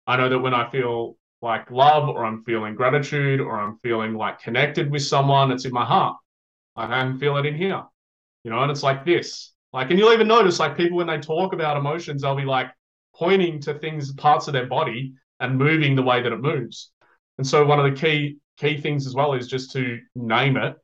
I 0.07 0.17
know 0.17 0.29
that 0.29 0.39
when 0.39 0.55
I 0.55 0.69
feel 0.71 1.17
like 1.43 1.71
love 1.71 2.09
or 2.09 2.25
I'm 2.25 2.45
feeling 2.45 2.75
gratitude 2.75 3.41
or 3.41 3.61
I'm 3.61 3.79
feeling 3.83 4.15
like 4.15 4.41
connected 4.41 4.91
with 4.91 5.03
someone, 5.03 5.53
it's 5.53 5.65
in 5.65 5.73
my 5.73 5.85
heart. 5.85 6.17
I 6.77 6.87
can 6.87 7.19
feel 7.19 7.37
it 7.37 7.47
in 7.47 7.55
here, 7.55 7.83
you 8.45 8.51
know, 8.51 8.63
and 8.63 8.71
it's 8.71 8.83
like 8.83 9.05
this. 9.05 9.53
Like, 9.73 9.91
and 9.91 9.99
you'll 9.99 10.13
even 10.13 10.29
notice 10.29 10.59
like 10.59 10.77
people 10.77 10.97
when 10.97 11.07
they 11.07 11.19
talk 11.19 11.53
about 11.53 11.77
emotions, 11.77 12.23
they'll 12.23 12.37
be 12.37 12.45
like 12.45 12.69
pointing 13.15 13.61
to 13.61 13.75
things, 13.75 14.13
parts 14.15 14.47
of 14.47 14.53
their 14.53 14.67
body 14.67 15.15
and 15.41 15.59
moving 15.59 15.95
the 15.95 16.03
way 16.03 16.23
that 16.23 16.33
it 16.33 16.41
moves. 16.41 16.91
And 17.39 17.47
so 17.47 17.65
one 17.65 17.79
of 17.79 17.93
the 17.93 18.01
key 18.01 18.39
key 18.57 18.81
things 18.81 19.07
as 19.07 19.15
well 19.15 19.35
is 19.35 19.49
just 19.49 19.73
to 19.73 19.99
name 20.15 20.57
it. 20.57 20.77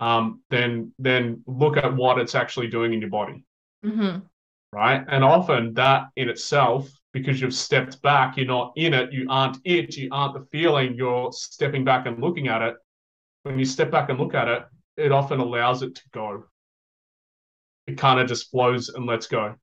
Um, 0.00 0.42
then 0.50 0.92
then 0.98 1.42
look 1.46 1.76
at 1.76 1.94
what 1.94 2.18
it's 2.18 2.34
actually 2.34 2.66
doing 2.66 2.92
in 2.92 3.00
your 3.00 3.10
body 3.10 3.44
hmm 3.84 4.18
right? 4.72 5.04
And 5.08 5.22
often 5.22 5.74
that 5.74 6.06
in 6.16 6.28
itself, 6.28 6.90
because 7.12 7.40
you've 7.40 7.54
stepped 7.54 8.00
back, 8.02 8.36
you're 8.36 8.46
not 8.46 8.72
in 8.76 8.94
it, 8.94 9.12
you 9.12 9.26
aren't 9.28 9.58
it, 9.64 9.96
you 9.96 10.08
aren't 10.10 10.34
the 10.34 10.46
feeling, 10.50 10.94
you're 10.94 11.30
stepping 11.32 11.84
back 11.84 12.06
and 12.06 12.20
looking 12.20 12.48
at 12.48 12.62
it. 12.62 12.76
When 13.42 13.58
you 13.58 13.64
step 13.64 13.90
back 13.90 14.08
and 14.08 14.18
look 14.18 14.34
at 14.34 14.48
it, 14.48 14.64
it 14.96 15.12
often 15.12 15.40
allows 15.40 15.82
it 15.82 15.94
to 15.96 16.02
go. 16.12 16.44
It 17.86 17.98
kind 17.98 18.20
of 18.20 18.28
just 18.28 18.50
flows 18.50 18.88
and 18.88 19.06
lets 19.06 19.26
go. 19.26 19.54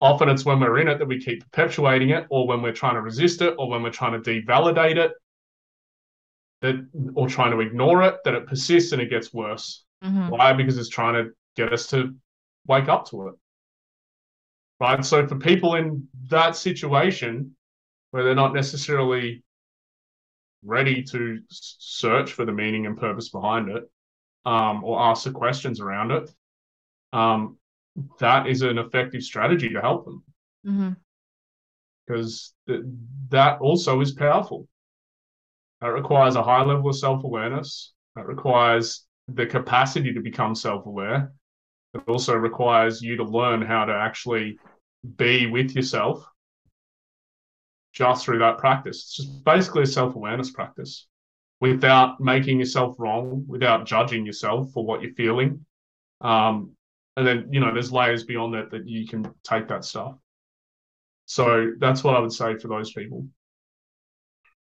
Often 0.00 0.30
it's 0.30 0.44
when 0.44 0.60
we're 0.60 0.80
in 0.80 0.88
it 0.88 0.98
that 0.98 1.06
we 1.06 1.22
keep 1.22 1.40
perpetuating 1.40 2.10
it, 2.10 2.26
or 2.28 2.48
when 2.48 2.62
we're 2.62 2.72
trying 2.72 2.94
to 2.94 3.02
resist 3.02 3.40
it, 3.40 3.54
or 3.58 3.70
when 3.70 3.82
we're 3.82 3.90
trying 3.90 4.20
to 4.20 4.30
devalidate 4.30 4.96
it, 4.96 5.12
that 6.64 6.76
or 7.14 7.28
trying 7.28 7.52
to 7.52 7.60
ignore 7.60 8.02
it, 8.02 8.16
that 8.24 8.34
it 8.34 8.46
persists 8.46 8.92
and 8.92 9.00
it 9.02 9.10
gets 9.10 9.32
worse. 9.32 9.84
hmm 10.02 10.28
Why? 10.28 10.52
Because 10.52 10.78
it's 10.78 10.88
trying 10.88 11.14
to 11.14 11.30
get 11.56 11.72
us 11.72 11.86
to 11.88 12.14
wake 12.66 12.88
up 12.88 13.08
to 13.10 13.28
it. 13.28 13.34
Right. 14.80 15.04
So 15.04 15.26
for 15.26 15.36
people 15.36 15.74
in 15.76 16.08
that 16.30 16.56
situation 16.56 17.54
where 18.10 18.24
they're 18.24 18.34
not 18.34 18.54
necessarily 18.54 19.42
ready 20.64 21.02
to 21.02 21.40
search 21.50 22.32
for 22.32 22.44
the 22.44 22.52
meaning 22.52 22.86
and 22.86 22.96
purpose 22.96 23.28
behind 23.28 23.68
it, 23.68 23.84
um, 24.46 24.82
or 24.84 25.00
ask 25.00 25.24
the 25.24 25.30
questions 25.30 25.80
around 25.80 26.10
it, 26.10 26.30
um, 27.12 27.58
that 28.18 28.46
is 28.46 28.62
an 28.62 28.78
effective 28.78 29.22
strategy 29.22 29.68
to 29.68 29.80
help 29.80 30.04
them 30.04 30.24
because 32.06 32.54
th- 32.66 32.82
that 33.30 33.60
also 33.60 34.00
is 34.00 34.12
powerful. 34.12 34.66
That 35.84 35.92
requires 35.92 36.34
a 36.34 36.42
high 36.42 36.64
level 36.64 36.88
of 36.88 36.96
self 36.96 37.24
awareness. 37.24 37.92
That 38.16 38.26
requires 38.26 39.04
the 39.28 39.44
capacity 39.44 40.14
to 40.14 40.20
become 40.20 40.54
self 40.54 40.86
aware. 40.86 41.30
It 41.92 42.00
also 42.08 42.34
requires 42.34 43.02
you 43.02 43.18
to 43.18 43.22
learn 43.24 43.60
how 43.60 43.84
to 43.84 43.92
actually 43.92 44.56
be 45.16 45.46
with 45.46 45.76
yourself 45.76 46.26
just 47.92 48.24
through 48.24 48.38
that 48.38 48.56
practice. 48.56 48.96
It's 48.96 49.16
just 49.16 49.44
basically 49.44 49.82
a 49.82 49.86
self 49.86 50.14
awareness 50.14 50.50
practice. 50.50 51.06
without 51.60 52.18
making 52.18 52.60
yourself 52.60 52.96
wrong, 52.98 53.44
without 53.46 53.84
judging 53.84 54.24
yourself 54.24 54.72
for 54.72 54.86
what 54.86 55.02
you're 55.02 55.12
feeling. 55.12 55.66
Um, 56.22 56.72
and 57.18 57.26
then, 57.26 57.48
you 57.52 57.60
know, 57.60 57.74
there's 57.74 57.92
layers 57.92 58.24
beyond 58.24 58.54
that 58.54 58.70
that 58.70 58.88
you 58.88 59.06
can 59.06 59.30
take 59.42 59.68
that 59.68 59.84
stuff. 59.84 60.16
So 61.26 61.72
that's 61.78 62.02
what 62.02 62.16
I 62.16 62.20
would 62.20 62.32
say 62.32 62.56
for 62.56 62.68
those 62.68 62.90
people. 62.94 63.28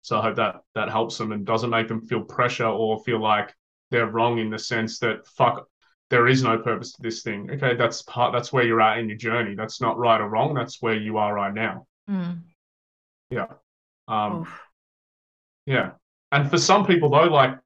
So 0.09 0.19
I 0.19 0.23
hope 0.23 0.37
that 0.37 0.63
that 0.75 0.89
helps 0.89 1.19
them 1.19 1.33
and 1.33 1.45
doesn't 1.45 1.69
make 1.69 1.87
them 1.87 2.01
feel 2.01 2.23
pressure 2.23 2.65
or 2.65 3.05
feel 3.05 3.21
like 3.21 3.55
they're 3.91 4.07
wrong 4.07 4.39
in 4.39 4.49
the 4.49 4.59
sense 4.59 4.99
that 5.01 5.27
fuck 5.27 5.69
there 6.09 6.27
is 6.27 6.43
no 6.43 6.57
purpose 6.57 6.93
to 6.93 7.03
this 7.03 7.23
thing. 7.23 7.51
Okay, 7.51 7.77
that's 7.77 8.01
part 8.01 8.33
that's 8.33 8.51
where 8.51 8.65
you're 8.65 8.81
at 8.81 8.97
in 9.01 9.11
your 9.11 9.19
journey. 9.19 9.55
That's 9.55 9.83
not 9.83 9.99
right 9.99 10.19
or 10.19 10.31
wrong. 10.31 10.55
That's 10.55 10.81
where 10.81 10.95
you 10.95 11.19
are 11.19 11.35
right 11.35 11.53
now. 11.53 11.87
Mm. 12.09 12.39
Yeah. 13.29 13.49
Um 14.09 14.41
Oof. 14.41 14.61
yeah. 15.67 15.91
And 16.33 16.49
for 16.49 16.57
some 16.57 16.87
people 16.87 17.11
though, 17.11 17.25
like, 17.25 17.59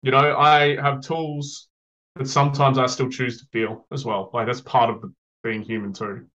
you 0.00 0.10
know, 0.10 0.34
I 0.34 0.80
have 0.80 1.02
tools 1.02 1.68
that 2.16 2.28
sometimes 2.28 2.78
I 2.78 2.86
still 2.86 3.10
choose 3.10 3.40
to 3.40 3.46
feel 3.52 3.86
as 3.92 4.06
well. 4.06 4.30
Like 4.32 4.46
that's 4.46 4.62
part 4.62 4.88
of 4.88 5.02
the, 5.02 5.12
being 5.42 5.60
human 5.60 5.92
too. 5.92 6.28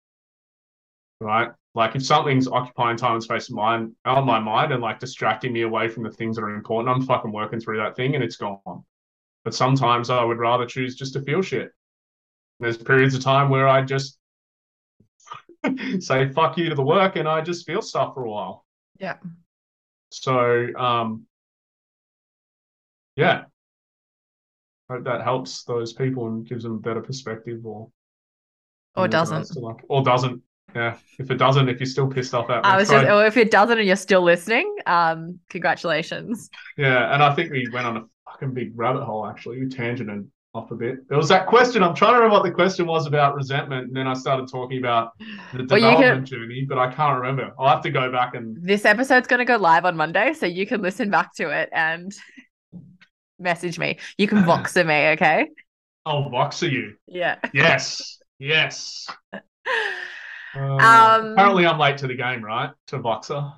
Right? 1.21 1.53
Like 1.75 1.97
if 1.97 2.05
something's 2.07 2.47
occupying 2.47 2.97
time 2.97 3.15
and 3.15 3.23
space 3.23 3.49
of 3.49 3.57
mind 3.57 3.95
on 4.05 4.25
my 4.25 4.39
mind 4.39 4.73
and 4.73 4.81
like 4.81 5.01
distracting 5.01 5.53
me 5.53 5.63
away 5.63 5.89
from 5.89 6.05
the 6.05 6.11
things 6.11 6.37
that 6.37 6.43
are 6.43 6.55
important, 6.55 6.95
I'm 6.95 7.03
fucking 7.05 7.33
working 7.33 7.59
through 7.59 7.79
that 7.79 7.97
thing 7.97 8.15
and 8.15 8.23
it's 8.23 8.37
gone. 8.37 8.85
But 9.45 9.55
sometimes 9.55 10.09
I 10.09 10.23
would 10.23 10.39
rather 10.39 10.67
choose 10.67 10.95
just 10.95 11.15
to 11.15 11.23
feel 11.23 11.43
shit. 11.43 11.73
There's 12.61 12.77
periods 12.79 13.15
of 13.17 13.23
time 13.23 13.51
where 13.51 13.67
I 13.67 13.83
just 13.83 14.19
say 15.99 16.29
fuck 16.29 16.57
you 16.57 16.69
to 16.69 16.75
the 16.77 16.83
work 16.83 17.17
and 17.17 17.29
I 17.29 17.41
just 17.41 17.67
feel 17.67 17.83
stuff 17.83 18.15
for 18.15 18.25
a 18.25 18.31
while. 18.31 18.65
Yeah. 18.99 19.17
So 20.11 20.69
um 20.77 21.27
yeah. 23.17 23.45
Hope 24.89 25.05
that 25.05 25.23
helps 25.23 25.65
those 25.65 25.93
people 25.93 26.29
and 26.29 26.47
gives 26.47 26.63
them 26.63 26.75
a 26.75 26.79
better 26.79 27.01
perspective 27.01 27.67
or 27.67 27.89
Or 28.95 29.09
doesn't. 29.09 29.57
like 29.57 29.79
or 29.89 30.05
doesn't. 30.05 30.41
Yeah. 30.75 30.97
If 31.19 31.31
it 31.31 31.37
doesn't, 31.37 31.69
if 31.69 31.79
you're 31.79 31.87
still 31.87 32.09
pissed 32.09 32.35
off 32.35 32.51
at 32.51 32.65
me. 32.65 32.71
I 32.71 32.77
was 32.77 32.89
just, 32.89 33.07
or 33.07 33.25
if 33.27 33.37
it 33.37 33.51
doesn't 33.51 33.79
and 33.79 33.87
you're 33.87 33.97
still 33.97 34.23
listening, 34.23 34.75
um, 34.87 35.39
congratulations. 35.49 36.51
Yeah, 36.77 37.15
and 37.15 37.23
I 37.23 37.35
think 37.35 37.53
we 37.53 37.69
went 37.73 37.87
on 37.87 37.97
a 37.97 38.05
fucking 38.31 38.53
big 38.55 38.73
rabbit 38.75 39.05
hole 39.05 39.27
actually. 39.27 39.61
We 39.61 39.67
tangented 39.67 40.27
off 40.55 40.71
a 40.71 40.75
bit. 40.77 41.09
There 41.09 41.19
was 41.19 41.29
that 41.29 41.47
question. 41.47 41.83
I'm 41.83 41.95
trying 41.95 42.13
to 42.13 42.19
remember 42.19 42.35
what 42.37 42.45
the 42.45 42.51
question 42.51 42.87
was 42.87 43.07
about 43.07 43.35
resentment, 43.35 43.89
and 43.89 43.97
then 43.97 44.07
I 44.07 44.15
started 44.15 44.49
talking 44.49 44.79
about 44.79 45.11
the 45.53 45.59
Well, 45.59 45.67
can- 45.81 45.93
development 46.01 46.29
journey, 46.29 46.65
but 46.69 46.79
I 46.79 46.93
can't 46.93 47.21
remember. 47.21 47.53
I'll 47.59 47.69
have 47.69 47.83
to 47.83 47.91
go 47.91 48.11
back 48.11 48.35
and 48.35 48.57
This 48.61 48.85
episode's 48.85 49.27
going 49.27 49.39
to 49.41 49.45
go 49.45 49.57
live 49.57 49.85
on 49.85 49.97
Monday, 49.97 50.33
so 50.33 50.47
you 50.47 50.67
can 50.67 50.81
listen 50.81 51.11
back 51.11 51.35
to 51.37 51.51
it 51.51 51.71
and 51.73 52.13
message 53.39 53.79
me. 53.79 53.99
You 54.17 54.29
can 54.29 54.39
Voxer 54.45 54.87
me, 54.87 55.09
okay? 55.13 55.49
I'll 56.07 56.31
voxer 56.31 56.71
you. 56.71 56.95
Yeah. 57.07 57.39
Yes, 57.53 58.19
yes. 58.39 59.09
Uh, 60.57 60.61
Um, 60.61 61.33
apparently, 61.33 61.67
I'm 61.67 61.79
late 61.79 61.99
to 61.99 62.07
the 62.07 62.15
game, 62.15 62.45
right? 62.45 62.71
To 62.89 62.99
Voxer. 62.99 63.55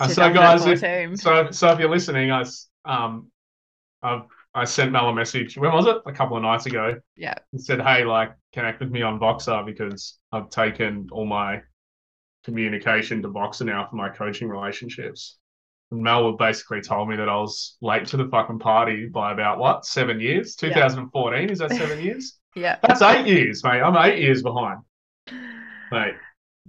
Uh, 0.00 0.08
so, 0.08 0.32
guys, 0.32 0.64
if, 0.66 0.80
so 1.20 1.50
so 1.50 1.72
if 1.72 1.78
you're 1.80 1.90
listening, 1.90 2.30
I 2.30 2.44
um, 2.84 3.30
I've 4.02 4.22
I 4.54 4.64
sent 4.64 4.92
Mel 4.92 5.08
a 5.08 5.14
message. 5.14 5.56
When 5.58 5.72
was 5.72 5.86
it? 5.86 5.96
A 6.06 6.12
couple 6.12 6.36
of 6.36 6.42
nights 6.42 6.66
ago. 6.66 6.96
Yeah. 7.16 7.34
And 7.52 7.62
said, 7.62 7.80
"Hey, 7.80 8.04
like, 8.04 8.32
connect 8.52 8.80
with 8.80 8.90
me 8.90 9.02
on 9.02 9.18
Voxer 9.18 9.64
because 9.66 10.18
I've 10.32 10.50
taken 10.50 11.08
all 11.12 11.26
my 11.26 11.62
communication 12.44 13.22
to 13.22 13.28
Voxer 13.28 13.66
now 13.66 13.86
for 13.88 13.96
my 13.96 14.08
coaching 14.08 14.48
relationships." 14.48 15.38
And 15.90 16.02
Mel 16.02 16.32
basically 16.32 16.80
told 16.82 17.08
me 17.08 17.16
that 17.16 17.28
I 17.28 17.36
was 17.36 17.76
late 17.80 18.06
to 18.08 18.16
the 18.16 18.28
fucking 18.28 18.58
party 18.58 19.06
by 19.06 19.32
about 19.32 19.58
what 19.58 19.86
seven 19.86 20.20
years? 20.20 20.56
Yeah. 20.62 20.68
2014 20.70 21.50
is 21.50 21.58
that 21.60 21.70
seven 21.72 22.00
years? 22.04 22.34
Yeah. 22.56 22.78
That's 22.82 23.02
eight 23.02 23.26
years, 23.26 23.62
mate. 23.62 23.80
I'm 23.80 23.96
eight 23.96 24.18
years 24.20 24.42
behind, 24.42 24.80
mate. 25.90 26.14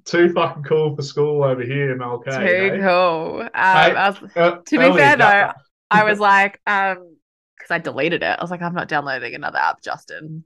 Too 0.05 0.31
fucking 0.33 0.63
cool 0.63 0.95
for 0.95 1.01
school 1.01 1.43
over 1.43 1.61
here, 1.61 1.95
Mel 1.95 2.19
K. 2.19 2.31
Too 2.31 2.79
cool. 2.81 3.41
Um, 3.41 3.49
Hey, 3.53 3.93
was, 3.93 4.17
Uh, 4.35 4.51
to 4.65 4.77
be 4.77 4.97
fair 4.97 5.17
though. 5.17 5.51
I 5.91 6.03
was 6.03 6.19
like, 6.19 6.61
um, 6.67 7.15
because 7.57 7.71
I 7.71 7.79
deleted 7.79 8.23
it. 8.23 8.37
I 8.39 8.41
was 8.41 8.51
like, 8.51 8.61
I'm 8.61 8.73
not 8.73 8.87
downloading 8.87 9.35
another 9.35 9.57
app, 9.57 9.81
Justin. 9.81 10.43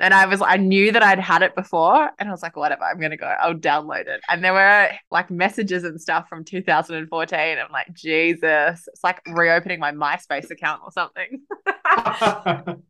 And 0.00 0.12
I 0.12 0.26
was, 0.26 0.42
I 0.42 0.56
knew 0.56 0.90
that 0.90 1.04
I'd 1.04 1.20
had 1.20 1.42
it 1.42 1.54
before, 1.54 2.10
and 2.18 2.28
I 2.28 2.32
was 2.32 2.42
like, 2.42 2.56
whatever, 2.56 2.82
I'm 2.82 3.00
gonna 3.00 3.16
go. 3.16 3.26
I'll 3.26 3.54
download 3.54 4.08
it. 4.08 4.20
And 4.28 4.42
there 4.44 4.52
were 4.52 4.90
like 5.12 5.30
messages 5.30 5.84
and 5.84 6.00
stuff 6.00 6.28
from 6.28 6.44
2014. 6.44 7.38
I'm 7.58 7.70
like, 7.72 7.94
Jesus, 7.94 8.88
it's 8.88 9.04
like 9.04 9.20
reopening 9.28 9.78
my 9.78 9.92
MySpace 9.92 10.50
account 10.50 10.82
or 10.84 10.90
something. 10.90 11.42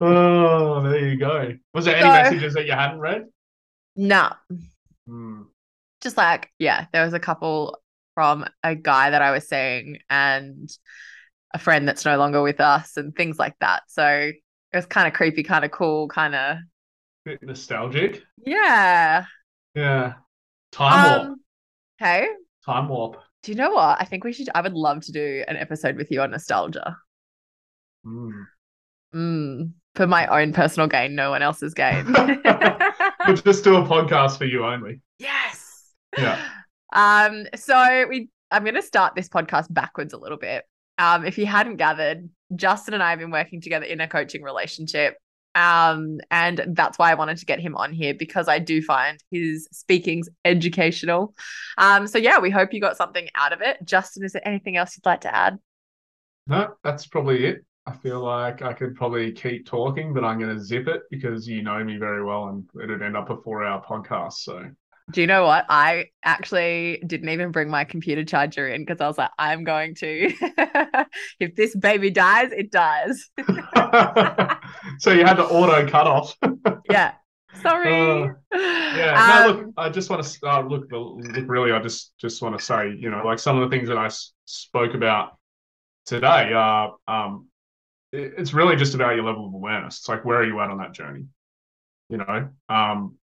oh, 0.00 0.82
there 0.88 1.08
you 1.08 1.16
go. 1.18 1.52
Was 1.74 1.84
there 1.84 1.96
any 1.96 2.02
So- 2.04 2.12
messages 2.12 2.54
that 2.54 2.66
you 2.66 2.72
hadn't 2.72 3.00
read? 3.00 3.24
Nah, 3.96 4.34
Hmm. 5.06 5.42
just 6.00 6.16
like, 6.16 6.50
yeah, 6.58 6.86
there 6.92 7.04
was 7.04 7.14
a 7.14 7.20
couple 7.20 7.78
from 8.14 8.44
a 8.62 8.74
guy 8.74 9.10
that 9.10 9.22
I 9.22 9.30
was 9.32 9.48
seeing 9.48 9.98
and 10.10 10.70
a 11.54 11.58
friend 11.58 11.86
that's 11.88 12.04
no 12.04 12.16
longer 12.18 12.42
with 12.42 12.60
us 12.60 12.96
and 12.96 13.14
things 13.14 13.38
like 13.38 13.56
that. 13.60 13.82
So 13.88 14.06
it 14.06 14.36
was 14.76 14.86
kind 14.86 15.06
of 15.08 15.14
creepy, 15.14 15.42
kind 15.42 15.64
of 15.64 15.70
cool, 15.70 16.08
kind 16.08 16.34
of 16.34 16.58
Bit 17.24 17.42
nostalgic. 17.42 18.22
yeah. 18.44 19.24
Yeah. 19.74 20.14
Time 20.72 21.10
warp. 21.18 21.22
Um, 21.30 21.40
hey, 21.98 22.28
Time 22.66 22.88
warp. 22.88 23.16
do 23.42 23.52
you 23.52 23.56
know 23.58 23.70
what? 23.70 24.00
I 24.00 24.04
think 24.04 24.24
we 24.24 24.32
should. 24.32 24.48
I 24.54 24.60
would 24.60 24.74
love 24.74 25.02
to 25.06 25.12
do 25.12 25.44
an 25.48 25.56
episode 25.56 25.96
with 25.96 26.10
you 26.10 26.20
on 26.22 26.30
nostalgia. 26.32 26.96
Mm. 28.06 28.46
Mm, 29.14 29.72
for 29.94 30.06
my 30.06 30.26
own 30.26 30.52
personal 30.52 30.88
gain, 30.88 31.14
no 31.14 31.30
one 31.30 31.42
else's 31.42 31.74
gain. 31.74 32.06
We'll 33.26 33.36
just 33.36 33.64
do 33.64 33.76
a 33.76 33.82
podcast 33.82 34.38
for 34.38 34.44
you 34.44 34.64
only. 34.64 35.00
yes. 35.18 35.92
Yeah. 36.16 36.38
Um. 36.94 37.46
So 37.54 38.06
we. 38.06 38.28
I'm 38.50 38.64
going 38.64 38.74
to 38.74 38.82
start 38.82 39.14
this 39.14 39.26
podcast 39.26 39.72
backwards 39.72 40.12
a 40.12 40.18
little 40.18 40.36
bit. 40.36 40.64
Um. 40.98 41.24
If 41.24 41.38
you 41.38 41.46
hadn't 41.46 41.76
gathered, 41.76 42.28
Justin 42.54 42.92
and 42.92 43.02
I 43.02 43.08
have 43.08 43.18
been 43.18 43.30
working 43.30 43.62
together 43.62 43.86
in 43.86 43.98
a 44.02 44.06
coaching 44.06 44.42
relationship. 44.42 45.16
Um, 45.54 46.18
and 46.30 46.62
that's 46.68 46.98
why 46.98 47.10
I 47.10 47.14
wanted 47.14 47.38
to 47.38 47.46
get 47.46 47.60
him 47.60 47.76
on 47.76 47.92
here 47.92 48.14
because 48.14 48.48
I 48.48 48.58
do 48.58 48.80
find 48.82 49.18
his 49.30 49.68
speaking's 49.72 50.28
educational. 50.44 51.34
Um, 51.78 52.06
so 52.06 52.18
yeah, 52.18 52.38
we 52.38 52.50
hope 52.50 52.72
you 52.72 52.80
got 52.80 52.96
something 52.96 53.28
out 53.34 53.52
of 53.52 53.60
it. 53.60 53.78
Justin, 53.84 54.24
is 54.24 54.32
there 54.32 54.46
anything 54.46 54.76
else 54.76 54.96
you'd 54.96 55.06
like 55.06 55.22
to 55.22 55.34
add? 55.34 55.58
No, 56.46 56.74
that's 56.82 57.06
probably 57.06 57.44
it. 57.46 57.64
I 57.86 57.92
feel 57.92 58.20
like 58.20 58.62
I 58.62 58.72
could 58.72 58.94
probably 58.94 59.32
keep 59.32 59.66
talking, 59.66 60.14
but 60.14 60.24
I'm 60.24 60.38
going 60.38 60.56
to 60.56 60.62
zip 60.62 60.86
it 60.86 61.02
because 61.10 61.48
you 61.48 61.62
know 61.62 61.82
me 61.82 61.96
very 61.96 62.24
well 62.24 62.48
and 62.48 62.64
it'd 62.82 63.02
end 63.02 63.16
up 63.16 63.30
a 63.30 63.36
four 63.38 63.64
hour 63.64 63.82
podcast. 63.82 64.34
So, 64.34 64.70
Do 65.10 65.20
you 65.20 65.26
know 65.26 65.44
what? 65.44 65.66
I 65.68 66.06
actually 66.24 67.02
didn't 67.06 67.28
even 67.28 67.50
bring 67.50 67.68
my 67.70 67.82
computer 67.84 68.24
charger 68.24 68.68
in 68.68 68.82
because 68.84 69.00
I 69.00 69.08
was 69.08 69.18
like, 69.18 69.32
I'm 69.36 69.64
going 69.64 69.96
to. 69.96 70.32
if 71.40 71.56
this 71.56 71.74
baby 71.74 72.10
dies, 72.10 72.52
it 72.52 72.70
dies. 72.70 73.30
so 74.98 75.12
you 75.12 75.24
had 75.24 75.34
the 75.38 75.44
auto 75.44 75.88
cut 75.88 76.06
off. 76.06 76.36
yeah. 76.90 77.14
Sorry. 77.54 78.22
Uh, 78.22 78.28
Yeah, 78.54 79.24
no, 79.26 79.48
Um, 79.50 79.56
look, 79.56 79.74
I 79.76 79.88
just 79.88 80.08
want 80.08 80.22
to 80.24 80.46
uh, 80.48 80.62
look, 80.62 80.86
look. 80.90 81.18
Really, 81.48 81.72
I 81.72 81.80
just 81.80 82.12
just 82.18 82.42
want 82.42 82.56
to 82.58 82.64
say, 82.64 82.94
you 82.96 83.10
know, 83.10 83.22
like 83.24 83.38
some 83.38 83.58
of 83.58 83.68
the 83.68 83.74
things 83.76 83.88
that 83.88 83.98
I 83.98 84.06
s- 84.06 84.32
spoke 84.44 84.94
about 84.94 85.36
today 86.06 86.52
are, 86.52 86.94
um, 87.08 87.48
it's 88.12 88.52
really 88.52 88.76
just 88.76 88.94
about 88.94 89.16
your 89.16 89.24
level 89.24 89.46
of 89.46 89.54
awareness. 89.54 89.98
It's 89.98 90.08
like 90.08 90.24
where 90.24 90.38
are 90.38 90.46
you 90.46 90.60
at 90.60 90.70
on 90.70 90.78
that 90.78 90.92
journey, 90.92 91.24
you 92.08 92.18
know, 92.18 92.48
um, 92.68 93.16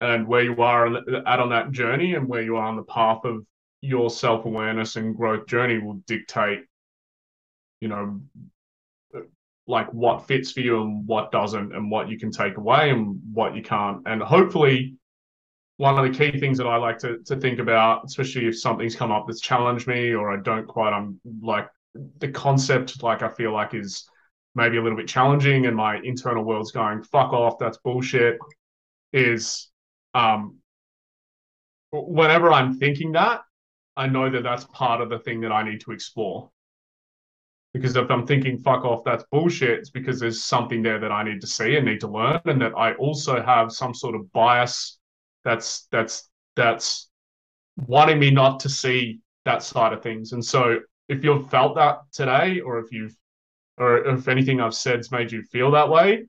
and 0.00 0.26
where 0.26 0.42
you 0.42 0.60
are 0.62 0.96
at 0.96 1.40
on 1.40 1.50
that 1.50 1.70
journey, 1.70 2.14
and 2.14 2.28
where 2.28 2.42
you 2.42 2.56
are 2.56 2.66
on 2.66 2.76
the 2.76 2.82
path 2.82 3.24
of 3.24 3.44
your 3.80 4.10
self 4.10 4.44
awareness 4.44 4.96
and 4.96 5.16
growth 5.16 5.46
journey 5.46 5.78
will 5.78 6.02
dictate, 6.06 6.64
you 7.80 7.88
know, 7.88 8.20
like 9.68 9.92
what 9.92 10.26
fits 10.26 10.50
for 10.50 10.60
you 10.60 10.82
and 10.82 11.06
what 11.06 11.30
doesn't, 11.30 11.74
and 11.74 11.90
what 11.90 12.08
you 12.08 12.18
can 12.18 12.32
take 12.32 12.56
away 12.56 12.90
and 12.90 13.20
what 13.32 13.54
you 13.54 13.62
can't, 13.62 14.02
and 14.06 14.20
hopefully 14.20 14.96
one 15.76 15.98
of 15.98 16.04
the 16.04 16.16
key 16.16 16.38
things 16.38 16.58
that 16.58 16.66
I 16.66 16.76
like 16.76 16.98
to, 16.98 17.18
to 17.26 17.36
think 17.36 17.58
about, 17.58 18.04
especially 18.04 18.46
if 18.46 18.58
something's 18.58 18.94
come 18.94 19.10
up 19.10 19.24
that's 19.26 19.40
challenged 19.40 19.86
me 19.86 20.12
or 20.12 20.30
I 20.30 20.40
don't 20.40 20.66
quite, 20.66 20.92
I'm 20.92 21.20
like 21.40 21.68
the 22.18 22.28
concept, 22.28 23.02
like 23.02 23.22
I 23.22 23.28
feel 23.28 23.52
like 23.52 23.74
is 23.74 24.08
maybe 24.54 24.76
a 24.76 24.82
little 24.82 24.98
bit 24.98 25.08
challenging 25.08 25.66
and 25.66 25.76
my 25.76 25.98
internal 26.02 26.44
world's 26.44 26.72
going, 26.72 27.02
fuck 27.02 27.32
off, 27.32 27.58
that's 27.58 27.78
bullshit, 27.78 28.38
is 29.12 29.70
um, 30.14 30.58
whenever 31.90 32.52
I'm 32.52 32.78
thinking 32.78 33.12
that, 33.12 33.42
I 33.96 34.06
know 34.06 34.30
that 34.30 34.42
that's 34.42 34.64
part 34.64 35.00
of 35.00 35.10
the 35.10 35.18
thing 35.18 35.40
that 35.42 35.52
I 35.52 35.62
need 35.62 35.80
to 35.82 35.92
explore. 35.92 36.50
Because 37.74 37.96
if 37.96 38.10
I'm 38.10 38.26
thinking 38.26 38.58
fuck 38.58 38.84
off, 38.84 39.02
that's 39.04 39.24
bullshit, 39.32 39.78
it's 39.78 39.90
because 39.90 40.20
there's 40.20 40.44
something 40.44 40.82
there 40.82 40.98
that 40.98 41.10
I 41.10 41.22
need 41.22 41.40
to 41.40 41.46
see 41.46 41.76
and 41.76 41.86
need 41.86 42.00
to 42.00 42.08
learn, 42.08 42.40
and 42.44 42.60
that 42.60 42.72
I 42.76 42.92
also 42.94 43.42
have 43.42 43.72
some 43.72 43.94
sort 43.94 44.14
of 44.14 44.30
bias 44.32 44.98
that's 45.42 45.88
that's 45.90 46.28
that's 46.54 47.08
wanting 47.86 48.18
me 48.18 48.30
not 48.30 48.60
to 48.60 48.68
see 48.68 49.20
that 49.46 49.62
side 49.62 49.94
of 49.94 50.02
things. 50.02 50.32
And 50.32 50.44
so 50.44 50.80
if 51.08 51.24
you've 51.24 51.48
felt 51.50 51.74
that 51.76 52.00
today, 52.12 52.60
or 52.60 52.78
if 52.78 52.92
you've, 52.92 53.16
or 53.82 54.06
if 54.06 54.28
anything 54.28 54.60
I've 54.60 54.74
said's 54.74 55.10
made 55.10 55.32
you 55.32 55.42
feel 55.42 55.72
that 55.72 55.88
way, 55.88 56.26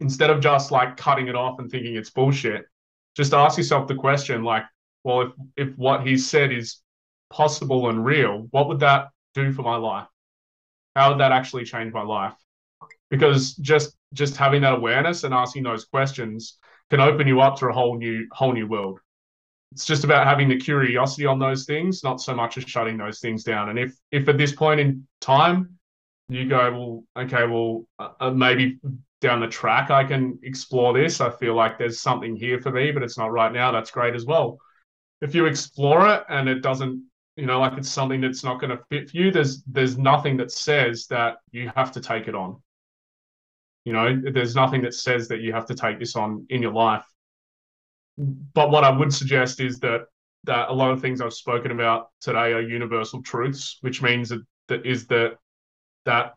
instead 0.00 0.30
of 0.30 0.40
just 0.40 0.70
like 0.70 0.96
cutting 0.96 1.28
it 1.28 1.36
off 1.36 1.58
and 1.58 1.70
thinking 1.70 1.96
it's 1.96 2.10
bullshit, 2.10 2.64
just 3.14 3.34
ask 3.34 3.58
yourself 3.58 3.86
the 3.86 3.94
question 3.94 4.42
like, 4.42 4.64
well, 5.04 5.20
if 5.22 5.32
if 5.56 5.78
what 5.78 6.06
he 6.06 6.16
said 6.16 6.52
is 6.52 6.80
possible 7.30 7.90
and 7.90 8.04
real, 8.04 8.46
what 8.50 8.68
would 8.68 8.80
that 8.80 9.10
do 9.34 9.52
for 9.52 9.62
my 9.62 9.76
life? 9.76 10.08
How 10.96 11.10
would 11.10 11.20
that 11.20 11.32
actually 11.32 11.64
change 11.64 11.92
my 11.92 12.02
life? 12.02 12.34
Because 13.10 13.54
just 13.56 13.96
just 14.14 14.36
having 14.36 14.62
that 14.62 14.74
awareness 14.74 15.24
and 15.24 15.34
asking 15.34 15.64
those 15.64 15.84
questions 15.84 16.58
can 16.90 17.00
open 17.00 17.26
you 17.28 17.40
up 17.40 17.58
to 17.58 17.66
a 17.66 17.72
whole 17.72 17.98
new 17.98 18.26
whole 18.32 18.52
new 18.52 18.66
world. 18.66 19.00
It's 19.72 19.84
just 19.84 20.04
about 20.04 20.26
having 20.26 20.48
the 20.48 20.56
curiosity 20.56 21.26
on 21.26 21.38
those 21.38 21.64
things, 21.66 22.04
not 22.04 22.20
so 22.20 22.34
much 22.34 22.56
as 22.56 22.64
shutting 22.64 22.96
those 22.96 23.18
things 23.20 23.44
down. 23.44 23.68
And 23.68 23.78
if 23.78 23.94
if 24.10 24.28
at 24.28 24.38
this 24.38 24.52
point 24.52 24.80
in 24.80 25.06
time 25.20 25.73
you 26.28 26.48
go, 26.48 27.04
well, 27.16 27.24
okay, 27.24 27.46
well, 27.46 27.86
uh, 27.98 28.30
maybe 28.30 28.78
down 29.20 29.40
the 29.40 29.48
track 29.48 29.90
I 29.90 30.04
can 30.04 30.38
explore 30.42 30.92
this. 30.92 31.20
I 31.20 31.30
feel 31.30 31.54
like 31.54 31.78
there's 31.78 32.00
something 32.00 32.36
here 32.36 32.60
for 32.60 32.70
me, 32.70 32.90
but 32.92 33.02
it's 33.02 33.18
not 33.18 33.32
right 33.32 33.52
now. 33.52 33.72
That's 33.72 33.90
great 33.90 34.14
as 34.14 34.24
well. 34.24 34.58
If 35.20 35.34
you 35.34 35.46
explore 35.46 36.08
it 36.08 36.24
and 36.28 36.48
it 36.48 36.60
doesn't, 36.60 37.02
you 37.36 37.46
know, 37.46 37.60
like 37.60 37.78
it's 37.78 37.90
something 37.90 38.20
that's 38.20 38.44
not 38.44 38.60
going 38.60 38.70
to 38.70 38.82
fit 38.90 39.10
for 39.10 39.16
you, 39.16 39.30
there's 39.30 39.62
there's 39.64 39.98
nothing 39.98 40.36
that 40.38 40.50
says 40.50 41.06
that 41.08 41.36
you 41.52 41.70
have 41.74 41.92
to 41.92 42.00
take 42.00 42.28
it 42.28 42.34
on. 42.34 42.62
You 43.84 43.92
know, 43.92 44.20
there's 44.32 44.54
nothing 44.54 44.82
that 44.82 44.94
says 44.94 45.28
that 45.28 45.40
you 45.40 45.52
have 45.52 45.66
to 45.66 45.74
take 45.74 45.98
this 45.98 46.16
on 46.16 46.46
in 46.48 46.62
your 46.62 46.72
life. 46.72 47.04
But 48.16 48.70
what 48.70 48.84
I 48.84 48.90
would 48.90 49.12
suggest 49.12 49.60
is 49.60 49.78
that 49.80 50.06
that 50.44 50.68
a 50.68 50.72
lot 50.72 50.90
of 50.90 51.00
things 51.00 51.20
I've 51.20 51.32
spoken 51.32 51.70
about 51.70 52.08
today 52.20 52.52
are 52.52 52.60
universal 52.60 53.22
truths, 53.22 53.78
which 53.80 54.02
means 54.02 54.28
that, 54.28 54.42
that 54.68 54.84
is 54.84 55.06
that 55.06 55.38
that 56.04 56.34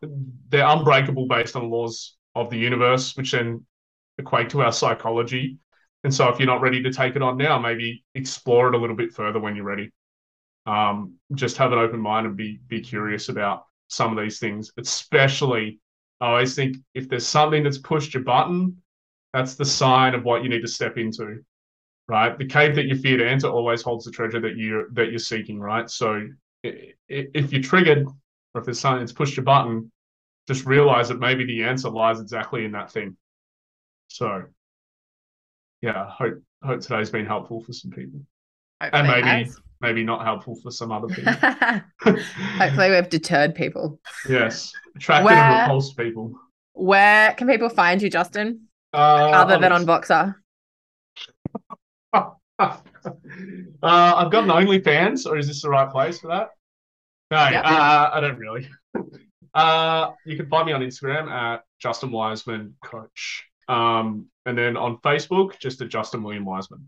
they're 0.50 0.68
unbreakable 0.68 1.28
based 1.28 1.56
on 1.56 1.70
laws 1.70 2.16
of 2.36 2.50
the 2.50 2.58
universe, 2.58 3.16
which 3.16 3.32
then 3.32 3.66
equate 4.18 4.50
to 4.52 4.62
our 4.62 4.72
psychology. 4.72 5.58
And 6.04 6.14
so, 6.14 6.30
if 6.30 6.40
you're 6.40 6.48
not 6.48 6.62
ready 6.62 6.82
to 6.84 6.92
take 6.92 7.16
it 7.16 7.22
on 7.22 7.38
now, 7.38 7.60
maybe 7.60 8.04
explore 8.16 8.70
it 8.70 8.76
a 8.76 8.78
little 8.78 8.96
bit 8.96 9.14
further 9.14 9.40
when 9.40 9.56
you're 9.56 9.66
ready. 9.66 9.92
Um, 10.66 11.16
just 11.34 11.58
have 11.58 11.72
an 11.72 11.80
open 11.80 12.00
mind 12.00 12.28
and 12.28 12.36
be 12.36 12.60
be 12.68 12.82
curious 12.82 13.30
about 13.30 13.66
some 13.88 14.16
of 14.16 14.24
these 14.24 14.40
things, 14.40 14.72
especially 14.78 15.80
I 16.20 16.28
always 16.28 16.56
think 16.56 16.78
if 16.94 17.10
there's 17.10 17.28
something 17.28 17.64
that's 17.64 17.78
pushed 17.78 18.14
your 18.14 18.24
button, 18.24 18.82
that's 19.34 19.56
the 19.56 19.66
sign 19.66 20.16
of 20.16 20.24
what 20.24 20.44
you 20.44 20.50
need 20.50 20.62
to 20.62 20.68
step 20.68 20.98
into, 20.98 21.44
right? 22.08 22.38
The 22.38 22.46
cave 22.46 22.76
that 22.76 22.86
you 22.86 22.96
fear 22.96 23.18
to 23.18 23.28
enter 23.28 23.48
always 23.48 23.82
holds 23.82 24.06
the 24.06 24.12
treasure 24.12 24.40
that 24.42 24.56
you 24.56 24.88
that 24.94 25.10
you're 25.10 25.20
seeking, 25.20 25.60
right? 25.60 25.90
So 25.90 26.28
if 26.64 27.54
you're 27.54 27.62
triggered, 27.62 28.08
if 28.56 28.66
there's 28.66 28.80
something 28.80 29.00
that's 29.00 29.14
pushed 29.14 29.38
your 29.38 29.44
button, 29.44 29.92
just 30.48 30.66
realize 30.66 31.10
that 31.10 31.20
maybe 31.20 31.46
the 31.46 31.64
answer 31.64 31.90
lies 31.90 32.20
exactly 32.20 32.66
in 32.66 32.72
that 32.72 32.92
thing. 32.92 33.18
So, 34.08 34.44
yeah, 35.82 36.10
hope 36.10 36.42
hope 36.64 36.82
today's 36.82 37.10
been 37.10 37.26
helpful 37.26 37.62
for 37.62 37.74
some 37.74 37.92
people, 37.92 38.22
Hopefully 38.82 39.02
and 39.04 39.26
maybe 39.26 39.52
maybe 39.82 40.04
not 40.04 40.24
helpful 40.24 40.56
for 40.56 40.72
some 40.72 40.92
other 40.92 41.08
people. 41.08 41.34
Hopefully, 42.02 42.92
we've 42.92 43.10
deterred 43.10 43.54
people. 43.54 44.00
Yes, 44.28 44.72
attracted 44.96 45.26
where, 45.26 45.36
and 45.36 45.62
repulsed 45.64 45.98
people. 45.98 46.34
Where 46.74 47.34
can 47.34 47.48
people 47.48 47.70
find 47.70 48.02
you, 48.02 48.10
Justin? 48.10 48.68
Uh, 48.94 48.98
other 48.98 49.60
than 49.60 49.72
on 49.72 49.86
Voxer. 49.86 50.36
uh, 52.14 52.32
I've 52.60 54.32
got 54.32 54.44
an 54.46 54.50
OnlyFans, 54.50 55.30
or 55.30 55.38
is 55.38 55.48
this 55.48 55.62
the 55.62 55.70
right 55.70 55.92
place 55.92 56.20
for 56.20 56.28
that? 56.28 56.50
No, 57.32 57.50
yep. 57.50 57.66
uh, 57.66 58.10
I 58.14 58.20
don't 58.22 58.38
really. 58.38 58.70
Uh, 59.54 60.12
you 60.24 60.38
can 60.38 60.48
find 60.50 60.68
me 60.68 60.74
on 60.74 60.82
Instagram 60.82 61.32
at 61.32 61.64
Justin 61.80 62.12
Wiseman 62.12 62.76
Coach. 62.86 63.44
Um, 63.68 64.28
and 64.46 64.56
then 64.56 64.78
on 64.78 64.98
Facebook, 65.00 65.58
just 65.58 65.82
at 65.82 65.90
Justin 65.90 66.22
William 66.22 66.46
Wiseman. 66.46 66.88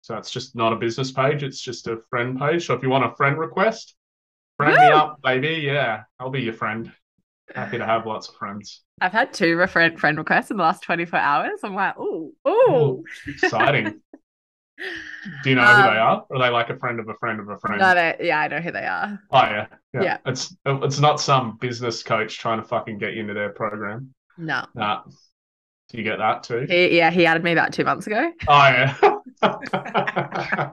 So 0.00 0.16
it's 0.16 0.32
just 0.32 0.56
not 0.56 0.72
a 0.72 0.76
business 0.76 1.12
page, 1.12 1.44
it's 1.44 1.60
just 1.60 1.86
a 1.86 1.98
friend 2.10 2.36
page. 2.38 2.66
So 2.66 2.74
if 2.74 2.82
you 2.82 2.90
want 2.90 3.04
a 3.04 3.14
friend 3.14 3.38
request, 3.38 3.94
friend 4.56 4.72
Woo! 4.72 4.78
me 4.78 4.92
up, 4.92 5.22
baby. 5.22 5.62
Yeah, 5.64 6.02
I'll 6.18 6.30
be 6.30 6.42
your 6.42 6.54
friend. 6.54 6.90
Happy 7.54 7.78
to 7.78 7.86
have 7.86 8.04
lots 8.04 8.28
of 8.28 8.34
friends. 8.34 8.82
I've 9.00 9.12
had 9.12 9.32
two 9.32 9.64
friend 9.68 9.98
friend 9.98 10.18
requests 10.18 10.50
in 10.50 10.56
the 10.56 10.62
last 10.62 10.82
24 10.82 11.18
hours. 11.18 11.60
I'm 11.62 11.74
like, 11.76 11.94
oh, 11.98 12.32
oh, 12.44 13.04
exciting. 13.28 14.00
Do 15.42 15.50
you 15.50 15.56
know 15.56 15.64
um, 15.64 15.76
who 15.76 15.82
they 15.82 15.98
um, 15.98 16.06
are? 16.06 16.26
Or 16.28 16.36
are 16.36 16.42
they 16.42 16.50
like 16.50 16.70
a 16.70 16.76
friend 16.76 17.00
of 17.00 17.08
a 17.08 17.14
friend 17.14 17.40
of 17.40 17.48
a 17.48 17.58
friend? 17.58 17.80
No, 17.80 17.94
they, 17.94 18.16
yeah, 18.20 18.40
I 18.40 18.48
know 18.48 18.60
who 18.60 18.72
they 18.72 18.84
are. 18.84 19.20
Oh 19.30 19.42
yeah, 19.42 19.66
yeah, 19.92 20.02
yeah. 20.02 20.18
It's 20.26 20.56
it's 20.66 20.98
not 20.98 21.20
some 21.20 21.56
business 21.58 22.02
coach 22.02 22.38
trying 22.38 22.60
to 22.60 22.66
fucking 22.66 22.98
get 22.98 23.14
you 23.14 23.20
into 23.20 23.34
their 23.34 23.50
program. 23.50 24.14
No. 24.36 24.66
Nah. 24.74 25.02
Do 25.90 25.98
you 25.98 26.04
get 26.04 26.18
that 26.18 26.42
too? 26.42 26.66
He, 26.68 26.96
yeah, 26.96 27.10
he 27.10 27.26
added 27.26 27.44
me 27.44 27.52
about 27.52 27.72
two 27.72 27.84
months 27.84 28.06
ago. 28.06 28.32
Oh 28.48 28.68
yeah. 28.68 28.96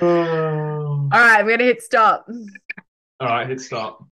All 0.00 1.08
right, 1.10 1.44
we're 1.44 1.50
gonna 1.50 1.64
hit 1.64 1.82
stop. 1.82 2.26
All 3.20 3.28
right, 3.28 3.46
hit 3.46 3.60
stop. 3.60 4.07